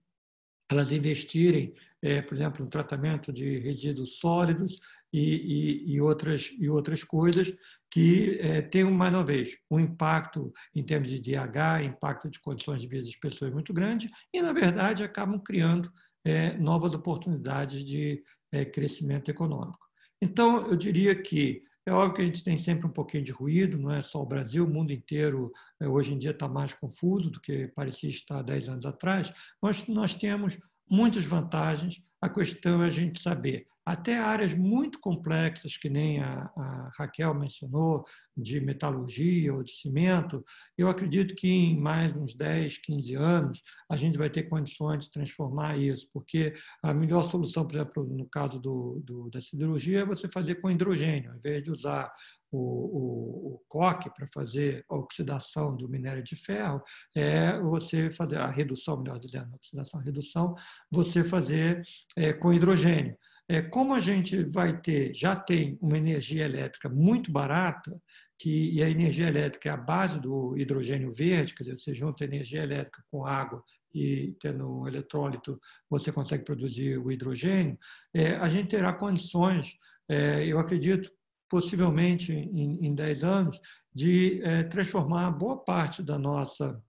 elas 0.71 0.93
investirem, 0.93 1.75
é, 2.03 2.23
por 2.23 2.35
exemplo, 2.35 2.65
no 2.65 2.71
tratamento 2.71 3.33
de 3.33 3.59
resíduos 3.59 4.19
sólidos 4.19 4.79
e, 5.13 5.21
e, 5.21 5.95
e 5.95 6.01
outras, 6.01 6.51
e 6.59 6.69
outras 6.69 7.05
coisas 7.05 7.55
que 7.91 8.39
é, 8.41 8.63
tenham, 8.63 8.91
mais 8.91 9.13
uma 9.13 9.25
vez, 9.25 9.57
um 9.71 9.79
impacto 9.79 10.53
em 10.75 10.83
termos 10.83 11.11
de 11.11 11.21
DH, 11.21 11.85
impacto 11.85 12.31
de 12.31 12.41
condições 12.41 12.83
de 12.83 12.89
vida 12.89 13.05
das 13.05 13.17
pessoas 13.17 13.53
muito 13.53 13.73
grande 13.73 14.11
e, 14.33 14.41
na 14.43 14.53
verdade, 14.53 15.05
acabam 15.05 15.39
criando 15.39 15.93
é, 16.25 16.57
novas 16.57 16.95
oportunidades 16.95 17.85
de 17.85 18.23
é, 18.51 18.65
crescimento 18.65 19.31
econômico. 19.31 19.85
Então, 20.21 20.67
eu 20.69 20.77
diria 20.77 21.15
que 21.15 21.63
é 21.87 21.93
óbvio 21.93 22.15
que 22.15 22.23
a 22.23 22.27
gente 22.27 22.43
tem 22.43 22.59
sempre 22.59 22.87
um 22.87 22.91
pouquinho 22.91 23.23
de 23.25 23.33
ruído, 23.33 23.79
não 23.79 23.91
é 23.91 24.01
só 24.01 24.23
o 24.23 24.27
Brasil, 24.27 24.65
o 24.65 24.71
mundo 24.71 24.93
inteiro 24.93 25.53
eh, 25.81 25.87
hoje 25.87 26.15
em 26.15 26.19
dia 26.19 26.31
está 26.31 26.49
mais 26.49 26.73
confuso 26.73 27.31
do 27.31 27.41
que 27.41 27.69
parecia 27.69 28.09
estar 28.09 28.41
10 28.43 28.69
anos 28.69 28.87
atrás, 28.87 29.33
mas 29.61 29.87
nós 29.87 30.15
temos 30.15 30.59
muitas 30.89 31.25
vantagens. 31.25 32.03
A 32.21 32.29
questão 32.29 32.83
é 32.83 32.87
a 32.87 32.91
gente 32.91 33.21
saber 33.21 33.67
até 33.85 34.19
áreas 34.19 34.55
muito 34.55 34.99
complexas, 34.99 35.77
que 35.77 35.91
nem 35.91 36.21
a, 36.21 36.51
a, 36.57 36.91
Raquel 36.97 37.35
mencionou, 37.35 38.05
de 38.37 38.61
metalurgia 38.61 39.55
ou 39.55 39.63
de 39.63 39.73
cimento, 39.73 40.45
eu 40.77 40.89
acredito 40.89 41.35
que 41.37 41.49
em 41.49 41.79
mais 41.79 42.17
uns 42.17 42.35
10, 42.35 42.79
15 42.79 43.15
anos 43.15 43.63
a 43.89 43.97
gente 43.97 44.19
vai 44.19 44.29
ter 44.29 44.45
condições 44.45 45.05
de 45.05 45.11
transformar 45.11 45.79
isso, 45.79 46.09
porque 46.13 46.53
a 46.83 46.93
melhor 46.93 47.31
solução, 47.31 47.67
por 47.67 47.77
exemplo, 47.77 48.05
no 48.05 48.29
caso 48.29 48.59
do, 48.59 49.01
do 49.05 49.31
da 49.31 49.41
siderurgia, 49.41 50.01
é 50.01 50.05
você 50.05 50.29
fazer 50.29 50.57
com 50.57 50.71
hidrogênio, 50.71 51.31
ao 51.31 51.37
invés 51.37 51.63
de 51.63 51.71
usar 51.71 52.13
o, 52.51 52.59
o, 52.59 53.55
o 53.55 53.63
coque 53.69 54.11
para 54.11 54.27
fazer 54.29 54.85
a 54.89 54.97
oxidação 54.97 55.77
do 55.77 55.89
minério 55.89 56.23
de 56.23 56.37
ferro, 56.37 56.83
é 57.15 57.59
você 57.61 58.11
fazer 58.11 58.39
a 58.39 58.49
redução, 58.49 59.01
melhor 59.01 59.19
dizendo, 59.19 59.53
a 59.53 59.57
oxidação, 59.57 60.01
a 60.01 60.03
redução, 60.03 60.55
você 60.91 61.25
fazer 61.25 61.83
é, 62.17 62.33
com 62.33 62.53
hidrogênio. 62.53 63.17
É, 63.49 63.61
como 63.61 63.95
a 63.95 63.99
gente 63.99 64.43
vai 64.45 64.81
ter, 64.81 65.15
já 65.15 65.37
tem 65.37 65.79
uma 65.81 65.99
energia 65.99 66.45
elétrica 66.45 66.89
muito 66.89 67.31
barata, 67.31 68.01
que, 68.39 68.73
e 68.73 68.83
a 68.83 68.91
energia 68.91 69.29
elétrica 69.29 69.69
é 69.69 69.73
a 69.73 69.77
base 69.77 70.21
do 70.21 70.57
hidrogênio 70.57 71.13
verde, 71.13 71.55
quer 71.55 71.65
dizer, 71.65 71.79
você 71.79 71.95
junta 71.95 72.25
energia 72.25 72.63
elétrica 72.63 73.03
com 73.11 73.25
água 73.25 73.63
e 73.95 74.35
tendo 74.41 74.69
um 74.69 74.89
eletrólito 74.89 75.61
você 75.89 76.11
consegue 76.11 76.45
produzir 76.45 76.99
o 76.99 77.13
hidrogênio, 77.13 77.79
é, 78.13 78.35
a 78.37 78.49
gente 78.49 78.71
terá 78.71 78.93
condições, 78.93 79.77
é, 80.09 80.45
eu 80.45 80.59
acredito, 80.59 81.11
possivelmente 81.49 82.33
em, 82.33 82.87
em 82.87 82.95
10 82.95 83.23
anos, 83.23 83.61
de 83.95 84.43
é, 84.43 84.65
transformar 84.65 85.31
boa 85.31 85.57
parte 85.57 86.03
da 86.03 86.19
nossa, 86.19 86.83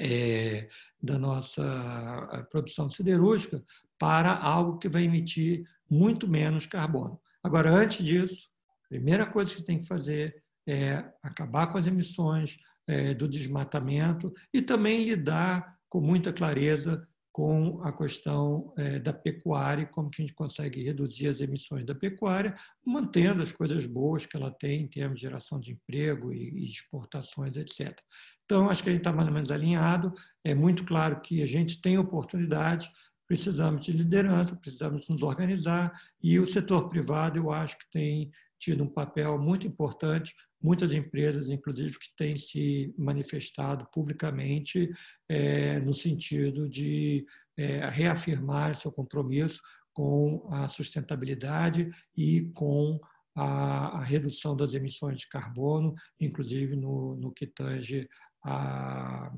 é, 0.00 0.68
da 1.02 1.18
nossa 1.18 2.46
produção 2.50 2.90
siderúrgica 2.90 3.62
para 3.98 4.36
algo 4.36 4.78
que 4.78 4.88
vai 4.88 5.02
emitir 5.02 5.64
muito 5.90 6.28
menos 6.28 6.66
carbono. 6.66 7.20
Agora, 7.42 7.70
antes 7.70 8.04
disso, 8.04 8.48
a 8.84 8.88
primeira 8.88 9.26
coisa 9.26 9.54
que 9.54 9.62
tem 9.62 9.80
que 9.80 9.86
fazer 9.86 10.42
é 10.66 11.04
acabar 11.22 11.66
com 11.68 11.78
as 11.78 11.86
emissões 11.86 12.58
é, 12.86 13.14
do 13.14 13.28
desmatamento 13.28 14.32
e 14.52 14.60
também 14.60 15.04
lidar 15.04 15.76
com 15.88 16.00
muita 16.00 16.32
clareza 16.32 17.06
com 17.38 17.80
a 17.84 17.92
questão 17.92 18.74
é, 18.76 18.98
da 18.98 19.12
pecuária, 19.12 19.86
como 19.86 20.10
que 20.10 20.20
a 20.20 20.24
gente 20.24 20.34
consegue 20.34 20.82
reduzir 20.82 21.28
as 21.28 21.40
emissões 21.40 21.84
da 21.84 21.94
pecuária, 21.94 22.56
mantendo 22.84 23.40
as 23.40 23.52
coisas 23.52 23.86
boas 23.86 24.26
que 24.26 24.36
ela 24.36 24.50
tem 24.50 24.82
em 24.82 24.88
termos 24.88 25.20
de 25.20 25.22
geração 25.22 25.60
de 25.60 25.70
emprego 25.70 26.32
e, 26.32 26.50
e 26.50 26.66
exportações, 26.66 27.56
etc. 27.56 27.96
Então, 28.44 28.68
acho 28.68 28.82
que 28.82 28.88
a 28.88 28.92
gente 28.92 29.02
está 29.02 29.12
mais 29.12 29.28
ou 29.28 29.34
menos 29.34 29.52
alinhado. 29.52 30.12
É 30.42 30.52
muito 30.52 30.82
claro 30.84 31.20
que 31.20 31.40
a 31.40 31.46
gente 31.46 31.80
tem 31.80 31.96
oportunidade, 31.96 32.90
precisamos 33.24 33.82
de 33.82 33.92
liderança, 33.92 34.56
precisamos 34.56 35.08
nos 35.08 35.22
organizar, 35.22 35.92
e 36.20 36.40
o 36.40 36.46
setor 36.46 36.88
privado, 36.88 37.38
eu 37.38 37.52
acho 37.52 37.78
que 37.78 37.88
tem 37.92 38.32
tido 38.58 38.82
um 38.82 38.88
papel 38.88 39.38
muito 39.38 39.64
importante 39.64 40.34
muitas 40.60 40.92
empresas, 40.92 41.48
inclusive, 41.48 41.98
que 41.98 42.14
têm 42.16 42.36
se 42.36 42.92
manifestado 42.98 43.86
publicamente 43.92 44.90
é, 45.28 45.78
no 45.80 45.94
sentido 45.94 46.68
de 46.68 47.26
é, 47.56 47.88
reafirmar 47.88 48.76
seu 48.76 48.90
compromisso 48.90 49.60
com 49.92 50.48
a 50.52 50.68
sustentabilidade 50.68 51.90
e 52.16 52.50
com 52.54 53.00
a, 53.36 53.98
a, 53.98 54.04
redução 54.04 54.56
das 54.56 54.74
emissões 54.74 55.20
de 55.20 55.28
carbono, 55.28 55.94
inclusive 56.20 56.76
no, 56.76 57.16
no 57.16 57.32
que 57.32 57.46
tange 57.46 58.08
a, 58.44 59.32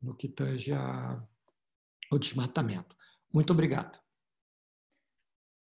no 0.00 0.14
que 0.14 0.28
tange 0.28 0.72
a, 0.72 1.24
o 2.10 2.18
desmatamento. 2.18 2.96
Muito 3.32 3.52
obrigado. 3.52 4.01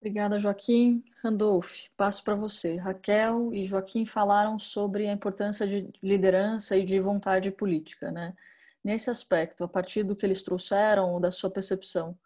Obrigada, 0.02 0.40
Joaquim. 0.40 1.04
Randolph, 1.22 1.86
passo 1.96 2.24
para 2.24 2.34
você. 2.34 2.76
Raquel 2.76 3.54
e 3.54 3.64
Joaquim 3.64 4.04
falaram 4.04 4.58
sobre 4.58 5.08
a 5.08 5.14
importância 5.14 5.68
de 5.68 5.94
liderança 6.02 6.76
e 6.76 6.84
de 6.84 7.00
vontade 7.00 7.52
política, 7.52 8.12
né? 8.12 8.36
Nesse 8.84 9.12
aspecto, 9.12 9.64
a 9.64 9.68
partir 9.68 10.02
do 10.02 10.16
que 10.16 10.26
eles 10.26 10.42
trouxeram 10.42 11.12
ou 11.12 11.20
da 11.20 11.30
sua 11.30 11.52
percepção, 11.52 12.18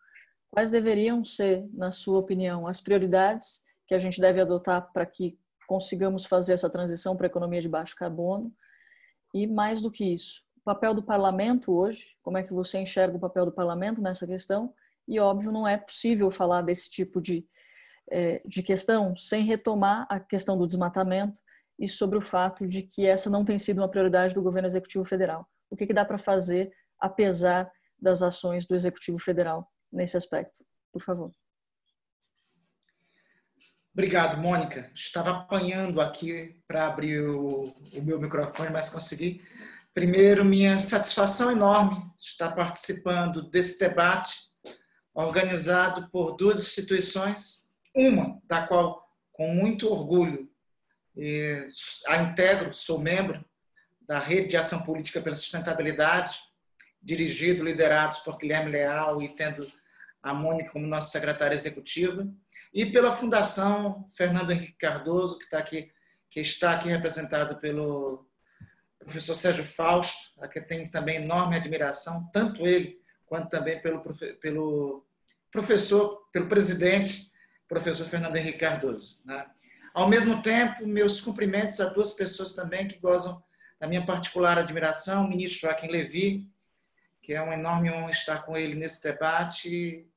quais 0.50 0.72
deveriam 0.72 1.22
ser, 1.26 1.68
na 1.74 1.92
sua 1.92 2.18
opinião, 2.18 2.66
as 2.66 2.80
prioridades 2.80 3.62
que 3.86 3.94
a 3.94 4.00
gente 4.00 4.22
deve 4.22 4.40
adotar 4.40 4.90
para 4.94 5.06
que 5.06 5.38
consigamos 5.68 6.26
fazer 6.26 6.54
essa 6.54 6.70
transição 6.70 7.18
para 7.18 7.26
a 7.26 7.28
economia 7.28 7.62
de 7.62 7.68
baixo 7.68 7.94
carbono? 7.94 8.56
E 9.34 9.46
mais 9.46 9.82
do 9.82 9.92
que 9.92 10.06
isso, 10.06 10.44
o 10.56 10.62
papel 10.62 10.94
do 10.94 11.04
parlamento 11.04 11.74
hoje, 11.74 12.16
como 12.24 12.38
é 12.38 12.44
que 12.44 12.54
você 12.54 12.80
enxerga 12.80 13.18
o 13.18 13.20
papel 13.20 13.44
do 13.44 13.52
parlamento 13.52 14.02
nessa 14.02 14.26
questão? 14.26 14.74
E 15.06 15.20
óbvio, 15.20 15.52
não 15.52 15.68
é 15.68 15.78
possível 15.78 16.32
falar 16.32 16.62
desse 16.62 16.90
tipo 16.90 17.22
de 17.22 17.46
de 18.46 18.62
questão 18.62 19.16
sem 19.16 19.44
retomar 19.44 20.06
a 20.10 20.20
questão 20.20 20.58
do 20.58 20.68
desmatamento 20.68 21.40
e 21.80 21.88
sobre 21.88 22.18
o 22.18 22.22
fato 22.22 22.68
de 22.68 22.82
que 22.82 23.06
essa 23.06 23.30
não 23.30 23.44
tem 23.44 23.58
sido 23.58 23.80
uma 23.80 23.90
prioridade 23.90 24.34
do 24.34 24.42
governo 24.42 24.68
executivo 24.68 25.06
federal. 25.06 25.48
O 25.70 25.76
que, 25.76 25.86
que 25.86 25.94
dá 25.94 26.06
para 26.06 26.18
fazer 26.18 26.72
apesar 27.00 27.70
das 28.00 28.22
ações 28.22 28.66
do 28.66 28.76
executivo 28.76 29.20
federal 29.20 29.70
nesse 29.92 30.16
aspecto? 30.16 30.64
Por 30.92 31.02
favor. 31.02 31.32
Obrigado, 33.94 34.38
Mônica. 34.38 34.92
Estava 34.94 35.32
apanhando 35.32 36.02
aqui 36.02 36.62
para 36.68 36.88
abrir 36.88 37.22
o, 37.22 37.64
o, 37.94 38.02
meu 38.02 38.20
microfone, 38.20 38.70
mas 38.70 38.90
consegui. 38.90 39.42
Primeiro, 39.94 40.44
minha 40.44 40.80
satisfação 40.82 41.52
enorme 41.52 42.04
estar 42.20 42.52
participando 42.52 43.50
desse 43.50 43.80
debate 43.80 44.34
organizado 45.14 46.10
por 46.12 46.36
duas 46.36 46.60
instituições 46.60 47.65
uma 47.96 48.42
da 48.44 48.68
qual, 48.68 49.10
com 49.32 49.54
muito 49.54 49.90
orgulho, 49.90 50.50
a 52.08 52.18
integro, 52.18 52.74
sou 52.74 53.00
membro 53.00 53.44
da 54.02 54.20
Rede 54.20 54.50
de 54.50 54.58
Ação 54.58 54.84
Política 54.84 55.22
pela 55.22 55.36
Sustentabilidade, 55.36 56.38
dirigido, 57.02 57.64
liderados 57.64 58.20
por 58.20 58.38
Guilherme 58.38 58.72
Leal 58.72 59.22
e 59.22 59.30
tendo 59.30 59.66
a 60.22 60.34
Mônica 60.34 60.72
como 60.72 60.86
nossa 60.86 61.12
secretária 61.12 61.56
executiva, 61.56 62.28
e 62.74 62.86
pela 62.86 63.16
Fundação 63.16 64.06
Fernando 64.18 64.52
Henrique 64.52 64.78
Cardoso, 64.78 65.38
que 65.38 65.46
está 65.46 65.60
aqui, 65.60 65.92
que 66.30 66.40
está 66.42 66.74
aqui 66.74 66.90
representado 66.90 67.58
pelo 67.60 68.28
professor 69.00 69.36
Sérgio 69.36 69.64
Fausto, 69.64 70.34
a 70.42 70.48
que 70.48 70.60
tem 70.60 70.90
também 70.90 71.18
enorme 71.18 71.56
admiração, 71.56 72.30
tanto 72.34 72.68
ele 72.68 73.00
quanto 73.26 73.50
também 73.50 73.82
pelo, 73.82 74.02
pelo 74.42 75.06
professor, 75.52 76.28
pelo 76.34 76.48
presidente 76.48 77.32
professor 77.68 78.06
Fernando 78.08 78.36
Henrique 78.36 78.60
Cardoso. 78.60 79.22
Né? 79.26 79.46
Ao 79.94 80.08
mesmo 80.08 80.42
tempo, 80.42 80.86
meus 80.86 81.22
cumprimentos 81.22 81.80
a 81.80 81.86
duas 81.86 82.14
pessoas 82.14 82.54
também 82.54 82.88
que 82.88 83.00
gozam 83.00 83.44
da 83.80 83.88
minha 83.88 84.06
particular 84.06 84.58
admiração, 84.58 85.26
o 85.26 85.30
ministro 85.30 85.62
Joaquim 85.62 85.88
Levy, 85.88 86.50
que 87.22 87.34
é 87.34 87.42
uma 87.42 87.56
enorme 87.56 87.90
honra 87.90 88.12
estar 88.12 88.44
com 88.44 88.56
ele 88.56 88.76
nesse 88.76 89.02
debate, 89.02 90.08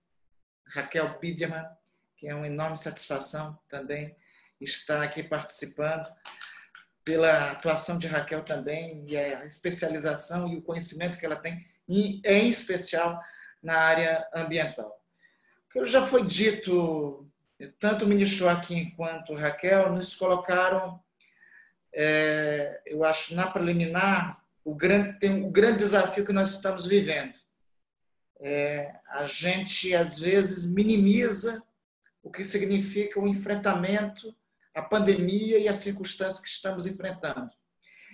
Raquel 0.67 1.19
Biederman, 1.19 1.65
que 2.17 2.29
é 2.29 2.35
uma 2.35 2.47
enorme 2.47 2.77
satisfação 2.77 3.59
também 3.69 4.15
estar 4.61 5.03
aqui 5.03 5.23
participando, 5.23 6.09
pela 7.05 7.53
atuação 7.53 7.99
de 7.99 8.07
Raquel 8.07 8.43
também, 8.43 9.05
e 9.09 9.17
a 9.17 9.47
especialização 9.47 10.49
e 10.49 10.59
o 10.59 10.63
conhecimento 10.63 11.17
que 11.17 11.25
ela 11.25 11.37
tem, 11.37 11.67
e 11.89 12.21
em 12.25 12.51
especial 12.51 13.19
na 13.63 13.79
área 13.79 14.29
ambiental. 14.35 15.01
O 15.69 15.73
que 15.73 15.87
já 15.87 16.05
foi 16.07 16.27
dito 16.27 17.27
tanto 17.67 18.05
o 18.05 18.09
ministro 18.09 18.39
Joaquim 18.39 18.91
quanto 18.91 19.35
Raquel 19.35 19.93
nos 19.93 20.15
colocaram, 20.15 21.01
é, 21.93 22.81
eu 22.87 23.05
acho, 23.05 23.35
na 23.35 23.47
preliminar, 23.47 24.41
o 24.65 24.75
grande, 24.75 25.19
tem 25.19 25.45
o 25.45 25.51
grande 25.51 25.79
desafio 25.79 26.25
que 26.25 26.33
nós 26.33 26.55
estamos 26.55 26.87
vivendo. 26.87 27.37
É, 28.41 28.95
a 29.09 29.25
gente, 29.25 29.95
às 29.95 30.19
vezes, 30.19 30.73
minimiza 30.73 31.63
o 32.23 32.31
que 32.31 32.45
significa 32.45 33.19
o 33.19 33.27
enfrentamento 33.27 34.35
à 34.75 34.83
pandemia 34.83 35.59
e 35.59 35.67
às 35.67 35.79
circunstâncias 35.79 36.41
que 36.41 36.49
estamos 36.49 36.87
enfrentando. 36.87 37.51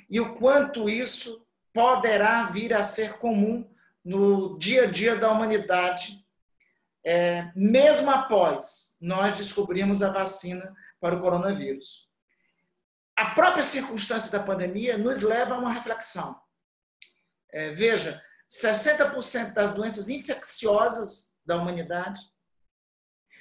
E 0.08 0.20
o 0.20 0.34
quanto 0.36 0.88
isso 0.88 1.44
poderá 1.72 2.44
vir 2.44 2.72
a 2.72 2.82
ser 2.82 3.14
comum 3.14 3.68
no 4.04 4.56
dia 4.58 4.84
a 4.84 4.86
dia 4.86 5.16
da 5.16 5.30
humanidade 5.30 6.23
é, 7.04 7.52
mesmo 7.54 8.10
após 8.10 8.96
nós 9.00 9.36
descobrirmos 9.36 10.02
a 10.02 10.10
vacina 10.10 10.74
para 11.00 11.14
o 11.14 11.20
coronavírus. 11.20 12.08
A 13.14 13.34
própria 13.34 13.62
circunstância 13.62 14.30
da 14.30 14.42
pandemia 14.42 14.96
nos 14.96 15.22
leva 15.22 15.54
a 15.54 15.58
uma 15.58 15.72
reflexão. 15.72 16.40
É, 17.50 17.70
veja, 17.70 18.20
60% 18.50 19.52
das 19.52 19.72
doenças 19.72 20.08
infecciosas 20.08 21.30
da 21.44 21.56
humanidade, 21.56 22.20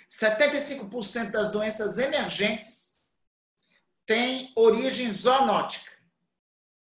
75% 0.09 1.32
das 1.32 1.49
doenças 1.49 1.97
emergentes 1.97 2.99
têm 4.05 4.51
origem 4.55 5.11
zoonótica. 5.11 5.91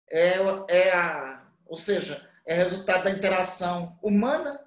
É, 0.09 0.35
é 0.67 0.91
a, 0.93 1.47
ou 1.65 1.77
seja, 1.77 2.29
é 2.45 2.53
resultado 2.53 3.05
da 3.05 3.11
interação 3.11 3.97
humana 4.01 4.66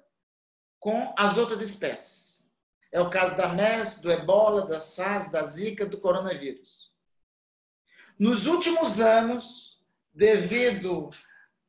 com 0.81 1.13
as 1.15 1.37
outras 1.37 1.61
espécies. 1.61 2.49
É 2.91 2.99
o 2.99 3.09
caso 3.09 3.37
da 3.37 3.47
MERS, 3.47 4.01
do 4.01 4.11
ebola, 4.11 4.65
da 4.65 4.81
SARS, 4.81 5.31
da 5.31 5.43
Zika, 5.43 5.85
do 5.85 5.97
coronavírus. 5.97 6.91
Nos 8.19 8.47
últimos 8.47 8.99
anos, 8.99 9.79
devido 10.13 11.09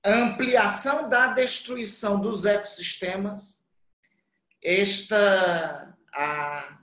à 0.02 0.10
ampliação 0.10 1.08
da 1.08 1.28
destruição 1.28 2.18
dos 2.18 2.44
ecossistemas, 2.46 3.64
esta, 4.64 5.94
a, 6.12 6.78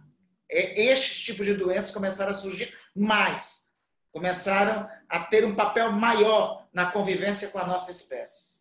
este 0.47 1.25
tipo 1.25 1.43
de 1.43 1.55
doenças 1.55 1.91
começaram 1.91 2.31
a 2.31 2.35
surgir 2.35 2.77
mais, 2.95 3.73
começaram 4.11 4.87
a 5.09 5.19
ter 5.19 5.43
um 5.43 5.55
papel 5.55 5.91
maior 5.91 6.69
na 6.71 6.91
convivência 6.91 7.49
com 7.49 7.57
a 7.57 7.65
nossa 7.65 7.89
espécie. 7.89 8.59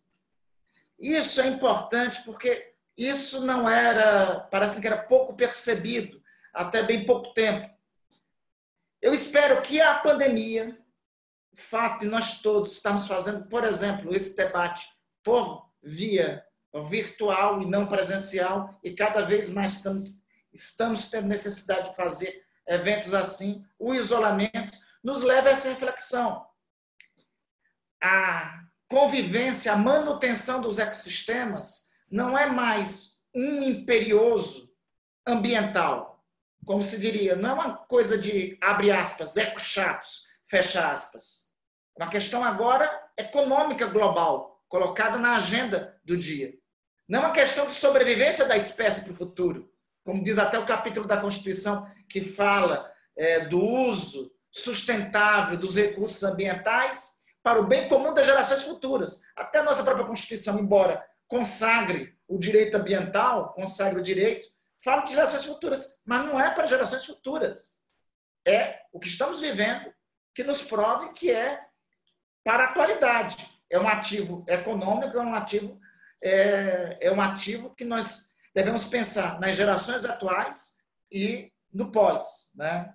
Isso 0.98 1.40
é 1.40 1.48
importante 1.48 2.22
porque 2.24 2.77
isso 2.98 3.46
não 3.46 3.68
era, 3.68 4.40
parece 4.50 4.80
que 4.80 4.86
era 4.86 5.00
pouco 5.00 5.36
percebido 5.36 6.20
até 6.52 6.82
bem 6.82 7.06
pouco 7.06 7.32
tempo. 7.32 7.70
Eu 9.00 9.14
espero 9.14 9.62
que 9.62 9.80
a 9.80 9.94
pandemia, 9.94 10.76
o 11.52 11.56
fato 11.56 12.00
de 12.00 12.06
nós 12.06 12.42
todos 12.42 12.72
estamos 12.72 13.06
fazendo, 13.06 13.46
por 13.48 13.62
exemplo, 13.62 14.12
esse 14.12 14.36
debate 14.36 14.88
por 15.22 15.70
via 15.80 16.44
virtual 16.90 17.62
e 17.62 17.66
não 17.66 17.86
presencial, 17.86 18.76
e 18.82 18.92
cada 18.92 19.22
vez 19.22 19.48
mais 19.48 19.74
estamos, 19.74 20.20
estamos 20.52 21.08
tendo 21.08 21.28
necessidade 21.28 21.90
de 21.90 21.96
fazer 21.96 22.44
eventos 22.66 23.14
assim, 23.14 23.64
o 23.78 23.94
isolamento 23.94 24.76
nos 25.04 25.22
leva 25.22 25.48
a 25.48 25.52
essa 25.52 25.68
reflexão. 25.68 26.44
A 28.02 28.64
convivência, 28.88 29.72
a 29.72 29.76
manutenção 29.76 30.60
dos 30.60 30.78
ecossistemas 30.78 31.87
não 32.10 32.36
é 32.36 32.46
mais 32.46 33.22
um 33.34 33.62
imperioso 33.62 34.72
ambiental, 35.26 36.24
como 36.64 36.82
se 36.82 36.98
diria, 36.98 37.36
não 37.36 37.50
é 37.50 37.52
uma 37.52 37.76
coisa 37.76 38.18
de, 38.18 38.58
abre 38.60 38.90
aspas, 38.90 39.36
eco 39.36 39.60
chatos, 39.60 40.24
fecha 40.44 40.90
aspas. 40.90 41.50
uma 41.96 42.08
questão 42.08 42.42
agora 42.42 42.88
econômica 43.16 43.86
global, 43.86 44.62
colocada 44.68 45.18
na 45.18 45.36
agenda 45.36 45.98
do 46.04 46.16
dia. 46.16 46.54
Não 47.08 47.20
é 47.20 47.26
uma 47.26 47.34
questão 47.34 47.66
de 47.66 47.72
sobrevivência 47.72 48.46
da 48.46 48.56
espécie 48.56 49.04
para 49.04 49.12
o 49.12 49.16
futuro, 49.16 49.70
como 50.04 50.22
diz 50.22 50.38
até 50.38 50.58
o 50.58 50.66
capítulo 50.66 51.06
da 51.06 51.20
Constituição 51.20 51.90
que 52.08 52.20
fala 52.20 52.90
é, 53.16 53.40
do 53.40 53.60
uso 53.60 54.32
sustentável 54.50 55.56
dos 55.56 55.76
recursos 55.76 56.22
ambientais 56.22 57.18
para 57.42 57.60
o 57.60 57.66
bem 57.66 57.88
comum 57.88 58.12
das 58.12 58.26
gerações 58.26 58.62
futuras. 58.62 59.22
Até 59.36 59.58
a 59.60 59.62
nossa 59.62 59.82
própria 59.82 60.06
Constituição, 60.06 60.58
embora 60.58 61.04
consagre 61.28 62.16
o 62.26 62.38
direito 62.38 62.76
ambiental, 62.76 63.52
consagre 63.52 64.00
o 64.00 64.02
direito, 64.02 64.48
fala 64.82 65.02
de 65.02 65.10
gerações 65.10 65.44
futuras, 65.44 66.00
mas 66.04 66.24
não 66.24 66.40
é 66.40 66.50
para 66.50 66.66
gerações 66.66 67.04
futuras. 67.04 67.80
É 68.46 68.80
o 68.92 68.98
que 68.98 69.08
estamos 69.08 69.42
vivendo 69.42 69.92
que 70.34 70.42
nos 70.42 70.62
prove 70.62 71.12
que 71.12 71.30
é 71.30 71.60
para 72.42 72.64
a 72.64 72.70
atualidade. 72.70 73.36
É 73.70 73.78
um 73.78 73.86
ativo 73.86 74.44
econômico, 74.48 75.18
é 75.18 75.20
um 75.20 75.34
ativo, 75.34 75.78
é, 76.22 76.98
é 77.00 77.12
um 77.12 77.20
ativo 77.20 77.74
que 77.74 77.84
nós 77.84 78.34
devemos 78.54 78.84
pensar 78.84 79.38
nas 79.38 79.56
gerações 79.56 80.04
atuais 80.04 80.78
e 81.12 81.52
no 81.72 81.92
pós. 81.92 82.50
Né? 82.54 82.94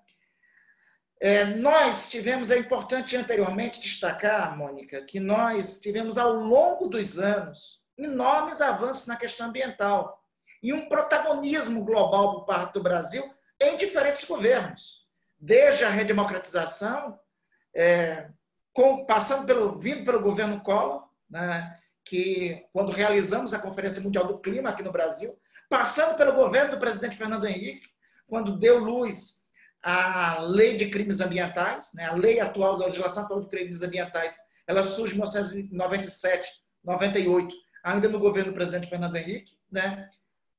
É, 1.22 1.46
nós 1.46 2.10
tivemos, 2.10 2.50
é 2.50 2.58
importante 2.58 3.16
anteriormente 3.16 3.80
destacar, 3.80 4.58
Mônica, 4.58 5.04
que 5.04 5.20
nós 5.20 5.80
tivemos 5.80 6.18
ao 6.18 6.34
longo 6.34 6.88
dos 6.88 7.20
anos 7.20 7.83
enormes 7.98 8.62
avanços 8.62 9.08
na 9.08 9.16
questão 9.16 9.48
ambiental 9.48 10.22
e 10.62 10.74
um 10.74 10.88
protagonismo 10.88 11.84
global 11.84 12.36
por 12.36 12.46
parte 12.46 12.74
do 12.74 12.84
Brasil 12.84 13.24
em 13.60 13.78
diferentes 13.78 14.26
governos, 14.26 15.08
desde 15.40 15.84
a 15.84 15.90
redemocratização, 15.90 17.20
é, 17.76 18.30
com, 18.72 19.06
passando 19.06 19.46
pelo 19.46 19.80
vindo 19.80 20.04
pelo 20.04 20.22
governo 20.22 20.62
Collor, 20.62 21.08
né, 21.30 21.80
que 22.06 22.66
quando 22.74 22.92
realizamos 22.92 23.54
a 23.54 23.60
Conferência 23.60 24.02
Mundial 24.02 24.26
do 24.26 24.40
Clima 24.40 24.70
aqui 24.70 24.84
no 24.84 24.92
Brasil, 24.92 25.38
passando 25.70 26.16
pelo 26.16 26.34
governo 26.34 26.72
do 26.72 26.80
presidente 26.80 27.18
Fernando 27.18 27.48
Henrique, 27.48 27.88
quando 28.28 28.58
deu 28.58 28.80
luz 28.80 29.44
à 29.82 30.40
lei 30.40 30.78
de 30.78 30.90
crimes 30.90 31.20
ambientais, 31.22 31.92
né, 31.94 32.06
a 32.06 32.14
lei 32.14 32.40
atual 32.40 32.78
da 32.78 32.86
legislação 32.86 33.24
atual 33.24 33.42
de 33.42 33.48
crimes 33.48 33.82
ambientais, 33.82 34.38
ela 34.66 34.82
surge 34.82 35.14
em 35.14 35.18
1997, 35.18 36.50
98, 36.84 37.54
ainda 37.84 38.08
no 38.08 38.18
governo 38.18 38.52
do 38.52 38.56
presidente 38.56 38.90
Fernando 38.90 39.16
Henrique, 39.18 39.58
né, 39.70 40.10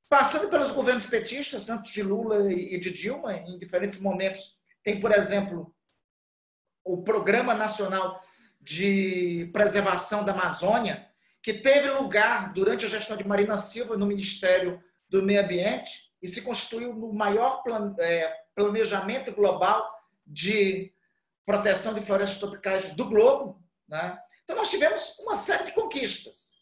passando 0.07 0.47
pelos 0.49 0.71
governos 0.71 1.05
petistas, 1.07 1.65
tanto 1.65 1.91
de 1.91 2.03
Lula 2.03 2.51
e 2.53 2.79
de 2.79 2.91
Dilma, 2.93 3.33
em 3.33 3.57
diferentes 3.57 3.99
momentos. 3.99 4.55
Tem, 4.83 4.99
por 4.99 5.11
exemplo, 5.11 5.75
o 6.83 7.01
Programa 7.01 7.55
Nacional 7.55 8.21
de 8.61 9.49
Preservação 9.51 10.23
da 10.23 10.31
Amazônia, 10.31 11.09
que 11.41 11.53
teve 11.53 11.89
lugar 11.89 12.53
durante 12.53 12.85
a 12.85 12.89
gestão 12.89 13.17
de 13.17 13.27
Marina 13.27 13.57
Silva 13.57 13.97
no 13.97 14.05
Ministério 14.05 14.81
do 15.09 15.23
Meio 15.23 15.41
Ambiente 15.41 16.11
e 16.21 16.27
se 16.27 16.41
constituiu 16.41 16.93
no 16.93 17.13
maior 17.13 17.63
é, 17.99 18.33
planejamento 18.55 19.31
global 19.31 19.87
de 20.25 20.91
proteção 21.45 21.93
de 21.93 22.01
florestas 22.01 22.39
tropicais 22.39 22.95
do 22.95 23.05
globo. 23.05 23.63
Né? 23.87 24.17
Então, 24.43 24.55
nós 24.55 24.69
tivemos 24.69 25.19
uma 25.19 25.35
série 25.35 25.65
de 25.65 25.71
conquistas. 25.71 26.54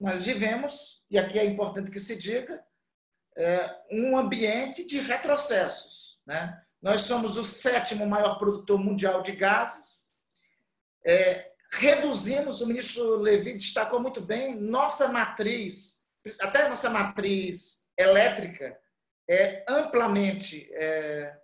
Nós 0.00 0.26
vivemos, 0.26 1.04
e 1.10 1.18
aqui 1.18 1.38
é 1.38 1.44
importante 1.44 1.90
que 1.90 2.00
se 2.00 2.16
diga, 2.16 2.62
é, 3.36 3.76
um 3.90 4.16
ambiente 4.16 4.86
de 4.86 5.00
retrocessos. 5.00 6.20
Né? 6.26 6.60
Nós 6.80 7.02
somos 7.02 7.36
o 7.36 7.44
sétimo 7.44 8.06
maior 8.06 8.38
produtor 8.38 8.78
mundial 8.78 9.22
de 9.22 9.32
gases. 9.32 10.12
É, 11.04 11.50
reduzimos, 11.72 12.60
o 12.60 12.66
ministro 12.66 13.16
Levi 13.16 13.54
destacou 13.54 14.00
muito 14.00 14.20
bem, 14.20 14.54
nossa 14.54 15.08
matriz, 15.08 16.04
até 16.40 16.68
nossa 16.68 16.90
matriz 16.90 17.86
elétrica, 17.96 18.78
é 19.28 19.64
amplamente, 19.68 20.68
é, 20.72 21.36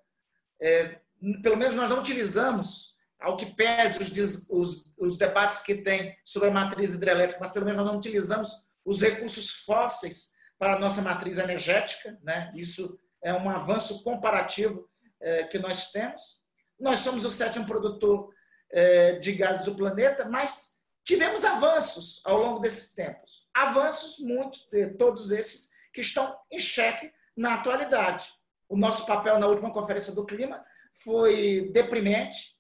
é, 0.61 1.01
pelo 1.43 1.57
menos 1.57 1.75
nós 1.75 1.91
não 1.91 2.01
utilizamos, 2.01 2.94
ao 3.25 3.37
que 3.37 3.47
pese 3.47 4.03
os, 4.03 4.51
os, 4.51 4.93
os 4.99 5.17
debates 5.17 5.63
que 5.63 5.77
tem 5.77 6.17
sobre 6.25 6.49
a 6.49 6.53
matriz 6.53 6.95
hidrelétrica, 6.95 7.41
mas 7.41 7.53
pelo 7.53 7.65
menos 7.65 7.83
nós 7.83 7.91
não 7.91 7.99
utilizamos 7.99 8.51
os 8.85 9.01
recursos 9.01 9.51
fósseis 9.51 10.33
para 10.59 10.75
a 10.75 10.79
nossa 10.79 11.01
matriz 11.01 11.39
energética. 11.39 12.19
Né? 12.23 12.53
Isso 12.55 12.99
é 13.23 13.33
um 13.33 13.49
avanço 13.49 14.05
comparativo 14.05 14.89
é, 15.21 15.45
que 15.45 15.59
nós 15.59 15.91
temos. 15.91 16.43
Nós 16.79 16.99
somos 16.99 17.25
o 17.25 17.31
sétimo 17.31 17.67
produtor 17.67 18.29
é, 18.71 19.19
de 19.19 19.33
gases 19.33 19.65
do 19.65 19.75
planeta, 19.75 20.29
mas 20.29 20.81
tivemos 21.03 21.45
avanços 21.45 22.21
ao 22.25 22.39
longo 22.39 22.59
desses 22.59 22.93
tempos. 22.93 23.49
Avanços, 23.55 24.19
muitos, 24.19 24.69
todos 24.99 25.33
esses, 25.33 25.71
que 25.93 26.03
estão 26.03 26.37
em 26.51 26.59
xeque 26.59 27.11
na 27.35 27.55
atualidade. 27.55 28.27
O 28.69 28.77
nosso 28.77 29.07
papel 29.07 29.39
na 29.39 29.47
última 29.47 29.73
conferência 29.73 30.15
do 30.15 30.27
clima 30.27 30.65
foi 30.93 31.71
deprimente. 31.73 32.54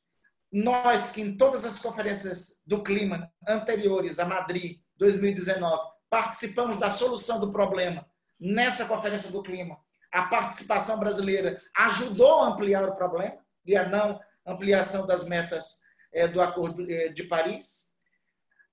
Nós, 0.55 1.11
que 1.11 1.21
em 1.21 1.37
todas 1.37 1.67
as 1.67 1.81
conferências 1.81 2.61
do 2.65 2.81
clima 2.81 3.29
anteriores 3.45 4.21
a 4.21 4.25
Madrid 4.25 4.79
2019, 4.97 5.83
participamos 6.09 6.77
da 6.77 6.91
solução 6.91 7.41
do 7.41 7.51
problema 7.51 8.07
nessa 8.39 8.87
conferência 8.87 9.33
do 9.33 9.43
clima, 9.43 9.77
a 10.13 10.27
participação 10.27 11.01
brasileira 11.01 11.59
ajudou 11.77 12.43
a 12.43 12.51
ampliar 12.51 12.89
o 12.89 12.95
problema 12.95 13.37
e 13.67 13.75
a 13.75 13.89
não 13.89 14.21
ampliação 14.47 15.09
das 15.09 15.25
metas 15.25 15.81
é, 16.13 16.29
do 16.29 16.41
Acordo 16.41 16.89
é, 16.89 17.09
de 17.09 17.25
Paris. 17.25 17.93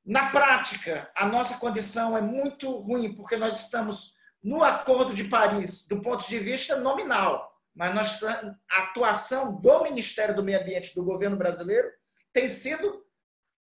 Na 0.06 0.30
prática, 0.30 1.10
a 1.16 1.26
nossa 1.26 1.58
condição 1.58 2.16
é 2.16 2.22
muito 2.22 2.78
ruim, 2.78 3.16
porque 3.16 3.38
nós 3.38 3.60
estamos 3.60 4.14
no 4.44 4.64
Acordo 4.64 5.16
de 5.16 5.24
Paris 5.24 5.88
do 5.88 6.00
ponto 6.00 6.30
de 6.30 6.38
vista 6.38 6.76
nominal, 6.76 7.51
mas 7.74 7.94
nós, 7.96 8.24
a 8.24 8.84
atuação 8.84 9.60
do 9.60 9.84
Ministério 9.84 10.36
do 10.36 10.44
Meio 10.44 10.60
Ambiente 10.60 10.94
do 10.94 11.04
governo 11.04 11.38
brasileiro 11.38 11.90
tem 12.34 12.48
sido 12.48 13.06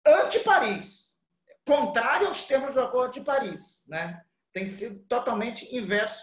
anti-Paris, 0.06 1.18
contrário 1.64 2.28
aos 2.28 2.44
termos 2.44 2.74
do 2.74 2.80
Acordo 2.80 3.14
de 3.14 3.20
Paris. 3.20 3.84
Né? 3.86 4.22
Tem 4.52 4.66
sido 4.66 5.00
totalmente 5.00 5.74
inverso 5.74 6.22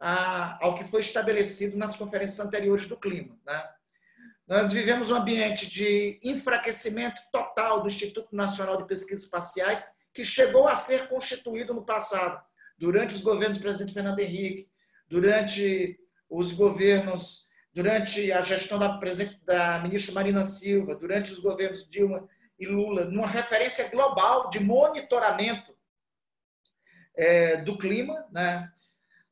a, 0.00 0.64
ao 0.64 0.74
que 0.74 0.84
foi 0.84 1.00
estabelecido 1.00 1.76
nas 1.76 1.96
conferências 1.96 2.44
anteriores 2.44 2.86
do 2.86 2.96
clima. 2.96 3.38
Né? 3.46 3.68
Nós 4.46 4.72
vivemos 4.72 5.10
um 5.10 5.16
ambiente 5.16 5.68
de 5.68 6.18
enfraquecimento 6.22 7.20
total 7.30 7.82
do 7.82 7.88
Instituto 7.88 8.34
Nacional 8.34 8.78
de 8.78 8.86
Pesquisas 8.86 9.24
Espaciais, 9.24 9.86
que 10.14 10.24
chegou 10.24 10.66
a 10.66 10.74
ser 10.74 11.06
constituído 11.08 11.74
no 11.74 11.84
passado, 11.84 12.42
durante 12.78 13.14
os 13.14 13.20
governos 13.20 13.58
do 13.58 13.62
presidente 13.62 13.92
Fernando 13.92 14.20
Henrique, 14.20 14.70
durante 15.06 16.00
os 16.28 16.52
governos, 16.52 17.48
durante 17.72 18.30
a 18.32 18.40
gestão 18.40 18.78
da, 18.78 18.98
da 19.44 19.78
ministra 19.80 20.14
Marina 20.14 20.44
Silva, 20.44 20.94
durante 20.94 21.30
os 21.32 21.38
governos 21.38 21.88
Dilma 21.88 22.28
e 22.58 22.66
Lula, 22.66 23.04
numa 23.04 23.26
referência 23.26 23.88
global 23.88 24.50
de 24.50 24.60
monitoramento 24.60 25.76
é, 27.16 27.56
do 27.58 27.78
clima, 27.78 28.26
né? 28.30 28.72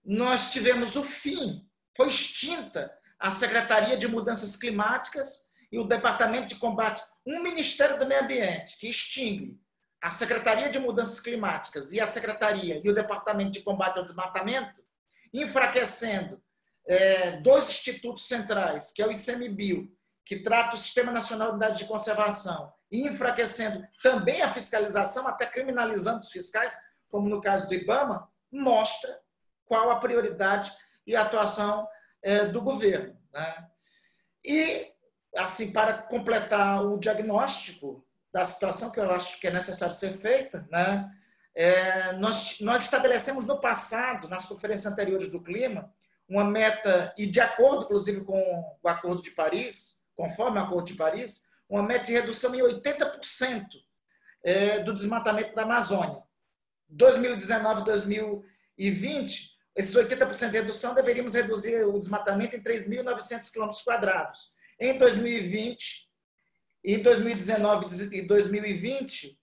nós 0.04 0.52
tivemos 0.52 0.96
o 0.96 1.02
fim, 1.02 1.68
foi 1.96 2.08
extinta 2.08 2.92
a 3.18 3.30
Secretaria 3.30 3.96
de 3.96 4.06
Mudanças 4.06 4.54
Climáticas 4.56 5.50
e 5.72 5.78
o 5.78 5.84
Departamento 5.84 6.46
de 6.46 6.56
Combate, 6.56 7.02
um 7.26 7.42
Ministério 7.42 7.98
do 7.98 8.06
Meio 8.06 8.22
Ambiente 8.22 8.78
que 8.78 8.88
extingue 8.88 9.58
a 10.00 10.10
Secretaria 10.10 10.70
de 10.70 10.78
Mudanças 10.78 11.18
Climáticas 11.18 11.92
e 11.92 12.00
a 12.00 12.06
Secretaria 12.06 12.80
e 12.84 12.88
o 12.88 12.94
Departamento 12.94 13.50
de 13.50 13.62
Combate 13.62 13.98
ao 13.98 14.04
Desmatamento, 14.04 14.84
enfraquecendo 15.32 16.40
é, 16.86 17.32
dois 17.40 17.68
institutos 17.68 18.26
centrais, 18.26 18.92
que 18.92 19.02
é 19.02 19.06
o 19.06 19.10
ICMBio, 19.10 19.90
que 20.24 20.40
trata 20.40 20.74
o 20.74 20.78
Sistema 20.78 21.12
Nacional 21.12 21.48
de 21.48 21.54
Unidade 21.54 21.78
de 21.78 21.84
Conservação, 21.84 22.72
e 22.90 23.06
enfraquecendo 23.06 23.86
também 24.02 24.42
a 24.42 24.48
fiscalização, 24.48 25.26
até 25.26 25.46
criminalizando 25.46 26.18
os 26.18 26.30
fiscais, 26.30 26.74
como 27.08 27.28
no 27.28 27.40
caso 27.40 27.68
do 27.68 27.74
IBAMA, 27.74 28.28
mostra 28.50 29.20
qual 29.64 29.90
a 29.90 29.98
prioridade 29.98 30.72
e 31.06 31.14
a 31.16 31.22
atuação 31.22 31.88
é, 32.22 32.46
do 32.46 32.60
governo. 32.60 33.16
Né? 33.32 33.66
E, 34.44 34.92
assim, 35.36 35.72
para 35.72 35.94
completar 35.94 36.84
o 36.84 36.98
diagnóstico 36.98 38.04
da 38.32 38.46
situação 38.46 38.90
que 38.90 39.00
eu 39.00 39.10
acho 39.10 39.40
que 39.40 39.46
é 39.46 39.50
necessário 39.50 39.94
ser 39.94 40.18
feita, 40.18 40.66
né? 40.70 41.10
É, 41.54 42.12
nós, 42.12 42.60
nós 42.60 42.82
estabelecemos 42.82 43.46
no 43.46 43.58
passado, 43.58 44.28
nas 44.28 44.44
conferências 44.44 44.92
anteriores 44.92 45.30
do 45.30 45.42
clima, 45.42 45.90
uma 46.28 46.44
meta, 46.44 47.14
e 47.16 47.26
de 47.26 47.40
acordo, 47.40 47.84
inclusive, 47.84 48.22
com 48.24 48.38
o 48.82 48.88
Acordo 48.88 49.22
de 49.22 49.30
Paris, 49.30 50.04
conforme 50.14 50.58
o 50.58 50.62
Acordo 50.62 50.86
de 50.86 50.94
Paris, 50.94 51.48
uma 51.68 51.82
meta 51.82 52.06
de 52.06 52.12
redução 52.12 52.54
em 52.54 52.62
80% 52.62 53.66
é, 54.42 54.82
do 54.82 54.94
desmatamento 54.94 55.54
da 55.54 55.62
Amazônia. 55.62 56.22
2019 56.88 57.84
2020, 57.84 59.56
esses 59.74 59.94
80% 59.94 60.50
de 60.50 60.58
redução, 60.58 60.94
deveríamos 60.94 61.34
reduzir 61.34 61.84
o 61.84 61.98
desmatamento 61.98 62.56
em 62.56 62.62
3.900 62.62 63.52
km. 63.52 63.70
Em 64.80 64.96
2020, 64.96 66.06
Em 66.84 67.02
2019 67.02 68.16
e 68.16 68.22
2020, 68.22 69.38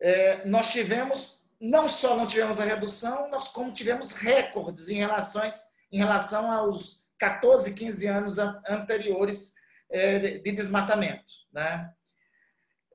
é, 0.00 0.46
nós 0.46 0.72
tivemos, 0.72 1.42
não 1.60 1.88
só 1.88 2.16
não 2.16 2.26
tivemos 2.26 2.58
a 2.58 2.64
redução, 2.64 3.28
nós 3.30 3.48
como 3.48 3.72
tivemos 3.72 4.12
recordes 4.14 4.88
em, 4.88 4.96
relações, 4.96 5.56
em 5.90 5.98
relação 5.98 6.50
aos 6.50 7.08
14, 7.18 7.74
15 7.74 8.06
anos 8.06 8.38
anteriores 8.38 9.54
é, 9.90 10.38
de 10.38 10.52
desmatamento. 10.52 11.32
Né? 11.52 11.92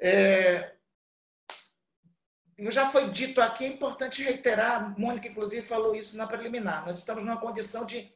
É, 0.02 0.74
já 2.72 2.89
foi 2.89 3.10
dito 3.10 3.41
aqui, 3.41 3.66
é 3.66 3.68
importante 3.68 4.24
reiterar, 4.24 4.98
Mônica, 4.98 5.28
inclusive, 5.28 5.62
falou 5.66 5.96
isso 5.96 6.16
na 6.18 6.28
preliminar. 6.28 6.86
Nós 6.86 7.00
estamos 7.00 7.26
numa 7.26 7.39
condição 7.39 7.86
de. 7.86 8.12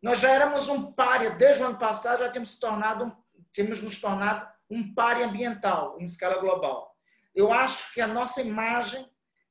Nós 0.00 0.20
já 0.20 0.30
éramos 0.30 0.68
um 0.68 0.92
páreo, 0.92 1.36
desde 1.36 1.62
o 1.62 1.66
ano 1.66 1.78
passado 1.78 2.20
já 2.20 2.30
tínhamos, 2.30 2.58
tornado, 2.58 3.14
tínhamos 3.52 3.82
nos 3.82 4.00
tornado 4.00 4.48
um 4.70 4.94
páreo 4.94 5.26
ambiental 5.26 5.98
em 6.00 6.04
escala 6.04 6.38
global. 6.38 6.96
Eu 7.34 7.52
acho 7.52 7.92
que 7.92 8.00
a 8.00 8.06
nossa 8.06 8.40
imagem 8.40 9.06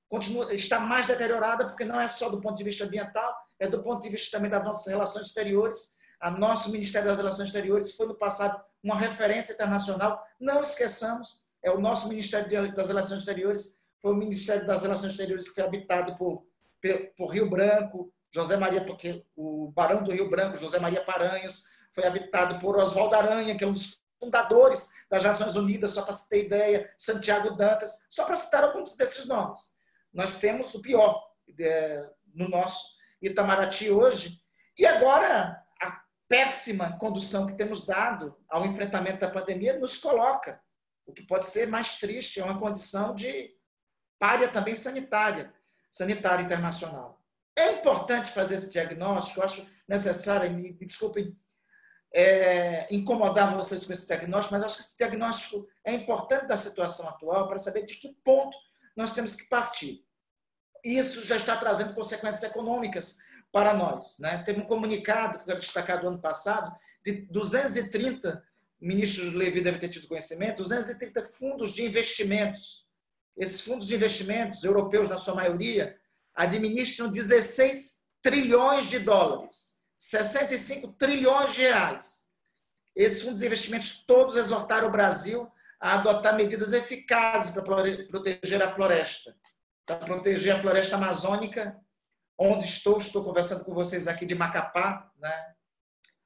continua, 0.07 0.53
está 0.53 0.80
mais 0.80 1.07
deteriorada, 1.07 1.67
porque 1.67 1.86
não 1.86 1.99
é 1.99 2.07
só 2.07 2.30
do 2.30 2.41
ponto 2.41 2.57
de 2.57 2.63
vista 2.63 2.86
ambiental, 2.86 3.36
é 3.60 3.68
do 3.68 3.84
ponto 3.84 4.01
de 4.01 4.10
vista 4.10 4.38
também 4.38 4.49
das 4.49 4.64
nossas 4.64 4.88
relações 4.88 5.28
exteriores. 5.28 5.97
A 6.20 6.32
nosso 6.32 6.72
Ministério 6.72 7.07
das 7.07 7.18
Relações 7.18 7.47
Exteriores 7.47 7.95
foi 7.95 8.07
no 8.07 8.16
passado 8.16 8.62
uma 8.84 8.95
referência 8.95 9.53
internacional. 9.53 10.26
Não 10.39 10.62
esqueçamos, 10.62 11.43
é 11.62 11.70
o 11.70 11.80
nosso 11.80 12.07
Ministério 12.07 12.74
das 12.74 12.88
Relações 12.88 13.20
Exteriores 13.20 13.80
foi 14.01 14.14
o 14.14 14.16
Ministério 14.16 14.66
das 14.66 14.84
Relações 14.84 15.12
Exteriores 15.12 15.47
que 15.47 15.55
foi 15.55 15.64
habitado 15.64 16.18
por, 16.18 16.45
por 17.18 17.28
Rio 17.28 17.49
Branco, 17.49 18.12
José 18.32 18.55
Maria, 18.55 18.86
porque 18.86 19.26
o 19.36 19.72
Barão 19.72 20.03
do 20.03 20.12
Rio 20.12 20.30
Branco, 20.30 20.57
José 20.57 20.80
Maria 20.80 21.03
Paranhos, 21.03 21.66
foi 21.91 22.05
habitado 22.05 22.60
por 22.60 22.78
Oswaldo 22.78 23.16
Aranha, 23.16 23.57
que 23.57 23.64
é 23.64 23.68
um 23.68 23.74
dos 23.74 24.01
fundadores 24.22 24.89
das 25.10 25.24
Nações 25.24 25.55
Unidas, 25.55 25.91
só 25.91 26.03
para 26.03 26.14
se 26.14 26.30
ter 26.30 26.45
ideia, 26.45 26.89
Santiago 26.97 27.51
Dantas, 27.51 28.07
só 28.10 28.26
para 28.26 28.38
citar 28.38 28.64
alguns 28.64 28.95
desses 28.95 29.26
nomes. 29.28 29.76
Nós 30.14 30.36
temos 30.36 30.74
o 30.76 30.82
pior 30.82 31.24
é, 31.60 32.10
no 32.34 32.47
nosso 32.47 32.98
Itamaraty 33.22 33.89
hoje. 33.89 34.39
E 34.78 34.86
agora, 34.86 35.61
a 35.82 36.01
péssima 36.28 36.97
condução 36.97 37.47
que 37.47 37.57
temos 37.57 37.86
dado 37.86 38.36
ao 38.47 38.65
enfrentamento 38.65 39.20
da 39.20 39.30
pandemia 39.30 39.78
nos 39.78 39.97
coloca, 39.97 40.61
o 41.05 41.13
que 41.13 41.24
pode 41.24 41.47
ser 41.47 41.67
mais 41.67 41.95
triste, 41.95 42.39
é 42.39 42.43
uma 42.43 42.59
condição 42.59 43.13
de 43.13 43.51
párea 44.20 44.47
também 44.47 44.76
sanitária, 44.76 45.53
sanitária 45.89 46.43
internacional. 46.43 47.22
É 47.57 47.74
importante 47.74 48.32
fazer 48.32 48.55
esse 48.55 48.72
diagnóstico, 48.72 49.41
acho 49.41 49.67
necessário, 49.88 50.51
me 50.51 50.74
desculpem 50.74 51.36
é, 52.13 52.88
incomodar 52.93 53.55
vocês 53.55 53.86
com 53.86 53.93
esse 53.93 54.07
diagnóstico, 54.07 54.53
mas 54.53 54.63
acho 54.63 54.78
que 54.78 54.82
esse 54.84 54.97
diagnóstico 54.97 55.67
é 55.84 55.93
importante 55.93 56.47
da 56.47 56.57
situação 56.57 57.07
atual 57.07 57.47
para 57.47 57.59
saber 57.59 57.86
de 57.86 57.95
que 57.95 58.09
ponto 58.24 58.57
nós 58.95 59.13
temos 59.13 59.36
que 59.36 59.47
partir. 59.47 60.05
Isso 60.84 61.25
já 61.25 61.38
está 61.38 61.55
trazendo 61.57 61.93
consequências 61.93 62.43
econômicas 62.43 63.17
para 63.51 63.73
nós. 63.73 64.17
Né? 64.19 64.43
Teve 64.45 64.61
um 64.61 64.65
comunicado 64.65 65.38
que 65.38 65.43
eu 65.43 65.47
quero 65.47 65.59
destacar 65.59 66.01
do 66.01 66.07
ano 66.07 66.19
passado 66.19 66.75
de 67.03 67.13
230, 67.32 68.43
o 68.82 68.86
ministro 68.86 69.30
Levi 69.38 69.61
deve 69.61 69.80
ter 69.80 69.89
tido 69.89 70.07
conhecimento, 70.07 70.63
230 70.63 71.25
fundos 71.25 71.73
de 71.73 71.84
investimentos 71.84 72.89
esses 73.39 73.61
fundos 73.61 73.88
de 73.88 73.95
investimentos, 73.95 74.65
europeus 74.65 75.07
na 75.07 75.17
sua 75.17 75.34
maioria, 75.34 75.97
administram 76.36 77.09
16 77.09 78.01
trilhões 78.21 78.88
de 78.88 78.99
dólares, 78.99 79.80
65 79.97 80.89
trilhões 80.93 81.53
de 81.53 81.61
reais. 81.61 82.27
Esses 82.93 83.21
fundos 83.21 83.39
de 83.39 83.45
investimentos 83.45 84.03
todos 84.05 84.36
exortaram 84.36 84.89
o 84.89 84.91
Brasil 84.91 85.49
a 85.80 85.95
adotar 85.95 86.36
medidas 86.36 86.73
eficazes 86.73 87.51
para 87.51 87.63
proteger 87.63 88.61
a 88.61 88.71
floresta, 88.71 89.34
para 89.89 90.05
proteger 90.05 90.55
a 90.55 90.59
floresta 90.59 90.97
amazônica, 90.97 91.75
onde 92.37 92.65
estou, 92.65 92.99
estou 92.99 93.23
conversando 93.23 93.65
com 93.65 93.73
vocês 93.73 94.07
aqui 94.07 94.23
de 94.23 94.35
Macapá, 94.35 95.11
né? 95.17 95.53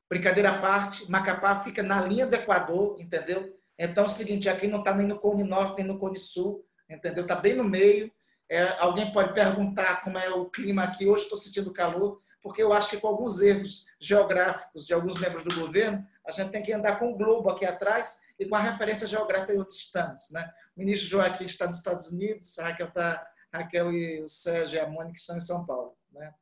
Brincadeira 0.10 0.50
à 0.50 0.60
parte, 0.60 1.10
Macapá 1.10 1.64
fica 1.64 1.82
na 1.82 2.02
linha 2.02 2.28
do 2.28 2.36
Equador, 2.36 3.00
entendeu? 3.00 3.58
Então 3.80 4.04
é 4.04 4.08
o 4.08 4.10
seguinte, 4.10 4.50
aqui 4.50 4.68
não 4.68 4.80
está 4.80 4.94
nem 4.94 5.08
no 5.08 5.18
Cone 5.18 5.46
Norte, 5.46 5.78
nem 5.78 5.88
no 5.88 5.98
Cone 5.98 6.20
Sul, 6.20 6.68
entendeu? 6.90 7.24
Está 7.24 7.36
bem 7.36 7.54
no 7.54 7.64
meio. 7.64 8.12
É, 8.50 8.64
alguém 8.80 9.10
pode 9.14 9.34
perguntar 9.34 10.02
como 10.02 10.18
é 10.18 10.30
o 10.30 10.50
clima 10.50 10.84
aqui. 10.84 11.08
Hoje 11.08 11.24
estou 11.24 11.38
sentindo 11.38 11.72
calor, 11.72 12.22
porque 12.42 12.62
eu 12.62 12.74
acho 12.74 12.90
que 12.90 12.98
com 12.98 13.08
alguns 13.08 13.42
erros 13.42 13.86
geográficos 13.98 14.86
de 14.86 14.94
alguns 14.94 15.18
membros 15.18 15.46
do 15.46 15.58
governo, 15.58 16.06
a 16.28 16.32
gente 16.32 16.52
tem 16.52 16.62
que 16.62 16.74
andar 16.74 17.00
com 17.00 17.14
o 17.14 17.18
globo 17.18 17.50
aqui 17.50 17.66
atrás 17.66 18.24
e 18.38 18.46
com 18.46 18.56
a 18.56 18.60
referência 18.60 19.08
geográfica 19.08 19.54
onde 19.54 19.74
estamos. 19.74 20.30
Né? 20.32 20.52
O 20.76 20.82
ministro 20.82 21.10
Joaquim 21.10 21.46
está 21.46 21.66
nos 21.66 21.78
Estados 21.78 22.10
Unidos, 22.10 22.58
Raquel, 22.58 22.92
tá, 22.92 23.26
Raquel 23.54 23.94
e 23.94 24.22
o 24.22 24.28
Sérgio 24.28 24.78
e 24.78 24.80
a 24.80 24.88
Mônica 24.88 25.20
estão 25.20 25.38
em 25.38 25.42
São 25.42 25.66
Paulo. 25.66 25.96
Né? 26.12 26.34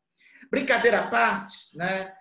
Brincadeira 0.50 1.02
à 1.02 1.08
parte, 1.08 1.76
né? 1.76 2.16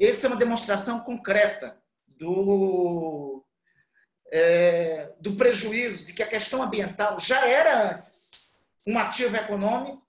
essa 0.00 0.26
é 0.26 0.30
uma 0.30 0.36
demonstração 0.36 1.00
concreta 1.00 1.80
do 2.06 3.44
é, 4.32 5.12
do 5.20 5.34
prejuízo 5.36 6.06
de 6.06 6.14
que 6.14 6.22
a 6.22 6.28
questão 6.28 6.62
ambiental 6.62 7.20
já 7.20 7.46
era 7.46 7.92
antes 7.92 8.58
um 8.88 8.98
ativo 8.98 9.36
econômico 9.36 10.02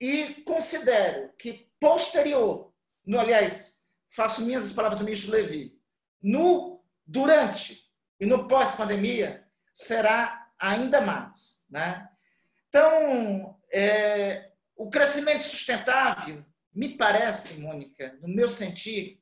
e 0.00 0.42
considero 0.46 1.30
que 1.38 1.70
posterior, 1.78 2.72
no, 3.04 3.20
aliás, 3.20 3.84
faço 4.10 4.44
minhas 4.44 4.64
as 4.64 4.72
palavras 4.72 5.00
do 5.00 5.04
ministro 5.04 5.32
Levi, 5.32 5.78
no 6.22 6.82
durante 7.06 7.90
e 8.18 8.26
no 8.26 8.48
pós-pandemia 8.48 9.46
será 9.72 10.50
ainda 10.58 11.00
mais. 11.00 11.64
Né? 11.68 12.08
Então, 12.74 13.60
é, 13.70 14.50
o 14.74 14.88
crescimento 14.88 15.42
sustentável, 15.42 16.42
me 16.74 16.96
parece, 16.96 17.60
Mônica, 17.60 18.16
no 18.22 18.28
meu 18.28 18.48
sentir, 18.48 19.20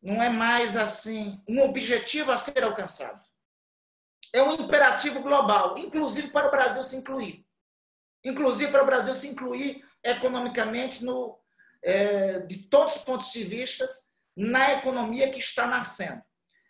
não 0.00 0.22
é 0.22 0.28
mais 0.28 0.76
assim 0.76 1.42
um 1.48 1.60
objetivo 1.62 2.30
a 2.30 2.38
ser 2.38 2.62
alcançado 2.62 3.26
é 4.36 4.42
um 4.42 4.52
imperativo 4.52 5.20
global, 5.20 5.78
inclusive 5.78 6.28
para 6.28 6.48
o 6.48 6.50
Brasil 6.50 6.84
se 6.84 6.96
incluir. 6.96 7.46
Inclusive 8.24 8.70
para 8.70 8.82
o 8.82 8.86
Brasil 8.86 9.14
se 9.14 9.28
incluir 9.28 9.84
economicamente 10.02 11.04
no, 11.04 11.38
é, 11.82 12.40
de 12.40 12.58
todos 12.68 12.96
os 12.96 13.02
pontos 13.02 13.32
de 13.32 13.44
vista 13.44 13.86
na 14.36 14.74
economia 14.74 15.30
que 15.30 15.38
está 15.38 15.66
nascendo. 15.66 16.22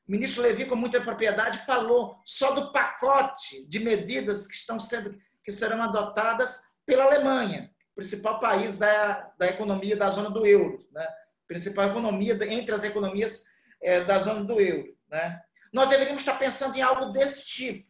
O 0.07 0.13
ministro 0.13 0.43
Levi, 0.43 0.67
com 0.67 0.77
muita 0.77 1.01
propriedade, 1.01 1.67
falou 1.67 2.21
só 2.25 2.53
do 2.53 2.71
pacote 2.71 3.67
de 3.67 3.81
medidas 3.81 4.47
que 4.47 4.55
estão 4.55 4.79
sendo 4.79 5.19
que 5.47 5.53
serão 5.53 5.81
adotadas 5.81 6.77
pela 6.85 7.05
Alemanha, 7.05 7.73
principal 7.95 8.41
país 8.41 8.77
da, 8.77 9.33
da 9.39 9.47
economia 9.47 9.97
da 9.97 10.11
zona 10.11 10.29
do 10.29 10.45
euro, 10.45 10.85
né? 10.91 11.09
principal 11.47 11.87
economia 11.87 12.37
entre 12.51 12.75
as 12.75 12.83
economias 12.83 13.45
é, 13.81 14.01
da 14.01 14.19
zona 14.19 14.43
do 14.43 14.61
euro. 14.61 14.93
Né? 15.09 15.41
Nós 15.73 15.89
deveríamos 15.89 16.23
estar 16.23 16.37
pensando 16.37 16.77
em 16.77 16.83
algo 16.83 17.13
desse 17.13 17.47
tipo. 17.47 17.89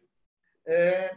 É, 0.67 1.15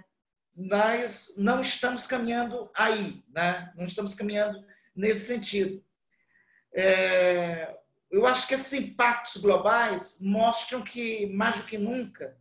não 1.36 1.60
estamos 1.60 2.06
caminhando 2.06 2.70
aí, 2.74 3.22
né? 3.28 3.70
não 3.76 3.84
estamos 3.84 4.14
caminhando 4.14 4.64
nesse 4.96 5.26
sentido. 5.26 5.84
É, 6.72 7.76
eu 8.10 8.26
acho 8.26 8.48
que 8.48 8.54
esses 8.54 8.72
impactos 8.72 9.36
globais 9.36 10.18
mostram 10.22 10.80
que, 10.80 11.26
mais 11.34 11.58
do 11.58 11.64
que 11.64 11.76
nunca, 11.76 12.34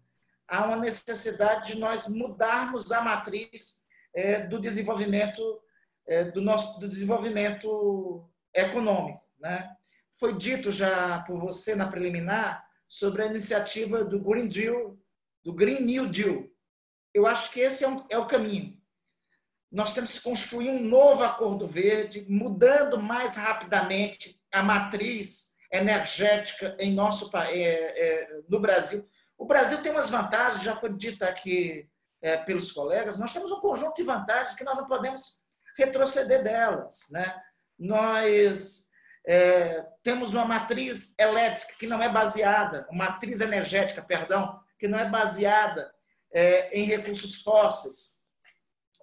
há 0.48 0.64
uma 0.64 0.78
necessidade 0.78 1.74
de 1.74 1.80
nós 1.80 2.08
mudarmos 2.08 2.94
a 2.94 3.02
matriz 3.02 3.79
é, 4.14 4.46
do 4.48 4.60
desenvolvimento 4.60 5.42
é, 6.08 6.24
do 6.26 6.42
nosso 6.42 6.80
do 6.80 6.88
desenvolvimento 6.88 8.28
econômico, 8.54 9.22
né? 9.40 9.76
Foi 10.14 10.36
dito 10.36 10.72
já 10.72 11.20
por 11.20 11.40
você 11.40 11.76
na 11.76 11.88
preliminar 11.88 12.68
sobre 12.88 13.22
a 13.22 13.28
iniciativa 13.28 14.04
do 14.04 14.20
Green 14.20 14.48
Deal, 14.48 14.98
do 15.44 15.54
Green 15.54 15.82
New 15.82 16.08
Deal. 16.08 16.48
Eu 17.14 17.26
acho 17.26 17.52
que 17.52 17.60
esse 17.60 17.86
é, 17.86 17.88
um, 17.88 18.06
é 18.10 18.18
o 18.18 18.26
caminho. 18.26 18.78
Nós 19.72 19.94
temos 19.94 20.18
que 20.18 20.24
construir 20.24 20.70
um 20.70 20.84
novo 20.84 21.24
acordo 21.24 21.68
verde, 21.68 22.26
mudando 22.28 23.00
mais 23.00 23.36
rapidamente 23.36 24.42
a 24.52 24.64
matriz 24.64 25.56
energética 25.72 26.76
em 26.80 26.92
nosso 26.92 27.30
é, 27.38 27.62
é, 27.62 28.40
no 28.50 28.60
Brasil. 28.60 29.08
O 29.38 29.46
Brasil 29.46 29.82
tem 29.82 29.92
umas 29.92 30.10
vantagens, 30.10 30.64
já 30.64 30.76
foi 30.76 30.92
dita 30.92 31.28
aqui 31.28 31.88
é, 32.22 32.38
pelos 32.38 32.72
colegas. 32.72 33.18
Nós 33.18 33.34
temos 33.34 33.52
um 33.52 33.60
conjunto 33.60 33.96
de 33.96 34.04
vantagens 34.04 34.56
que 34.56 34.64
nós 34.64 34.78
não 34.78 34.88
podemos 34.88 35.42
retroceder 35.78 36.44
delas, 36.44 37.08
né? 37.12 37.42
Nós 37.78 38.90
é, 39.26 39.86
temos 40.04 40.34
uma 40.34 40.46
matriz 40.46 41.18
elétrica 41.18 41.74
que 41.80 41.88
não 41.88 42.02
é 42.02 42.10
baseada, 42.10 42.88
uma 42.92 43.06
matriz 43.06 43.42
energética, 43.42 44.02
perdão, 44.02 44.60
que 44.78 44.88
não 44.88 45.00
é 45.00 45.06
baseada 45.10 45.94
é, 46.34 46.78
em 46.78 46.84
recursos 46.84 47.42
fósseis. 47.42 48.18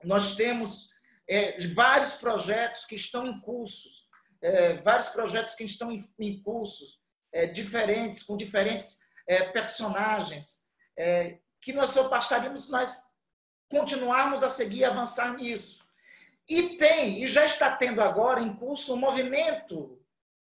Nós 0.04 0.36
temos 0.36 0.90
é, 1.28 1.66
vários 1.68 2.14
projetos 2.14 2.84
que 2.84 2.96
estão 2.96 3.26
em 3.26 3.40
cursos, 3.40 4.06
é, 4.42 4.74
vários 4.78 5.08
projetos 5.08 5.54
que 5.54 5.64
estão 5.64 5.90
em, 5.90 6.04
em 6.18 6.42
cursos, 6.42 7.00
é, 7.32 7.46
diferentes, 7.46 8.22
com 8.22 8.36
diferentes 8.36 9.04
personagens, 9.52 10.66
que 11.66 11.72
nós 11.72 11.90
só 11.90 12.08
bastaríamos 12.08 12.68
nós 12.68 13.12
continuarmos 13.68 14.44
a 14.44 14.48
seguir 14.48 14.78
e 14.78 14.84
avançar 14.84 15.34
nisso. 15.34 15.84
E 16.48 16.76
tem, 16.76 17.24
e 17.24 17.26
já 17.26 17.44
está 17.44 17.74
tendo 17.74 18.00
agora 18.00 18.40
em 18.40 18.54
curso 18.54 18.94
um 18.94 18.96
movimento 18.96 20.00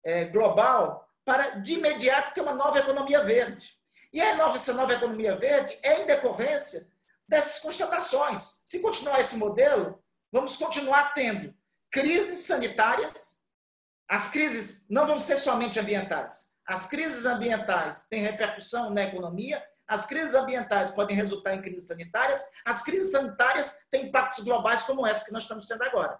é, 0.04 0.26
global 0.26 1.11
para, 1.24 1.58
de 1.58 1.74
imediato, 1.74 2.32
ter 2.32 2.42
uma 2.42 2.54
nova 2.54 2.78
economia 2.78 3.24
verde. 3.24 3.76
E 4.12 4.20
a 4.20 4.36
nova, 4.36 4.54
essa 4.54 4.72
nova 4.72 4.94
economia 4.94 5.34
verde 5.36 5.76
é 5.82 6.00
em 6.00 6.06
decorrência 6.06 6.88
dessas 7.26 7.58
constatações. 7.61 8.61
Se 8.64 8.78
continuar 8.78 9.18
esse 9.18 9.36
modelo, 9.36 10.00
vamos 10.30 10.56
continuar 10.56 11.12
tendo 11.12 11.52
crises 11.90 12.46
sanitárias. 12.46 13.42
As 14.08 14.28
crises 14.28 14.86
não 14.88 15.08
vão 15.08 15.18
ser 15.18 15.38
somente 15.38 15.80
ambientais. 15.80 16.50
As 16.64 16.86
crises 16.86 17.26
ambientais 17.26 18.06
têm 18.06 18.22
repercussão 18.22 18.90
na 18.90 19.02
economia, 19.02 19.61
as 19.91 20.07
crises 20.07 20.36
ambientais 20.36 20.93
podem 20.93 21.16
resultar 21.16 21.53
em 21.53 21.61
crises 21.61 21.88
sanitárias, 21.88 22.41
as 22.64 22.80
crises 22.80 23.11
sanitárias 23.11 23.80
têm 23.91 24.07
impactos 24.07 24.45
globais 24.45 24.84
como 24.84 25.05
essa 25.05 25.24
que 25.24 25.32
nós 25.32 25.43
estamos 25.43 25.66
tendo 25.66 25.82
agora. 25.82 26.16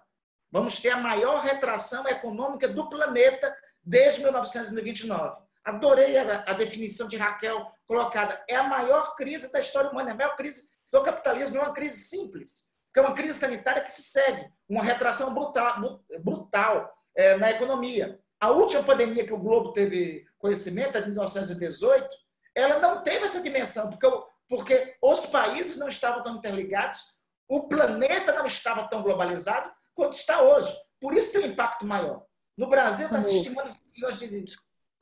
Vamos 0.51 0.81
ter 0.81 0.89
a 0.89 0.97
maior 0.97 1.41
retração 1.41 2.05
econômica 2.05 2.67
do 2.67 2.89
planeta 2.89 3.55
desde 3.81 4.21
1929. 4.23 5.37
Adorei 5.63 6.17
a, 6.17 6.51
definição 6.51 7.07
de 7.07 7.15
Raquel 7.15 7.65
colocada. 7.87 8.43
É 8.49 8.57
a 8.57 8.63
maior 8.63 9.15
crise 9.15 9.49
da 9.49 9.61
história 9.61 9.89
humana, 9.89 10.09
é 10.09 10.13
a 10.13 10.17
maior 10.17 10.35
crise 10.35 10.69
do 10.91 11.01
capitalismo, 11.01 11.55
não 11.55 11.63
é 11.63 11.67
uma 11.67 11.73
crise 11.73 11.95
simples, 11.95 12.73
é 12.93 12.99
uma 12.99 13.13
crise 13.13 13.39
sanitária 13.39 13.81
que 13.81 13.91
se 13.91 14.03
segue, 14.03 14.51
uma 14.67 14.83
retração 14.83 15.33
brutal, 15.33 16.01
brutal 16.21 16.93
é, 17.15 17.37
na 17.37 17.49
economia. 17.49 18.19
A 18.37 18.51
última 18.51 18.83
pandemia 18.83 19.25
que 19.25 19.33
o 19.33 19.39
Globo 19.39 19.71
teve 19.71 20.25
conhecimento, 20.39 20.97
a 20.97 20.99
de 20.99 21.07
1918, 21.07 22.09
ela 22.55 22.79
não 22.79 23.01
teve 23.01 23.25
essa 23.25 23.41
dimensão, 23.41 23.89
porque, 23.89 24.07
porque 24.47 24.95
os 25.01 25.25
países 25.25 25.77
não 25.77 25.87
estavam 25.87 26.23
tão 26.23 26.35
interligados, 26.35 26.99
o 27.47 27.67
planeta 27.67 28.33
não 28.33 28.45
estava 28.45 28.87
tão 28.87 29.01
globalizado 29.01 29.71
quanto 29.93 30.13
está 30.13 30.41
hoje. 30.41 30.73
Por 30.99 31.13
isso 31.13 31.31
tem 31.31 31.41
um 31.41 31.51
impacto 31.51 31.85
maior. 31.85 32.23
No 32.57 32.69
Brasil 32.69 33.07
está 33.07 33.19
se 33.19 33.37
estimando 33.37 33.75
milhões 33.93 34.19
de 34.19 34.45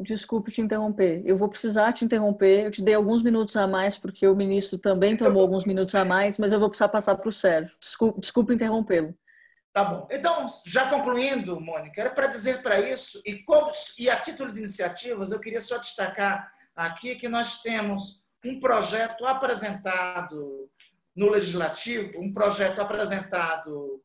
Desculpe 0.01 0.49
te 0.49 0.61
interromper. 0.61 1.21
Eu 1.25 1.35
vou 1.35 1.49
precisar 1.49 1.91
te 1.91 2.05
interromper. 2.05 2.65
Eu 2.65 2.71
te 2.71 2.81
dei 2.81 2.95
alguns 2.95 3.21
minutos 3.21 3.57
a 3.57 3.67
mais, 3.67 3.97
porque 3.97 4.25
o 4.25 4.35
ministro 4.35 4.79
também 4.79 5.17
tomou 5.17 5.41
alguns 5.41 5.65
minutos 5.65 5.93
a 5.93 6.05
mais, 6.05 6.37
mas 6.37 6.53
eu 6.53 6.59
vou 6.59 6.69
precisar 6.69 6.87
passar 6.87 7.15
para 7.17 7.27
o 7.27 7.33
Sérgio. 7.33 7.75
Desculpe, 7.79 8.21
desculpe 8.21 8.53
interrompê-lo. 8.53 9.13
Tá 9.73 9.83
bom. 9.83 10.07
Então, 10.09 10.47
já 10.65 10.89
concluindo, 10.89 11.59
Mônica, 11.59 11.99
era 11.99 12.09
para 12.09 12.27
dizer 12.27 12.61
para 12.61 12.79
isso, 12.79 13.21
e, 13.25 13.43
como, 13.43 13.71
e 13.97 14.09
a 14.09 14.15
título 14.15 14.51
de 14.51 14.59
iniciativas, 14.59 15.31
eu 15.31 15.39
queria 15.39 15.61
só 15.61 15.77
destacar 15.77 16.51
aqui 16.79 17.15
que 17.15 17.27
nós 17.27 17.61
temos 17.61 18.23
um 18.43 18.57
projeto 18.57 19.25
apresentado 19.25 20.69
no 21.13 21.29
Legislativo, 21.29 22.17
um 22.21 22.31
projeto 22.31 22.79
apresentado 22.79 24.01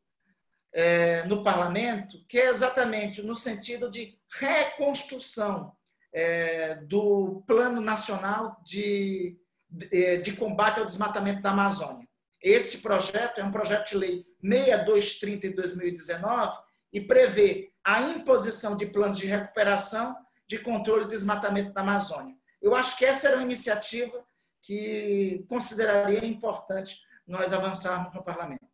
é, 0.73 1.23
no 1.25 1.45
Parlamento, 1.45 2.19
que 2.29 2.37
é 2.37 2.49
exatamente 2.49 3.23
no 3.23 3.37
sentido 3.37 3.89
de 3.89 4.19
reconstrução 4.41 5.73
é, 6.13 6.75
do 6.75 7.45
Plano 7.47 7.81
Nacional 7.81 8.61
de, 8.65 9.39
de, 9.71 9.97
é, 9.97 10.17
de 10.17 10.33
Combate 10.33 10.81
ao 10.81 10.87
Desmatamento 10.87 11.43
da 11.43 11.53
Amazônia. 11.53 12.09
Este 12.43 12.79
projeto 12.79 13.41
é 13.41 13.45
um 13.45 13.53
projeto 13.53 13.91
de 13.91 13.97
lei 13.97 14.27
6230 14.43 15.49
de 15.49 15.55
2019 15.55 16.59
e 16.93 17.01
prevê 17.01 17.71
a 17.85 18.01
imposição 18.01 18.77
de 18.77 18.87
planos 18.87 19.19
de 19.19 19.27
recuperação 19.27 20.17
de 20.49 20.59
controle 20.59 21.05
do 21.05 21.11
desmatamento 21.11 21.73
da 21.73 21.81
Amazônia. 21.81 22.35
Eu 22.65 22.75
acho 22.75 22.97
que 22.97 23.05
essa 23.05 23.29
era 23.29 23.37
uma 23.37 23.43
iniciativa 23.43 24.25
que 24.63 25.45
consideraria 25.51 26.25
importante 26.25 26.99
nós 27.27 27.53
avançarmos 27.53 28.15
no 28.15 28.25
parlamento. 28.25 28.65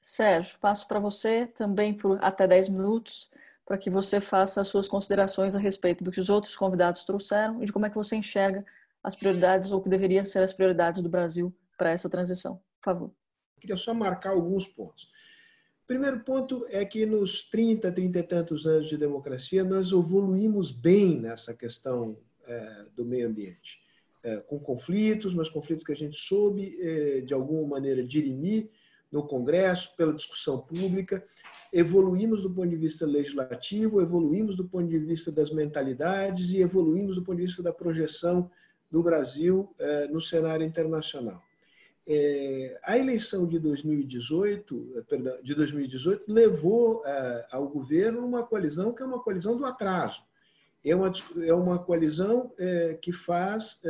Sérgio, 0.00 0.56
passo 0.60 0.86
para 0.86 1.00
você 1.00 1.44
também 1.48 1.92
por 1.92 2.22
até 2.22 2.46
10 2.46 2.68
minutos 2.68 3.28
para 3.66 3.76
que 3.76 3.90
você 3.90 4.20
faça 4.20 4.60
as 4.60 4.68
suas 4.68 4.86
considerações 4.86 5.56
a 5.56 5.58
respeito 5.58 6.04
do 6.04 6.12
que 6.12 6.20
os 6.20 6.30
outros 6.30 6.56
convidados 6.56 7.04
trouxeram 7.04 7.60
e 7.60 7.66
de 7.66 7.72
como 7.72 7.86
é 7.86 7.90
que 7.90 7.96
você 7.96 8.14
enxerga 8.14 8.64
as 9.02 9.16
prioridades 9.16 9.72
ou 9.72 9.80
o 9.80 9.82
que 9.82 9.88
deveriam 9.88 10.24
ser 10.24 10.44
as 10.44 10.52
prioridades 10.52 11.02
do 11.02 11.08
Brasil 11.08 11.52
para 11.76 11.90
essa 11.90 12.08
transição. 12.08 12.62
Por 12.80 12.84
favor. 12.84 13.10
Queria 13.60 13.76
só 13.76 13.92
marcar 13.92 14.30
alguns 14.30 14.68
pontos. 14.68 15.10
O 15.82 15.86
primeiro 15.88 16.20
ponto 16.20 16.64
é 16.70 16.84
que 16.84 17.04
nos 17.04 17.48
30, 17.48 17.90
30 17.90 18.16
e 18.16 18.22
tantos 18.22 18.64
anos 18.64 18.88
de 18.88 18.96
democracia, 18.96 19.64
nós 19.64 19.90
evoluímos 19.90 20.70
bem 20.70 21.20
nessa 21.20 21.52
questão 21.52 22.16
é, 22.46 22.84
do 22.96 23.04
meio 23.04 23.28
ambiente. 23.28 23.82
É, 24.22 24.38
com 24.38 24.58
conflitos, 24.58 25.34
mas 25.34 25.48
conflitos 25.48 25.84
que 25.84 25.92
a 25.92 25.96
gente 25.96 26.16
soube, 26.16 26.76
é, 26.80 27.20
de 27.20 27.34
alguma 27.34 27.66
maneira, 27.66 28.02
dirimir 28.02 28.70
no 29.12 29.26
Congresso, 29.26 29.94
pela 29.96 30.12
discussão 30.12 30.58
pública 30.58 31.24
evoluímos 31.74 32.40
do 32.40 32.48
ponto 32.48 32.68
de 32.68 32.76
vista 32.76 33.04
legislativo, 33.04 34.00
evoluímos 34.00 34.54
do 34.54 34.64
ponto 34.64 34.86
de 34.86 34.96
vista 34.96 35.32
das 35.32 35.50
mentalidades 35.50 36.50
e 36.50 36.60
evoluímos 36.60 37.16
do 37.16 37.24
ponto 37.24 37.38
de 37.38 37.46
vista 37.46 37.64
da 37.64 37.72
projeção 37.72 38.48
do 38.88 39.02
Brasil 39.02 39.74
eh, 39.80 40.06
no 40.06 40.20
cenário 40.20 40.64
internacional. 40.64 41.42
Eh, 42.06 42.78
a 42.84 42.96
eleição 42.96 43.44
de 43.48 43.58
2018, 43.58 44.92
eh, 44.94 45.02
perdão, 45.02 45.36
de 45.42 45.52
2018 45.52 46.24
levou 46.28 47.02
ao 47.50 47.66
governo 47.68 48.24
uma 48.24 48.44
coalizão 48.44 48.92
que 48.92 49.02
é 49.02 49.06
uma 49.06 49.20
coalizão 49.20 49.56
do 49.56 49.66
atraso. 49.66 50.22
É 50.84 50.94
uma, 50.94 51.12
é 51.46 51.54
uma 51.54 51.78
coalizão 51.78 52.52
que 53.00 53.10
faz 53.10 53.80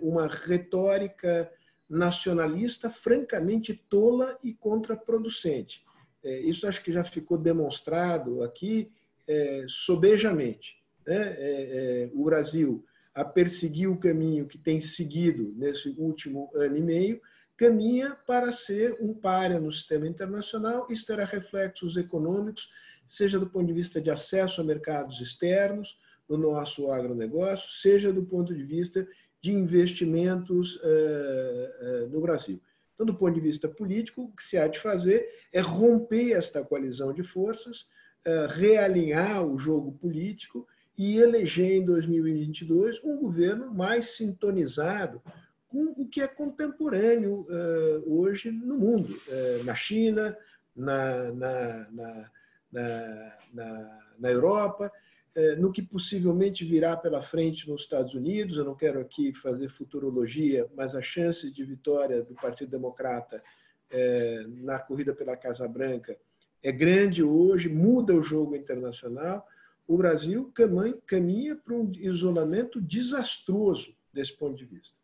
uma 0.00 0.26
retórica 0.26 1.52
nacionalista 1.88 2.88
francamente 2.88 3.74
tola 3.74 4.38
e 4.42 4.54
contraproducente 4.54 5.84
é, 6.24 6.40
isso 6.40 6.66
acho 6.66 6.82
que 6.82 6.90
já 6.90 7.04
ficou 7.04 7.36
demonstrado 7.36 8.42
aqui 8.42 8.90
é, 9.28 9.66
sobejamente. 9.68 10.82
Né? 11.06 11.16
É, 11.16 11.36
é, 11.38 12.10
o 12.14 12.24
Brasil, 12.24 12.84
a 13.14 13.24
perseguir 13.24 13.90
o 13.90 13.98
caminho 13.98 14.46
que 14.46 14.56
tem 14.56 14.80
seguido 14.80 15.52
nesse 15.56 15.90
último 15.98 16.50
ano 16.54 16.78
e 16.78 16.82
meio, 16.82 17.20
caminha 17.56 18.16
para 18.26 18.52
ser 18.52 18.96
um 19.00 19.12
páreo 19.12 19.60
no 19.60 19.70
sistema 19.70 20.08
internacional. 20.08 20.86
Isso 20.88 21.06
terá 21.06 21.24
reflexos 21.26 21.96
econômicos, 21.96 22.70
seja 23.06 23.38
do 23.38 23.48
ponto 23.48 23.66
de 23.66 23.74
vista 23.74 24.00
de 24.00 24.10
acesso 24.10 24.62
a 24.62 24.64
mercados 24.64 25.20
externos, 25.20 25.98
no 26.28 26.36
nosso 26.36 26.90
agronegócio, 26.90 27.70
seja 27.70 28.12
do 28.12 28.24
ponto 28.24 28.54
de 28.54 28.64
vista 28.64 29.06
de 29.40 29.52
investimentos 29.52 30.76
uh, 30.76 30.80
uh, 30.80 32.08
no 32.08 32.20
Brasil. 32.20 32.60
Então, 32.94 33.06
do 33.06 33.14
ponto 33.14 33.34
de 33.34 33.40
vista 33.40 33.68
político, 33.68 34.22
o 34.22 34.32
que 34.32 34.42
se 34.42 34.56
há 34.56 34.66
de 34.68 34.78
fazer 34.78 35.28
é 35.52 35.60
romper 35.60 36.32
esta 36.32 36.64
coalizão 36.64 37.12
de 37.12 37.22
forças, 37.24 37.88
eh, 38.24 38.46
realinhar 38.48 39.44
o 39.44 39.58
jogo 39.58 39.92
político 39.92 40.66
e 40.96 41.18
eleger 41.18 41.72
em 41.72 41.84
2022 41.84 42.98
um 43.04 43.18
governo 43.18 43.74
mais 43.74 44.16
sintonizado 44.16 45.20
com 45.68 45.92
o 45.94 46.08
que 46.08 46.22
é 46.22 46.26
contemporâneo 46.26 47.46
eh, 47.50 48.02
hoje 48.06 48.50
no 48.50 48.78
mundo, 48.78 49.20
eh, 49.28 49.60
na 49.64 49.74
China, 49.74 50.34
na, 50.74 51.32
na, 51.32 51.88
na, 52.72 53.90
na, 54.18 54.30
Europa, 54.30 54.90
no 55.58 55.72
que 55.72 55.82
possivelmente 55.82 56.64
virá 56.64 56.96
pela 56.96 57.20
frente 57.20 57.68
nos 57.68 57.82
Estados 57.82 58.14
Unidos. 58.14 58.56
Eu 58.56 58.64
não 58.64 58.74
quero 58.74 59.00
aqui 59.00 59.32
fazer 59.34 59.68
futurologia, 59.68 60.68
mas 60.76 60.94
a 60.94 61.02
chance 61.02 61.50
de 61.50 61.64
vitória 61.64 62.22
do 62.22 62.34
Partido 62.34 62.70
Democrata 62.70 63.42
é, 63.90 64.44
na 64.48 64.78
corrida 64.78 65.14
pela 65.14 65.36
Casa 65.36 65.66
Branca 65.66 66.16
é 66.62 66.72
grande 66.72 67.22
hoje, 67.22 67.68
muda 67.68 68.14
o 68.14 68.22
jogo 68.22 68.56
internacional. 68.56 69.46
O 69.86 69.96
Brasil 69.96 70.50
caminha 71.06 71.56
para 71.56 71.74
um 71.74 71.92
isolamento 71.96 72.80
desastroso 72.80 73.94
desse 74.12 74.32
ponto 74.32 74.56
de 74.56 74.64
vista. 74.64 74.98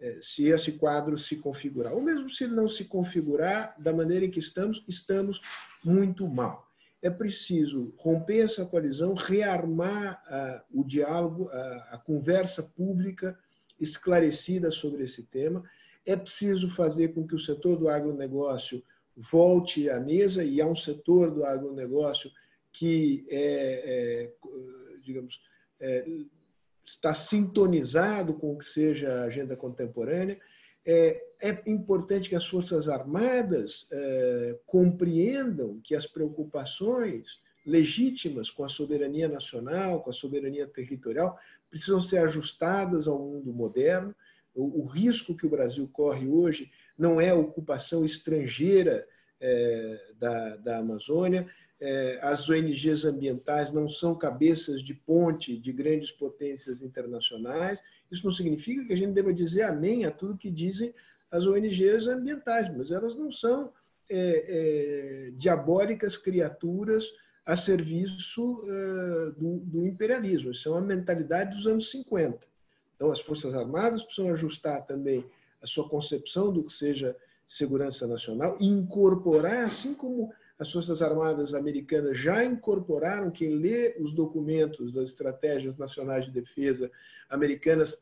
É, 0.00 0.18
se 0.20 0.46
esse 0.46 0.72
quadro 0.72 1.16
se 1.16 1.36
configurar, 1.36 1.94
ou 1.94 2.02
mesmo 2.02 2.28
se 2.28 2.44
ele 2.44 2.54
não 2.54 2.68
se 2.68 2.84
configurar 2.84 3.74
da 3.78 3.92
maneira 3.92 4.26
em 4.26 4.30
que 4.30 4.38
estamos, 4.38 4.84
estamos 4.86 5.40
muito 5.82 6.28
mal 6.28 6.67
é 7.00 7.10
preciso 7.10 7.94
romper 7.96 8.40
essa 8.40 8.64
coalizão, 8.64 9.14
rearmar 9.14 10.22
uh, 10.26 10.80
o 10.80 10.84
diálogo, 10.84 11.44
uh, 11.44 11.82
a 11.90 11.98
conversa 11.98 12.62
pública 12.62 13.38
esclarecida 13.80 14.70
sobre 14.70 15.04
esse 15.04 15.24
tema. 15.24 15.62
É 16.04 16.16
preciso 16.16 16.68
fazer 16.68 17.08
com 17.08 17.26
que 17.26 17.34
o 17.34 17.38
setor 17.38 17.76
do 17.76 17.88
agronegócio 17.88 18.82
volte 19.16 19.88
à 19.90 20.00
mesa, 20.00 20.44
e 20.44 20.60
há 20.60 20.66
um 20.66 20.74
setor 20.74 21.30
do 21.30 21.44
agronegócio 21.44 22.30
que 22.72 23.26
é, 23.30 24.30
é 24.30 24.32
digamos, 25.02 25.40
é, 25.80 26.06
está 26.84 27.14
sintonizado 27.14 28.34
com 28.34 28.52
o 28.52 28.58
que 28.58 28.64
seja 28.64 29.12
a 29.12 29.24
agenda 29.24 29.56
contemporânea. 29.56 30.38
É, 30.90 31.22
é 31.42 31.62
importante 31.66 32.30
que 32.30 32.34
as 32.34 32.46
Forças 32.46 32.88
Armadas 32.88 33.86
é, 33.92 34.58
compreendam 34.64 35.78
que 35.84 35.94
as 35.94 36.06
preocupações 36.06 37.42
legítimas 37.66 38.50
com 38.50 38.64
a 38.64 38.70
soberania 38.70 39.28
nacional, 39.28 40.02
com 40.02 40.08
a 40.08 40.14
soberania 40.14 40.66
territorial, 40.66 41.38
precisam 41.68 42.00
ser 42.00 42.20
ajustadas 42.20 43.06
ao 43.06 43.18
mundo 43.18 43.52
moderno. 43.52 44.14
O, 44.54 44.80
o 44.80 44.86
risco 44.86 45.36
que 45.36 45.44
o 45.44 45.50
Brasil 45.50 45.86
corre 45.92 46.26
hoje 46.26 46.70
não 46.96 47.20
é 47.20 47.28
a 47.28 47.36
ocupação 47.36 48.02
estrangeira 48.02 49.06
é, 49.38 50.12
da, 50.18 50.56
da 50.56 50.78
Amazônia, 50.78 51.46
as 52.22 52.48
ONGs 52.48 53.04
ambientais 53.04 53.72
não 53.72 53.88
são 53.88 54.14
cabeças 54.14 54.82
de 54.82 54.94
ponte 54.94 55.56
de 55.56 55.72
grandes 55.72 56.10
potências 56.10 56.82
internacionais. 56.82 57.80
Isso 58.10 58.24
não 58.24 58.32
significa 58.32 58.84
que 58.84 58.92
a 58.92 58.96
gente 58.96 59.12
deva 59.12 59.32
dizer 59.32 59.62
amém 59.62 60.04
a 60.04 60.10
tudo 60.10 60.36
que 60.36 60.50
dizem 60.50 60.92
as 61.30 61.46
ONGs 61.46 62.08
ambientais, 62.08 62.74
mas 62.74 62.90
elas 62.90 63.14
não 63.14 63.30
são 63.30 63.72
é, 64.10 65.26
é, 65.28 65.30
diabólicas 65.32 66.16
criaturas 66.16 67.04
a 67.44 67.56
serviço 67.56 68.62
é, 68.64 69.30
do, 69.38 69.58
do, 69.58 69.86
imperialismo. 69.86 70.50
Isso 70.50 70.68
é 70.68 70.72
uma 70.72 70.80
mentalidade 70.80 71.54
dos 71.54 71.66
anos 71.66 71.90
50. 71.90 72.38
Então, 72.96 73.12
as 73.12 73.20
Forças 73.20 73.54
Armadas 73.54 74.02
precisam 74.02 74.32
ajustar 74.32 74.84
também 74.86 75.24
a 75.62 75.66
sua 75.66 75.88
concepção 75.88 76.52
do 76.52 76.64
que 76.64 76.72
seja 76.72 77.16
segurança 77.48 78.06
nacional 78.06 78.56
incorporar, 78.60 79.64
assim 79.64 79.94
como 79.94 80.32
as 80.58 80.72
Forças 80.72 81.00
Armadas 81.00 81.54
Americanas 81.54 82.18
já 82.18 82.44
incorporaram, 82.44 83.30
quem 83.30 83.54
lê 83.54 83.96
os 84.00 84.12
documentos 84.12 84.92
das 84.92 85.10
estratégias 85.10 85.76
nacionais 85.76 86.24
de 86.24 86.32
defesa 86.32 86.90
americanas 87.30 87.96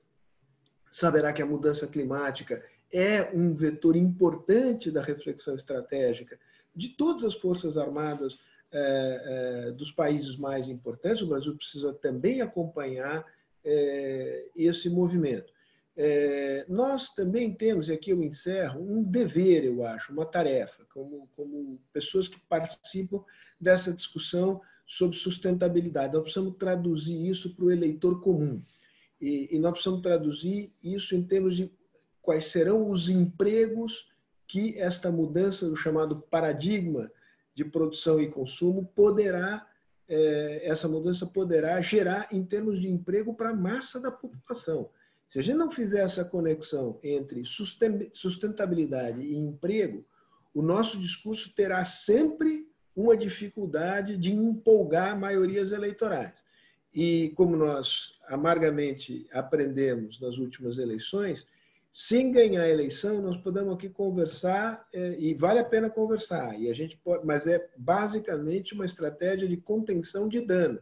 saberá 0.91 1.33
que 1.33 1.43
a 1.43 1.47
mudança 1.47 1.87
climática 1.87 2.65
é 2.91 3.31
um 3.35 3.55
vetor 3.55 3.97
importante 3.97 4.91
da 4.91 5.03
reflexão 5.03 5.55
estratégica 5.55 6.39
de 6.75 6.89
todas 6.91 7.25
as 7.25 7.35
Forças 7.35 7.77
Armadas 7.77 8.39
é, 8.73 9.69
é, 9.69 9.73
dos 9.73 9.91
países 9.91 10.37
mais 10.37 10.69
importantes. 10.69 11.23
O 11.23 11.29
Brasil 11.29 11.55
precisa 11.57 11.93
também 11.93 12.41
acompanhar 12.41 13.25
é, 13.65 14.47
esse 14.57 14.89
movimento. 14.89 15.53
É, 15.99 16.67
nós 16.69 17.09
também 17.15 17.55
temos, 17.55 17.89
e 17.89 17.93
aqui 17.93 18.11
eu 18.11 18.23
encerro, 18.23 18.81
um 18.83 19.03
dever, 19.03 19.65
eu 19.65 19.83
acho, 19.85 20.13
uma 20.13 20.27
tarefa, 20.27 20.85
como, 20.93 21.29
como 21.35 21.81
pessoas 21.93 22.29
que 22.29 22.39
participam 22.49 23.25
dessa 23.59 23.93
discussão 23.93 24.61
sobre 24.87 25.17
sustentabilidade. 25.17 26.13
Nós 26.13 26.25
precisamos 26.25 26.57
traduzir 26.59 27.27
isso 27.27 27.55
para 27.55 27.65
o 27.65 27.73
eleitor 27.73 28.21
comum. 28.21 28.63
E, 29.21 29.49
e 29.57 29.59
nós 29.59 29.73
precisamos 29.73 30.03
traduzir 30.03 30.73
isso 30.83 31.15
em 31.15 31.23
termos 31.23 31.57
de 31.57 31.73
quais 32.21 32.47
serão 32.47 32.89
os 32.89 33.09
empregos 33.09 34.11
que 34.47 34.79
esta 34.79 35.11
mudança 35.11 35.69
do 35.69 35.77
chamado 35.77 36.21
paradigma 36.31 37.11
de 37.55 37.65
produção 37.65 38.21
e 38.21 38.29
consumo 38.29 38.85
poderá, 38.95 39.67
é, 40.07 40.69
essa 40.69 40.87
mudança 40.87 41.27
poderá 41.27 41.81
gerar 41.81 42.29
em 42.31 42.45
termos 42.45 42.81
de 42.81 42.89
emprego 42.89 43.35
para 43.35 43.51
a 43.51 43.57
massa 43.57 43.99
da 43.99 44.11
população. 44.11 44.91
Se 45.29 45.39
a 45.39 45.43
gente 45.43 45.57
não 45.57 45.71
fizer 45.71 46.05
essa 46.05 46.25
conexão 46.25 46.99
entre 47.03 47.43
sustentabilidade 48.13 49.21
e 49.21 49.37
emprego, 49.37 50.05
o 50.55 50.63
nosso 50.63 50.99
discurso 50.99 51.55
terá 51.55 51.85
sempre 51.85 52.67
uma 52.95 53.17
dificuldade 53.17 54.17
de 54.17 54.33
empolgar 54.33 55.19
maiorias 55.19 55.73
eleitorais. 55.73 56.45
E 56.95 57.31
como 57.37 57.57
nós 57.57 58.15
amargamente 58.27 59.27
aprendemos 59.31 60.19
nas 60.19 60.39
últimas 60.39 60.79
eleições, 60.79 61.47
sem 61.93 62.31
ganhar 62.31 62.63
a 62.63 62.69
eleição, 62.69 63.21
nós 63.21 63.37
podemos 63.39 63.75
aqui 63.75 63.89
conversar 63.89 64.87
é, 64.93 65.17
e 65.19 65.35
vale 65.35 65.59
a 65.59 65.65
pena 65.65 65.91
conversar. 65.91 66.59
E 66.59 66.71
a 66.71 66.75
gente 66.75 66.97
pode, 66.99 67.27
mas 67.27 67.47
é 67.47 67.69
basicamente 67.77 68.75
uma 68.75 68.87
estratégia 68.87 69.49
de 69.49 69.57
contenção 69.57 70.29
de 70.29 70.41
dano, 70.41 70.79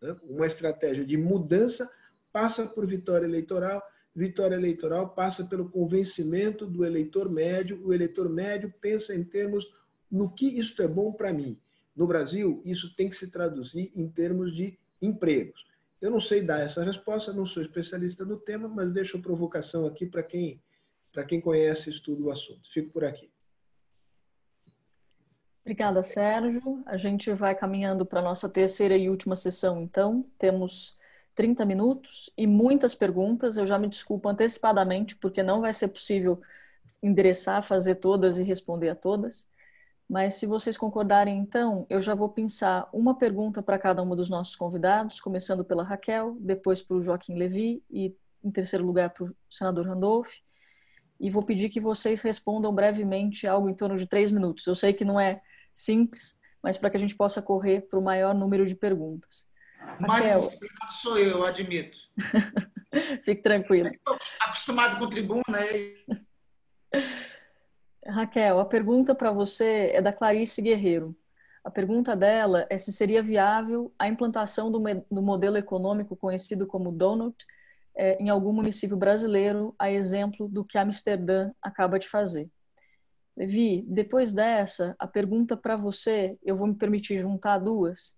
né? 0.00 0.16
uma 0.22 0.46
estratégia 0.46 1.04
de 1.04 1.16
mudança 1.16 1.90
passa 2.34 2.66
por 2.66 2.84
vitória 2.84 3.26
eleitoral, 3.26 3.80
vitória 4.12 4.56
eleitoral 4.56 5.10
passa 5.10 5.44
pelo 5.44 5.70
convencimento 5.70 6.66
do 6.66 6.84
eleitor 6.84 7.30
médio, 7.30 7.80
o 7.86 7.94
eleitor 7.94 8.28
médio 8.28 8.74
pensa 8.80 9.14
em 9.14 9.22
termos 9.22 9.72
no 10.10 10.28
que 10.28 10.46
isso 10.58 10.82
é 10.82 10.88
bom 10.88 11.12
para 11.12 11.32
mim. 11.32 11.56
No 11.94 12.08
Brasil, 12.08 12.60
isso 12.64 12.92
tem 12.96 13.08
que 13.08 13.14
se 13.14 13.30
traduzir 13.30 13.92
em 13.94 14.08
termos 14.08 14.52
de 14.52 14.76
empregos. 15.00 15.64
Eu 16.00 16.10
não 16.10 16.20
sei 16.20 16.42
dar 16.42 16.58
essa 16.58 16.82
resposta, 16.82 17.32
não 17.32 17.46
sou 17.46 17.62
especialista 17.62 18.24
no 18.24 18.36
tema, 18.36 18.66
mas 18.66 18.90
deixo 18.90 19.16
a 19.16 19.22
provocação 19.22 19.86
aqui 19.86 20.04
para 20.04 20.24
quem, 20.24 20.60
quem 21.28 21.40
conhece 21.40 21.88
e 21.88 21.92
estuda 21.92 22.20
o 22.20 22.32
assunto. 22.32 22.68
Fico 22.72 22.90
por 22.90 23.04
aqui. 23.04 23.30
Obrigada, 25.60 26.02
Sérgio. 26.02 26.82
A 26.84 26.96
gente 26.96 27.32
vai 27.32 27.54
caminhando 27.54 28.04
para 28.04 28.18
a 28.18 28.24
nossa 28.24 28.48
terceira 28.48 28.96
e 28.96 29.08
última 29.08 29.36
sessão, 29.36 29.80
então. 29.80 30.28
Temos 30.36 30.98
30 31.34 31.64
minutos 31.64 32.30
e 32.36 32.46
muitas 32.46 32.94
perguntas. 32.94 33.56
Eu 33.56 33.66
já 33.66 33.78
me 33.78 33.88
desculpo 33.88 34.28
antecipadamente, 34.28 35.16
porque 35.16 35.42
não 35.42 35.60
vai 35.60 35.72
ser 35.72 35.88
possível 35.88 36.40
endereçar, 37.02 37.62
fazer 37.62 37.96
todas 37.96 38.38
e 38.38 38.42
responder 38.42 38.88
a 38.90 38.94
todas. 38.94 39.48
Mas 40.08 40.34
se 40.34 40.46
vocês 40.46 40.76
concordarem, 40.76 41.38
então, 41.38 41.86
eu 41.88 42.00
já 42.00 42.14
vou 42.14 42.28
pensar 42.28 42.88
uma 42.92 43.16
pergunta 43.16 43.62
para 43.62 43.78
cada 43.78 44.02
um 44.02 44.14
dos 44.14 44.28
nossos 44.28 44.54
convidados, 44.54 45.20
começando 45.20 45.64
pela 45.64 45.82
Raquel, 45.82 46.36
depois 46.40 46.82
para 46.82 46.96
o 46.96 47.00
Joaquim 47.00 47.34
Levi 47.36 47.82
e, 47.90 48.14
em 48.42 48.50
terceiro 48.50 48.84
lugar, 48.84 49.10
para 49.10 49.24
o 49.24 49.34
senador 49.50 49.86
Randolph. 49.86 50.32
E 51.18 51.30
vou 51.30 51.42
pedir 51.42 51.70
que 51.70 51.80
vocês 51.80 52.20
respondam 52.20 52.74
brevemente 52.74 53.46
algo 53.46 53.68
em 53.68 53.74
torno 53.74 53.96
de 53.96 54.06
três 54.06 54.30
minutos. 54.30 54.66
Eu 54.66 54.74
sei 54.74 54.92
que 54.92 55.04
não 55.04 55.18
é 55.18 55.40
simples, 55.72 56.38
mas 56.62 56.76
para 56.76 56.90
que 56.90 56.96
a 56.96 57.00
gente 57.00 57.16
possa 57.16 57.40
correr 57.40 57.82
para 57.82 57.98
o 57.98 58.02
maior 58.02 58.34
número 58.34 58.66
de 58.66 58.74
perguntas. 58.74 59.48
Mais 60.00 60.24
disciplinado 60.24 60.92
sou 60.92 61.18
eu, 61.18 61.44
admito. 61.44 61.98
Fique 63.24 63.42
tranquilo. 63.42 63.88
Estou 63.88 64.16
acostumado 64.40 64.98
com 64.98 65.08
tribuna. 65.08 65.42
Né? 65.48 65.94
Raquel, 68.06 68.60
a 68.60 68.64
pergunta 68.64 69.14
para 69.14 69.32
você 69.32 69.90
é 69.94 70.02
da 70.02 70.12
Clarice 70.12 70.60
Guerreiro. 70.62 71.16
A 71.64 71.70
pergunta 71.70 72.14
dela 72.14 72.66
é 72.68 72.76
se 72.76 72.92
seria 72.92 73.22
viável 73.22 73.92
a 73.98 74.06
implantação 74.06 74.70
do, 74.70 74.82
do 75.10 75.22
modelo 75.22 75.56
econômico 75.56 76.14
conhecido 76.14 76.66
como 76.66 76.92
Donut 76.92 77.36
é, 77.96 78.22
em 78.22 78.28
algum 78.28 78.52
município 78.52 78.96
brasileiro, 78.96 79.74
a 79.78 79.90
exemplo 79.90 80.48
do 80.48 80.64
que 80.64 80.76
Amsterdã 80.76 81.50
acaba 81.62 81.98
de 81.98 82.08
fazer. 82.08 82.50
Levi, 83.36 83.82
depois 83.88 84.32
dessa, 84.32 84.94
a 84.98 85.06
pergunta 85.06 85.56
para 85.56 85.74
você, 85.74 86.36
eu 86.42 86.54
vou 86.54 86.66
me 86.66 86.74
permitir 86.74 87.18
juntar 87.18 87.58
duas, 87.58 88.16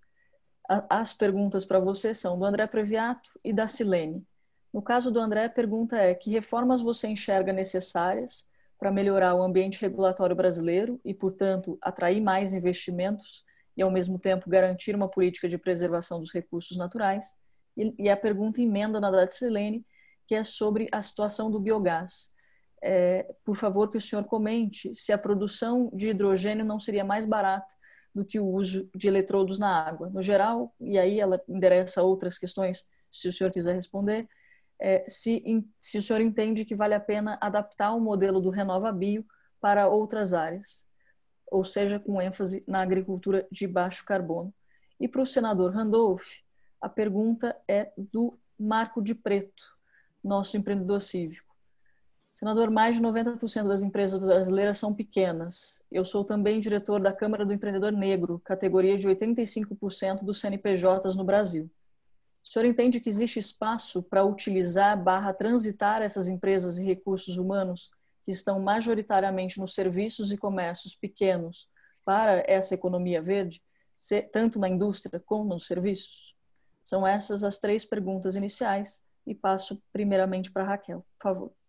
as 0.69 1.13
perguntas 1.13 1.65
para 1.65 1.79
você 1.79 2.13
são 2.13 2.39
do 2.39 2.45
André 2.45 2.67
Previato 2.67 3.31
e 3.45 3.53
da 3.53 3.69
Silene. 3.69 4.27
No 4.73 4.83
caso 4.83 5.11
do 5.11 5.21
André, 5.21 5.45
a 5.45 5.51
pergunta 5.51 5.97
é: 5.97 6.15
que 6.15 6.31
reformas 6.31 6.81
você 6.81 7.09
enxerga 7.09 7.53
necessárias 7.53 8.47
para 8.79 8.91
melhorar 8.91 9.35
o 9.35 9.43
ambiente 9.43 9.81
regulatório 9.81 10.37
brasileiro 10.37 11.01
e, 11.05 11.15
portanto, 11.15 11.79
atrair 11.81 12.21
mais 12.21 12.53
investimentos 12.53 13.45
e, 13.77 13.83
ao 13.83 13.91
mesmo 13.91 14.19
tempo, 14.19 14.51
garantir 14.51 14.95
uma 14.95 15.09
política 15.09 15.49
de 15.49 15.57
preservação 15.57 16.21
dos 16.21 16.33
recursos 16.33 16.77
naturais? 16.77 17.35
E, 17.77 18.09
a 18.09 18.17
pergunta 18.17 18.61
emenda 18.61 19.01
na 19.01 19.11
da 19.11 19.29
Silene, 19.29 19.85
que 20.27 20.35
é 20.35 20.43
sobre 20.43 20.89
a 20.93 21.01
situação 21.01 21.51
do 21.51 21.61
biogás. 21.61 22.35
É, 22.83 23.35
por 23.45 23.57
favor, 23.57 23.91
que 23.91 23.97
o 23.97 24.01
senhor 24.01 24.25
comente 24.25 24.95
se 24.95 25.13
a 25.13 25.19
produção 25.19 25.91
de 25.95 26.11
hidrogênio 26.11 26.65
não 26.65 26.79
seria 26.79 27.05
mais 27.05 27.25
barata 27.25 27.76
do 28.17 28.25
que 28.25 28.41
o 28.41 28.47
uso 28.47 28.89
de 28.95 29.09
eletrodos 29.09 29.59
na 29.59 29.87
água. 29.87 30.09
No 30.09 30.23
geral, 30.23 30.75
e 30.81 30.99
aí 30.99 31.21
ela 31.21 31.39
endereça 31.47 32.03
outras 32.03 32.39
questões, 32.39 32.89
se 33.13 33.29
o 33.29 33.33
senhor 33.33 33.53
quiser 33.53 33.75
responder, 33.75 34.27
é, 34.81 35.05
se, 35.07 35.45
se 35.79 35.99
o 35.99 36.03
senhor 36.03 36.23
entende 36.23 36.65
que 36.65 36.75
vale 36.75 36.95
a 36.95 37.01
pena 37.01 37.37
adaptar 37.43 37.93
o 37.93 38.01
modelo 38.01 38.41
do 38.41 38.49
Renova 38.49 38.91
Bio 38.91 39.23
para 39.61 39.87
outras 39.87 40.33
áreas, 40.33 40.87
ou 41.51 41.63
seja, 41.63 42.01
com 42.01 42.19
ênfase 42.19 42.65
na 42.67 42.81
agricultura 42.81 43.47
de 43.53 43.67
baixo 43.67 44.03
carbono. 44.03 44.51
E 44.99 45.07
para 45.07 45.21
o 45.21 45.27
senador 45.27 45.75
Randolph, 45.75 46.27
a 46.81 46.89
pergunta 46.89 47.55
é 47.69 47.93
do 47.99 48.39
Marco 48.59 49.03
de 49.03 49.15
Preto, 49.15 49.63
nosso 50.25 50.57
empreendedor 50.57 51.03
cívico. 51.03 51.46
Senador, 52.37 52.71
mais 52.71 52.97
de 52.97 53.03
90% 53.03 53.67
das 53.67 53.83
empresas 53.83 54.21
brasileiras 54.21 54.77
são 54.77 54.93
pequenas. 54.93 55.83
Eu 55.91 56.05
sou 56.05 56.23
também 56.23 56.61
diretor 56.61 57.01
da 57.01 57.11
Câmara 57.11 57.47
do 57.47 57.53
Empreendedor 57.55 57.93
Negro, 57.93 58.39
categoria 58.45 58.99
de 58.99 59.09
85% 59.09 60.23
dos 60.23 60.39
CNPJs 60.39 61.17
no 61.17 61.25
Brasil. 61.25 61.71
O 62.45 62.47
senhor 62.47 62.67
entende 62.67 63.01
que 63.01 63.09
existe 63.09 63.39
espaço 63.39 64.03
para 64.03 64.23
utilizar 64.23 65.03
barra 65.03 65.33
transitar 65.33 66.03
essas 66.03 66.29
empresas 66.29 66.77
e 66.77 66.85
recursos 66.85 67.39
humanos 67.39 67.91
que 68.23 68.33
estão 68.33 68.61
majoritariamente 68.61 69.59
nos 69.59 69.75
serviços 69.75 70.31
e 70.31 70.37
comércios 70.37 70.95
pequenos 70.95 71.67
para 72.05 72.45
essa 72.47 72.75
economia 72.75 73.23
verde, 73.23 73.63
tanto 74.31 74.59
na 74.59 74.69
indústria 74.69 75.19
como 75.25 75.55
nos 75.55 75.67
serviços? 75.67 76.37
São 76.83 77.07
essas 77.07 77.43
as 77.43 77.57
três 77.59 77.83
perguntas 77.83 78.37
iniciais 78.37 79.03
e 79.27 79.35
passo 79.35 79.83
primeiramente 79.91 80.53
para 80.53 80.65
Raquel, 80.65 81.03
por 81.19 81.23
favor. 81.23 81.66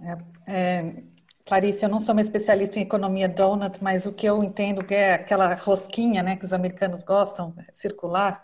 É, 0.00 0.52
é, 0.52 1.02
Clarice, 1.44 1.84
eu 1.84 1.88
não 1.88 1.98
sou 2.00 2.14
uma 2.14 2.20
especialista 2.20 2.78
em 2.78 2.82
economia 2.82 3.28
donut, 3.28 3.82
mas 3.82 4.06
o 4.06 4.12
que 4.12 4.26
eu 4.26 4.42
entendo 4.44 4.84
que 4.84 4.94
é 4.94 5.14
aquela 5.14 5.54
rosquinha, 5.54 6.22
né, 6.22 6.36
que 6.36 6.44
os 6.44 6.52
americanos 6.52 7.02
gostam, 7.02 7.54
circular, 7.72 8.42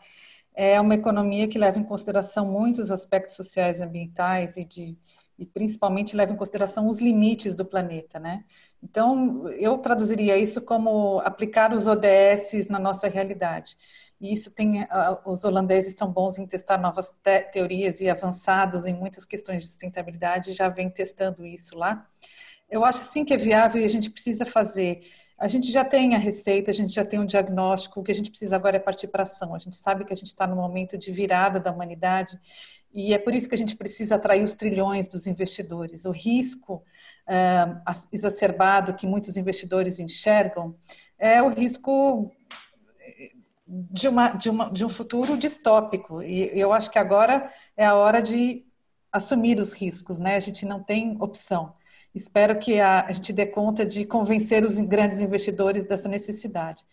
é 0.55 0.81
uma 0.81 0.95
economia 0.95 1.49
que 1.49 1.59
leva 1.59 1.79
em 1.79 1.85
consideração 1.85 2.47
muitos 2.51 2.91
aspectos 2.91 3.35
sociais 3.35 3.81
e 3.81 3.85
ambientais 3.85 4.57
e 4.57 4.65
de 4.65 4.97
e 5.39 5.45
principalmente 5.45 6.17
leva 6.17 6.33
em 6.33 6.37
consideração 6.37 6.89
os 6.89 7.01
limites 7.01 7.55
do 7.55 7.65
planeta, 7.65 8.19
né? 8.19 8.45
Então, 8.83 9.49
eu 9.51 9.79
traduziria 9.79 10.37
isso 10.37 10.63
como 10.63 11.19
aplicar 11.21 11.73
os 11.73 11.87
ODS 11.87 12.69
na 12.69 12.79
nossa 12.79 13.09
realidade. 13.09 13.77
E 14.21 14.33
isso 14.33 14.51
tem, 14.51 14.87
os 15.25 15.45
holandeses 15.45 15.95
são 15.95 16.11
bons 16.11 16.39
em 16.39 16.47
testar 16.47 16.79
novas 16.79 17.13
te 17.23 17.41
teorias 17.53 18.01
e 18.01 18.09
avançados 18.09 18.87
em 18.87 18.95
muitas 18.95 19.25
questões 19.25 19.63
de 19.63 19.69
sustentabilidade, 19.69 20.53
já 20.53 20.69
vem 20.69 20.89
testando 20.89 21.45
isso 21.45 21.77
lá. 21.77 22.07
Eu 22.71 22.85
acho 22.85 23.05
sim 23.05 23.25
que 23.25 23.35
é 23.35 23.37
viável 23.37 23.83
e 23.83 23.85
a 23.85 23.89
gente 23.89 24.11
precisa 24.11 24.47
fazer 24.47 25.01
a 25.37 25.49
gente 25.49 25.71
já 25.71 25.85
tem 25.85 26.15
a 26.15 26.19
receita, 26.19 26.71
a 26.71 26.75
gente 26.75 26.95
já 26.95 27.05
tem 27.05 27.19
um 27.19 27.27
diagnóstico, 27.27 28.01
o 28.01 28.05
que 28.05 28.13
a 28.13 28.15
gente 28.15 28.31
precisa 28.31 28.55
agora 28.55 28.77
é 28.77 28.81
partir 28.81 29.09
para 29.09 29.25
ação. 29.25 29.55
A 29.55 29.59
gente 29.59 29.77
sabe 29.77 30.05
que 30.05 30.13
a 30.13 30.17
gente 30.17 30.29
está 30.29 30.47
no 30.47 30.55
momento 30.55 30.97
de 30.97 31.11
virada 31.11 31.59
da 31.59 31.73
humanidade 31.73 32.39
e 32.93 33.13
é 33.13 33.19
por 33.19 33.35
isso 33.35 33.49
que 33.49 33.55
a 33.55 33.59
gente 33.59 33.77
precisa 33.77 34.15
atrair 34.15 34.45
os 34.45 34.55
trilhões 34.55 35.09
dos 35.09 35.27
investidores. 35.27 36.05
O 36.05 36.13
risco 36.13 36.85
uh, 37.29 37.93
exacerbado 38.13 38.95
que 38.95 39.07
muitos 39.07 39.37
investidores 39.37 39.99
enxergam 39.99 40.77
é 41.19 41.43
o 41.43 41.49
risco 41.49 42.31
de, 43.91 44.09
uma, 44.09 44.29
de, 44.29 44.51
uma, 44.51 44.71
de 44.71 44.85
um 44.85 44.89
futuro 44.89 45.37
distópico. 45.37 46.23
E 46.23 46.51
eu 46.59 46.73
acho 46.73 46.91
que 46.91 46.99
agora 46.99 47.51
é 47.77 47.85
a 47.85 47.95
hora 47.95 48.23
de 48.23 48.65
assumir 49.13 49.59
os 49.59 49.73
riscos, 49.73 50.19
né? 50.19 50.37
A 50.37 50.41
gente 50.41 50.65
não 50.65 50.83
tem 50.83 51.17
opção. 51.21 51.75
Espero 52.15 52.59
que 52.59 52.81
a, 52.81 53.07
a 53.07 53.13
gente 53.13 53.33
dê 53.33 53.47
conta 53.47 53.85
de 53.85 54.05
convencer 54.05 54.65
os 54.65 54.79
grandes 54.79 55.21
investidores 55.21 55.85
dessa 55.85 56.09
necessidade. 56.09 56.85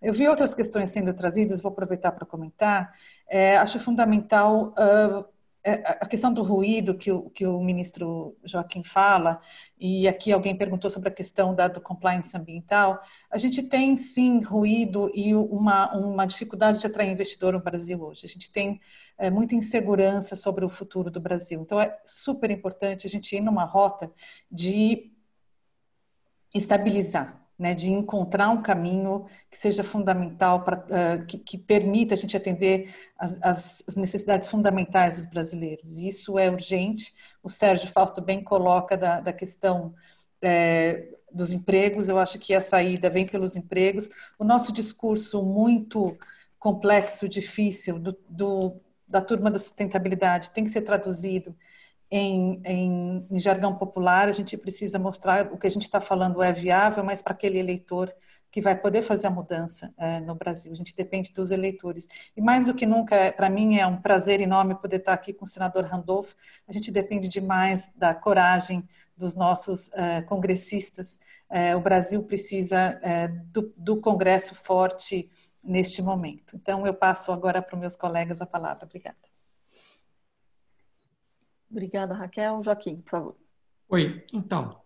Eu 0.00 0.12
vi 0.12 0.26
outras 0.28 0.54
questões 0.54 0.90
sendo 0.90 1.12
trazidas, 1.14 1.60
vou 1.60 1.70
aproveitar 1.70 2.12
para 2.12 2.26
comentar. 2.26 2.92
É, 3.28 3.56
acho 3.58 3.78
fundamental 3.78 4.74
uh, 4.78 5.24
a 5.64 6.06
questão 6.06 6.32
do 6.32 6.42
ruído 6.42 6.96
que 6.96 7.10
o, 7.12 7.30
que 7.30 7.46
o 7.46 7.60
ministro 7.62 8.36
Joaquim 8.44 8.82
fala, 8.82 9.40
e 9.78 10.08
aqui 10.08 10.32
alguém 10.32 10.56
perguntou 10.56 10.90
sobre 10.90 11.08
a 11.08 11.12
questão 11.12 11.54
da, 11.54 11.68
do 11.68 11.80
compliance 11.80 12.36
ambiental, 12.36 13.00
a 13.30 13.38
gente 13.38 13.62
tem 13.62 13.96
sim 13.96 14.42
ruído 14.42 15.10
e 15.14 15.34
uma, 15.34 15.94
uma 15.94 16.26
dificuldade 16.26 16.80
de 16.80 16.86
atrair 16.86 17.12
investidor 17.12 17.52
no 17.52 17.60
Brasil 17.60 18.02
hoje. 18.02 18.26
A 18.26 18.28
gente 18.28 18.50
tem 18.50 18.80
é, 19.16 19.30
muita 19.30 19.54
insegurança 19.54 20.34
sobre 20.34 20.64
o 20.64 20.68
futuro 20.68 21.10
do 21.10 21.20
Brasil. 21.20 21.60
Então 21.62 21.80
é 21.80 21.96
super 22.04 22.50
importante 22.50 23.06
a 23.06 23.10
gente 23.10 23.36
ir 23.36 23.40
numa 23.40 23.64
rota 23.64 24.10
de 24.50 25.12
estabilizar 26.54 27.41
né, 27.62 27.76
de 27.76 27.92
encontrar 27.92 28.50
um 28.50 28.60
caminho 28.60 29.24
que 29.48 29.56
seja 29.56 29.84
fundamental 29.84 30.64
para 30.64 30.78
uh, 30.78 31.24
que, 31.26 31.38
que, 31.38 31.56
permita 31.56 32.12
a 32.12 32.16
gente 32.16 32.36
atender 32.36 32.92
as, 33.16 33.38
as, 33.86 33.94
necessidades 33.94 34.48
fundamentais 34.48 35.18
dos 35.18 35.26
brasileiros. 35.26 35.98
E 35.98 36.08
isso 36.08 36.36
é 36.40 36.50
urgente. 36.50 37.14
O 37.40 37.48
Sérgio 37.48 37.88
Fausto 37.88 38.20
bem 38.20 38.42
coloca 38.42 38.96
da, 38.96 39.20
da 39.20 39.32
questão 39.32 39.94
é, 40.42 41.06
dos 41.32 41.52
empregos. 41.52 42.08
Eu 42.08 42.18
acho 42.18 42.36
que 42.36 42.52
a 42.52 42.60
saída 42.60 43.08
vem 43.08 43.28
pelos 43.28 43.54
empregos. 43.54 44.10
O 44.36 44.42
nosso 44.42 44.72
discurso 44.72 45.40
muito 45.40 46.18
complexo, 46.58 47.28
difícil 47.28 47.96
do, 47.96 48.18
do 48.28 48.74
da 49.06 49.20
turma 49.20 49.52
da 49.52 49.58
sustentabilidade 49.60 50.50
tem 50.50 50.64
que 50.64 50.70
ser 50.70 50.80
traduzido 50.80 51.54
em, 52.12 52.60
em, 52.62 53.26
em, 53.30 53.40
jargão 53.40 53.74
popular, 53.74 54.28
a 54.28 54.32
gente 54.32 54.54
precisa 54.58 54.98
mostrar 54.98 55.50
o 55.50 55.56
que 55.56 55.66
a 55.66 55.70
gente 55.70 55.84
está 55.84 55.98
falando 55.98 56.42
é 56.42 56.52
viável, 56.52 57.02
mas 57.02 57.22
para 57.22 57.32
aquele 57.32 57.58
eleitor 57.58 58.14
que 58.50 58.60
vai 58.60 58.76
poder 58.76 59.00
fazer 59.00 59.28
a 59.28 59.30
mudança 59.30 59.94
é, 59.96 60.20
no 60.20 60.34
Brasil. 60.34 60.70
A 60.70 60.74
gente 60.74 60.94
depende 60.94 61.32
dos 61.32 61.50
eleitores. 61.50 62.06
E 62.36 62.42
mais 62.42 62.66
do 62.66 62.74
que 62.74 62.84
nunca, 62.84 63.32
para 63.32 63.48
mim 63.48 63.78
é 63.78 63.86
um 63.86 63.96
prazer 63.96 64.42
enorme 64.42 64.74
poder 64.74 64.98
estar 64.98 65.14
aqui 65.14 65.32
com 65.32 65.46
o 65.46 65.48
senador 65.48 65.84
Randolph. 65.84 66.34
A 66.68 66.72
gente 66.72 66.92
depende 66.92 67.28
demais 67.28 67.90
da 67.96 68.14
coragem 68.14 68.86
dos 69.16 69.34
nossos 69.34 69.90
é, 69.94 70.20
congressistas. 70.20 71.18
É, 71.48 71.74
o 71.74 71.80
Brasil 71.80 72.22
precisa 72.24 73.00
é, 73.02 73.28
do, 73.28 73.72
do 73.74 73.96
Congresso 74.02 74.54
forte 74.54 75.30
neste 75.64 76.02
momento. 76.02 76.54
Então, 76.54 76.86
eu 76.86 76.92
passo 76.92 77.32
agora 77.32 77.62
para 77.62 77.74
os 77.74 77.80
meus 77.80 77.96
colegas 77.96 78.42
a 78.42 78.46
palavra. 78.46 78.84
Obrigada. 78.84 79.31
Obrigada, 81.72 82.14
Raquel. 82.14 82.62
Joaquim, 82.62 83.00
por 83.00 83.10
favor. 83.10 83.36
Oi, 83.88 84.24
então, 84.32 84.80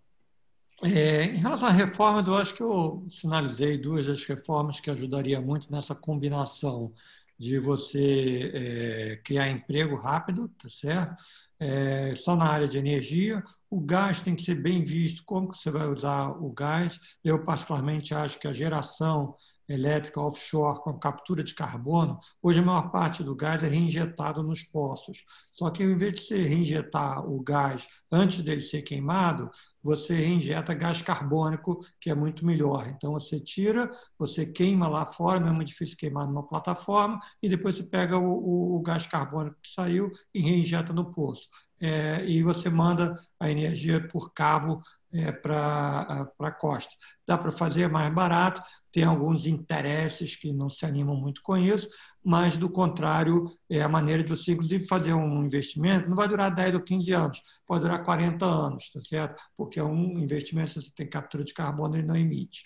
é, 0.83 1.25
em 1.25 1.39
relação 1.39 1.69
à 1.69 1.73
reforma, 1.73 2.23
eu 2.27 2.37
acho 2.37 2.55
que 2.55 2.63
eu 2.63 3.05
sinalizei 3.11 3.77
duas 3.77 4.07
das 4.07 4.25
reformas 4.25 4.79
que 4.79 4.91
ajudaria 4.91 5.41
muito 5.41 5.71
nessa 5.71 5.95
combinação 5.95 6.93
de 7.39 7.59
você 7.59 8.51
é, 8.55 9.17
criar 9.25 9.51
emprego 9.51 9.97
rápido, 9.97 10.49
tá 10.61 10.69
certo? 10.69 11.17
É, 11.59 12.15
só 12.15 12.37
na 12.37 12.47
área 12.49 12.69
de 12.69 12.79
energia. 12.79 13.43
O 13.69 13.81
gás 13.81 14.23
tem 14.23 14.37
que 14.37 14.43
ser 14.43 14.55
bem 14.55 14.85
visto, 14.85 15.25
como 15.25 15.49
que 15.49 15.59
você 15.59 15.71
vai 15.71 15.89
usar 15.89 16.29
o 16.31 16.53
gás. 16.53 17.01
Eu, 17.25 17.43
particularmente, 17.43 18.15
acho 18.15 18.39
que 18.39 18.47
a 18.47 18.53
geração 18.53 19.35
elétrica 19.69 20.21
offshore 20.21 20.81
com 20.81 20.99
captura 20.99 21.43
de 21.43 21.55
carbono, 21.55 22.19
hoje 22.43 22.61
a 22.61 22.63
maior 22.63 22.91
parte 22.91 23.23
do 23.23 23.35
gás 23.35 23.63
é 23.63 23.69
reinjetado 23.69 24.43
nos 24.43 24.63
poços. 24.63 25.25
Só 25.53 25.71
que, 25.71 25.83
em 25.83 25.97
vez 25.97 26.15
de 26.15 26.21
você 26.21 26.43
reinjetar 26.43 27.27
o 27.29 27.43
gás 27.43 27.89
antes 28.11 28.43
dele 28.43 28.61
ser 28.61 28.83
queimado, 28.83 29.51
você 29.83 30.15
reinjeta 30.15 30.75
gás 30.75 31.03
carbônico, 31.03 31.81
que 32.01 32.11
é 32.11 32.15
muito 32.15 32.45
melhor. 32.45 32.89
Então, 32.89 33.13
você 33.13 33.39
tira, 33.39 33.91
você 34.19 34.45
queima 34.45 34.89
lá 34.89 35.07
fora, 35.07 35.41
não 35.41 35.49
é 35.49 35.53
muito 35.53 35.69
difícil 35.69 35.97
queimar 35.97 36.27
numa 36.27 36.47
plataforma, 36.47 37.21
e 37.43 37.49
depois 37.49 37.77
você 37.77 37.85
pega 37.85 38.19
o, 38.19 38.25
o, 38.25 38.77
o 38.77 38.83
gás 38.83 39.07
carbônico 39.07 39.57
que 39.63 39.69
saiu 39.71 40.11
e 40.35 40.41
reinjeta 40.41 40.93
no 40.93 41.11
poço. 41.11 41.49
É, 41.81 42.25
e 42.25 42.43
você 42.43 42.71
manda 42.71 43.15
a 43.39 43.51
energia 43.51 44.07
por 44.09 44.33
cabo 44.33 44.81
é, 45.13 45.33
para 45.33 46.27
a 46.41 46.51
costa. 46.51 46.95
Dá 47.27 47.37
para 47.37 47.51
fazer 47.51 47.89
mais 47.89 48.13
barato, 48.13 48.63
tem 48.93 49.05
alguns 49.05 49.47
interesses 49.47 50.37
que 50.37 50.53
não 50.53 50.69
se 50.69 50.85
animam 50.85 51.17
muito 51.17 51.43
com 51.43 51.57
isso, 51.57 51.89
mas, 52.25 52.59
do 52.59 52.69
contrário, 52.69 53.45
é 53.71 53.83
a 53.83 53.89
maneira 53.89 54.23
de 54.23 54.31
você, 54.31 54.53
inclusive, 54.53 54.87
fazer 54.87 55.15
um 55.15 55.45
investimento, 55.45 56.09
não 56.09 56.17
vai 56.17 56.29
durar 56.29 56.55
10 56.55 56.75
ou 56.75 56.81
15 56.81 57.13
anos, 57.13 57.43
pode 57.67 57.83
durar 57.83 58.03
40 58.05 58.45
anos, 58.45 58.91
tá 58.91 59.01
certo? 59.01 59.41
Porque 59.57 59.79
é 59.79 59.85
um 59.85 60.19
investimento, 60.19 60.73
se 60.73 60.83
você 60.83 60.93
tem 60.95 61.09
captura 61.09 61.45
de 61.45 61.55
carbono, 61.55 61.97
ele 61.97 62.07
não 62.07 62.17
emite. 62.17 62.65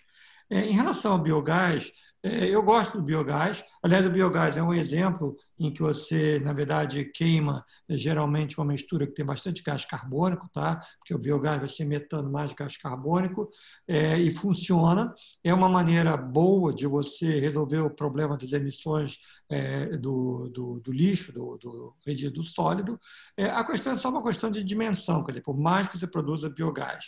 É, 0.49 0.65
em 0.65 0.73
relação 0.73 1.13
ao 1.13 1.19
biogás, 1.23 1.93
eu 2.23 2.63
gosto 2.63 2.99
do 2.99 3.03
biogás. 3.03 3.65
Aliás, 3.83 4.07
o 4.07 4.11
biogás 4.11 4.57
é 4.57 4.63
um 4.63 4.75
exemplo 4.75 5.37
em 5.59 5.73
que 5.73 5.81
você, 5.81 6.39
na 6.41 6.53
verdade, 6.53 7.05
queima 7.07 7.65
é, 7.89 7.97
geralmente 7.97 8.59
uma 8.59 8.67
mistura 8.67 9.07
que 9.07 9.15
tem 9.15 9.25
bastante 9.25 9.63
gás 9.63 9.87
carbônico, 9.87 10.47
tá? 10.53 10.79
Porque 10.99 11.15
o 11.15 11.19
biogás 11.19 11.59
vai 11.59 11.69
ser 11.69 11.87
metano 11.87 12.31
mais 12.31 12.53
gás 12.53 12.77
carbônico 12.77 13.49
é, 13.89 14.19
e 14.19 14.31
funciona. 14.31 15.15
É 15.43 15.55
uma 15.55 15.69
maneira 15.69 16.15
boa 16.17 16.75
de 16.75 16.87
você 16.87 17.41
resolver 17.41 17.79
o 17.79 17.91
problema 17.91 18.37
das 18.37 18.53
emissões 18.53 19.19
é, 19.49 19.97
do, 19.97 20.51
do, 20.51 20.81
do, 20.81 20.93
lixo, 20.93 21.33
do, 21.33 21.57
do 21.57 21.95
resíduo 22.07 22.45
sólido. 22.45 23.01
É, 23.35 23.47
a 23.47 23.65
questão 23.65 23.95
é 23.95 23.97
só 23.97 24.11
uma 24.11 24.23
questão 24.23 24.51
de 24.51 24.63
dimensão, 24.63 25.25
quer 25.25 25.33
dizer, 25.33 25.43
por 25.43 25.57
mais 25.59 25.89
que 25.89 25.99
você 25.99 26.07
produza 26.07 26.51
biogás, 26.51 27.07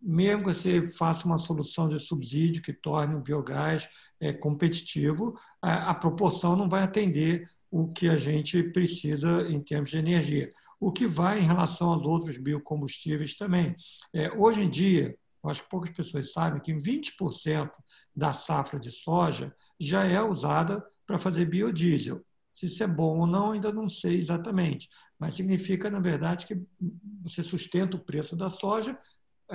mesmo 0.00 0.44
que 0.44 0.52
você 0.52 0.88
faça 0.88 1.24
uma 1.26 1.38
solução 1.38 1.88
de 1.88 1.98
subsídio 1.98 2.62
que 2.62 2.72
torne 2.72 3.14
o 3.14 3.20
biogás 3.20 3.88
é, 4.20 4.32
competitivo, 4.32 5.38
a, 5.60 5.90
a, 5.90 5.94
proporção 5.94 6.56
não 6.56 6.68
vai 6.68 6.82
atender 6.82 7.48
o 7.70 7.88
que 7.92 8.08
a 8.08 8.16
gente 8.16 8.62
precisa 8.62 9.42
em 9.48 9.60
termos 9.60 9.90
de 9.90 9.98
energia. 9.98 10.50
O 10.80 10.92
que 10.92 11.06
vai 11.06 11.40
em 11.40 11.46
relação 11.46 11.90
aos 11.90 12.06
outros 12.06 12.38
biocombustíveis 12.38 13.36
também. 13.36 13.76
É, 14.12 14.30
hoje 14.32 14.62
em 14.62 14.70
dia, 14.70 15.16
acho 15.44 15.62
que 15.62 15.68
poucas 15.68 15.90
pessoas 15.90 16.32
sabem 16.32 16.60
que 16.60 16.72
20% 16.72 17.70
da 18.14 18.32
safra 18.32 18.78
de 18.78 18.90
soja 18.90 19.54
já 19.78 20.04
é 20.04 20.20
usada 20.22 20.84
para 21.06 21.18
fazer 21.18 21.44
biodiesel. 21.44 22.24
Se 22.54 22.66
isso 22.66 22.82
é 22.82 22.86
bom 22.86 23.20
ou 23.20 23.26
não, 23.26 23.52
ainda 23.52 23.72
não 23.72 23.88
sei 23.88 24.18
exatamente, 24.18 24.88
mas 25.18 25.36
significa, 25.36 25.88
na 25.88 26.00
verdade, 26.00 26.44
que 26.44 26.60
você 27.22 27.42
sustenta 27.42 27.96
o 27.96 28.00
preço 28.00 28.34
da 28.34 28.50
soja 28.50 28.98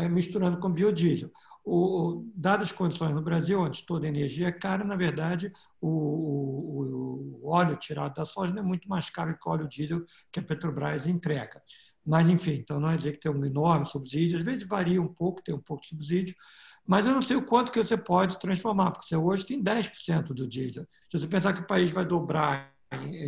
misturando 0.09 0.57
com 0.57 0.71
biodiesel. 0.71 1.31
O, 1.63 2.29
dadas 2.35 2.69
as 2.69 2.71
condições 2.73 3.13
no 3.13 3.21
Brasil, 3.21 3.59
onde 3.59 3.85
toda 3.85 4.07
energia 4.07 4.47
é 4.47 4.51
cara, 4.51 4.83
na 4.83 4.95
verdade, 4.95 5.51
o, 5.79 5.87
o, 5.87 7.39
o, 7.41 7.47
óleo 7.47 7.77
tirado 7.77 8.15
da 8.15 8.25
soja 8.25 8.53
é 8.57 8.61
muito 8.61 8.89
mais 8.89 9.09
caro 9.09 9.37
que 9.37 9.47
o 9.47 9.51
óleo 9.51 9.67
diesel 9.67 10.03
que 10.31 10.39
a 10.39 10.43
Petrobras 10.43 11.07
entrega. 11.07 11.61
Mas, 12.05 12.27
enfim, 12.27 12.55
então 12.55 12.81
não 12.81 12.91
é 12.91 12.97
dizer 12.97 13.13
que 13.13 13.19
tem 13.19 13.31
um 13.31 13.45
enorme 13.45 13.85
subsídio, 13.85 14.37
às 14.37 14.43
vezes 14.43 14.67
varia 14.67 15.01
um 15.01 15.07
pouco, 15.07 15.41
tem 15.41 15.55
um 15.55 15.61
pouco 15.61 15.83
de 15.83 15.89
subsídio, 15.89 16.35
mas 16.85 17.07
eu 17.07 17.13
não 17.13 17.21
sei 17.21 17.37
o 17.37 17.45
quanto 17.45 17.71
que 17.71 17.81
você 17.81 17.95
pode 17.95 18.37
transformar, 18.39 18.91
porque 18.91 19.07
você 19.07 19.15
hoje 19.15 19.45
tem 19.45 19.63
10% 19.63 20.33
do 20.33 20.45
diesel. 20.45 20.85
Se 21.09 21.17
você 21.17 21.27
pensar 21.27 21.53
que 21.53 21.61
o 21.61 21.67
país 21.67 21.91
vai 21.91 22.05
dobrar 22.05 22.73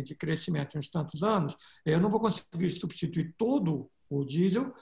de 0.04 0.14
crescimento 0.14 0.74
em 0.74 0.78
uns 0.78 0.88
tantos 0.88 1.22
anos, 1.22 1.56
eu 1.84 1.98
não 1.98 2.10
vou 2.10 2.20
conseguir 2.20 2.70
substituir 2.70 3.34
todo 3.36 3.90
o 4.08 4.24
diesel 4.24 4.72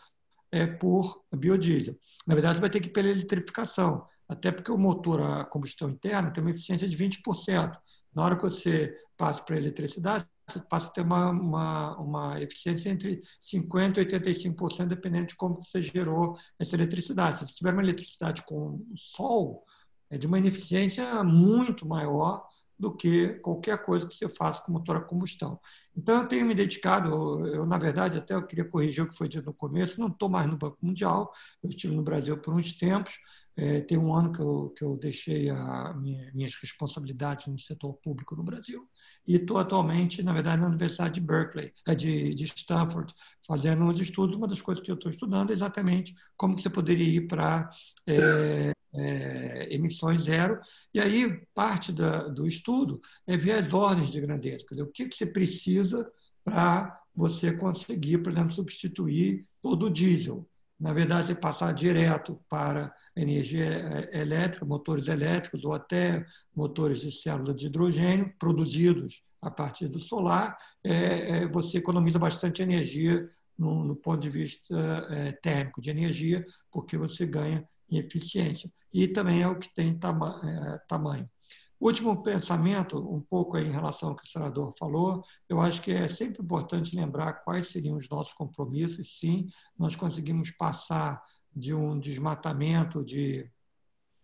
é, 0.55 0.69
por 0.69 1.25
biodiesel. 1.35 1.97
Na 2.25 2.35
verdade, 2.35 2.61
vai 2.61 2.71
ter 2.71 2.79
que 2.79 2.87
ir 2.87 2.93
pela 2.93 3.09
eletrificação, 3.09 4.07
até 4.29 4.53
porque 4.53 4.71
o 4.71 4.79
motor 4.79 5.21
a 5.21 5.45
combustão 5.45 5.91
interna 5.91 6.31
tem 6.31 6.43
uma 6.43 6.53
eficiência 6.53 6.89
de 6.89 6.97
20%. 6.97 7.77
Na 8.15 8.23
hora 8.23 8.37
que 8.37 8.43
você 8.43 8.97
passa 9.17 9.43
para 9.43 9.57
a 9.57 9.59
eletricidade, 9.59 10.25
você 10.49 10.61
passa 10.61 10.89
a 10.89 10.93
ter 10.93 11.01
uma, 11.01 11.31
uma, 11.31 11.97
uma 11.99 12.41
eficiência 12.41 12.89
entre 12.89 13.21
50% 13.43 13.99
e 13.99 14.07
85%, 14.07 14.87
dependendo 14.87 15.27
de 15.27 15.35
como 15.35 15.57
você 15.57 15.83
gerou 15.83 16.37
essa 16.57 16.77
eletricidade. 16.77 17.45
Se 17.45 17.57
tiver 17.57 17.73
uma 17.73 17.83
eletricidade 17.83 18.45
com 18.45 18.81
sol, 18.95 19.65
é 20.09 20.17
de 20.17 20.29
uma 20.29 20.39
ineficiência 20.39 21.25
muito 21.25 21.85
maior 21.85 22.47
do 22.79 22.95
que 22.95 23.35
qualquer 23.41 23.83
coisa 23.83 24.07
que 24.07 24.15
você 24.15 24.29
faça 24.29 24.63
com 24.63 24.73
motor 24.73 24.97
a 24.97 25.01
combustão. 25.01 25.61
Então, 25.97 26.23
eu 26.23 26.29
tenho 26.29 26.45
me 26.45 26.55
dedicado, 26.55 27.47
eu, 27.47 27.65
na 27.67 27.79
verdade, 27.79 28.19
até 28.19 28.35
eu 28.35 28.47
queria 28.47 28.65
corrigir 28.65 29.05
o 29.05 29.09
que 29.09 29.17
foi 29.17 29.29
dito 29.29 29.47
no 29.47 29.55
começo, 29.55 30.01
não 30.01 30.09
estou 30.09 30.29
mais 30.29 30.47
no 30.49 30.57
Banco 30.57 30.79
Mundial, 30.83 31.33
eu 31.63 31.71
estive 31.71 31.95
no 31.95 32.03
Brasil 32.03 32.37
por 32.39 32.55
uns 32.55 32.73
tempos, 32.75 33.19
é, 33.57 33.81
tem 33.81 33.97
um 33.97 34.15
ano 34.15 34.33
que 34.33 34.41
eu, 34.41 34.73
que 34.77 34.83
eu 34.83 34.97
deixei 34.97 35.49
a 35.49 35.95
minha, 35.95 36.31
minhas 36.35 36.55
responsabilidades 36.55 37.47
no 37.47 37.59
setor 37.59 37.95
público 37.95 38.35
no 38.35 38.43
Brasil 38.43 38.89
e 39.27 39.37
estou 39.37 39.59
atualmente, 39.59 40.23
na 40.23 40.33
verdade, 40.33 40.61
na 40.61 40.69
Universidade 40.69 41.15
de 41.15 41.21
Berkeley, 41.21 41.73
é 41.87 41.95
de, 41.95 42.35
de 42.35 42.45
Stanford, 42.45 43.15
fazendo 43.47 43.85
uns 43.85 44.01
estudos. 44.01 44.37
Uma 44.37 44.49
das 44.49 44.61
coisas 44.61 44.83
que 44.83 44.91
eu 44.91 44.97
estou 44.97 45.11
estudando 45.11 45.51
é 45.51 45.53
exatamente 45.53 46.15
como 46.37 46.59
você 46.59 46.69
poderia 46.69 47.07
ir 47.07 47.29
para 47.29 47.71
é, 48.07 48.73
é, 48.95 49.75
emissões 49.75 50.25
zero. 50.25 50.61
E 50.93 51.01
aí, 51.01 51.41
parte 51.55 51.93
da, 51.93 52.29
do 52.29 52.47
estudo 52.47 53.01
é 53.27 53.37
ver 53.37 53.53
as 53.53 53.73
ordens 53.73 54.11
de 54.11 54.21
grandeza, 54.21 54.65
quer 54.67 54.75
dizer, 54.75 54.83
o 54.83 54.93
que, 54.93 55.07
que 55.07 55.15
você 55.15 55.27
precisa 55.27 56.11
para 56.45 57.01
você 57.15 57.53
conseguir, 57.53 58.19
por 58.19 58.33
exemplo, 58.33 58.53
substituir 58.53 59.47
todo 59.63 59.87
o 59.87 59.91
diesel. 59.91 60.47
Na 60.79 60.93
verdade, 60.93 61.29
você 61.29 61.35
passar 61.35 61.73
direto 61.73 62.39
para 62.49 62.93
energia 63.17 63.65
é, 64.13 64.21
elétrica, 64.21 64.65
motores 64.65 65.09
elétricos 65.09 65.65
ou 65.65 65.73
até 65.73 66.25
motores 66.55 67.01
de 67.01 67.13
célula 67.13 67.55
de 67.55 67.67
hidrogênio 67.67 68.33
produzidos 68.39 69.23
a 69.41 69.51
partir 69.51 69.89
do 69.89 70.01
solar, 70.01 70.57
é, 70.83 71.43
é, 71.43 71.49
você 71.49 71.79
economiza 71.79 72.19
bastante 72.19 72.63
energia 72.63 73.29
no, 73.57 73.85
no 73.85 73.95
ponto 73.95 74.21
de 74.21 74.31
vista 74.31 74.75
é, 75.11 75.33
térmico 75.33 75.81
de 75.81 75.91
energia, 75.91 76.45
porque 76.73 76.97
você 76.97 77.27
ganha 77.27 77.65
em 77.91 77.99
eficiência. 77.99 78.71
E 78.93 79.07
também 79.07 79.43
é 79.43 79.49
o 79.49 79.59
que 79.59 79.73
tem 79.73 79.97
tama 79.99 80.41
é, 80.45 80.79
tamanho. 80.89 81.29
Último 81.79 82.23
pensamento, 82.23 82.97
um 82.97 83.21
pouco 83.21 83.59
em 83.59 83.71
relação 83.71 84.11
ao 84.11 84.17
que 84.17 84.27
o 84.27 84.31
senador 84.31 84.73
falou, 84.79 85.23
eu 85.49 85.61
acho 85.61 85.83
que 85.83 85.93
é 85.93 86.09
sempre 86.09 86.43
importante 86.43 86.97
lembrar 86.97 87.35
quais 87.45 87.71
seriam 87.71 87.97
os 87.97 88.09
nossos 88.09 88.33
compromissos. 88.33 89.19
Sim, 89.19 89.47
nós 89.79 89.95
conseguimos 89.95 90.51
passar 90.51 91.21
de 91.55 91.75
um 91.75 91.99
desmatamento 91.99 93.05
de 93.05 93.51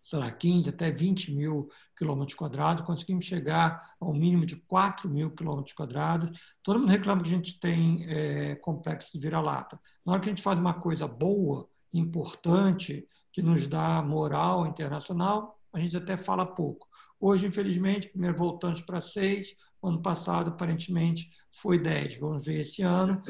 sei 0.03 0.19
lá, 0.19 0.31
15 0.31 0.69
até 0.69 0.91
20 0.91 1.31
mil 1.31 1.69
quilômetros 1.95 2.35
quadrados, 2.35 2.83
conseguimos 2.83 3.23
chegar 3.23 3.95
a 3.99 4.05
um 4.05 4.13
mínimo 4.13 4.45
de 4.45 4.55
4 4.55 5.07
mil 5.07 5.31
quilômetros 5.31 5.73
quadrados. 5.73 6.37
Todo 6.63 6.79
mundo 6.79 6.89
reclama 6.89 7.21
que 7.21 7.29
a 7.29 7.33
gente 7.33 7.59
tem 7.59 8.05
é, 8.09 8.55
complexo 8.55 9.13
de 9.13 9.19
vira-lata. 9.19 9.79
Na 10.05 10.13
hora 10.13 10.21
que 10.21 10.27
a 10.27 10.31
gente 10.31 10.41
faz 10.41 10.59
uma 10.59 10.73
coisa 10.73 11.07
boa, 11.07 11.69
importante, 11.93 13.07
que 13.31 13.41
nos 13.41 13.67
dá 13.67 14.01
moral 14.01 14.65
internacional, 14.65 15.60
a 15.73 15.79
gente 15.79 15.95
até 15.95 16.17
fala 16.17 16.45
pouco. 16.45 16.87
Hoje, 17.19 17.45
infelizmente, 17.45 18.09
primeiro 18.09 18.35
voltamos 18.35 18.81
para 18.81 18.99
seis, 18.99 19.55
ano 19.83 20.01
passado, 20.01 20.49
aparentemente, 20.49 21.29
foi 21.51 21.79
dez. 21.79 22.17
Vamos 22.17 22.45
ver 22.45 22.61
esse 22.61 22.81
ano. 22.81 23.21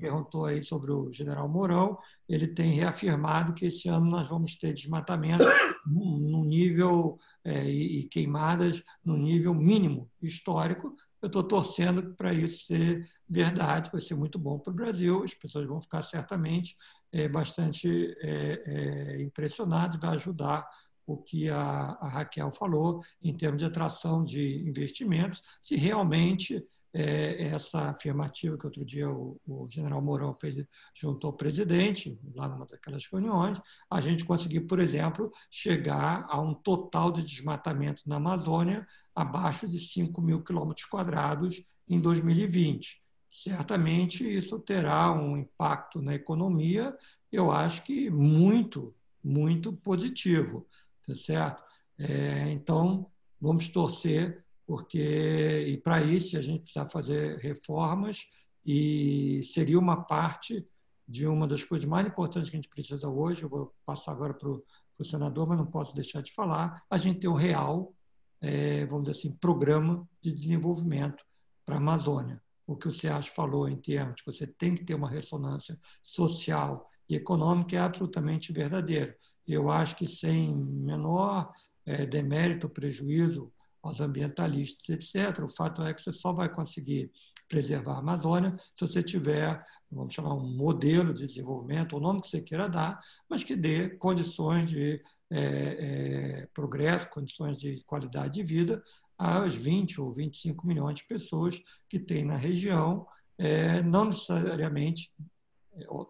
Perguntou 0.00 0.46
aí 0.46 0.64
sobre 0.64 0.92
o 0.92 1.10
general 1.12 1.48
Mourão. 1.48 1.98
Ele 2.28 2.46
tem 2.46 2.72
reafirmado 2.72 3.52
que 3.52 3.66
esse 3.66 3.88
ano 3.88 4.06
nós 4.06 4.28
vamos 4.28 4.56
ter 4.56 4.72
desmatamento 4.72 5.44
no 5.86 6.44
nível 6.44 7.18
é, 7.44 7.68
e 7.68 8.04
queimadas 8.04 8.82
no 9.04 9.16
nível 9.16 9.54
mínimo 9.54 10.10
histórico. 10.22 10.94
Eu 11.20 11.28
estou 11.28 11.42
torcendo 11.42 12.14
para 12.14 12.34
isso 12.34 12.66
ser 12.66 13.08
verdade, 13.26 13.90
vai 13.90 14.00
ser 14.00 14.14
muito 14.14 14.38
bom 14.38 14.58
para 14.58 14.70
o 14.70 14.76
Brasil. 14.76 15.22
As 15.24 15.32
pessoas 15.32 15.66
vão 15.66 15.80
ficar 15.80 16.02
certamente 16.02 16.76
é, 17.10 17.26
bastante 17.28 17.88
é, 18.20 18.62
é, 18.66 19.22
impressionadas, 19.22 19.98
vai 19.98 20.14
ajudar 20.16 20.68
o 21.06 21.16
que 21.16 21.48
a, 21.48 21.96
a, 22.00 22.08
Raquel 22.08 22.50
falou 22.52 23.02
em 23.22 23.34
termos 23.36 23.58
de 23.58 23.64
atração 23.64 24.24
de 24.24 24.66
investimentos, 24.66 25.42
se 25.60 25.76
realmente 25.76 26.64
é, 26.94 27.48
essa 27.48 27.90
afirmativa 27.90 28.56
que 28.56 28.66
outro 28.66 28.84
dia 28.84 29.10
o, 29.10 29.40
o, 29.46 29.68
general 29.68 30.00
Mourão 30.00 30.36
fez 30.40 30.54
junto 30.94 31.26
ao 31.26 31.32
presidente, 31.32 32.16
lá 32.34 32.48
numa 32.48 32.64
daquelas 32.64 33.04
reuniões, 33.06 33.60
a 33.90 34.00
gente 34.00 34.24
conseguir, 34.24 34.60
por 34.60 34.78
exemplo, 34.78 35.32
chegar 35.50 36.24
a 36.28 36.40
um 36.40 36.54
total 36.54 37.10
de 37.10 37.24
desmatamento 37.24 38.02
na 38.06 38.16
Amazônia 38.16 38.86
abaixo 39.14 39.68
de 39.68 39.78
5 39.80 40.22
mil 40.22 40.42
quilômetros 40.42 40.86
quadrados 40.86 41.64
em 41.88 42.00
2020. 42.00 43.02
Certamente 43.32 44.24
isso 44.24 44.60
terá 44.60 45.10
um 45.10 45.36
impacto 45.36 46.00
na 46.00 46.14
economia, 46.14 46.96
eu 47.32 47.50
acho 47.50 47.82
que 47.82 48.08
muito, 48.08 48.94
muito 49.22 49.72
positivo 49.72 50.64
tá 51.06 51.14
certo? 51.14 51.62
É, 51.98 52.50
então, 52.50 53.10
vamos 53.40 53.68
torcer, 53.68 54.44
porque, 54.66 55.66
e 55.68 55.76
para 55.78 56.02
isso, 56.02 56.36
a 56.36 56.42
gente 56.42 56.62
precisa 56.62 56.88
fazer 56.88 57.38
reformas, 57.38 58.26
e 58.64 59.42
seria 59.42 59.78
uma 59.78 60.04
parte 60.04 60.66
de 61.06 61.26
uma 61.26 61.46
das 61.46 61.62
coisas 61.62 61.86
mais 61.86 62.06
importantes 62.06 62.48
que 62.48 62.56
a 62.56 62.60
gente 62.60 62.68
precisa 62.68 63.08
hoje. 63.08 63.42
Eu 63.42 63.48
vou 63.48 63.74
passar 63.84 64.12
agora 64.12 64.32
para 64.32 64.48
o 64.48 65.04
senador, 65.04 65.46
mas 65.46 65.58
não 65.58 65.66
posso 65.66 65.94
deixar 65.94 66.22
de 66.22 66.32
falar. 66.32 66.82
A 66.88 66.96
gente 66.96 67.20
tem 67.20 67.28
um 67.28 67.34
real, 67.34 67.94
é, 68.40 68.86
vamos 68.86 69.04
dizer 69.04 69.18
assim, 69.18 69.36
programa 69.36 70.08
de 70.22 70.32
desenvolvimento 70.32 71.22
para 71.64 71.74
a 71.74 71.78
Amazônia. 71.78 72.42
O 72.66 72.74
que 72.74 72.88
o 72.88 72.92
Sérgio 72.92 73.34
falou 73.34 73.68
em 73.68 73.76
termos 73.76 74.16
de 74.16 74.24
que 74.24 74.32
você 74.32 74.46
tem 74.46 74.74
que 74.74 74.84
ter 74.84 74.94
uma 74.94 75.10
ressonância 75.10 75.78
social 76.02 76.88
e 77.06 77.14
econômica 77.14 77.76
é 77.76 77.80
absolutamente 77.80 78.50
verdadeiro 78.50 79.14
eu 79.46 79.70
acho 79.70 79.96
que 79.96 80.06
sem 80.06 80.54
menor 80.54 81.52
é, 81.84 82.06
demérito, 82.06 82.68
prejuízo 82.68 83.52
aos 83.82 84.00
ambientalistas, 84.00 84.88
etc., 84.88 85.44
o 85.44 85.48
fato 85.48 85.82
é 85.82 85.92
que 85.92 86.02
você 86.02 86.12
só 86.12 86.32
vai 86.32 86.48
conseguir 86.48 87.10
preservar 87.48 87.96
a 87.96 87.98
Amazônia 87.98 88.56
se 88.58 88.86
você 88.86 89.02
tiver, 89.02 89.62
vamos 89.90 90.14
chamar, 90.14 90.34
um 90.34 90.56
modelo 90.56 91.12
de 91.12 91.26
desenvolvimento, 91.26 91.96
o 91.96 92.00
nome 92.00 92.22
que 92.22 92.28
você 92.28 92.40
queira 92.40 92.68
dar, 92.68 92.98
mas 93.28 93.44
que 93.44 93.54
dê 93.54 93.90
condições 93.90 94.70
de 94.70 95.00
é, 95.30 95.40
é, 95.40 96.48
progresso, 96.54 97.10
condições 97.10 97.58
de 97.58 97.82
qualidade 97.84 98.34
de 98.34 98.42
vida 98.42 98.82
às 99.18 99.54
20 99.54 100.00
ou 100.00 100.12
25 100.12 100.66
milhões 100.66 100.96
de 100.96 101.06
pessoas 101.06 101.60
que 101.88 101.98
tem 101.98 102.24
na 102.24 102.36
região, 102.36 103.06
é, 103.36 103.82
não 103.82 104.06
necessariamente, 104.06 105.12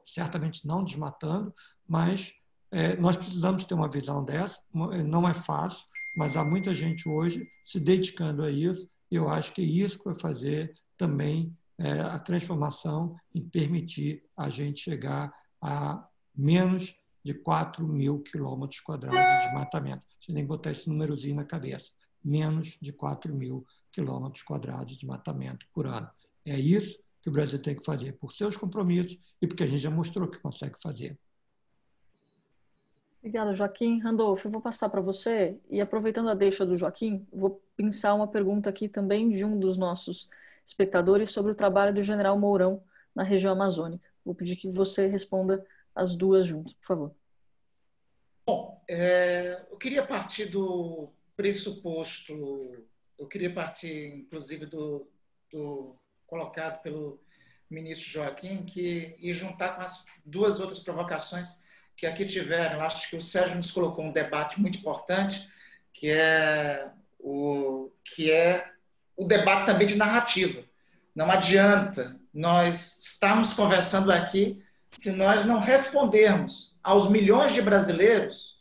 certamente 0.05 0.67
não 0.67 0.85
desmatando, 0.85 1.53
mas 1.87 2.33
é, 2.75 2.97
nós 2.97 3.17
precisamos 3.17 3.65
ter 3.65 3.75
uma 3.75 3.89
visão 3.89 4.25
dessa, 4.25 4.61
não 4.73 5.29
é 5.29 5.33
fácil, 5.33 5.87
mas 6.17 6.37
há 6.37 6.45
muita 6.45 6.75
gente 6.75 7.09
hoje 7.09 7.49
se 7.65 7.79
dedicando 7.79 8.43
a 8.43 8.51
isso, 8.51 8.91
e 9.09 9.15
eu 9.15 9.29
acho 9.29 9.53
que 9.53 9.63
é 9.63 9.65
isso 9.65 10.01
vai 10.05 10.17
fazer 10.17 10.75
também 10.99 11.57
é, 11.79 12.01
a 12.01 12.19
transformação 12.19 13.15
em 13.33 13.49
permitir 13.49 14.25
a 14.37 14.51
gente 14.51 14.81
chegar 14.81 15.33
a 15.63 16.05
menos 16.35 16.97
de 17.25 17.33
4 17.33 17.87
mil 17.87 18.19
quilômetros 18.21 18.81
quadrados 18.81 19.21
de 19.21 19.45
desmatamento. 19.47 20.03
Você 20.21 20.33
tem 20.33 20.43
que 20.43 20.49
botar 20.49 20.73
esse 20.73 20.89
númerozinho 20.89 21.37
na 21.37 21.45
cabeça. 21.45 21.93
Menos 22.25 22.77
de 22.83 22.93
4 22.93 23.33
mil 23.33 23.65
quilômetros 23.93 24.43
quadrados 24.43 24.95
de 24.95 24.99
desmatamento 24.99 25.65
por 25.73 25.87
ano. 25.87 26.11
É 26.45 26.59
isso 26.59 26.99
que 27.23 27.29
o 27.29 27.33
Brasil 27.33 27.63
tem 27.63 27.77
que 27.77 27.85
fazer 27.85 28.15
por 28.15 28.33
seus 28.33 28.57
compromissos 28.57 29.17
e 29.41 29.47
porque 29.47 29.63
a 29.63 29.67
gente 29.67 29.81
já 29.81 29.91
mostrou 29.91 30.29
que 30.29 30.41
consegue 30.41 30.75
fazer. 30.83 31.17
Obrigada, 33.25 33.55
Joaquim. 33.55 34.01
Randolfo, 34.01 34.47
eu 34.47 34.53
vou 34.53 34.61
passar 34.61 34.91
para 34.91 35.01
você 35.01 35.59
e 35.71 35.81
aproveitando 35.81 36.29
a 36.29 36.35
deixa 36.35 36.67
do 36.67 36.77
Joaquim, 36.77 37.27
vou 37.33 37.59
pensar 37.75 38.13
uma 38.13 38.29
pergunta 38.29 38.69
aqui 38.69 38.87
também 38.87 39.31
de 39.31 39.43
um 39.47 39.59
dos 39.59 39.79
nossos 39.79 40.29
espectadores 40.63 41.31
sobre 41.31 41.51
o 41.51 41.55
trabalho 41.55 41.95
do 41.95 42.03
General 42.03 42.39
Mourão 42.39 42.85
na 43.15 43.23
região 43.23 43.55
amazônica. 43.55 44.07
Vou 44.23 44.35
pedir 44.35 44.57
que 44.57 44.69
você 44.69 45.07
responda 45.07 45.65
as 45.95 46.15
duas 46.15 46.47
juntas, 46.47 46.75
por 46.75 46.85
favor. 46.87 47.15
Bom, 48.47 48.85
é, 48.87 49.65
eu 49.71 49.79
queria 49.79 50.05
partir 50.05 50.45
do 50.51 51.09
pressuposto, 51.35 52.85
eu 53.19 53.27
queria 53.27 53.55
partir, 53.55 54.17
inclusive, 54.17 54.67
do, 54.67 55.09
do 55.51 55.97
colocado 56.27 56.83
pelo 56.83 57.19
ministro 57.71 58.11
Joaquim, 58.11 58.67
que 58.67 59.17
e 59.19 59.33
juntar 59.33 59.77
com 59.77 59.81
as 59.81 60.05
duas 60.27 60.61
outras 60.61 60.81
provocações 60.81 61.64
que 61.97 62.07
aqui 62.07 62.25
tiveram. 62.25 62.81
Acho 62.81 63.09
que 63.09 63.17
o 63.17 63.21
Sérgio 63.21 63.57
nos 63.57 63.71
colocou 63.71 64.05
um 64.05 64.13
debate 64.13 64.61
muito 64.61 64.79
importante, 64.79 65.49
que 65.93 66.11
é 66.11 66.89
o, 67.19 67.91
que 68.05 68.31
é 68.31 68.71
o 69.17 69.25
debate 69.25 69.67
também 69.67 69.87
de 69.87 69.97
narrativa. 69.97 70.63
Não 71.15 71.31
adianta 71.31 72.17
nós 72.33 72.99
estarmos 72.99 73.53
conversando 73.55 74.11
aqui 74.11 74.63
se 74.95 75.13
nós 75.13 75.45
não 75.45 75.61
respondermos 75.61 76.77
aos 76.83 77.09
milhões 77.09 77.53
de 77.53 77.63
brasileiros 77.63 78.55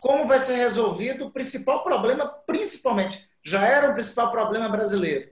como 0.00 0.26
vai 0.26 0.40
ser 0.40 0.56
resolvido 0.56 1.26
o 1.26 1.30
principal 1.30 1.84
problema, 1.84 2.26
principalmente 2.26 3.28
já 3.44 3.64
era 3.64 3.90
o 3.90 3.94
principal 3.94 4.32
problema 4.32 4.68
brasileiro 4.68 5.30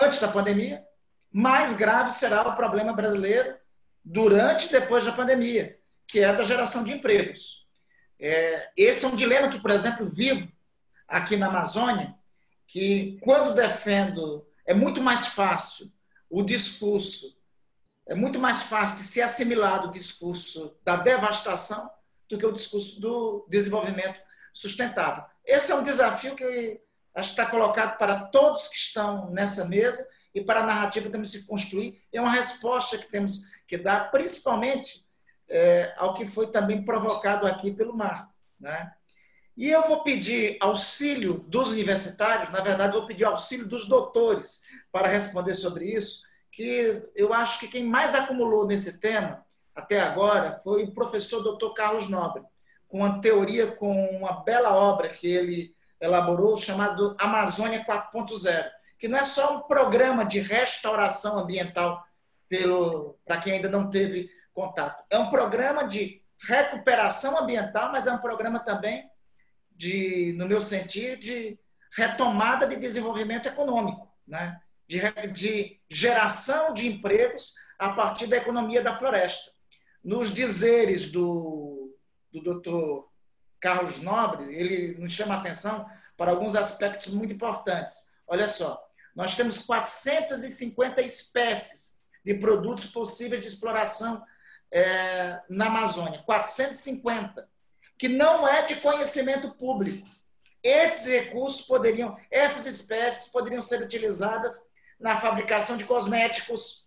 antes 0.00 0.20
da 0.20 0.28
pandemia, 0.28 0.84
mais 1.30 1.74
grave 1.74 2.12
será 2.12 2.42
o 2.48 2.54
problema 2.54 2.92
brasileiro 2.92 3.56
durante 4.04 4.66
e 4.66 4.72
depois 4.72 5.04
da 5.04 5.12
pandemia, 5.12 5.76
que 6.12 6.20
é 6.20 6.30
da 6.30 6.44
geração 6.44 6.84
de 6.84 6.92
empregos. 6.92 7.66
É, 8.20 8.70
esse 8.76 9.06
é 9.06 9.08
um 9.08 9.16
dilema 9.16 9.48
que, 9.48 9.58
por 9.58 9.70
exemplo, 9.70 10.06
vivo 10.06 10.46
aqui 11.08 11.38
na 11.38 11.46
Amazônia, 11.46 12.14
que 12.66 13.18
quando 13.22 13.54
defendo, 13.54 14.46
é 14.66 14.74
muito 14.74 15.00
mais 15.00 15.28
fácil 15.28 15.90
o 16.28 16.42
discurso, 16.42 17.34
é 18.06 18.14
muito 18.14 18.38
mais 18.38 18.62
fácil 18.62 18.98
de 18.98 19.04
ser 19.04 19.22
assimilado 19.22 19.88
o 19.88 19.90
discurso 19.90 20.76
da 20.84 20.96
devastação 20.96 21.90
do 22.28 22.36
que 22.36 22.44
o 22.44 22.52
discurso 22.52 23.00
do 23.00 23.46
desenvolvimento 23.48 24.20
sustentável. 24.52 25.24
Esse 25.42 25.72
é 25.72 25.74
um 25.74 25.82
desafio 25.82 26.36
que 26.36 26.78
acho 27.14 27.34
que 27.34 27.40
está 27.40 27.50
colocado 27.50 27.96
para 27.96 28.26
todos 28.26 28.68
que 28.68 28.76
estão 28.76 29.30
nessa 29.30 29.64
mesa 29.64 30.06
e 30.34 30.42
para 30.42 30.60
a 30.60 30.66
narrativa 30.66 31.06
que 31.06 31.12
temos 31.12 31.30
que 31.32 31.44
construir. 31.44 32.02
É 32.12 32.20
uma 32.20 32.32
resposta 32.32 32.98
que 32.98 33.10
temos 33.10 33.46
que 33.66 33.78
dar, 33.78 34.10
principalmente 34.10 35.01
é, 35.52 35.92
ao 35.98 36.14
que 36.14 36.24
foi 36.24 36.50
também 36.50 36.82
provocado 36.82 37.46
aqui 37.46 37.70
pelo 37.70 37.94
Marco. 37.94 38.32
Né? 38.58 38.90
E 39.56 39.68
eu 39.68 39.86
vou 39.86 40.02
pedir 40.02 40.56
auxílio 40.60 41.44
dos 41.46 41.70
universitários, 41.70 42.50
na 42.50 42.62
verdade, 42.62 42.96
vou 42.96 43.06
pedir 43.06 43.24
auxílio 43.24 43.68
dos 43.68 43.86
doutores 43.86 44.62
para 44.90 45.08
responder 45.08 45.52
sobre 45.52 45.92
isso, 45.92 46.22
que 46.50 47.02
eu 47.14 47.34
acho 47.34 47.60
que 47.60 47.68
quem 47.68 47.84
mais 47.84 48.14
acumulou 48.14 48.66
nesse 48.66 48.98
tema 48.98 49.44
até 49.74 50.00
agora 50.00 50.58
foi 50.64 50.84
o 50.84 50.92
professor 50.92 51.42
doutor 51.42 51.74
Carlos 51.74 52.08
Nobre, 52.08 52.42
com 52.88 52.98
uma 52.98 53.20
teoria, 53.20 53.68
com 53.68 53.92
uma 54.16 54.42
bela 54.42 54.74
obra 54.74 55.08
que 55.08 55.26
ele 55.26 55.74
elaborou, 56.00 56.56
chamado 56.56 57.14
Amazônia 57.18 57.84
4.0, 57.84 58.68
que 58.98 59.08
não 59.08 59.18
é 59.18 59.24
só 59.24 59.56
um 59.56 59.60
programa 59.62 60.24
de 60.24 60.40
restauração 60.40 61.38
ambiental, 61.38 62.04
para 63.24 63.38
quem 63.38 63.54
ainda 63.54 63.68
não 63.68 63.88
teve 63.88 64.30
contato. 64.52 65.04
É 65.10 65.18
um 65.18 65.30
programa 65.30 65.84
de 65.84 66.22
recuperação 66.48 67.38
ambiental, 67.38 67.90
mas 67.92 68.06
é 68.06 68.12
um 68.12 68.18
programa 68.18 68.60
também 68.60 69.08
de, 69.70 70.34
no 70.36 70.46
meu 70.46 70.60
sentido, 70.60 71.20
de 71.20 71.58
retomada 71.96 72.66
de 72.66 72.76
desenvolvimento 72.76 73.46
econômico, 73.46 74.12
né? 74.26 74.60
de, 74.86 75.00
de 75.32 75.80
geração 75.88 76.74
de 76.74 76.86
empregos 76.86 77.54
a 77.78 77.90
partir 77.90 78.26
da 78.26 78.36
economia 78.36 78.82
da 78.82 78.94
floresta. 78.94 79.50
Nos 80.02 80.32
dizeres 80.32 81.10
do, 81.10 81.96
do 82.32 82.42
doutor 82.42 83.08
Carlos 83.60 84.00
Nobre, 84.00 84.54
ele 84.54 84.98
nos 84.98 85.12
chama 85.12 85.34
a 85.34 85.38
atenção 85.38 85.88
para 86.16 86.30
alguns 86.30 86.56
aspectos 86.56 87.08
muito 87.08 87.34
importantes. 87.34 88.12
Olha 88.26 88.48
só, 88.48 88.82
nós 89.14 89.36
temos 89.36 89.60
450 89.60 91.02
espécies 91.02 91.96
de 92.24 92.34
produtos 92.34 92.86
possíveis 92.86 93.40
de 93.40 93.48
exploração 93.48 94.24
é, 94.72 95.40
na 95.48 95.66
Amazônia. 95.66 96.22
450, 96.24 97.48
que 97.98 98.08
não 98.08 98.48
é 98.48 98.62
de 98.62 98.76
conhecimento 98.76 99.54
público. 99.54 100.08
Esses 100.62 101.06
recursos 101.06 101.62
poderiam, 101.62 102.16
essas 102.30 102.66
espécies 102.66 103.30
poderiam 103.30 103.60
ser 103.60 103.82
utilizadas 103.82 104.60
na 104.98 105.20
fabricação 105.20 105.76
de 105.76 105.84
cosméticos, 105.84 106.86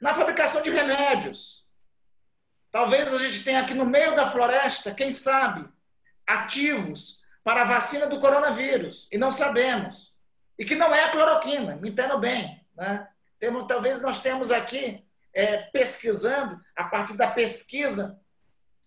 na 0.00 0.14
fabricação 0.14 0.62
de 0.62 0.70
remédios. 0.70 1.66
Talvez 2.70 3.12
a 3.12 3.18
gente 3.18 3.44
tenha 3.44 3.60
aqui 3.60 3.74
no 3.74 3.86
meio 3.86 4.14
da 4.16 4.30
floresta, 4.30 4.94
quem 4.94 5.12
sabe, 5.12 5.68
ativos 6.26 7.22
para 7.44 7.62
a 7.62 7.66
vacina 7.66 8.06
do 8.06 8.18
coronavírus 8.18 9.08
e 9.12 9.18
não 9.18 9.30
sabemos. 9.30 10.16
E 10.58 10.64
que 10.64 10.74
não 10.74 10.94
é 10.94 11.04
a 11.04 11.10
cloroquina, 11.10 11.76
me 11.76 11.90
entendo 11.90 12.18
bem. 12.18 12.64
Né? 12.76 13.08
Temos, 13.38 13.66
talvez 13.66 14.02
nós 14.02 14.20
temos 14.20 14.50
aqui, 14.50 15.04
é, 15.34 15.58
pesquisando, 15.70 16.60
a 16.76 16.84
partir 16.84 17.16
da 17.16 17.30
pesquisa 17.30 18.20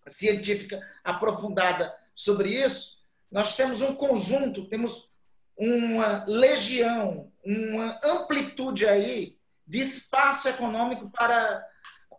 científica 0.08 0.80
aprofundada 1.02 1.94
sobre 2.14 2.50
isso, 2.50 3.02
nós 3.30 3.56
temos 3.56 3.82
um 3.82 3.94
conjunto, 3.94 4.68
temos 4.68 5.08
uma 5.56 6.24
legião, 6.26 7.32
uma 7.44 7.98
amplitude 8.04 8.86
aí 8.86 9.36
de 9.66 9.80
espaço 9.80 10.48
econômico 10.48 11.10
para, 11.10 11.64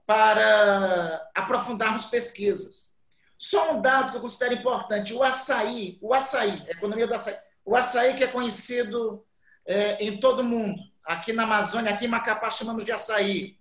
para 0.06 1.30
aprofundarmos 1.34 2.06
pesquisas. 2.06 2.94
Só 3.38 3.74
um 3.74 3.82
dado 3.82 4.12
que 4.12 4.18
eu 4.18 4.22
considero 4.22 4.56
importante: 4.56 5.14
o 5.14 5.24
açaí, 5.24 5.98
o 6.02 6.14
açaí, 6.14 6.66
a 6.68 6.72
economia 6.72 7.08
do 7.08 7.14
açaí, 7.14 7.36
o 7.64 7.76
açaí 7.76 8.16
que 8.16 8.24
é 8.24 8.28
conhecido 8.28 9.24
é, 9.66 10.04
em 10.04 10.20
todo 10.20 10.40
o 10.40 10.44
mundo. 10.44 10.82
Aqui 11.04 11.32
na 11.32 11.44
Amazônia, 11.44 11.94
aqui 11.94 12.06
em 12.06 12.10
Macapá, 12.10 12.50
chamamos 12.50 12.84
de 12.84 12.92
açaí. 12.92 13.57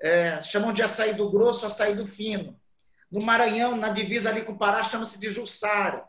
É, 0.00 0.42
chamam 0.42 0.72
de 0.72 0.82
açaí 0.82 1.14
do 1.14 1.30
grosso, 1.30 1.66
açaí 1.66 1.94
do 1.94 2.06
fino. 2.06 2.58
No 3.10 3.22
Maranhão, 3.22 3.76
na 3.76 3.88
divisa 3.88 4.28
ali 4.28 4.42
com 4.42 4.52
o 4.52 4.58
Pará, 4.58 4.82
chama-se 4.82 5.18
de 5.18 5.30
jussara. 5.30 6.04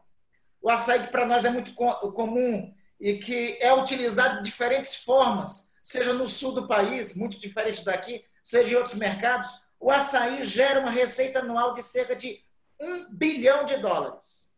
O 0.61 0.69
açaí 0.69 1.03
que 1.03 1.11
para 1.11 1.25
nós 1.25 1.45
é 1.45 1.49
muito 1.49 1.73
comum 1.73 2.73
e 2.99 3.17
que 3.17 3.57
é 3.61 3.73
utilizado 3.73 4.37
de 4.37 4.43
diferentes 4.43 4.97
formas, 4.97 5.73
seja 5.81 6.13
no 6.13 6.27
sul 6.27 6.53
do 6.53 6.67
país, 6.67 7.15
muito 7.15 7.39
diferente 7.39 7.85
daqui, 7.85 8.25
seja 8.43 8.73
em 8.73 8.75
outros 8.75 8.95
mercados, 8.95 9.61
o 9.79 9.91
açaí 9.91 10.43
gera 10.43 10.79
uma 10.79 10.89
receita 10.89 11.39
anual 11.39 11.73
de 11.73 11.83
cerca 11.83 12.15
de 12.15 12.41
um 12.79 13.05
bilhão 13.09 13.65
de 13.65 13.77
dólares. 13.77 14.51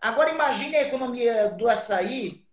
Agora 0.00 0.30
imagine 0.30 0.76
a 0.76 0.82
economia 0.82 1.50
do 1.50 1.68
açaí 1.68 2.46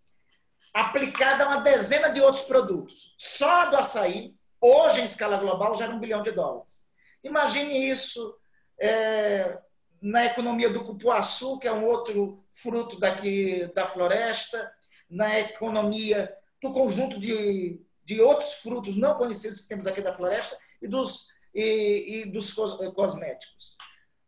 aplicada 0.73 1.43
a 1.43 1.47
uma 1.47 1.61
dezena 1.61 2.10
de 2.10 2.19
outros 2.22 2.43
produtos. 2.43 3.14
Só 3.18 3.68
do 3.68 3.77
açaí, 3.77 4.35
hoje 4.66 5.02
em 5.02 5.06
escala 5.06 5.38
global, 5.38 5.76
gera 5.76 5.94
um 5.94 6.00
bilhão 6.00 6.22
de 6.22 6.32
dólares. 6.32 6.92
Imagine 7.24 7.90
isso 7.90 8.38
é, 8.80 9.58
na 10.02 10.26
economia 10.26 10.70
do 10.70 10.84
cupuaçu, 10.84 11.60
que 11.60 11.68
é 11.68 11.72
um 11.72 11.86
outro 11.86 12.44
fruto 12.52 13.00
daqui 13.00 13.72
da 13.74 13.86
floresta, 13.86 14.72
na 15.10 15.40
economia 15.40 16.34
do 16.62 16.72
conjunto 16.72 17.20
de, 17.20 17.82
de 18.04 18.22
outros 18.22 18.54
frutos 18.54 18.96
não 18.96 19.16
conhecidos 19.16 19.62
que 19.62 19.68
temos 19.68 19.88
aqui 19.88 20.02
da 20.02 20.14
floresta 20.14 20.58
e 20.82 20.88
dos, 20.88 21.28
e, 21.54 22.22
e 22.24 22.32
dos 22.32 22.54
cosméticos. 22.54 23.78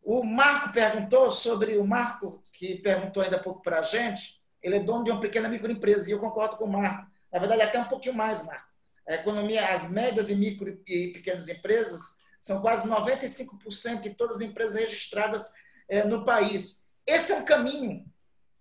O 0.01 0.23
Marco 0.23 0.71
perguntou 0.71 1.31
sobre 1.31 1.77
o 1.77 1.85
Marco, 1.85 2.41
que 2.53 2.75
perguntou 2.75 3.21
ainda 3.21 3.35
há 3.35 3.43
pouco 3.43 3.61
para 3.61 3.79
a 3.79 3.81
gente, 3.81 4.41
ele 4.61 4.77
é 4.77 4.79
dono 4.79 5.03
de 5.03 5.11
uma 5.11 5.19
pequena 5.19 5.49
microempresa, 5.49 6.09
e 6.09 6.13
eu 6.13 6.19
concordo 6.19 6.57
com 6.57 6.65
o 6.65 6.71
Marco. 6.71 7.11
Na 7.31 7.39
verdade, 7.39 7.61
até 7.61 7.79
um 7.79 7.85
pouquinho 7.85 8.15
mais, 8.15 8.45
Marco. 8.45 8.66
A 9.07 9.13
economia, 9.13 9.73
as 9.73 9.89
médias 9.89 10.29
e 10.29 10.35
micro 10.35 10.81
e 10.85 11.09
pequenas 11.09 11.47
empresas 11.47 12.21
são 12.39 12.61
quase 12.61 12.87
95% 12.87 14.01
de 14.01 14.09
todas 14.11 14.37
as 14.37 14.41
empresas 14.43 14.79
registradas 14.79 15.51
é, 15.87 16.03
no 16.03 16.25
país. 16.25 16.87
Esse 17.05 17.31
é 17.31 17.35
um 17.35 17.45
caminho 17.45 18.05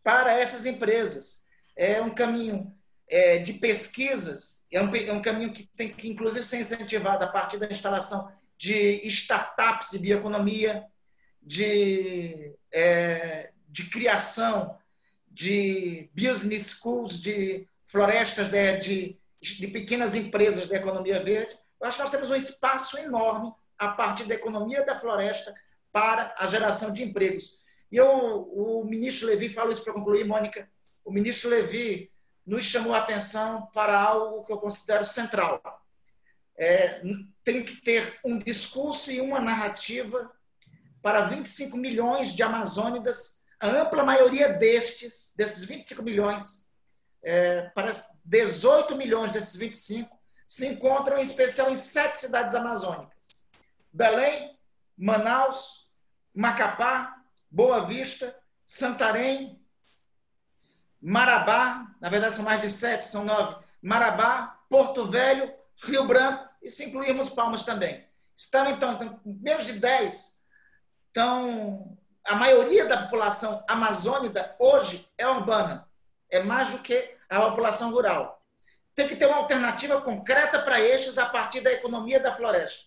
para 0.02 0.32
essas 0.38 0.64
empresas. 0.66 1.44
É 1.74 2.00
um 2.00 2.14
caminho 2.14 2.72
é, 3.08 3.38
de 3.38 3.54
pesquisas, 3.54 4.62
é 4.70 4.80
um, 4.80 4.94
é 4.94 5.12
um 5.12 5.22
caminho 5.22 5.52
que 5.52 5.66
tem 5.76 5.92
que, 5.92 6.08
inclusive, 6.08 6.44
ser 6.44 6.60
incentivado 6.60 7.24
a 7.24 7.28
partir 7.28 7.58
da 7.58 7.66
instalação 7.66 8.32
de 8.58 9.06
startups 9.08 9.90
de 9.90 9.98
bioeconomia, 9.98 10.84
de, 11.42 12.54
é, 12.72 13.50
de 13.68 13.88
criação 13.90 14.78
de 15.28 16.10
business 16.14 16.68
schools, 16.68 17.20
de 17.20 17.68
florestas, 17.82 18.48
de, 18.48 18.80
de, 18.80 19.18
de 19.40 19.68
pequenas 19.68 20.14
empresas 20.14 20.68
da 20.68 20.76
economia 20.76 21.22
verde. 21.22 21.56
Eu 21.80 21.86
acho 21.86 21.96
que 21.96 22.02
nós 22.02 22.10
temos 22.10 22.30
um 22.30 22.36
espaço 22.36 22.98
enorme 22.98 23.52
a 23.78 23.88
partir 23.88 24.24
da 24.24 24.34
economia 24.34 24.84
da 24.84 24.98
floresta 24.98 25.54
para 25.92 26.34
a 26.38 26.46
geração 26.46 26.92
de 26.92 27.02
empregos. 27.02 27.58
E 27.90 27.96
eu, 27.96 28.08
o 28.08 28.84
ministro 28.84 29.28
Levi, 29.28 29.48
falo 29.48 29.70
isso 29.70 29.84
para 29.84 29.92
concluir, 29.92 30.24
Mônica, 30.24 30.68
o 31.04 31.12
ministro 31.12 31.50
Levi 31.50 32.10
nos 32.44 32.64
chamou 32.64 32.94
a 32.94 32.98
atenção 32.98 33.68
para 33.72 33.98
algo 33.98 34.44
que 34.44 34.52
eu 34.52 34.58
considero 34.58 35.04
central. 35.04 35.60
É, 36.58 37.02
tem 37.44 37.62
que 37.62 37.80
ter 37.82 38.18
um 38.24 38.38
discurso 38.38 39.10
e 39.10 39.20
uma 39.20 39.40
narrativa 39.40 40.30
para 41.02 41.26
25 41.26 41.76
milhões 41.76 42.34
de 42.34 42.42
amazônidas, 42.42 43.42
a 43.60 43.68
ampla 43.68 44.02
maioria 44.02 44.52
destes, 44.52 45.34
desses 45.36 45.64
25 45.64 46.02
milhões, 46.02 46.65
é, 47.26 47.62
para 47.74 47.90
18 48.24 48.94
milhões 48.94 49.32
desses 49.32 49.56
25, 49.56 50.16
se 50.46 50.66
encontram 50.66 51.18
em 51.18 51.22
especial 51.22 51.70
em 51.70 51.76
sete 51.76 52.18
cidades 52.18 52.54
amazônicas: 52.54 53.48
Belém, 53.92 54.56
Manaus, 54.96 55.90
Macapá, 56.32 57.20
Boa 57.50 57.84
Vista, 57.84 58.34
Santarém, 58.64 59.60
Marabá, 61.00 61.88
na 62.00 62.08
verdade 62.08 62.34
são 62.34 62.44
mais 62.44 62.62
de 62.62 62.70
sete, 62.70 63.04
são 63.04 63.24
nove, 63.24 63.56
Marabá, 63.82 64.60
Porto 64.70 65.06
Velho, 65.06 65.52
Rio 65.84 66.06
Branco, 66.06 66.48
e 66.62 66.70
se 66.70 66.84
incluirmos 66.84 67.30
Palmas 67.30 67.64
também. 67.64 68.06
Estão, 68.36 68.70
então, 68.70 68.92
então 68.92 69.20
menos 69.24 69.66
de 69.66 69.74
dez 69.80 70.36
então, 71.16 71.96
a 72.26 72.34
maioria 72.34 72.84
da 72.84 73.04
população 73.04 73.64
amazônica 73.66 74.54
hoje 74.58 75.10
é 75.16 75.26
urbana. 75.26 75.88
É 76.28 76.42
mais 76.42 76.68
do 76.68 76.80
que 76.80 77.15
à 77.28 77.40
população 77.40 77.90
rural. 77.90 78.42
Tem 78.94 79.06
que 79.06 79.16
ter 79.16 79.26
uma 79.26 79.36
alternativa 79.36 80.00
concreta 80.00 80.60
para 80.60 80.80
estes 80.80 81.18
a 81.18 81.26
partir 81.26 81.60
da 81.60 81.72
economia 81.72 82.18
da 82.18 82.34
floresta. 82.34 82.84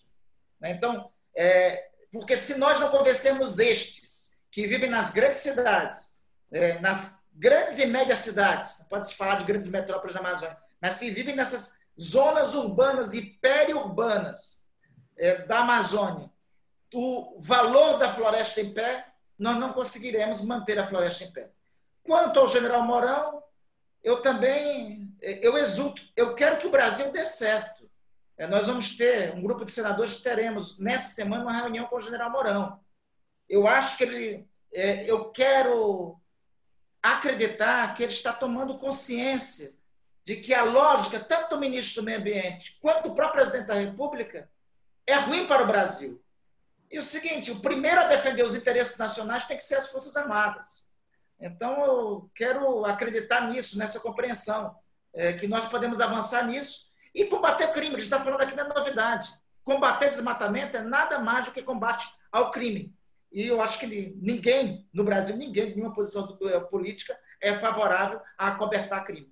Né? 0.60 0.72
Então, 0.72 1.12
é, 1.36 1.90
porque 2.12 2.36
se 2.36 2.58
nós 2.58 2.80
não 2.80 2.90
convencermos 2.90 3.60
estes 3.60 4.34
que 4.52 4.66
vivem 4.66 4.90
nas 4.90 5.12
grandes 5.12 5.40
cidades, 5.40 6.24
é, 6.52 6.80
nas 6.80 7.26
grandes 7.34 7.78
e 7.80 7.86
médias 7.86 8.20
cidades, 8.20 8.84
pode-se 8.90 9.16
falar 9.16 9.36
de 9.36 9.46
grandes 9.46 9.70
metrópoles 9.70 10.14
da 10.14 10.20
Amazônia, 10.20 10.58
mas 10.82 10.96
se 10.96 11.10
vivem 11.12 11.36
nessas 11.36 11.80
zonas 12.00 12.54
urbanas 12.56 13.14
e 13.14 13.22
periurbanas 13.22 14.68
é, 15.18 15.44
da 15.44 15.60
Amazônia, 15.60 16.30
o 16.94 17.38
valor 17.40 18.00
da 18.00 18.14
floresta 18.14 18.62
em 18.62 18.74
pé, 18.74 19.06
nós 19.38 19.58
não 19.58 19.74
conseguiremos 19.74 20.42
manter 20.42 20.80
a 20.80 20.88
floresta 20.88 21.24
em 21.24 21.32
pé. 21.32 21.50
Quanto 22.04 22.40
ao 22.40 22.48
general 22.48 22.82
Mourão, 22.84 23.44
eu 24.04 24.22
também 24.22 25.10
eu 25.22 25.58
exulto. 25.58 26.02
Eu 26.16 26.34
quero 26.34 26.58
que 26.58 26.68
o 26.68 26.72
Brasil 26.72 27.12
dê 27.12 27.26
certo. 27.26 27.90
É, 28.38 28.48
nós 28.48 28.68
vamos 28.68 28.96
ter, 28.96 29.34
um 29.36 29.42
grupo 29.42 29.66
de 29.66 29.72
senadores, 29.72 30.22
teremos 30.22 30.80
nessa 30.80 31.10
semana 31.10 31.44
uma 31.44 31.52
reunião 31.52 31.86
com 31.88 31.98
o 31.98 32.02
general 32.02 32.32
Mourão. 32.32 32.80
Eu 33.48 33.68
acho 33.68 33.98
que 33.98 34.04
ele. 34.04 34.50
É, 34.74 35.10
eu 35.10 35.30
quero 35.32 36.18
acreditar 37.02 37.96
que 37.96 38.04
ele 38.04 38.12
está 38.12 38.32
tomando 38.32 38.78
consciência 38.78 39.74
de 40.24 40.36
que 40.36 40.54
a 40.54 40.64
lógica, 40.64 41.20
tanto 41.20 41.56
do 41.56 41.60
ministro 41.60 42.02
do 42.02 42.06
Meio 42.06 42.20
Ambiente 42.20 42.78
quanto 42.82 43.10
do 43.10 43.16
próprio 43.16 43.42
presidente 43.42 43.68
da 43.68 43.74
República, 43.74 44.50
é 45.08 45.16
ruim 45.16 45.48
para 45.48 45.64
o 45.64 45.68
Brasil. 45.68 46.24
E 46.90 46.98
o 46.98 47.02
seguinte: 47.02 47.52
o 47.52 47.60
primeiro 47.60 48.00
a 48.00 48.06
defender 48.06 48.44
os 48.44 48.56
interesses 48.56 48.98
nacionais 48.98 49.46
tem 49.46 49.58
que 49.58 49.66
ser 49.66 49.76
as 49.76 49.90
Forças 49.92 50.16
Armadas. 50.16 50.89
Então, 51.40 51.86
eu 51.86 52.32
quero 52.36 52.86
acreditar 52.86 53.48
nisso, 53.50 53.78
nessa 53.78 54.00
compreensão, 54.00 54.76
é, 55.14 55.34
que 55.34 55.48
nós 55.48 55.66
podemos 55.66 56.02
avançar 56.02 56.46
nisso 56.46 56.92
e 57.16 57.26
combater 57.26 57.72
crime. 57.72 57.96
A 57.96 58.00
gente 58.00 58.04
está 58.04 58.20
falando 58.20 58.42
aqui 58.42 58.60
é 58.60 58.64
novidade. 58.64 59.34
Combater 59.64 60.10
desmatamento 60.10 60.76
é 60.78 60.82
nada 60.82 61.20
mais 61.20 61.46
do 61.46 61.52
que 61.52 61.62
combate 61.62 62.08
ao 62.32 62.52
crime. 62.52 62.94
E 63.32 63.46
eu 63.48 63.62
acho 63.62 63.80
que 63.80 63.88
ninguém 64.22 64.88
no 64.92 65.04
Brasil, 65.04 65.38
ninguém, 65.38 65.76
nenhuma 65.76 65.94
posição 65.94 66.38
é, 66.44 66.60
política 66.60 67.18
é 67.42 67.54
favorável 67.54 68.20
a 68.38 68.52
cobertar 68.52 69.06
crime. 69.06 69.32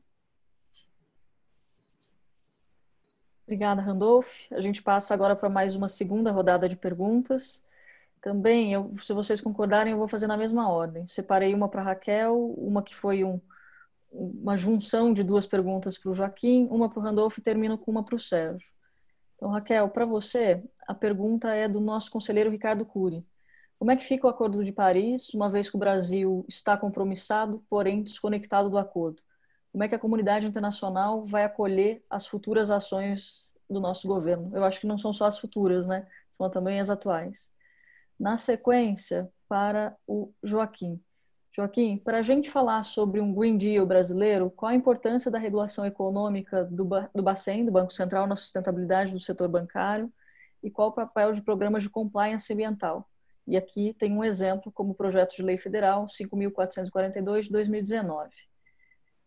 Obrigada, 3.43 3.81
Randolph. 3.81 4.51
A 4.51 4.61
gente 4.61 4.83
passa 4.83 5.13
agora 5.13 5.35
para 5.35 5.49
mais 5.49 5.75
uma 5.75 5.87
segunda 5.87 6.31
rodada 6.31 6.67
de 6.67 6.75
perguntas. 6.75 7.65
Também, 8.21 8.73
eu, 8.73 8.93
se 9.01 9.13
vocês 9.13 9.39
concordarem, 9.41 9.93
eu 9.93 9.97
vou 9.97 10.07
fazer 10.07 10.27
na 10.27 10.37
mesma 10.37 10.69
ordem. 10.69 11.07
Separei 11.07 11.53
uma 11.53 11.69
para 11.69 11.83
Raquel, 11.83 12.53
uma 12.57 12.81
que 12.81 12.95
foi 12.95 13.23
um, 13.23 13.39
uma 14.11 14.57
junção 14.57 15.13
de 15.13 15.23
duas 15.23 15.45
perguntas 15.45 15.97
para 15.97 16.09
o 16.09 16.13
Joaquim, 16.13 16.67
uma 16.71 16.89
para 16.89 16.99
o 16.99 17.01
Randolph 17.01 17.37
e 17.37 17.41
termino 17.41 17.77
com 17.77 17.91
uma 17.91 18.03
para 18.03 18.15
o 18.15 18.19
Sérgio. 18.19 18.71
Então, 19.35 19.49
Raquel, 19.49 19.89
para 19.89 20.05
você, 20.05 20.63
a 20.87 20.95
pergunta 20.95 21.53
é 21.53 21.67
do 21.67 21.79
nosso 21.79 22.09
conselheiro 22.11 22.49
Ricardo 22.49 22.85
Cury. 22.85 23.25
Como 23.77 23.91
é 23.91 23.95
que 23.95 24.03
fica 24.03 24.25
o 24.25 24.29
Acordo 24.29 24.63
de 24.63 24.71
Paris, 24.71 25.33
uma 25.35 25.49
vez 25.49 25.69
que 25.69 25.75
o 25.75 25.79
Brasil 25.79 26.43
está 26.49 26.75
compromissado, 26.75 27.63
porém 27.69 28.01
desconectado 28.01 28.69
do 28.69 28.77
acordo? 28.77 29.21
Como 29.71 29.83
é 29.83 29.87
que 29.87 29.93
a 29.93 29.99
comunidade 29.99 30.47
internacional 30.47 31.23
vai 31.27 31.43
acolher 31.43 32.03
as 32.09 32.25
futuras 32.25 32.71
ações 32.71 33.53
do 33.69 33.79
nosso 33.79 34.07
governo? 34.07 34.49
Eu 34.55 34.63
acho 34.63 34.79
que 34.79 34.87
não 34.87 34.97
são 34.97 35.13
só 35.13 35.25
as 35.25 35.37
futuras, 35.37 35.85
né? 35.85 36.07
São 36.31 36.49
também 36.49 36.79
as 36.79 36.89
atuais. 36.89 37.51
Na 38.19 38.37
sequência, 38.37 39.29
para 39.47 39.95
o 40.07 40.31
Joaquim. 40.43 41.01
Joaquim, 41.55 41.97
para 41.97 42.19
a 42.19 42.21
gente 42.21 42.51
falar 42.51 42.83
sobre 42.83 43.19
um 43.19 43.33
Green 43.33 43.57
Deal 43.57 43.85
brasileiro, 43.85 44.51
qual 44.51 44.71
a 44.71 44.75
importância 44.75 45.31
da 45.31 45.39
regulação 45.39 45.85
econômica 45.85 46.63
do, 46.65 46.87
do 47.15 47.23
Bacen, 47.23 47.65
do 47.65 47.71
Banco 47.71 47.91
Central, 47.91 48.27
na 48.27 48.35
sustentabilidade 48.35 49.11
do 49.11 49.19
setor 49.19 49.47
bancário 49.47 50.11
e 50.61 50.69
qual 50.69 50.89
o 50.89 50.93
papel 50.93 51.31
de 51.31 51.41
programas 51.41 51.83
de 51.83 51.89
compliance 51.89 52.51
ambiental? 52.53 53.09
E 53.47 53.55
aqui 53.55 53.95
tem 53.97 54.11
um 54.11 54.23
exemplo 54.23 54.71
como 54.71 54.91
o 54.91 54.95
projeto 54.95 55.35
de 55.35 55.41
lei 55.41 55.57
federal 55.57 56.05
5.442 56.05 57.43
de 57.43 57.51
2019. 57.51 58.29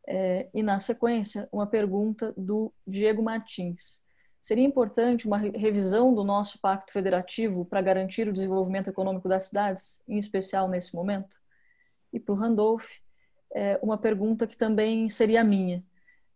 É, 0.07 0.49
e 0.53 0.63
na 0.63 0.79
sequência, 0.79 1.49
uma 1.51 1.67
pergunta 1.67 2.33
do 2.37 2.73
Diego 2.87 3.23
Martins. 3.23 4.03
Seria 4.41 4.65
importante 4.65 5.27
uma 5.27 5.37
revisão 5.37 6.15
do 6.15 6.25
nosso 6.25 6.59
pacto 6.61 6.93
federativo 6.93 7.65
para 7.65 7.83
garantir 7.83 8.27
o 8.29 8.33
desenvolvimento 8.33 8.89
econômico 8.89 9.29
das 9.29 9.45
cidades, 9.45 10.03
em 10.09 10.17
especial 10.17 10.69
nesse 10.69 10.95
momento? 10.95 11.37
E 12.13 12.19
para 12.19 12.33
o 12.33 12.37
Randolph, 12.37 12.89
é, 13.55 13.79
uma 13.83 13.99
pergunta 13.99 14.47
que 14.47 14.57
também 14.57 15.11
seria 15.11 15.45
minha, 15.45 15.85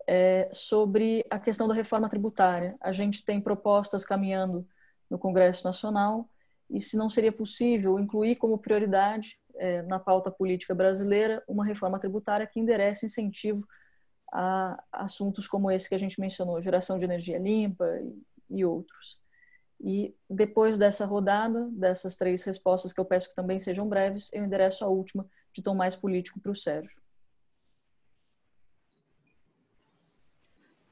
é, 0.07 0.51
sobre 0.53 1.25
a 1.31 1.39
questão 1.39 1.67
da 1.67 1.75
reforma 1.75 2.09
tributária. 2.09 2.77
A 2.81 2.93
gente 2.93 3.25
tem 3.25 3.41
propostas 3.41 4.05
caminhando 4.05 4.67
no 5.09 5.19
Congresso 5.19 5.65
Nacional, 5.65 6.29
e 6.69 6.81
se 6.81 6.97
não 6.97 7.09
seria 7.09 7.33
possível 7.33 7.99
incluir 7.99 8.37
como 8.37 8.59
prioridade 8.59 9.39
é, 9.57 9.83
na 9.83 9.99
pauta 9.99 10.31
política 10.31 10.75
brasileira 10.75 11.43
uma 11.47 11.65
reforma 11.65 11.99
tributária 11.99 12.47
que 12.47 12.59
enderece 12.59 13.07
incentivo 13.07 13.67
a 14.35 14.83
assuntos 14.91 15.47
como 15.47 15.71
esse 15.71 15.89
que 15.89 15.95
a 15.95 15.99
gente 15.99 16.21
mencionou, 16.21 16.61
geração 16.61 16.99
de 16.99 17.05
energia 17.05 17.39
limpa 17.39 17.87
e, 18.51 18.59
e 18.59 18.65
outros. 18.65 19.23
E 19.81 20.13
depois 20.29 20.77
dessa 20.77 21.07
rodada, 21.07 21.69
dessas 21.71 22.17
três 22.17 22.43
respostas 22.43 22.93
que 22.93 22.99
eu 22.99 23.05
peço 23.05 23.29
que 23.29 23.37
também 23.37 23.61
sejam 23.61 23.89
breves, 23.89 24.33
eu 24.33 24.45
endereço 24.45 24.85
a 24.85 24.89
última, 24.89 25.25
de 25.53 25.63
tom 25.63 25.75
mais 25.75 25.95
político, 25.95 26.41
para 26.41 26.51
o 26.51 26.57
Sérgio. 26.57 27.01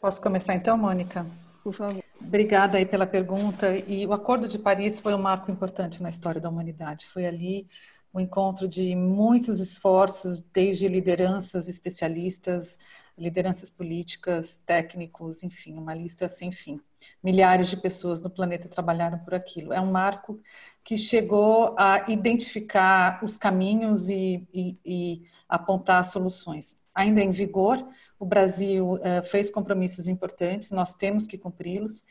Posso 0.00 0.20
começar 0.20 0.54
então, 0.54 0.76
Mônica? 0.76 1.26
Por 1.64 1.72
favor. 1.72 2.02
Obrigada 2.20 2.78
aí 2.78 2.86
pela 2.86 3.06
pergunta. 3.06 3.76
E 3.76 4.06
o 4.06 4.12
Acordo 4.12 4.46
de 4.46 4.58
Paris 4.58 5.00
foi 5.00 5.14
um 5.14 5.22
marco 5.22 5.50
importante 5.50 6.02
na 6.02 6.10
história 6.10 6.40
da 6.40 6.48
humanidade. 6.48 7.06
Foi 7.06 7.24
ali 7.24 7.66
o 8.12 8.20
encontro 8.20 8.68
de 8.68 8.94
muitos 8.94 9.58
esforços, 9.58 10.40
desde 10.40 10.86
lideranças 10.86 11.68
especialistas, 11.68 12.78
lideranças 13.16 13.70
políticas, 13.70 14.56
técnicos, 14.56 15.42
enfim, 15.42 15.74
uma 15.74 15.94
lista 15.94 16.28
sem 16.28 16.50
fim. 16.50 16.80
Milhares 17.22 17.68
de 17.68 17.76
pessoas 17.76 18.20
no 18.20 18.30
planeta 18.30 18.68
trabalharam 18.68 19.18
por 19.18 19.34
aquilo. 19.34 19.72
É 19.72 19.80
um 19.80 19.90
marco 19.90 20.40
que 20.84 20.96
chegou 20.96 21.74
a 21.78 22.04
identificar 22.08 23.22
os 23.22 23.36
caminhos 23.36 24.08
e, 24.08 24.46
e, 24.52 24.78
e 24.84 25.22
apontar 25.48 26.04
soluções. 26.04 26.80
Ainda 26.94 27.22
em 27.22 27.30
vigor, 27.30 27.86
o 28.18 28.26
Brasil 28.26 28.94
uh, 28.94 29.22
fez 29.24 29.50
compromissos 29.50 30.08
importantes, 30.08 30.70
nós 30.70 30.94
temos 30.94 31.26
que 31.26 31.38
cumpri-los. 31.38 32.04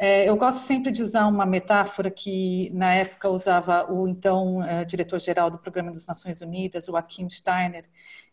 É, 0.00 0.28
eu 0.28 0.36
gosto 0.36 0.60
sempre 0.60 0.92
de 0.92 1.02
usar 1.02 1.26
uma 1.26 1.44
metáfora 1.44 2.08
que, 2.08 2.70
na 2.72 2.94
época, 2.94 3.28
usava 3.28 3.92
o 3.92 4.06
então 4.06 4.58
uh, 4.58 4.86
diretor-geral 4.86 5.50
do 5.50 5.58
Programa 5.58 5.90
das 5.90 6.06
Nações 6.06 6.40
Unidas, 6.40 6.86
o 6.86 6.96
Akim 6.96 7.28
Steiner. 7.28 7.84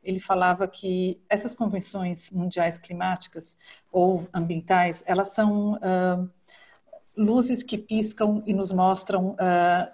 Ele 0.03 0.19
falava 0.19 0.67
que 0.67 1.19
essas 1.27 1.55
convenções 1.55 2.29
mundiais 2.29 2.77
climáticas 2.77 3.57
ou 3.91 4.27
ambientais, 4.31 5.03
elas 5.07 5.29
são 5.29 5.73
uh, 5.73 6.29
luzes 7.17 7.63
que 7.63 7.79
piscam 7.79 8.43
e 8.45 8.53
nos 8.53 8.71
mostram 8.71 9.29
uh, 9.29 9.91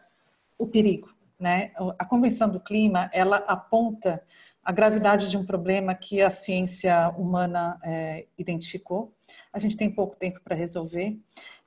o 0.57 0.67
perigo. 0.67 1.09
Né? 1.39 1.71
A 1.97 2.03
Convenção 2.03 2.49
do 2.49 2.59
Clima, 2.59 3.09
ela 3.13 3.37
aponta 3.47 4.21
a 4.63 4.73
gravidade 4.73 5.29
de 5.29 5.37
um 5.37 5.45
problema 5.45 5.95
que 5.95 6.21
a 6.21 6.29
ciência 6.29 7.09
humana 7.17 7.79
é, 7.81 8.27
identificou. 8.37 9.11
A 9.53 9.59
gente 9.59 9.75
tem 9.75 9.89
pouco 9.89 10.15
tempo 10.15 10.39
para 10.43 10.55
resolver. 10.55 11.17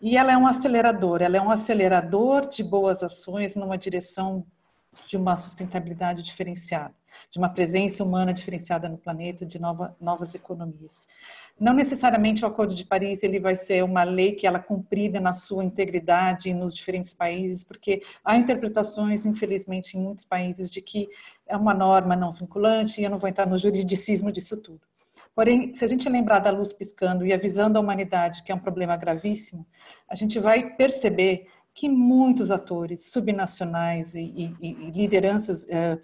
E 0.01 0.17
ela 0.17 0.33
é 0.33 0.37
um 0.37 0.47
acelerador, 0.47 1.23
ela 1.23 1.37
é 1.37 1.41
um 1.41 1.51
acelerador 1.51 2.49
de 2.49 2.63
boas 2.63 3.03
ações 3.03 3.57
numa 3.57 3.77
direção 3.77 4.47
de 5.09 5.17
uma 5.17 5.37
sustentabilidade 5.37 6.23
diferenciada, 6.23 6.95
de 7.31 7.39
uma 7.39 7.49
presença 7.49 8.05
humana 8.05 8.33
diferenciada 8.33 8.89
no 8.89 8.97
planeta, 8.97 9.45
de 9.45 9.59
nova, 9.59 9.97
novas 10.01 10.35
economias. 10.35 11.07
Não 11.59 11.73
necessariamente 11.73 12.45
o 12.45 12.49
Acordo 12.49 12.75
de 12.75 12.85
Paris 12.85 13.23
ele 13.23 13.41
vai 13.41 13.57
ser 13.57 13.83
uma 13.83 14.05
lei 14.05 14.33
que 14.33 14.47
ela 14.47 14.59
cumprida 14.59 15.21
na 15.21 15.33
sua 15.33 15.65
integridade 15.65 16.53
nos 16.55 16.75
diferentes 16.75 17.13
países, 17.13 17.65
porque 17.65 18.03
há 18.25 18.37
interpretações, 18.37 19.27
infelizmente, 19.27 19.97
em 19.97 20.01
muitos 20.01 20.25
países 20.25 20.71
de 20.71 20.81
que 20.81 21.09
é 21.47 21.57
uma 21.57 21.75
norma 21.75 22.17
não 22.17 22.33
vinculante 22.33 23.01
e 23.01 23.05
eu 23.05 23.11
não 23.11 23.19
vou 23.19 23.29
entrar 23.29 23.47
no 23.47 23.59
juridicismo 23.59 24.33
disso 24.33 24.57
tudo. 24.57 24.81
Porém, 25.35 25.75
se 25.75 25.85
a 25.85 25.89
gente 25.89 26.09
lembrar 26.09 26.39
da 26.39 26.51
luz 26.51 26.73
piscando 26.73 27.27
e 27.27 27.33
avisando 27.33 27.77
a 27.77 27.81
humanidade 27.81 28.43
que 28.43 28.53
é 28.53 28.55
um 28.55 28.59
problema 28.59 28.97
gravíssimo, 28.97 29.67
a 30.09 30.15
gente 30.15 30.39
vai 30.39 30.75
perceber 30.77 31.49
que 31.75 31.89
muitos 31.89 32.53
atores 32.53 33.11
subnacionais 33.11 34.15
e, 34.15 34.23
e, 34.23 34.57
e 34.61 34.91
lideranças 34.93 35.67
eh, 35.69 35.99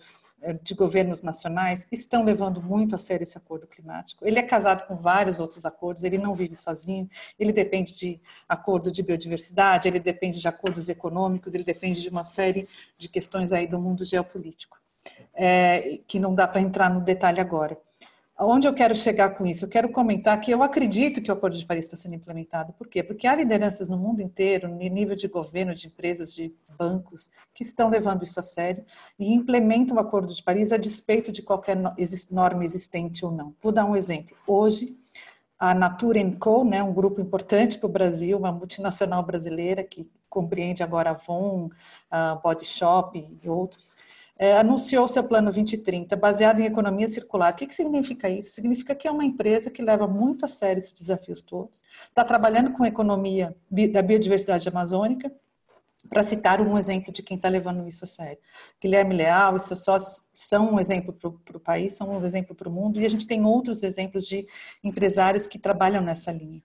de 0.63 0.75
governos 0.75 1.21
nacionais 1.21 1.87
estão 1.93 2.25
levando 2.25 2.63
muito 2.63 2.95
a 2.95 2.99
sério 2.99 3.23
esse 3.23 3.37
acordo 3.37 3.67
climático. 3.67 4.27
Ele 4.27 4.39
é 4.39 4.43
casado 4.43 4.87
com 4.87 4.97
vários 4.97 5.39
outros 5.39 5.67
acordos, 5.67 6.03
ele 6.03 6.17
não 6.17 6.35
vive 6.35 6.57
sozinho, 6.57 7.09
ele 7.39 7.53
depende 7.53 7.95
de 7.95 8.21
acordo 8.49 8.91
de 8.91 9.03
biodiversidade, 9.03 9.87
ele 9.87 10.01
depende 10.01 10.41
de 10.41 10.49
acordos 10.49 10.89
econômicos, 10.89 11.55
ele 11.55 11.65
depende 11.65 12.01
de 12.01 12.09
uma 12.09 12.25
série 12.25 12.67
de 12.97 13.09
questões 13.09 13.53
aí 13.53 13.67
do 13.67 13.79
mundo 13.79 14.05
geopolítico, 14.05 14.79
é, 15.35 16.01
que 16.07 16.19
não 16.19 16.35
dá 16.35 16.49
para 16.49 16.61
entrar 16.61 16.89
no 16.89 17.01
detalhe 17.01 17.41
agora. 17.41 17.79
Onde 18.43 18.67
eu 18.67 18.73
quero 18.73 18.97
chegar 18.97 19.31
com 19.37 19.47
isso? 19.47 19.67
Eu 19.67 19.69
quero 19.69 19.91
comentar 19.91 20.41
que 20.41 20.51
eu 20.51 20.63
acredito 20.63 21.21
que 21.21 21.31
o 21.31 21.35
Acordo 21.35 21.59
de 21.59 21.67
Paris 21.67 21.85
está 21.85 21.95
sendo 21.95 22.15
implementado. 22.15 22.73
Por 22.73 22.89
quê? 22.89 23.03
Porque 23.03 23.27
há 23.27 23.35
lideranças 23.35 23.87
no 23.87 23.99
mundo 23.99 24.23
inteiro, 24.23 24.67
no 24.67 24.77
nível 24.77 25.15
de 25.15 25.29
governo, 25.29 25.75
de 25.75 25.89
empresas, 25.89 26.33
de 26.33 26.51
bancos, 26.79 27.29
que 27.53 27.63
estão 27.63 27.91
levando 27.91 28.25
isso 28.25 28.41
a 28.41 28.43
sério 28.43 28.83
e 29.19 29.31
implementam 29.31 29.99
o 29.99 30.01
Acordo 30.01 30.33
de 30.33 30.43
Paris 30.43 30.73
a 30.73 30.79
despeito 30.79 31.31
de 31.31 31.43
qualquer 31.43 31.77
norma 32.31 32.65
existente 32.65 33.27
ou 33.27 33.31
não. 33.31 33.55
Vou 33.61 33.73
dar 33.73 33.85
um 33.85 33.95
exemplo. 33.95 34.35
Hoje, 34.47 34.99
a 35.59 35.75
Natura 35.75 36.19
Co, 36.39 36.65
né, 36.65 36.83
um 36.83 36.95
grupo 36.95 37.21
importante 37.21 37.77
para 37.77 37.87
o 37.87 37.93
Brasil, 37.93 38.39
uma 38.39 38.51
multinacional 38.51 39.23
brasileira 39.23 39.85
que 39.85 40.11
compreende 40.31 40.83
agora 40.83 41.11
a 41.11 41.13
Avon, 41.13 41.69
a 42.11 42.37
Body 42.37 42.65
Shop 42.65 43.39
e 43.43 43.49
outros, 43.51 43.97
é, 44.41 44.57
anunciou 44.57 45.07
seu 45.07 45.23
plano 45.23 45.53
2030, 45.53 46.17
baseado 46.17 46.61
em 46.61 46.65
economia 46.65 47.07
circular. 47.07 47.53
O 47.53 47.57
que, 47.57 47.67
que 47.67 47.75
significa 47.75 48.27
isso? 48.27 48.55
Significa 48.55 48.95
que 48.95 49.07
é 49.07 49.11
uma 49.11 49.23
empresa 49.23 49.71
que 49.71 49.83
leva 49.83 50.09
muito 50.09 50.47
a 50.47 50.49
sério 50.49 50.79
esses 50.79 50.95
desafios 50.95 51.43
todos, 51.43 51.83
está 52.09 52.25
trabalhando 52.25 52.73
com 52.73 52.87
economia 52.87 53.55
da 53.93 54.01
biodiversidade 54.01 54.67
amazônica, 54.67 55.31
para 56.09 56.23
citar 56.23 56.63
um 56.63 56.79
exemplo 56.79 57.13
de 57.13 57.23
quem 57.23 57.37
está 57.37 57.51
levando 57.51 57.87
isso 57.87 58.07
a 58.07 58.09
sério. 58.09 58.39
Guilherme 58.81 59.15
Leal 59.15 59.57
e 59.57 59.61
seus 59.61 59.85
sócios 59.85 60.27
são 60.33 60.73
um 60.73 60.81
exemplo 60.81 61.13
para 61.13 61.59
o 61.59 61.61
país, 61.61 61.93
são 61.93 62.09
um 62.09 62.25
exemplo 62.25 62.55
para 62.55 62.71
o 62.71 62.73
mundo, 62.73 62.99
e 62.99 63.05
a 63.05 63.11
gente 63.11 63.27
tem 63.27 63.45
outros 63.45 63.83
exemplos 63.83 64.27
de 64.27 64.47
empresários 64.83 65.47
que 65.47 65.59
trabalham 65.59 66.03
nessa 66.03 66.33
linha. 66.33 66.63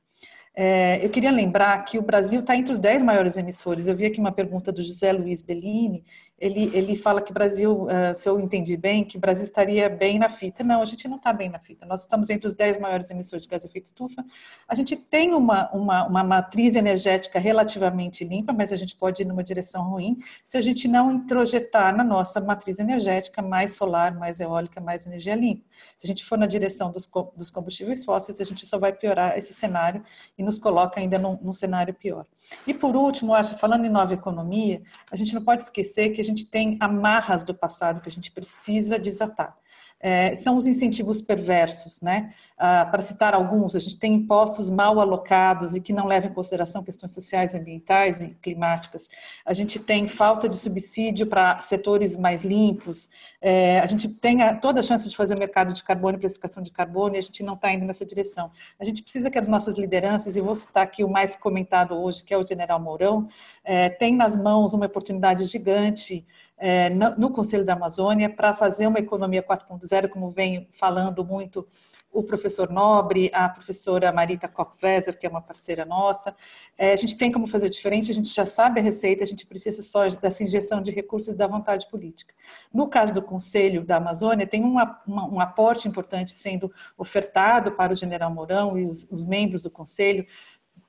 É, 0.58 1.06
eu 1.06 1.10
queria 1.10 1.32
lembrar 1.32 1.84
que 1.84 1.98
o 1.98 2.02
Brasil 2.02 2.40
está 2.40 2.56
entre 2.56 2.72
os 2.72 2.80
10 2.80 3.02
maiores 3.02 3.36
emissores. 3.36 3.88
Eu 3.88 3.96
vi 3.96 4.06
aqui 4.06 4.22
uma 4.22 4.32
pergunta 4.32 4.72
do 4.72 4.82
José 4.82 5.12
Luiz 5.12 5.42
Bellini. 5.42 6.06
Ele, 6.38 6.70
ele 6.74 6.98
fala 6.98 7.22
que 7.22 7.32
o 7.32 7.34
Brasil, 7.34 7.84
uh, 7.84 8.14
se 8.14 8.28
eu 8.28 8.38
entendi 8.40 8.76
bem, 8.76 9.06
que 9.06 9.16
o 9.16 9.20
Brasil 9.20 9.46
estaria 9.46 9.88
bem 9.88 10.20
na 10.20 10.28
fita. 10.28 10.66
Não, 10.66 10.82
a 10.82 10.86
gente 10.86 11.08
não 11.08 11.16
está 11.16 11.32
bem 11.32 11.50
na 11.50 11.60
fita. 11.60 11.86
Nós 11.86 12.02
estamos 12.02 12.30
entre 12.30 12.46
os 12.46 12.54
10 12.54 12.78
maiores 12.78 13.10
emissores 13.10 13.44
de 13.44 13.50
gás 13.50 13.62
de 13.62 13.70
efeito 13.70 13.86
estufa. 13.86 14.24
A 14.68 14.76
gente 14.76 14.98
tem 14.98 15.34
uma, 15.34 15.72
uma, 15.72 16.06
uma 16.06 16.24
matriz 16.26 16.76
energética 16.76 17.40
relativamente 17.40 18.26
limpa, 18.26 18.52
mas 18.52 18.74
a 18.74 18.76
gente 18.76 18.98
pode 18.98 19.22
ir 19.22 19.26
numa 19.26 19.44
direção 19.44 19.90
ruim 19.90 20.18
se 20.44 20.58
a 20.58 20.62
gente 20.62 20.90
não 20.90 21.10
introjetar 21.10 21.96
na 21.96 22.04
nossa 22.04 22.42
matriz 22.42 22.80
energética 22.80 23.42
mais 23.42 23.72
solar, 23.72 24.14
mais 24.14 24.42
eólica, 24.42 24.82
mais 24.82 25.06
energia 25.06 25.36
limpa. 25.36 25.64
Se 25.96 26.06
a 26.06 26.08
gente 26.08 26.26
for 26.26 26.38
na 26.38 26.46
direção 26.46 26.92
dos, 26.92 27.10
dos 27.36 27.50
combustíveis 27.50 28.04
fósseis, 28.04 28.42
a 28.42 28.44
gente 28.44 28.68
só 28.68 28.78
vai 28.78 28.92
piorar 28.92 29.38
esse 29.38 29.54
cenário 29.54 30.04
e 30.38 30.44
nos 30.44 30.60
coloca 30.60 31.00
ainda 31.00 31.18
num, 31.18 31.40
num 31.42 31.54
cenário 31.54 31.94
pior. 31.94 32.26
E 32.68 32.74
por 32.74 32.96
último, 32.96 33.34
acho, 33.34 33.58
falando 33.58 33.86
em 33.86 33.90
nova 33.90 34.14
economia, 34.14 34.82
a 35.10 35.16
gente 35.16 35.34
não 35.34 35.42
pode 35.42 35.64
esquecer 35.64 36.10
que 36.10 36.25
gente 36.26 36.46
tem 36.46 36.78
amarras 36.80 37.44
do 37.44 37.54
passado 37.54 38.02
que 38.02 38.10
a 38.10 38.12
gente 38.12 38.32
precisa 38.32 39.00
desatar 39.00 39.58
é, 40.08 40.36
são 40.36 40.56
os 40.56 40.68
incentivos 40.68 41.20
perversos, 41.20 42.00
né? 42.00 42.32
Ah, 42.56 42.86
para 42.86 43.02
citar 43.02 43.34
alguns, 43.34 43.76
a 43.76 43.80
gente 43.80 43.98
tem 43.98 44.14
impostos 44.14 44.70
mal 44.70 45.00
alocados 45.00 45.76
e 45.76 45.82
que 45.82 45.92
não 45.92 46.06
levam 46.06 46.30
em 46.30 46.34
consideração 46.34 46.84
questões 46.84 47.12
sociais, 47.12 47.56
ambientais 47.56 48.22
e 48.22 48.30
climáticas. 48.40 49.10
A 49.44 49.52
gente 49.52 49.80
tem 49.80 50.08
falta 50.08 50.48
de 50.48 50.58
subsídio 50.58 51.26
para 51.26 51.60
setores 51.60 52.16
mais 52.16 52.44
limpos. 52.44 53.10
É, 53.42 53.80
a 53.80 53.88
gente 53.88 54.08
tem 54.08 54.44
a, 54.44 54.54
toda 54.56 54.80
a 54.80 54.84
chance 54.84 55.10
de 55.10 55.18
fazer 55.18 55.34
o 55.34 55.40
mercado 55.40 55.74
de 55.74 55.84
carbono 55.84 56.18
e 56.18 56.20
precificação 56.20 56.62
de 56.62 56.70
carbono 56.70 57.16
e 57.16 57.18
a 57.18 57.22
gente 57.22 57.42
não 57.42 57.56
está 57.56 57.74
indo 57.74 57.84
nessa 57.84 58.06
direção. 58.06 58.52
A 58.80 58.86
gente 58.86 59.02
precisa 59.02 59.32
que 59.32 59.40
as 59.40 59.48
nossas 59.48 59.76
lideranças, 59.76 60.38
e 60.38 60.42
vou 60.42 60.56
citar 60.56 60.84
aqui 60.84 61.04
o 61.04 61.10
mais 61.10 61.36
comentado 61.36 61.96
hoje, 61.96 62.24
que 62.24 62.32
é 62.32 62.38
o 62.38 62.46
General 62.46 62.80
Mourão, 62.80 63.28
é, 63.64 63.90
tem 63.90 64.16
nas 64.16 64.38
mãos 64.38 64.72
uma 64.72 64.86
oportunidade 64.86 65.46
gigante 65.46 66.24
é, 66.58 66.90
no 66.90 67.30
Conselho 67.32 67.66
da 67.66 67.74
Amazônia 67.74 68.30
para 68.30 68.56
fazer 68.56 68.88
uma 68.88 69.00
economia 69.00 69.44
4.0, 69.44 70.10
como 70.10 70.32
vem 70.32 70.68
falando 70.72 71.24
muito 71.24 71.68
o 72.16 72.24
professor 72.24 72.70
Nobre, 72.70 73.30
a 73.34 73.50
professora 73.50 74.12
Marita 74.12 74.48
Kochweser, 74.48 75.20
que 75.20 75.28
é 75.28 75.30
uma 75.30 75.42
parceira 75.42 75.84
nossa. 75.84 76.34
É, 76.78 76.94
a 76.94 76.96
gente 76.96 77.18
tem 77.18 77.30
como 77.30 77.46
fazer 77.46 77.68
diferente, 77.70 78.10
a 78.10 78.14
gente 78.14 78.34
já 78.34 78.46
sabe 78.46 78.80
a 78.80 78.84
receita, 78.84 79.24
a 79.24 79.28
gente 79.28 79.46
precisa 79.46 79.82
só 79.82 80.08
dessa 80.08 80.42
injeção 80.42 80.82
de 80.82 80.92
recursos 80.92 81.36
da 81.36 81.46
vontade 81.46 81.90
política. 81.90 82.34
No 82.74 82.88
caso 82.88 83.12
do 83.12 83.22
Conselho 83.22 83.84
da 83.84 83.98
Amazônia, 83.98 84.48
tem 84.48 84.64
uma, 84.64 85.02
uma, 85.06 85.28
um 85.28 85.40
aporte 85.42 85.90
importante 85.90 86.32
sendo 86.32 86.72
ofertado 86.98 87.74
para 87.74 87.92
o 87.92 87.96
general 87.96 88.34
Mourão 88.34 88.78
e 88.78 88.86
os, 88.86 89.06
os 89.12 89.26
membros 89.26 89.64
do 89.64 89.70
Conselho, 89.70 90.26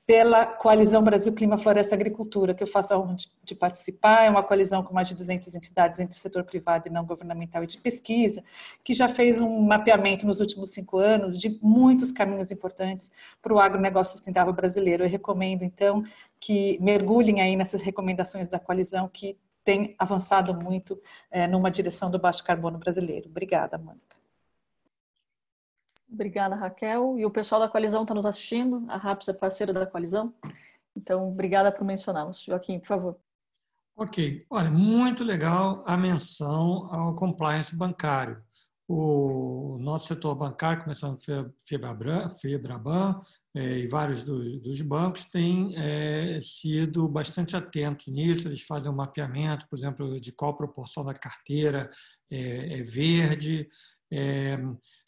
pela 0.07 0.45
Coalizão 0.45 1.03
Brasil 1.03 1.33
Clima, 1.33 1.57
Floresta 1.57 1.93
Agricultura, 1.93 2.53
que 2.53 2.63
eu 2.63 2.67
faço 2.67 2.93
a 2.93 2.97
honra 2.97 3.15
de, 3.15 3.29
de, 3.43 3.53
participar. 3.53 4.23
É 4.23 4.29
uma 4.29 4.41
coalizão 4.41 4.81
com 4.81 4.93
mais 4.93 5.09
de 5.09 5.13
200 5.13 5.53
entidades 5.53 5.99
entre 5.99 6.17
o 6.17 6.19
setor 6.19 6.45
privado 6.45 6.87
e 6.87 6.89
não 6.89 7.05
governamental 7.05 7.61
e 7.61 7.67
de 7.67 7.77
pesquisa, 7.77 8.41
que 8.85 8.93
já 8.93 9.09
fez 9.09 9.41
um 9.41 9.59
mapeamento 9.59 10.25
nos 10.25 10.39
últimos 10.39 10.69
cinco 10.69 10.97
anos 10.97 11.37
de 11.37 11.59
muitos 11.61 12.13
caminhos 12.13 12.51
importantes 12.51 13.11
para 13.41 13.53
o 13.53 13.59
agronegócio 13.59 14.13
sustentável 14.13 14.53
brasileiro. 14.53 15.03
Eu 15.03 15.09
recomendo, 15.09 15.63
então, 15.63 16.01
que 16.39 16.79
mergulhem 16.81 17.41
aí 17.41 17.57
nessas 17.57 17.81
recomendações 17.81 18.47
da 18.47 18.57
coalizão, 18.57 19.09
que 19.09 19.37
tem 19.61 19.93
avançado 19.99 20.53
muito 20.53 20.97
é, 21.29 21.45
numa 21.47 21.69
direção 21.69 22.09
do 22.09 22.17
baixo 22.17 22.45
carbono 22.45 22.77
brasileiro. 22.77 23.27
Obrigada, 23.27 23.77
Mônica. 23.77 24.16
Obrigada, 26.11 26.55
Raquel. 26.55 27.17
E 27.19 27.25
o 27.25 27.31
pessoal 27.31 27.61
da 27.61 27.69
coalizão 27.69 28.03
está 28.03 28.13
nos 28.13 28.25
assistindo. 28.25 28.85
A 28.87 28.97
RAPS 28.97 29.29
é 29.29 29.33
parceira 29.33 29.73
da 29.73 29.85
coalizão. 29.85 30.33
Então, 30.95 31.29
obrigada 31.29 31.71
por 31.71 31.85
mencioná-los. 31.85 32.43
Joaquim, 32.43 32.79
por 32.79 32.87
favor. 32.87 33.17
Ok. 33.95 34.45
Olha, 34.49 34.69
muito 34.69 35.23
legal 35.23 35.83
a 35.85 35.97
menção 35.97 36.87
ao 36.93 37.15
compliance 37.15 37.75
bancário. 37.75 38.41
O 38.87 39.77
nosso 39.81 40.07
setor 40.07 40.33
bancário, 40.33 40.83
começando 40.83 41.17
Febraban, 41.67 43.21
é, 43.53 43.79
e 43.79 43.87
vários 43.87 44.23
dos, 44.23 44.61
dos 44.61 44.81
bancos, 44.81 45.25
têm 45.25 45.75
é, 45.75 46.39
sido 46.39 47.09
bastante 47.09 47.55
atentos 47.55 48.07
nisso. 48.07 48.47
Eles 48.47 48.61
fazem 48.61 48.89
um 48.89 48.95
mapeamento, 48.95 49.67
por 49.67 49.77
exemplo, 49.77 50.21
de 50.21 50.31
qual 50.31 50.55
proporção 50.55 51.03
da 51.03 51.13
carteira 51.13 51.89
é, 52.31 52.79
é 52.79 52.83
verde, 52.83 53.67
é, 54.11 54.57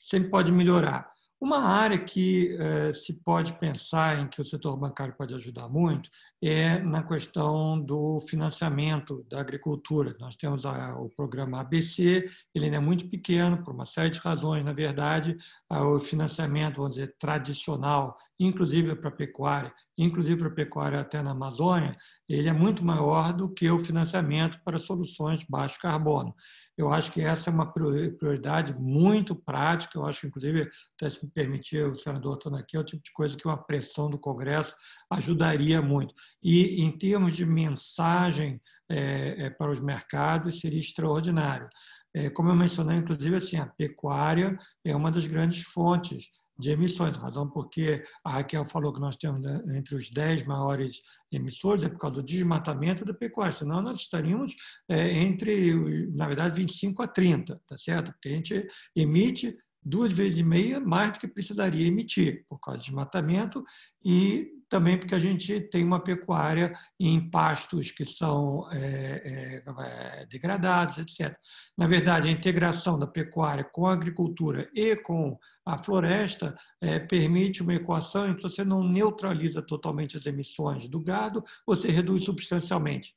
sempre 0.02 0.30
pode 0.30 0.52
melhorar. 0.52 1.12
Uma 1.42 1.60
área 1.60 1.98
que 1.98 2.54
eh, 2.60 2.92
se 2.92 3.14
pode 3.24 3.54
pensar 3.54 4.20
em 4.20 4.28
que 4.28 4.42
o 4.42 4.46
setor 4.46 4.76
bancário 4.76 5.16
pode 5.18 5.34
ajudar 5.34 5.70
muito 5.70 6.10
é 6.44 6.80
na 6.80 7.02
questão 7.02 7.80
do 7.80 8.20
financiamento 8.20 9.26
da 9.30 9.40
agricultura. 9.40 10.14
Nós 10.20 10.36
temos 10.36 10.66
a, 10.66 10.94
o 11.00 11.08
programa 11.10 11.62
ABC, 11.62 12.26
ele 12.54 12.66
ainda 12.66 12.76
é 12.76 12.82
muito 12.82 13.08
pequeno, 13.08 13.64
por 13.64 13.74
uma 13.74 13.86
série 13.86 14.10
de 14.10 14.20
razões, 14.20 14.66
na 14.66 14.74
verdade, 14.74 15.38
o 15.70 15.98
financiamento, 16.00 16.78
vamos 16.78 16.96
dizer, 16.96 17.16
tradicional, 17.18 18.18
inclusive 18.40 18.96
para 18.96 19.10
a 19.10 19.12
pecuária, 19.12 19.74
inclusive 19.98 20.40
para 20.40 20.48
a 20.48 20.54
pecuária 20.54 21.00
até 21.02 21.22
na 21.22 21.32
Amazônia, 21.32 21.96
ele 22.28 22.48
é 22.48 22.54
muito 22.54 22.84
maior 22.86 23.34
do 23.34 23.50
que 23.50 23.70
o 23.70 23.84
financiamento 23.84 24.60
para 24.64 24.80
soluções 24.80 25.44
baixo 25.44 25.78
carbono. 25.80 26.34
Eu 26.78 26.94
acho 26.94 27.12
que 27.12 27.20
essa 27.20 27.50
é 27.50 27.54
uma 27.54 27.74
prioridade 27.74 28.74
muito 28.80 29.36
prática. 29.36 29.98
Eu 30.00 30.06
acho 30.06 30.26
inclusive, 30.26 30.70
até 30.96 31.10
se 31.10 31.26
me 31.26 31.30
permitir, 31.30 31.86
o 31.86 31.96
senador 31.96 32.38
estando 32.38 32.56
aqui, 32.56 32.78
é 32.78 32.80
o 32.80 32.86
tipo 32.86 33.04
de 33.04 33.12
coisa 33.12 33.36
que 33.36 33.46
uma 33.46 33.58
pressão 33.58 34.10
do 34.10 34.18
Congresso 34.18 34.74
ajudaria 35.12 35.82
muito. 35.82 36.16
E, 36.42 36.82
em 36.82 36.90
termos 36.98 37.36
de 37.36 37.46
mensagem 37.46 38.62
é, 38.90 39.48
é, 39.48 39.50
para 39.50 39.70
os 39.70 39.82
mercados, 39.82 40.62
seria 40.62 40.80
extraordinário. 40.80 41.68
É, 42.16 42.30
como 42.30 42.50
eu 42.50 42.56
mencionei, 42.56 42.98
inclusive, 42.98 43.36
assim, 43.36 43.58
a 43.58 43.66
pecuária 43.66 44.58
é 44.86 44.96
uma 44.96 45.12
das 45.12 45.28
grandes 45.28 45.64
fontes 45.64 46.30
de 46.60 46.72
emissões, 46.72 47.18
razão 47.18 47.50
porque 47.50 48.04
a 48.24 48.32
Raquel 48.32 48.66
falou 48.66 48.92
que 48.94 49.00
nós 49.00 49.16
temos 49.16 49.42
né, 49.42 49.78
entre 49.78 49.96
os 49.96 50.10
10 50.10 50.44
maiores 50.44 51.02
emissores, 51.32 51.86
é 51.86 51.90
por 51.90 51.98
causa 51.98 52.18
do 52.18 52.24
desmatamento 52.24 53.06
da 53.06 53.14
pecuária, 53.14 53.54
senão 53.54 53.82
nós 53.82 54.02
estaríamos 54.02 54.56
é, 54.90 55.10
entre, 55.14 56.08
na 56.12 56.28
verdade, 56.28 56.56
25 56.58 57.02
a 57.02 57.08
30, 57.08 57.62
tá 57.66 57.78
certo? 57.78 58.12
Porque 58.12 58.28
a 58.28 58.34
gente 58.34 58.68
emite 58.94 59.58
duas 59.82 60.12
vezes 60.12 60.40
e 60.40 60.44
meia 60.44 60.82
mais 60.82 61.14
do 61.14 61.20
que 61.20 61.28
precisaria 61.30 61.88
emitir, 61.88 62.46
por 62.48 62.60
causa 62.60 62.80
do 62.80 62.84
desmatamento 62.84 63.64
e 64.04 64.59
também 64.70 64.98
porque 64.98 65.16
a 65.16 65.20
gente 65.20 65.60
tem 65.62 65.84
uma 65.84 66.00
pecuária 66.00 66.72
em 67.00 67.30
pastos 67.30 67.92
que 67.92 68.06
são 68.06 68.70
é, 68.72 69.64
é, 69.66 70.26
degradados, 70.28 71.00
etc. 71.00 71.36
Na 71.78 71.88
verdade, 71.88 72.28
a 72.28 72.32
integração 72.32 72.98
da 72.98 73.08
pecuária 73.08 73.64
com 73.64 73.88
a 73.88 73.94
agricultura 73.94 74.70
e 74.74 74.96
com 74.96 75.38
a 75.66 75.82
floresta 75.82 76.56
é, 76.80 77.00
permite 77.00 77.64
uma 77.64 77.74
equação 77.74 78.30
em 78.30 78.36
que 78.36 78.44
você 78.44 78.64
não 78.64 78.84
neutraliza 78.84 79.62
totalmente 79.62 80.16
as 80.16 80.26
emissões 80.26 80.88
do 80.88 81.00
gado, 81.00 81.44
você 81.66 81.90
reduz 81.90 82.24
substancialmente. 82.24 83.14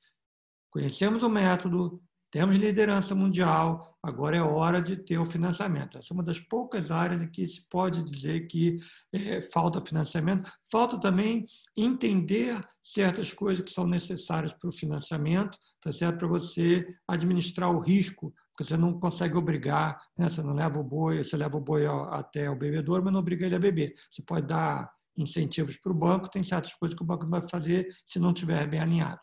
Conhecemos 0.70 1.22
o 1.22 1.28
método, 1.28 2.02
temos 2.32 2.56
liderança 2.56 3.14
mundial, 3.14 3.94
agora 4.02 4.38
é 4.38 4.42
hora 4.42 4.80
de 4.80 4.96
ter 4.96 5.18
o 5.18 5.26
financiamento. 5.26 5.98
Essa 5.98 6.12
é 6.12 6.14
uma 6.14 6.22
das 6.22 6.40
poucas 6.40 6.90
áreas 6.90 7.20
em 7.20 7.30
que 7.30 7.46
se 7.46 7.68
pode 7.68 8.02
dizer 8.02 8.46
que 8.46 8.78
é, 9.12 9.42
falta 9.52 9.84
financiamento. 9.84 10.50
Falta 10.70 10.98
também 10.98 11.44
entender 11.76 12.66
certas 12.82 13.34
coisas 13.34 13.62
que 13.62 13.70
são 13.70 13.86
necessárias 13.86 14.54
para 14.54 14.70
o 14.70 14.72
financiamento, 14.72 15.58
tá 15.78 15.90
para 16.10 16.26
você 16.26 16.86
administrar 17.06 17.70
o 17.70 17.80
risco 17.80 18.32
porque 18.52 18.64
você 18.64 18.76
não 18.76 18.98
consegue 18.98 19.36
obrigar, 19.36 19.98
né? 20.16 20.28
você 20.28 20.42
não 20.42 20.52
leva 20.52 20.78
o 20.78 20.84
boi, 20.84 21.24
você 21.24 21.36
leva 21.36 21.56
o 21.56 21.60
boi 21.60 21.86
até 22.10 22.50
o 22.50 22.56
bebedouro, 22.56 23.02
mas 23.02 23.12
não 23.12 23.20
obriga 23.20 23.46
ele 23.46 23.54
a 23.54 23.58
beber. 23.58 23.94
Você 24.10 24.22
pode 24.22 24.46
dar 24.46 24.90
incentivos 25.16 25.78
para 25.78 25.90
o 25.90 25.94
banco, 25.94 26.30
tem 26.30 26.42
certas 26.42 26.74
coisas 26.74 26.96
que 26.96 27.02
o 27.02 27.06
banco 27.06 27.26
vai 27.26 27.42
fazer 27.42 27.88
se 28.04 28.18
não 28.18 28.30
estiver 28.30 28.66
bem 28.68 28.80
alinhado. 28.80 29.20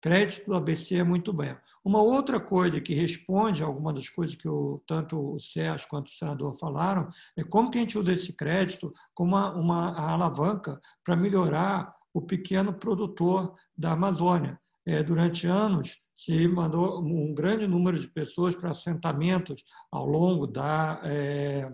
Crédito 0.00 0.46
do 0.46 0.54
ABC 0.54 0.96
é 0.96 1.02
muito 1.02 1.32
bem. 1.32 1.56
Uma 1.84 2.00
outra 2.00 2.38
coisa 2.38 2.80
que 2.80 2.94
responde 2.94 3.62
a 3.62 3.66
algumas 3.66 3.94
das 3.94 4.08
coisas 4.08 4.36
que 4.36 4.48
o, 4.48 4.80
tanto 4.86 5.34
o 5.34 5.40
Sérgio 5.40 5.88
quanto 5.88 6.08
o 6.08 6.14
senador 6.14 6.56
falaram 6.58 7.08
é 7.36 7.42
como 7.42 7.70
que 7.70 7.78
a 7.78 7.80
gente 7.80 7.98
usa 7.98 8.12
esse 8.12 8.32
crédito 8.32 8.92
como 9.12 9.36
uma, 9.36 9.52
uma 9.54 10.12
alavanca 10.12 10.80
para 11.04 11.16
melhorar 11.16 11.92
o 12.14 12.22
pequeno 12.22 12.72
produtor 12.72 13.54
da 13.76 13.92
Amazônia. 13.92 14.60
É, 14.86 15.02
durante 15.02 15.46
anos, 15.46 16.00
se 16.14 16.48
mandou 16.48 17.00
um 17.00 17.34
grande 17.34 17.66
número 17.66 17.98
de 17.98 18.08
pessoas 18.08 18.56
para 18.56 18.70
assentamentos 18.70 19.62
ao 19.90 20.06
longo 20.06 20.46
da, 20.46 21.00
é, 21.04 21.70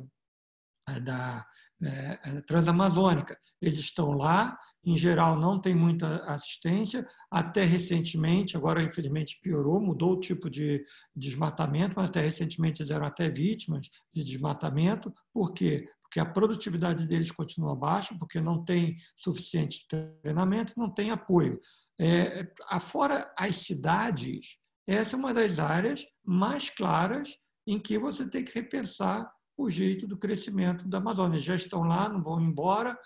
da 1.03 1.47
é, 1.83 2.19
é, 2.23 2.41
transamazônica. 2.43 3.37
Eles 3.61 3.79
estão 3.79 4.13
lá, 4.13 4.57
em 4.85 4.97
geral 4.97 5.39
não 5.39 5.61
tem 5.61 5.75
muita 5.75 6.25
assistência, 6.25 7.07
até 7.31 7.65
recentemente, 7.65 8.57
agora 8.57 8.83
infelizmente 8.83 9.39
piorou, 9.43 9.81
mudou 9.81 10.13
o 10.13 10.21
tipo 10.21 10.49
de 10.49 10.85
desmatamento, 11.15 11.95
mas 11.97 12.09
até 12.09 12.21
recentemente 12.21 12.81
eles 12.81 12.91
eram 12.91 13.07
até 13.07 13.29
vítimas 13.29 13.89
de 14.13 14.23
desmatamento. 14.23 15.13
Por 15.33 15.53
quê? 15.53 15.87
Porque 16.03 16.21
a 16.21 16.25
produtividade 16.25 17.07
deles 17.07 17.33
continua 17.33 17.75
baixa, 17.75 18.17
porque 18.19 18.41
não 18.41 18.65
tem 18.65 18.97
suficiente 19.17 19.87
treinamento, 20.23 20.75
não 20.77 20.89
tem 20.89 21.11
apoio. 21.11 21.61
É, 22.01 22.47
afora 22.69 23.33
as 23.37 23.57
cidades, 23.57 24.59
essa 24.87 25.17
é 25.17 25.19
uma 25.19 25.35
das 25.35 25.59
áreas 25.59 26.05
mais 26.25 26.71
claras 26.71 27.37
em 27.67 27.81
que 27.81 27.99
você 27.99 28.29
tem 28.29 28.45
que 28.45 28.55
repensar 28.55 29.29
o 29.57 29.71
jeito 29.71 30.07
do 30.07 30.17
crescimento 30.17 30.87
da 30.89 30.99
Amazônia. 30.99 31.39
Já 31.39 31.55
estão 31.55 31.83
lá, 31.83 32.09
não 32.09 32.23
vão 32.23 32.41
embora. 32.41 32.99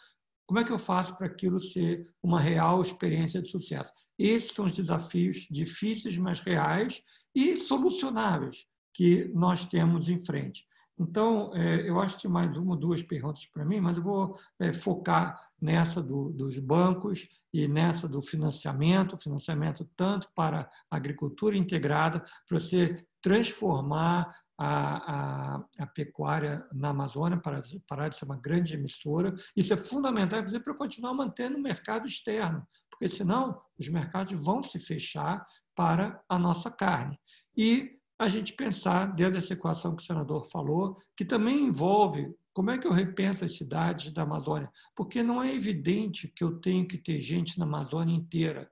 Como 0.46 0.58
é 0.58 0.64
que 0.64 0.72
eu 0.72 0.78
faço 0.78 1.16
para 1.16 1.26
aquilo 1.26 1.60
ser 1.60 2.08
uma 2.22 2.40
real 2.40 2.80
experiência 2.80 3.42
de 3.42 3.50
sucesso? 3.50 3.92
Esses 4.18 4.52
são 4.52 4.66
os 4.66 4.72
desafios 4.72 5.46
difíceis, 5.50 6.16
mas 6.18 6.40
reais 6.40 7.02
e 7.34 7.56
solucionáveis 7.56 8.66
que 8.92 9.30
nós 9.34 9.66
temos 9.66 10.08
em 10.08 10.18
frente. 10.18 10.66
Então, 10.98 11.54
é, 11.54 11.88
eu 11.88 12.00
acho 12.00 12.18
que 12.18 12.26
mais 12.26 12.56
uma 12.56 12.72
ou 12.72 12.76
duas 12.76 13.02
perguntas 13.02 13.46
para 13.46 13.64
mim, 13.64 13.80
mas 13.80 13.96
eu 13.96 14.02
vou 14.02 14.36
é, 14.58 14.72
focar 14.72 15.40
nessa 15.60 16.02
do, 16.02 16.30
dos 16.30 16.58
bancos 16.58 17.28
e 17.52 17.68
nessa 17.68 18.08
do 18.08 18.20
financiamento, 18.20 19.16
financiamento 19.16 19.88
tanto 19.96 20.28
para 20.34 20.68
a 20.90 20.96
agricultura 20.96 21.56
integrada, 21.56 22.24
para 22.48 22.58
você 22.58 23.06
transformar 23.22 24.34
a, 24.58 25.56
a, 25.56 25.64
a, 25.78 25.86
pecuária 25.86 26.66
na 26.72 26.88
Amazônia, 26.88 27.40
parar 27.40 27.60
de, 27.60 27.80
parar 27.86 28.08
de 28.08 28.16
ser 28.16 28.24
uma 28.24 28.36
grande 28.36 28.74
emissora. 28.74 29.32
Isso 29.56 29.72
é 29.72 29.76
fundamental, 29.76 30.40
inclusive, 30.40 30.64
para 30.64 30.74
continuar 30.74 31.14
mantendo 31.14 31.56
o 31.56 31.62
mercado 31.62 32.06
externo, 32.06 32.66
porque 32.90 33.08
senão 33.08 33.60
os 33.78 33.88
mercados 33.88 34.42
vão 34.44 34.62
se 34.62 34.80
fechar 34.80 35.46
para 35.76 36.20
a 36.28 36.36
nossa 36.38 36.70
carne. 36.70 37.16
E 37.56 37.96
a 38.18 38.26
gente 38.26 38.54
pensar 38.54 39.14
dentro 39.14 39.34
dessa 39.34 39.52
equação 39.52 39.94
que 39.94 40.02
o 40.02 40.06
senador 40.06 40.50
falou, 40.50 40.96
que 41.16 41.24
também 41.24 41.66
envolve 41.66 42.28
como 42.52 42.72
é 42.72 42.78
que 42.78 42.88
eu 42.88 42.92
repenso 42.92 43.44
as 43.44 43.56
cidades 43.56 44.12
da 44.12 44.22
Amazônia, 44.22 44.68
porque 44.96 45.22
não 45.22 45.40
é 45.40 45.54
evidente 45.54 46.32
que 46.34 46.42
eu 46.42 46.58
tenho 46.60 46.88
que 46.88 46.98
ter 46.98 47.20
gente 47.20 47.56
na 47.56 47.64
Amazônia 47.64 48.12
inteira. 48.12 48.68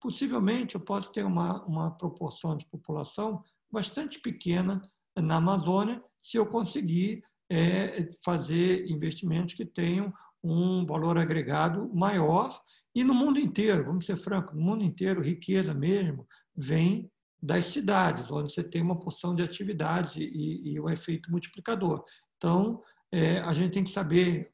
Possivelmente 0.00 0.74
eu 0.74 0.80
posso 0.80 1.12
ter 1.12 1.26
uma, 1.26 1.62
uma 1.66 1.90
proporção 1.90 2.56
de 2.56 2.64
população 2.64 3.42
bastante 3.70 4.18
pequena 4.18 4.80
na 5.20 5.36
Amazônia 5.36 6.02
se 6.22 6.36
eu 6.36 6.46
conseguir 6.46 7.22
é, 7.50 8.08
fazer 8.24 8.86
investimentos 8.90 9.54
que 9.54 9.64
tenham 9.64 10.12
um 10.42 10.84
valor 10.86 11.18
agregado 11.18 11.88
maior. 11.94 12.50
E 12.94 13.02
no 13.04 13.14
mundo 13.14 13.38
inteiro, 13.38 13.84
vamos 13.84 14.06
ser 14.06 14.16
francos, 14.16 14.54
no 14.54 14.60
mundo 14.60 14.84
inteiro, 14.84 15.22
riqueza 15.22 15.72
mesmo 15.72 16.26
vem 16.56 17.10
das 17.40 17.66
cidades, 17.66 18.30
onde 18.30 18.52
você 18.52 18.64
tem 18.64 18.82
uma 18.82 18.98
porção 18.98 19.34
de 19.34 19.42
atividades 19.42 20.16
e, 20.16 20.24
e 20.24 20.92
efeito 20.92 21.30
multiplicador. 21.30 22.02
Então, 22.36 22.82
é, 23.12 23.38
a 23.38 23.52
gente 23.52 23.72
tem 23.72 23.84
que 23.84 23.90
saber 23.90 24.50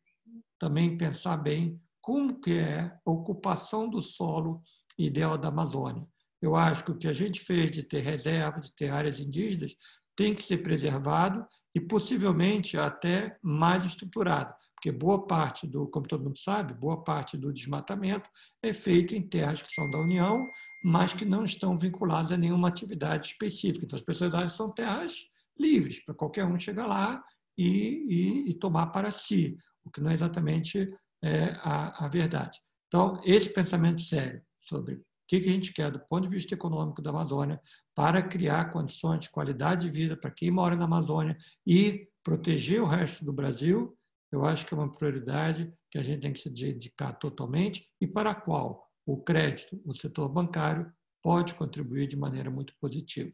também 0.59 0.97
pensar 0.97 1.37
bem 1.39 1.81
como 2.01 2.41
que 2.41 2.53
é 2.53 2.81
a 3.05 3.11
ocupação 3.11 3.89
do 3.89 4.03
solo 4.03 4.63
ideal 4.99 5.39
da 5.39 5.49
Amazônia. 5.49 6.07
Eu 6.41 6.55
acho 6.55 6.85
que 6.85 6.91
o 6.91 6.99
que 6.99 7.09
a 7.09 7.13
gente 7.13 7.41
fez 7.41 7.71
de 7.71 7.83
ter 7.83 8.01
reservas, 8.01 8.67
de 8.67 8.77
ter 8.77 8.91
áreas 8.91 9.19
indígenas, 9.19 9.75
tem 10.17 10.35
que 10.35 10.43
ser 10.43 10.59
preservado 10.59 11.47
e 11.75 11.81
possivelmente 11.81 12.79
até 12.79 13.37
mais 13.43 13.85
estruturado, 13.85 14.55
porque 14.75 14.93
boa 14.93 15.27
parte 15.27 15.67
do, 15.67 15.89
como 15.89 16.07
todo 16.07 16.23
mundo 16.23 16.39
sabe, 16.39 16.73
boa 16.73 17.03
parte 17.03 17.37
do 17.37 17.53
desmatamento 17.53 18.31
é 18.63 18.73
feito 18.73 19.15
em 19.15 19.23
terras 19.23 19.61
que 19.61 19.73
são 19.73 19.91
da 19.91 19.99
União, 19.99 20.47
mas 20.85 21.13
que 21.13 21.25
não 21.25 21.45
estão 21.45 21.77
vinculadas 21.77 22.31
a 22.31 22.37
nenhuma 22.37 22.69
atividade 22.69 23.29
específica. 23.29 23.85
Então, 23.85 23.97
as 23.97 24.05
pessoas 24.05 24.35
acham 24.35 24.49
que 24.49 24.57
são 24.57 24.71
terras 24.71 25.15
livres, 25.59 26.05
para 26.05 26.15
qualquer 26.15 26.45
um 26.45 26.59
chegar 26.59 26.87
lá 26.87 27.23
e, 27.59 27.67
e, 27.67 28.51
e, 28.51 28.55
tomar 28.55 28.87
para 28.89 29.11
si, 29.11 29.57
o 29.85 29.91
que 29.91 30.01
não 30.01 30.11
é 30.11 30.15
exatamente 30.15 30.89
é, 31.23 31.57
a, 31.63 32.05
a 32.05 32.09
verdade. 32.09 32.61
Então, 32.87 33.21
esse 33.25 33.49
pensamento 33.49 34.01
sério 34.01 34.43
sobre 34.61 35.03
o 35.25 35.27
que 35.27 35.37
a 35.37 35.53
gente 35.53 35.73
quer 35.73 35.91
do 35.91 35.99
ponto 35.99 36.25
de 36.25 36.35
vista 36.35 36.55
econômico 36.55 37.01
da 37.01 37.11
Amazônia 37.11 37.61
para 37.95 38.23
criar 38.23 38.71
condições 38.71 39.21
de 39.21 39.31
qualidade 39.31 39.87
de 39.87 39.93
vida 39.93 40.17
para 40.17 40.31
quem 40.31 40.51
mora 40.51 40.77
na 40.77 40.85
Amazônia 40.85 41.37
e 41.67 42.09
proteger 42.23 42.83
o 42.83 42.87
resto 42.87 43.25
do 43.25 43.33
Brasil, 43.33 43.97
eu 44.31 44.45
acho 44.45 44.67
que 44.67 44.75
é 44.75 44.77
uma 44.77 44.91
prioridade 44.91 45.73
que 45.91 45.99
a 45.99 46.03
gente 46.03 46.21
tem 46.21 46.33
que 46.33 46.41
se 46.41 46.51
dedicar 46.51 47.13
totalmente 47.15 47.89
e 48.01 48.07
para 48.07 48.31
a 48.31 48.35
qual 48.35 48.91
o 49.07 49.23
crédito, 49.23 49.81
o 49.85 49.95
setor 49.95 50.29
bancário, 50.29 50.93
pode 51.23 51.55
contribuir 51.55 52.07
de 52.07 52.17
maneira 52.17 52.51
muito 52.51 52.75
positiva. 52.81 53.33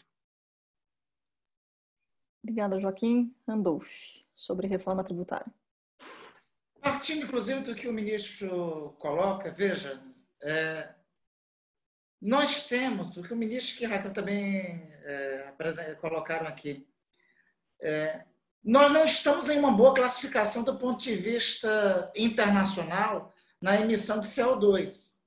Obrigada, 2.42 2.78
Joaquim. 2.78 3.34
Randolph, 3.46 3.88
sobre 4.34 4.66
reforma 4.66 5.04
tributária. 5.04 5.52
Partindo, 6.80 7.24
inclusive, 7.24 7.60
do 7.60 7.74
que 7.74 7.88
o 7.88 7.92
ministro 7.92 8.94
coloca, 8.98 9.50
veja, 9.50 10.02
é, 10.42 10.94
nós 12.20 12.64
temos, 12.64 13.16
o 13.16 13.22
que 13.22 13.32
o 13.32 13.36
ministro 13.36 13.78
que 13.78 13.86
Raquel 13.86 14.12
também 14.12 14.92
é, 15.04 15.52
colocaram 16.00 16.46
aqui, 16.46 16.86
é, 17.80 18.24
nós 18.62 18.92
não 18.92 19.04
estamos 19.04 19.48
em 19.48 19.58
uma 19.58 19.72
boa 19.72 19.94
classificação 19.94 20.62
do 20.62 20.76
ponto 20.76 21.02
de 21.02 21.16
vista 21.16 22.12
internacional 22.14 23.32
na 23.60 23.80
emissão 23.80 24.20
de 24.20 24.26
CO2. 24.26 25.18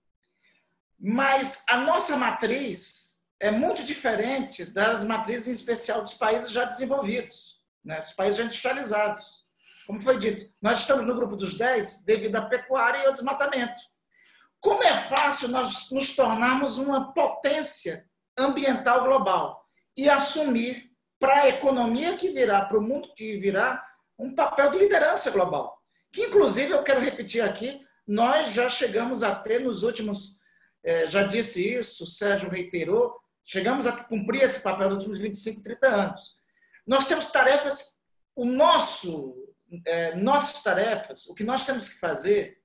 Mas 1.00 1.66
a 1.68 1.78
nossa 1.78 2.16
matriz 2.16 3.18
é 3.40 3.50
muito 3.50 3.84
diferente 3.84 4.66
das 4.66 5.04
matrizes, 5.04 5.48
em 5.48 5.54
especial 5.54 6.02
dos 6.02 6.14
países 6.14 6.52
já 6.52 6.64
desenvolvidos, 6.64 7.60
né, 7.84 8.00
dos 8.00 8.14
países 8.14 8.38
já 8.38 8.44
industrializados. 8.44 9.44
Como 9.88 10.00
foi 10.00 10.18
dito, 10.18 10.50
nós 10.62 10.80
estamos 10.80 11.06
no 11.06 11.16
grupo 11.16 11.36
dos 11.36 11.58
10 11.58 12.04
devido 12.06 12.36
à 12.36 12.46
pecuária 12.46 13.00
e 13.00 13.06
ao 13.06 13.14
desmatamento. 13.14 13.82
Como 14.64 14.82
é 14.82 14.98
fácil 14.98 15.50
nós 15.50 15.92
nos 15.92 16.16
tornarmos 16.16 16.78
uma 16.78 17.14
potência 17.14 18.10
ambiental 18.38 19.04
global 19.04 19.62
e 19.96 20.10
assumir 20.10 20.90
para 21.20 21.42
a 21.42 21.50
economia 21.50 22.16
que 22.16 22.30
virá, 22.30 22.64
para 22.64 22.80
o 22.80 22.82
mundo 22.82 23.14
que 23.14 23.38
virá, 23.38 23.86
um 24.18 24.34
papel 24.34 24.72
de 24.72 24.78
liderança 24.78 25.32
global. 25.32 25.78
Que, 26.14 26.28
inclusive, 26.28 26.72
eu 26.72 26.82
quero 26.82 27.02
repetir 27.02 27.42
aqui, 27.42 27.86
nós 28.08 28.54
já 28.54 28.70
chegamos 28.70 29.22
a 29.22 29.36
ter 29.36 29.60
nos 29.60 29.84
últimos, 29.84 30.38
eh, 30.82 31.08
já 31.08 31.24
disse 31.24 31.74
isso, 31.74 32.06
o 32.06 32.08
Sérgio 32.08 32.50
reiterou, 32.50 33.20
chegamos 33.44 33.86
a 33.86 33.92
cumprir 33.92 34.44
esse 34.44 34.64
papel 34.64 34.88
nos 34.88 35.00
últimos 35.00 35.20
25, 35.20 35.62
30 35.62 35.88
anos. 35.88 36.38
Nós 36.88 37.06
temos 37.06 37.28
tarefas, 37.28 38.00
o 38.34 38.46
nosso, 38.46 39.36
eh, 39.86 40.16
nossas 40.16 40.64
tarefas, 40.64 41.26
o 41.26 41.36
que 41.36 41.44
nós 41.44 41.66
temos 41.66 41.90
que 41.90 42.00
fazer 42.00 42.63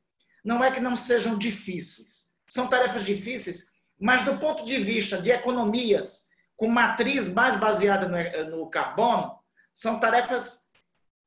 não 0.48 0.64
é 0.64 0.70
que 0.70 0.80
não 0.80 0.96
sejam 0.96 1.36
difíceis. 1.36 2.30
São 2.48 2.68
tarefas 2.68 3.04
difíceis, 3.04 3.66
mas 4.00 4.24
do 4.24 4.38
ponto 4.38 4.64
de 4.64 4.78
vista 4.78 5.20
de 5.20 5.30
economias 5.30 6.26
com 6.56 6.66
matriz 6.66 7.30
mais 7.34 7.56
baseada 7.56 8.08
no, 8.08 8.56
no 8.56 8.70
carbono, 8.70 9.38
são 9.74 10.00
tarefas, 10.00 10.66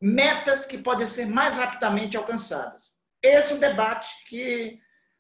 metas 0.02 0.66
que 0.66 0.80
podem 0.80 1.06
ser 1.06 1.28
mais 1.28 1.60
rapidamente 1.60 2.18
alcançadas. 2.18 2.96
Esse 3.22 3.54
é 3.54 3.56
um 3.58 3.60
debate 3.60 4.10
que 4.28 4.80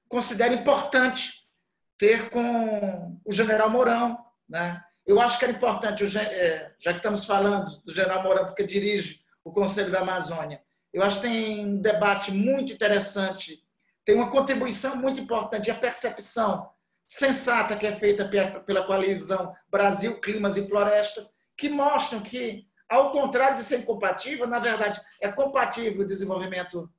considero 0.10 0.56
importante 0.56 1.34
ter 1.96 2.32
com 2.32 3.20
o 3.24 3.32
general 3.32 3.70
Mourão. 3.70 4.18
Né? 4.50 4.84
Eu 5.06 5.22
acho 5.22 5.38
que 5.38 5.46
era 5.46 5.54
importante, 5.54 6.04
é, 6.18 6.74
já 6.80 6.92
que 6.92 6.98
estamos 6.98 7.24
falando 7.24 7.80
do 7.84 7.94
general 7.94 8.24
Mourão, 8.24 8.46
porque 8.46 8.66
dirige 8.66 9.22
o 9.44 9.52
Conselho 9.52 9.92
da 9.92 10.00
Amazônia, 10.00 10.60
eu 10.92 11.04
acho 11.04 11.22
que 11.22 11.28
tem 11.28 11.64
um 11.64 11.80
debate 11.80 12.32
muito 12.32 12.74
interessante 12.74 13.64
tem 14.06 14.16
uma 14.16 14.30
contribuição 14.30 14.96
muito 14.96 15.20
importante, 15.20 15.70
a 15.70 15.76
percepção 15.76 16.70
sensata 17.08 17.76
que 17.76 17.86
é 17.86 17.92
feita 17.92 18.26
pela 18.66 18.84
coalizão 18.84 19.54
Brasil, 19.70 20.20
Climas 20.22 20.56
e 20.56 20.68
Florestas, 20.68 21.30
que 21.58 21.68
mostram 21.68 22.22
que, 22.22 22.66
ao 22.90 23.12
contrário 23.12 23.58
de 23.58 23.64
ser 23.64 23.80
incompatível, 23.80 24.48
na 24.48 24.60
verdade, 24.60 25.00
é 25.22 25.30
compatível 25.30 26.02
o 26.02 26.08
desenvolvimento 26.08 26.90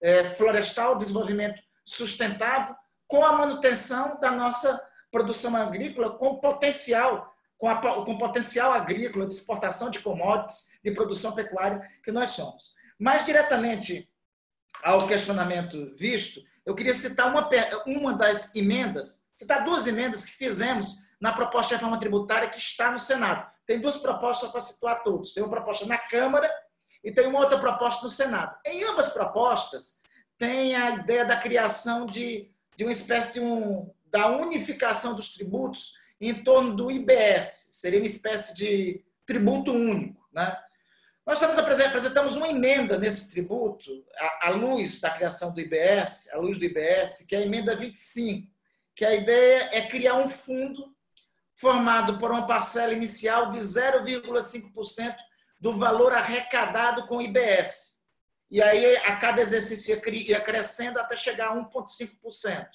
é, 0.00 0.24
florestal, 0.24 0.96
desenvolvimento 0.96 1.60
sustentável, 1.84 2.76
com 3.06 3.24
a 3.24 3.32
manutenção 3.32 4.20
da 4.20 4.30
nossa 4.30 4.80
produção 5.10 5.56
agrícola 5.56 6.16
com 6.16 6.36
potencial, 6.36 7.34
com, 7.56 7.66
a, 7.68 7.76
com 7.76 8.18
potencial 8.18 8.72
agrícola 8.72 9.26
de 9.26 9.34
exportação 9.34 9.90
de 9.90 10.00
commodities, 10.00 10.68
de 10.84 10.90
produção 10.92 11.32
pecuária 11.32 11.80
que 12.04 12.12
nós 12.12 12.30
somos. 12.30 12.74
Mais 12.98 13.24
diretamente 13.24 14.09
ao 14.82 15.06
questionamento 15.06 15.92
visto, 15.96 16.42
eu 16.64 16.74
queria 16.74 16.94
citar 16.94 17.28
uma, 17.28 17.48
uma 17.86 18.12
das 18.12 18.54
emendas, 18.54 19.24
citar 19.34 19.64
duas 19.64 19.86
emendas 19.86 20.24
que 20.24 20.32
fizemos 20.32 21.02
na 21.20 21.32
proposta 21.32 21.68
de 21.68 21.74
reforma 21.74 21.98
tributária 21.98 22.48
que 22.48 22.58
está 22.58 22.90
no 22.90 22.98
Senado. 22.98 23.50
Tem 23.66 23.80
duas 23.80 23.96
propostas 23.96 24.50
para 24.50 24.60
situar 24.60 25.02
todos. 25.02 25.34
Tem 25.34 25.42
uma 25.42 25.50
proposta 25.50 25.86
na 25.86 25.98
Câmara 25.98 26.50
e 27.04 27.12
tem 27.12 27.26
uma 27.26 27.40
outra 27.40 27.58
proposta 27.58 28.04
no 28.04 28.10
Senado. 28.10 28.56
Em 28.64 28.84
ambas 28.84 29.10
propostas, 29.10 30.00
tem 30.38 30.74
a 30.74 30.90
ideia 30.96 31.24
da 31.24 31.36
criação 31.36 32.06
de, 32.06 32.50
de 32.76 32.84
uma 32.84 32.92
espécie 32.92 33.34
de 33.34 33.40
um, 33.40 33.90
da 34.06 34.28
unificação 34.28 35.14
dos 35.14 35.28
tributos 35.28 35.98
em 36.20 36.34
torno 36.44 36.76
do 36.76 36.90
IBS, 36.90 37.70
seria 37.72 37.98
uma 37.98 38.06
espécie 38.06 38.54
de 38.54 39.02
tributo 39.24 39.72
único. 39.72 40.28
Né? 40.32 40.56
Nós 41.30 41.40
apresentamos 41.44 42.34
uma 42.34 42.48
emenda 42.48 42.98
nesse 42.98 43.30
tributo, 43.30 44.04
à, 44.16 44.48
à 44.48 44.50
luz 44.50 44.98
da 44.98 45.10
criação 45.10 45.54
do 45.54 45.60
IBS, 45.60 46.28
à 46.32 46.38
luz 46.38 46.58
do 46.58 46.64
IBS, 46.64 47.24
que 47.24 47.36
é 47.36 47.38
a 47.38 47.42
emenda 47.42 47.76
25, 47.76 48.52
que 48.96 49.04
a 49.04 49.14
ideia 49.14 49.68
é 49.70 49.82
criar 49.82 50.16
um 50.16 50.28
fundo 50.28 50.92
formado 51.54 52.18
por 52.18 52.32
uma 52.32 52.48
parcela 52.48 52.92
inicial 52.92 53.52
de 53.52 53.60
0,5% 53.60 55.16
do 55.60 55.78
valor 55.78 56.12
arrecadado 56.12 57.06
com 57.06 57.18
o 57.18 57.22
IBS. 57.22 58.00
E 58.50 58.60
aí, 58.60 58.96
a 58.96 59.14
cada 59.14 59.40
exercício 59.40 60.02
ia 60.04 60.40
crescendo 60.40 60.98
até 60.98 61.16
chegar 61.16 61.50
a 61.52 61.54
1,5%. 61.54 62.66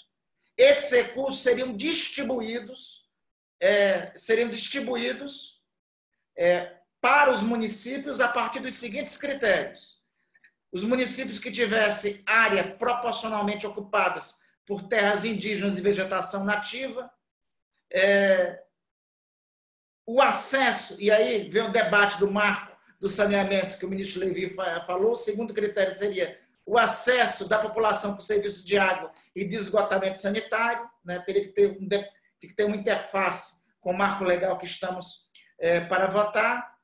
Esses 0.58 0.92
recursos 0.92 1.44
seriam 1.44 1.76
distribuídos, 1.76 3.10
é, 3.60 4.14
seriam 4.16 4.48
distribuídos 4.48 5.62
é, 6.38 6.85
para 7.06 7.32
os 7.32 7.44
municípios 7.44 8.20
a 8.20 8.28
partir 8.28 8.62
dos 8.62 8.74
seguintes 8.74 9.16
critérios. 9.16 10.02
Os 10.72 10.84
municípios 10.84 11.38
que 11.38 11.52
tivessem 11.52 12.24
área 12.26 12.64
proporcionalmente 12.64 13.68
ocupadas 13.68 14.40
por 14.66 14.88
terras 14.88 15.24
indígenas 15.24 15.78
e 15.78 15.82
vegetação 15.82 16.44
nativa, 16.44 17.08
é, 17.94 18.60
o 20.04 20.20
acesso, 20.20 21.00
e 21.00 21.12
aí 21.12 21.48
vem 21.48 21.62
o 21.62 21.72
debate 21.72 22.18
do 22.18 22.32
marco 22.32 22.76
do 23.00 23.08
saneamento 23.08 23.78
que 23.78 23.86
o 23.86 23.90
ministro 23.90 24.22
Levi 24.22 24.50
falou, 24.88 25.12
o 25.12 25.16
segundo 25.16 25.54
critério 25.54 25.94
seria 25.94 26.40
o 26.66 26.76
acesso 26.76 27.48
da 27.48 27.60
população 27.60 28.14
para 28.14 28.22
o 28.22 28.26
serviço 28.26 28.66
de 28.66 28.80
água 28.80 29.12
e 29.36 29.46
de 29.46 29.54
esgotamento 29.54 30.18
sanitário, 30.18 30.90
né? 31.06 31.20
teria 31.20 31.44
que 31.44 31.50
ter, 31.50 31.78
um, 31.80 31.88
tem 31.88 32.04
que 32.40 32.56
ter 32.56 32.64
uma 32.64 32.76
interface 32.76 33.64
com 33.80 33.92
o 33.92 33.96
marco 33.96 34.24
legal 34.24 34.58
que 34.58 34.66
estamos 34.66 35.30
é, 35.60 35.82
para 35.82 36.08
votar, 36.08 36.75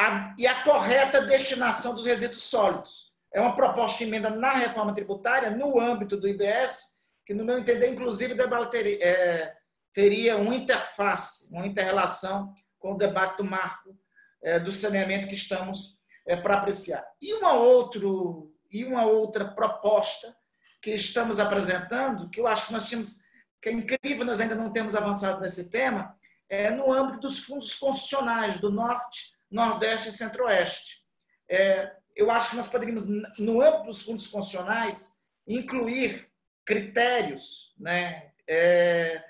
a, 0.00 0.34
e 0.38 0.46
a 0.46 0.62
correta 0.62 1.20
destinação 1.20 1.94
dos 1.94 2.06
resíduos 2.06 2.44
sólidos. 2.44 3.14
É 3.32 3.40
uma 3.40 3.54
proposta 3.54 3.98
de 3.98 4.04
emenda 4.04 4.30
na 4.30 4.52
reforma 4.52 4.94
tributária, 4.94 5.50
no 5.50 5.78
âmbito 5.78 6.16
do 6.16 6.26
IBS, 6.26 7.00
que, 7.26 7.34
no 7.34 7.44
meu 7.44 7.58
entender, 7.58 7.92
inclusive, 7.92 8.34
debateria, 8.34 8.98
é, 9.04 9.54
teria 9.92 10.38
uma 10.38 10.54
interface, 10.54 11.52
uma 11.52 11.66
interrelação 11.66 12.52
com 12.78 12.94
o 12.94 12.98
debate 12.98 13.36
do 13.36 13.44
marco 13.44 13.94
é, 14.42 14.58
do 14.58 14.72
saneamento 14.72 15.28
que 15.28 15.34
estamos 15.34 15.98
é, 16.26 16.34
para 16.34 16.56
apreciar. 16.56 17.04
E 17.20 17.34
uma 17.34 17.52
outro 17.52 18.50
e 18.72 18.84
uma 18.84 19.04
outra 19.04 19.44
proposta 19.44 20.34
que 20.80 20.92
estamos 20.92 21.38
apresentando, 21.38 22.30
que 22.30 22.40
eu 22.40 22.46
acho 22.46 22.66
que 22.68 22.72
nós 22.72 22.86
tínhamos, 22.86 23.20
que 23.60 23.68
é 23.68 23.72
incrível, 23.72 24.24
nós 24.24 24.40
ainda 24.40 24.54
não 24.54 24.72
temos 24.72 24.94
avançado 24.94 25.40
nesse 25.40 25.68
tema, 25.70 26.16
é 26.48 26.70
no 26.70 26.90
âmbito 26.90 27.20
dos 27.20 27.40
fundos 27.40 27.74
constitucionais 27.74 28.58
do 28.60 28.70
Norte, 28.70 29.34
Nordeste 29.50 30.08
e 30.08 30.12
Centro-Oeste. 30.12 31.00
É, 31.48 31.92
eu 32.14 32.30
acho 32.30 32.50
que 32.50 32.56
nós 32.56 32.68
poderíamos, 32.68 33.04
no 33.38 33.60
âmbito 33.60 33.84
dos 33.84 34.02
fundos 34.02 34.26
constitucionais, 34.26 35.16
incluir 35.46 36.30
critérios 36.64 37.74
né, 37.78 38.30
é, 38.46 39.24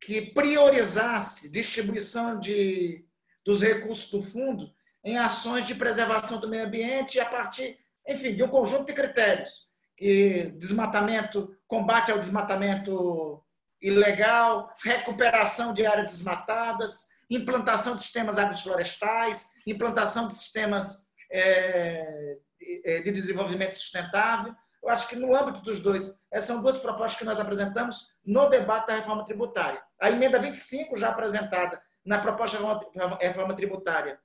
que 0.00 0.20
priorizasse 0.20 1.50
distribuição 1.50 2.38
de, 2.38 3.04
dos 3.44 3.62
recursos 3.62 4.10
do 4.10 4.22
fundo 4.22 4.72
em 5.02 5.18
ações 5.18 5.66
de 5.66 5.74
preservação 5.74 6.40
do 6.40 6.48
meio 6.48 6.66
ambiente 6.66 7.18
a 7.18 7.26
partir 7.26 7.78
enfim, 8.06 8.34
de 8.34 8.42
um 8.42 8.48
conjunto 8.48 8.86
de 8.86 8.92
critérios, 8.92 9.68
que 9.96 10.52
desmatamento, 10.56 11.56
combate 11.66 12.12
ao 12.12 12.18
desmatamento 12.18 13.42
ilegal, 13.80 14.72
recuperação 14.82 15.72
de 15.72 15.86
áreas 15.86 16.10
desmatadas, 16.10 17.08
implantação 17.30 17.94
de 17.94 18.02
sistemas 18.02 18.38
agroflorestais, 18.38 19.52
implantação 19.66 20.28
de 20.28 20.34
sistemas 20.34 21.06
é, 21.30 22.36
de 22.60 23.10
desenvolvimento 23.10 23.74
sustentável. 23.74 24.54
Eu 24.82 24.90
acho 24.90 25.08
que 25.08 25.16
no 25.16 25.34
âmbito 25.34 25.62
dos 25.62 25.80
dois, 25.80 26.22
essas 26.30 26.46
são 26.48 26.62
duas 26.62 26.76
propostas 26.76 27.16
que 27.16 27.24
nós 27.24 27.40
apresentamos 27.40 28.08
no 28.24 28.48
debate 28.50 28.86
da 28.88 28.94
reforma 28.96 29.24
tributária. 29.24 29.82
A 30.00 30.10
emenda 30.10 30.38
25, 30.38 30.96
já 30.96 31.08
apresentada 31.08 31.80
na 32.04 32.18
proposta 32.18 32.58
da 32.94 33.16
reforma 33.16 33.54
tributária, 33.54 34.20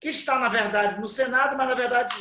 que 0.00 0.08
está, 0.08 0.38
na 0.38 0.48
verdade, 0.48 1.00
no 1.00 1.06
Senado, 1.06 1.56
mas, 1.56 1.68
na 1.68 1.74
verdade, 1.74 2.14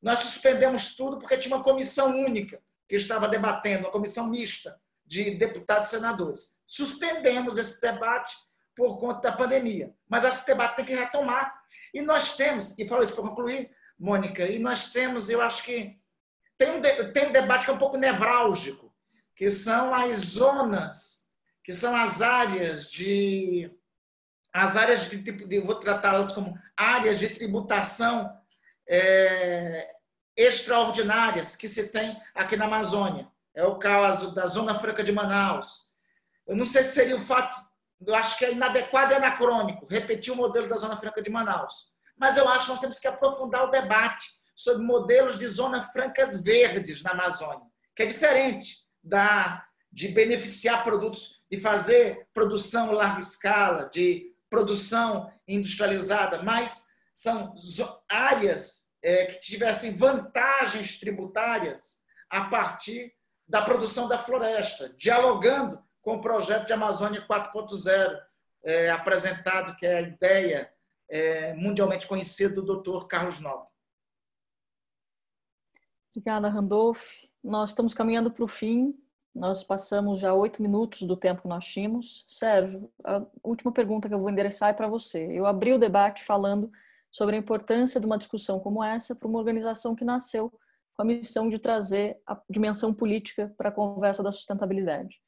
nós 0.00 0.20
suspendemos 0.20 0.94
tudo 0.94 1.18
porque 1.18 1.36
tinha 1.36 1.56
uma 1.56 1.64
comissão 1.64 2.14
única 2.14 2.60
que 2.88 2.94
estava 2.94 3.26
debatendo, 3.26 3.84
uma 3.84 3.90
comissão 3.90 4.28
mista 4.28 4.78
de 5.04 5.32
deputados 5.32 5.88
e 5.88 5.90
senadores. 5.90 6.60
Suspendemos 6.66 7.58
esse 7.58 7.80
debate 7.80 8.32
por 8.76 8.98
conta 8.98 9.30
da 9.30 9.36
pandemia. 9.36 9.94
Mas 10.08 10.24
esse 10.24 10.46
debate 10.46 10.76
tem 10.76 10.84
que 10.84 10.94
retomar. 10.94 11.62
E 11.92 12.02
nós 12.02 12.36
temos, 12.36 12.78
e 12.78 12.86
falo 12.86 13.02
isso 13.02 13.14
para 13.14 13.22
concluir, 13.22 13.70
Mônica, 13.98 14.44
e 14.44 14.58
nós 14.58 14.92
temos, 14.92 15.30
eu 15.30 15.40
acho 15.40 15.62
que 15.62 15.98
tem 16.58 16.70
um, 16.70 17.12
tem 17.12 17.28
um 17.28 17.32
debate 17.32 17.64
que 17.64 17.70
é 17.70 17.74
um 17.74 17.78
pouco 17.78 17.96
nevrálgico, 17.96 18.92
que 19.34 19.50
são 19.50 19.94
as 19.94 20.20
zonas, 20.20 21.28
que 21.62 21.74
são 21.74 21.94
as 21.96 22.22
áreas 22.22 22.88
de. 22.88 23.70
As 24.52 24.76
áreas 24.76 25.08
de, 25.08 25.18
de 25.18 25.60
vou 25.60 25.74
tratá-las 25.74 26.30
como 26.30 26.56
áreas 26.76 27.18
de 27.18 27.28
tributação 27.28 28.32
é, 28.88 29.90
extraordinárias 30.36 31.56
que 31.56 31.68
se 31.68 31.90
tem 31.90 32.16
aqui 32.32 32.56
na 32.56 32.66
Amazônia. 32.66 33.28
É 33.52 33.64
o 33.64 33.78
caso 33.78 34.32
da 34.32 34.46
Zona 34.46 34.78
Franca 34.78 35.02
de 35.02 35.10
Manaus. 35.10 35.92
Eu 36.46 36.56
não 36.56 36.66
sei 36.66 36.84
se 36.84 36.94
seria 36.94 37.16
o 37.16 37.20
fato, 37.20 37.56
eu 38.06 38.14
acho 38.14 38.38
que 38.38 38.44
é 38.44 38.52
inadequado 38.52 39.12
e 39.12 39.16
anacrônico 39.16 39.86
repetir 39.86 40.32
o 40.32 40.36
modelo 40.36 40.68
da 40.68 40.76
Zona 40.76 40.96
Franca 40.96 41.22
de 41.22 41.30
Manaus. 41.30 41.92
Mas 42.16 42.36
eu 42.36 42.48
acho 42.48 42.66
que 42.66 42.70
nós 42.72 42.80
temos 42.80 42.98
que 42.98 43.08
aprofundar 43.08 43.64
o 43.64 43.70
debate 43.70 44.26
sobre 44.54 44.84
modelos 44.84 45.38
de 45.38 45.46
zonas 45.48 45.90
francas 45.92 46.42
verdes 46.42 47.02
na 47.02 47.10
Amazônia, 47.10 47.66
que 47.94 48.02
é 48.02 48.06
diferente 48.06 48.84
da 49.02 49.64
de 49.94 50.08
beneficiar 50.08 50.82
produtos, 50.82 51.40
de 51.48 51.60
fazer 51.60 52.26
produção 52.34 52.90
larga 52.90 53.20
escala, 53.20 53.88
de 53.88 54.34
produção 54.50 55.32
industrializada, 55.46 56.42
mas 56.42 56.86
são 57.12 57.54
áreas 58.08 58.92
é, 59.00 59.26
que 59.26 59.40
tivessem 59.40 59.96
vantagens 59.96 60.98
tributárias 60.98 62.00
a 62.28 62.46
partir 62.46 63.12
da 63.46 63.62
produção 63.62 64.08
da 64.08 64.18
floresta, 64.18 64.92
dialogando 64.98 65.80
com 66.04 66.16
o 66.16 66.20
projeto 66.20 66.66
de 66.66 66.72
Amazônia 66.74 67.26
4.0, 67.26 68.20
é, 68.62 68.90
apresentado, 68.90 69.74
que 69.74 69.86
é 69.86 69.96
a 69.96 70.02
ideia 70.02 70.70
é, 71.08 71.54
mundialmente 71.54 72.06
conhecida 72.06 72.54
do 72.60 72.82
Dr. 72.82 73.06
Carlos 73.06 73.40
Nobre. 73.40 73.68
Obrigada, 76.10 76.48
Randolph. 76.48 77.02
Nós 77.42 77.70
estamos 77.70 77.94
caminhando 77.94 78.30
para 78.30 78.44
o 78.44 78.48
fim. 78.48 78.94
Nós 79.34 79.64
passamos 79.64 80.20
já 80.20 80.32
oito 80.32 80.62
minutos 80.62 81.02
do 81.02 81.16
tempo 81.16 81.42
que 81.42 81.48
nós 81.48 81.64
tínhamos. 81.64 82.24
Sérgio, 82.28 82.92
a 83.02 83.22
última 83.42 83.72
pergunta 83.72 84.06
que 84.06 84.14
eu 84.14 84.20
vou 84.20 84.30
endereçar 84.30 84.70
é 84.70 84.74
para 84.74 84.86
você. 84.86 85.26
Eu 85.32 85.46
abri 85.46 85.72
o 85.72 85.78
debate 85.78 86.22
falando 86.22 86.70
sobre 87.10 87.34
a 87.34 87.38
importância 87.38 87.98
de 87.98 88.06
uma 88.06 88.18
discussão 88.18 88.60
como 88.60 88.84
essa 88.84 89.16
para 89.16 89.26
uma 89.26 89.38
organização 89.38 89.94
que 89.94 90.04
nasceu 90.04 90.52
com 90.94 91.02
a 91.02 91.04
missão 91.04 91.48
de 91.48 91.58
trazer 91.58 92.20
a 92.26 92.40
dimensão 92.48 92.94
política 92.94 93.52
para 93.56 93.70
a 93.70 93.72
conversa 93.72 94.22
da 94.22 94.30
sustentabilidade. 94.30 95.23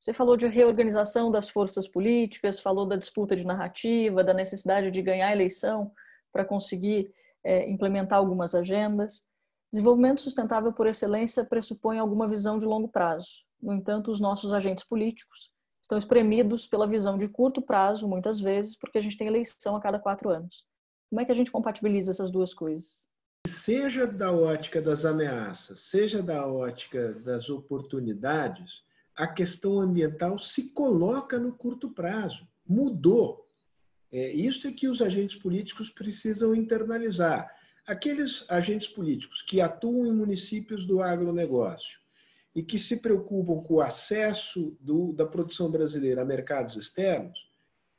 Você 0.00 0.14
falou 0.14 0.36
de 0.36 0.46
reorganização 0.46 1.30
das 1.30 1.50
forças 1.50 1.86
políticas, 1.86 2.58
falou 2.58 2.86
da 2.86 2.96
disputa 2.96 3.36
de 3.36 3.44
narrativa, 3.44 4.24
da 4.24 4.32
necessidade 4.32 4.90
de 4.90 5.02
ganhar 5.02 5.28
a 5.28 5.32
eleição 5.32 5.92
para 6.32 6.44
conseguir 6.44 7.12
é, 7.44 7.68
implementar 7.68 8.18
algumas 8.18 8.54
agendas. 8.54 9.28
Desenvolvimento 9.70 10.22
sustentável 10.22 10.72
por 10.72 10.86
excelência 10.86 11.44
pressupõe 11.44 11.98
alguma 11.98 12.26
visão 12.26 12.58
de 12.58 12.64
longo 12.64 12.88
prazo. 12.88 13.44
No 13.60 13.74
entanto, 13.74 14.10
os 14.10 14.20
nossos 14.20 14.54
agentes 14.54 14.84
políticos 14.84 15.52
estão 15.82 15.98
espremidos 15.98 16.66
pela 16.66 16.86
visão 16.86 17.18
de 17.18 17.28
curto 17.28 17.60
prazo, 17.60 18.08
muitas 18.08 18.40
vezes, 18.40 18.76
porque 18.76 18.96
a 18.96 19.02
gente 19.02 19.18
tem 19.18 19.26
eleição 19.26 19.76
a 19.76 19.80
cada 19.80 19.98
quatro 19.98 20.30
anos. 20.30 20.64
Como 21.10 21.20
é 21.20 21.24
que 21.26 21.32
a 21.32 21.34
gente 21.34 21.50
compatibiliza 21.50 22.10
essas 22.10 22.30
duas 22.30 22.54
coisas? 22.54 23.04
Seja 23.46 24.06
da 24.06 24.32
ótica 24.32 24.80
das 24.80 25.04
ameaças, 25.04 25.80
seja 25.80 26.22
da 26.22 26.46
ótica 26.46 27.14
das 27.14 27.50
oportunidades, 27.50 28.82
a 29.20 29.26
questão 29.26 29.78
ambiental 29.78 30.38
se 30.38 30.70
coloca 30.70 31.38
no 31.38 31.52
curto 31.52 31.90
prazo. 31.90 32.48
Mudou. 32.66 33.46
É, 34.10 34.32
isso 34.32 34.66
é 34.66 34.72
que 34.72 34.88
os 34.88 35.02
agentes 35.02 35.36
políticos 35.36 35.90
precisam 35.90 36.54
internalizar. 36.54 37.54
Aqueles 37.86 38.46
agentes 38.48 38.88
políticos 38.88 39.42
que 39.42 39.60
atuam 39.60 40.06
em 40.06 40.12
municípios 40.12 40.86
do 40.86 41.02
agronegócio 41.02 42.00
e 42.54 42.62
que 42.62 42.78
se 42.78 42.96
preocupam 42.96 43.62
com 43.62 43.74
o 43.74 43.80
acesso 43.82 44.74
do, 44.80 45.12
da 45.12 45.26
produção 45.26 45.70
brasileira 45.70 46.22
a 46.22 46.24
mercados 46.24 46.74
externos, 46.74 47.38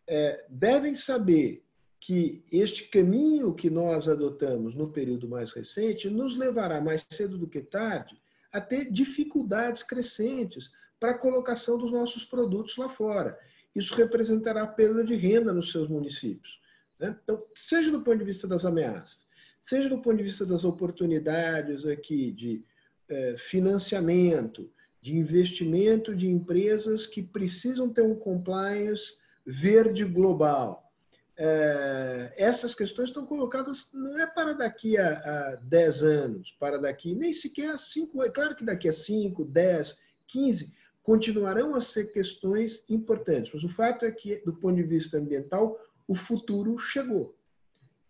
é, 0.07 0.43
devem 0.49 0.95
saber 0.95 1.63
que 1.99 2.43
este 2.51 2.89
caminho 2.89 3.53
que 3.53 3.69
nós 3.69 4.09
adotamos 4.09 4.73
no 4.73 4.91
período 4.91 5.29
mais 5.29 5.51
recente 5.51 6.09
nos 6.09 6.35
levará 6.35 6.81
mais 6.81 7.05
cedo 7.11 7.37
do 7.37 7.47
que 7.47 7.61
tarde 7.61 8.19
a 8.51 8.59
ter 8.59 8.91
dificuldades 8.91 9.83
crescentes 9.83 10.71
para 11.01 11.11
a 11.13 11.17
colocação 11.17 11.79
dos 11.79 11.91
nossos 11.91 12.23
produtos 12.23 12.77
lá 12.77 12.87
fora. 12.87 13.35
Isso 13.75 13.95
representará 13.95 14.67
perda 14.67 15.03
de 15.03 15.15
renda 15.15 15.51
nos 15.51 15.71
seus 15.71 15.87
municípios. 15.87 16.61
Né? 16.99 17.17
Então, 17.23 17.43
seja 17.55 17.89
do 17.89 18.03
ponto 18.03 18.19
de 18.19 18.23
vista 18.23 18.47
das 18.47 18.65
ameaças, 18.65 19.25
seja 19.59 19.89
do 19.89 19.99
ponto 19.99 20.17
de 20.17 20.23
vista 20.23 20.45
das 20.45 20.63
oportunidades 20.63 21.87
aqui 21.87 22.31
de 22.31 22.63
eh, 23.09 23.35
financiamento, 23.35 24.71
de 25.01 25.17
investimento 25.17 26.15
de 26.15 26.27
empresas 26.27 27.07
que 27.07 27.23
precisam 27.23 27.89
ter 27.89 28.03
um 28.03 28.15
compliance 28.15 29.17
verde 29.43 30.05
global, 30.05 30.93
é, 31.35 32.33
essas 32.37 32.75
questões 32.75 33.09
estão 33.09 33.25
colocadas, 33.25 33.87
não 33.91 34.19
é 34.19 34.27
para 34.27 34.53
daqui 34.53 34.95
a, 34.95 35.53
a 35.53 35.55
10 35.55 36.03
anos, 36.03 36.55
para 36.59 36.77
daqui, 36.77 37.15
nem 37.15 37.33
sequer 37.33 37.71
a 37.71 37.79
5, 37.79 38.23
é 38.23 38.29
claro 38.29 38.55
que 38.55 38.63
daqui 38.63 38.87
a 38.87 38.93
5, 38.93 39.43
10, 39.45 39.97
15, 40.27 40.71
continuarão 41.03 41.75
a 41.75 41.81
ser 41.81 42.11
questões 42.11 42.83
importantes, 42.89 43.51
mas 43.53 43.63
o 43.63 43.69
fato 43.69 44.05
é 44.05 44.11
que, 44.11 44.37
do 44.45 44.53
ponto 44.53 44.75
de 44.75 44.83
vista 44.83 45.17
ambiental, 45.17 45.79
o 46.07 46.15
futuro 46.15 46.77
chegou. 46.77 47.35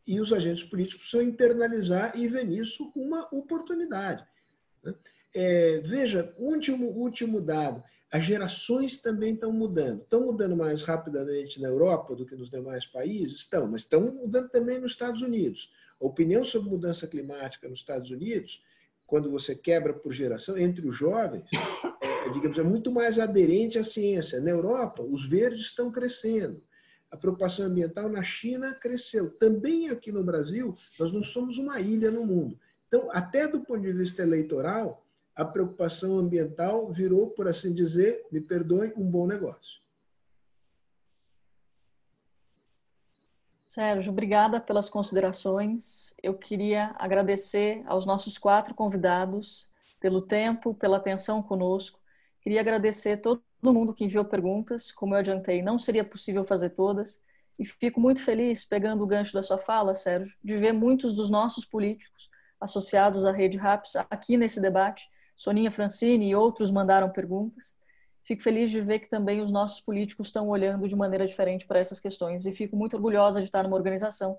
E 0.05 0.19
os 0.19 0.33
agentes 0.33 0.63
políticos 0.63 1.09
precisam 1.09 1.27
internalizar 1.27 2.17
e 2.17 2.27
ver 2.27 2.45
nisso 2.45 2.91
uma 2.95 3.27
oportunidade. 3.33 4.25
Né? 4.83 4.93
É, 5.33 5.79
veja, 5.79 6.33
último, 6.37 6.87
último 6.87 7.39
dado. 7.39 7.83
As 8.11 8.25
gerações 8.25 8.99
também 8.99 9.35
estão 9.35 9.53
mudando. 9.53 10.01
Estão 10.01 10.25
mudando 10.25 10.57
mais 10.57 10.81
rapidamente 10.81 11.61
na 11.61 11.69
Europa 11.69 12.13
do 12.13 12.25
que 12.25 12.35
nos 12.35 12.49
demais 12.49 12.85
países? 12.85 13.41
Estão, 13.41 13.67
mas 13.67 13.83
estão 13.83 14.01
mudando 14.01 14.49
também 14.49 14.79
nos 14.79 14.91
Estados 14.91 15.21
Unidos. 15.21 15.71
A 16.01 16.05
opinião 16.05 16.43
sobre 16.43 16.69
mudança 16.69 17.07
climática 17.07 17.69
nos 17.69 17.79
Estados 17.79 18.09
Unidos, 18.09 18.61
quando 19.05 19.31
você 19.31 19.55
quebra 19.55 19.93
por 19.93 20.11
geração, 20.11 20.57
entre 20.57 20.85
os 20.85 20.97
jovens, 20.97 21.49
digamos, 22.31 22.57
é 22.57 22.63
muito 22.63 22.91
mais 22.91 23.19
aderente 23.19 23.77
à 23.77 23.83
ciência. 23.83 24.39
Na 24.39 24.49
Europa, 24.49 25.01
os 25.03 25.25
verdes 25.25 25.61
estão 25.61 25.91
crescendo. 25.91 26.61
A 27.09 27.17
preocupação 27.17 27.65
ambiental 27.65 28.07
na 28.09 28.23
China 28.23 28.73
cresceu. 28.73 29.29
Também 29.31 29.89
aqui 29.89 30.11
no 30.11 30.23
Brasil, 30.23 30.77
nós 30.99 31.11
não 31.11 31.21
somos 31.21 31.57
uma 31.57 31.79
ilha 31.79 32.09
no 32.09 32.25
mundo. 32.25 32.57
Então, 32.87 33.09
até 33.11 33.47
do 33.47 33.61
ponto 33.61 33.81
de 33.81 33.93
vista 33.93 34.21
eleitoral, 34.21 35.05
a 35.35 35.45
preocupação 35.45 36.17
ambiental 36.17 36.91
virou, 36.91 37.29
por 37.29 37.47
assim 37.47 37.73
dizer, 37.73 38.25
me 38.31 38.41
perdoem, 38.41 38.93
um 38.95 39.09
bom 39.09 39.25
negócio. 39.25 39.81
Sérgio, 43.67 44.11
obrigada 44.11 44.59
pelas 44.59 44.89
considerações. 44.89 46.13
Eu 46.21 46.33
queria 46.33 46.93
agradecer 46.99 47.81
aos 47.85 48.05
nossos 48.05 48.37
quatro 48.37 48.75
convidados 48.75 49.71
pelo 49.97 50.21
tempo, 50.21 50.73
pela 50.73 50.97
atenção 50.97 51.41
conosco. 51.41 52.00
Queria 52.41 52.61
agradecer 52.61 53.17
todo 53.17 53.43
mundo 53.61 53.93
que 53.93 54.03
enviou 54.03 54.25
perguntas. 54.25 54.91
Como 54.91 55.13
eu 55.13 55.19
adiantei, 55.19 55.61
não 55.61 55.77
seria 55.77 56.03
possível 56.03 56.43
fazer 56.43 56.71
todas. 56.71 57.23
E 57.57 57.65
fico 57.65 57.99
muito 57.99 58.23
feliz, 58.23 58.65
pegando 58.65 59.03
o 59.03 59.07
gancho 59.07 59.33
da 59.33 59.43
sua 59.43 59.59
fala, 59.59 59.93
Sérgio, 59.93 60.35
de 60.43 60.57
ver 60.57 60.73
muitos 60.73 61.13
dos 61.13 61.29
nossos 61.29 61.63
políticos 61.63 62.29
associados 62.59 63.25
à 63.25 63.31
Rede 63.31 63.57
RAPS 63.57 63.95
aqui 64.09 64.37
nesse 64.37 64.59
debate 64.59 65.07
Soninha 65.35 65.71
Francini 65.71 66.29
e 66.29 66.35
outros 66.35 66.71
mandaram 66.71 67.09
perguntas. 67.09 67.75
Fico 68.23 68.43
feliz 68.43 68.69
de 68.69 68.81
ver 68.81 68.99
que 68.99 69.09
também 69.09 69.41
os 69.41 69.51
nossos 69.51 69.81
políticos 69.81 70.27
estão 70.27 70.49
olhando 70.49 70.87
de 70.87 70.95
maneira 70.95 71.25
diferente 71.25 71.65
para 71.65 71.79
essas 71.79 71.99
questões 71.99 72.45
e 72.45 72.53
fico 72.53 72.75
muito 72.75 72.95
orgulhosa 72.95 73.39
de 73.39 73.47
estar 73.47 73.63
numa 73.63 73.75
organização 73.75 74.37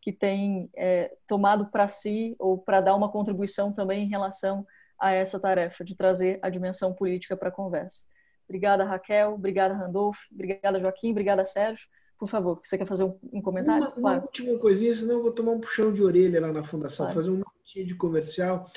que 0.00 0.12
tem 0.12 0.68
é, 0.76 1.14
tomado 1.28 1.66
para 1.66 1.88
si 1.88 2.34
ou 2.38 2.58
para 2.58 2.80
dar 2.80 2.96
uma 2.96 3.08
contribuição 3.08 3.72
também 3.72 4.04
em 4.04 4.08
relação 4.08 4.66
a 5.00 5.12
essa 5.12 5.40
tarefa 5.40 5.84
de 5.84 5.96
trazer 5.96 6.38
a 6.42 6.48
dimensão 6.48 6.92
política 6.92 7.36
para 7.36 7.48
a 7.48 7.52
conversa. 7.52 8.04
Obrigada, 8.48 8.84
Raquel. 8.84 9.34
Obrigada, 9.34 9.74
Randolph. 9.74 10.18
Obrigada, 10.30 10.78
Joaquim. 10.78 11.10
Obrigada, 11.10 11.44
Sérgio. 11.46 11.86
Por 12.18 12.28
favor, 12.28 12.60
você 12.62 12.78
quer 12.78 12.86
fazer 12.86 13.04
um, 13.04 13.18
um 13.32 13.42
comentário? 13.42 13.82
Uma, 13.82 13.90
uma 13.90 14.00
claro. 14.00 14.22
última 14.22 14.58
coisinha, 14.58 14.94
senão 14.94 15.16
eu 15.16 15.22
vou 15.22 15.32
tomar 15.32 15.52
um 15.52 15.60
puxão 15.60 15.92
de 15.92 16.02
orelha 16.02 16.40
lá 16.40 16.52
na 16.52 16.62
Fundação, 16.62 17.06
claro. 17.06 17.20
fazer 17.20 17.30
um 17.30 17.42
minutinho 17.42 17.86
de 17.86 17.94
comercial 17.94 18.70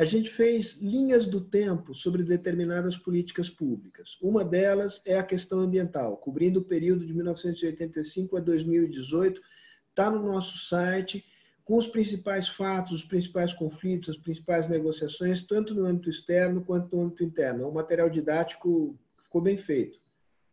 a 0.00 0.04
gente 0.06 0.30
fez 0.30 0.78
linhas 0.80 1.26
do 1.26 1.42
tempo 1.42 1.94
sobre 1.94 2.22
determinadas 2.22 2.96
políticas 2.96 3.50
públicas. 3.50 4.16
Uma 4.22 4.42
delas 4.42 5.02
é 5.04 5.18
a 5.18 5.22
questão 5.22 5.60
ambiental, 5.60 6.16
cobrindo 6.16 6.60
o 6.60 6.64
período 6.64 7.04
de 7.04 7.12
1985 7.12 8.38
a 8.38 8.40
2018, 8.40 9.38
está 9.90 10.10
no 10.10 10.22
nosso 10.22 10.56
site, 10.56 11.22
com 11.70 11.76
os 11.76 11.86
principais 11.86 12.48
fatos, 12.48 12.90
os 12.90 13.04
principais 13.04 13.52
conflitos, 13.52 14.08
as 14.08 14.16
principais 14.16 14.66
negociações, 14.66 15.46
tanto 15.46 15.72
no 15.72 15.86
âmbito 15.86 16.10
externo 16.10 16.64
quanto 16.64 16.96
no 16.96 17.04
âmbito 17.04 17.22
interno. 17.22 17.62
É 17.62 17.66
um 17.68 17.70
material 17.70 18.10
didático 18.10 18.98
ficou 19.22 19.40
bem 19.40 19.56
feito. 19.56 20.00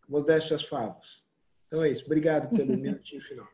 Modéstia 0.08 0.56
as 0.56 0.64
favas. 0.64 1.26
Então 1.66 1.82
é 1.82 1.90
isso. 1.90 2.06
Obrigado 2.06 2.56
pelo 2.56 2.78
minutinho 2.78 3.20
final. 3.26 3.48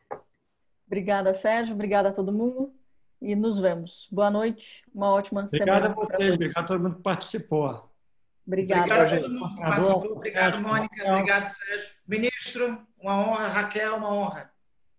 Obrigada, 0.86 1.34
Sérgio. 1.34 1.74
Obrigada 1.74 2.10
a 2.10 2.12
todo 2.12 2.34
mundo 2.34 2.76
e 3.22 3.34
nos 3.34 3.62
vemos. 3.62 4.10
Boa 4.12 4.30
noite, 4.30 4.84
uma 4.94 5.12
ótima 5.12 5.44
obrigado 5.44 5.66
semana. 5.66 5.86
Obrigado 5.86 6.02
a 6.02 6.06
vocês, 6.06 6.34
obrigado 6.34 6.64
a 6.66 6.68
todo 6.68 6.84
mundo 6.84 6.96
que 6.98 7.02
participou. 7.02 7.90
Obrigada. 8.46 8.82
Obrigado 8.82 9.14
a 9.14 9.22
todo 9.22 9.40
mundo 9.40 9.56
que 9.56 9.62
participou. 9.62 10.12
Obrigado, 10.18 10.62
Mônica. 10.62 11.14
Obrigado, 11.14 11.46
Sérgio. 11.46 11.96
Ministro, 12.06 12.88
uma 13.00 13.18
honra. 13.18 13.48
Raquel, 13.48 13.96
uma 13.96 14.14
honra. 14.14 14.53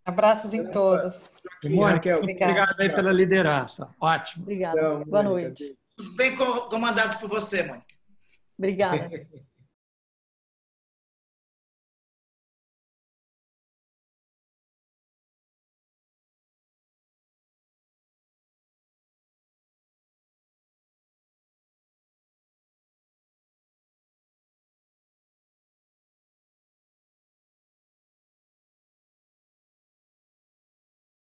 Abraços 0.05 0.53
em 0.53 0.71
todos. 0.71 1.33
Mônica, 1.65 2.19
obrigado 2.19 2.81
aí 2.81 2.91
pela 2.91 3.11
liderança. 3.11 3.89
Ótimo. 3.99 4.43
Obrigada. 4.43 5.05
Boa 5.05 5.23
noite. 5.23 5.77
Bem 6.17 6.37
comandados 6.37 7.17
por 7.17 7.29
você, 7.29 7.63
Mônica. 7.63 7.87
Obrigada. 8.59 9.11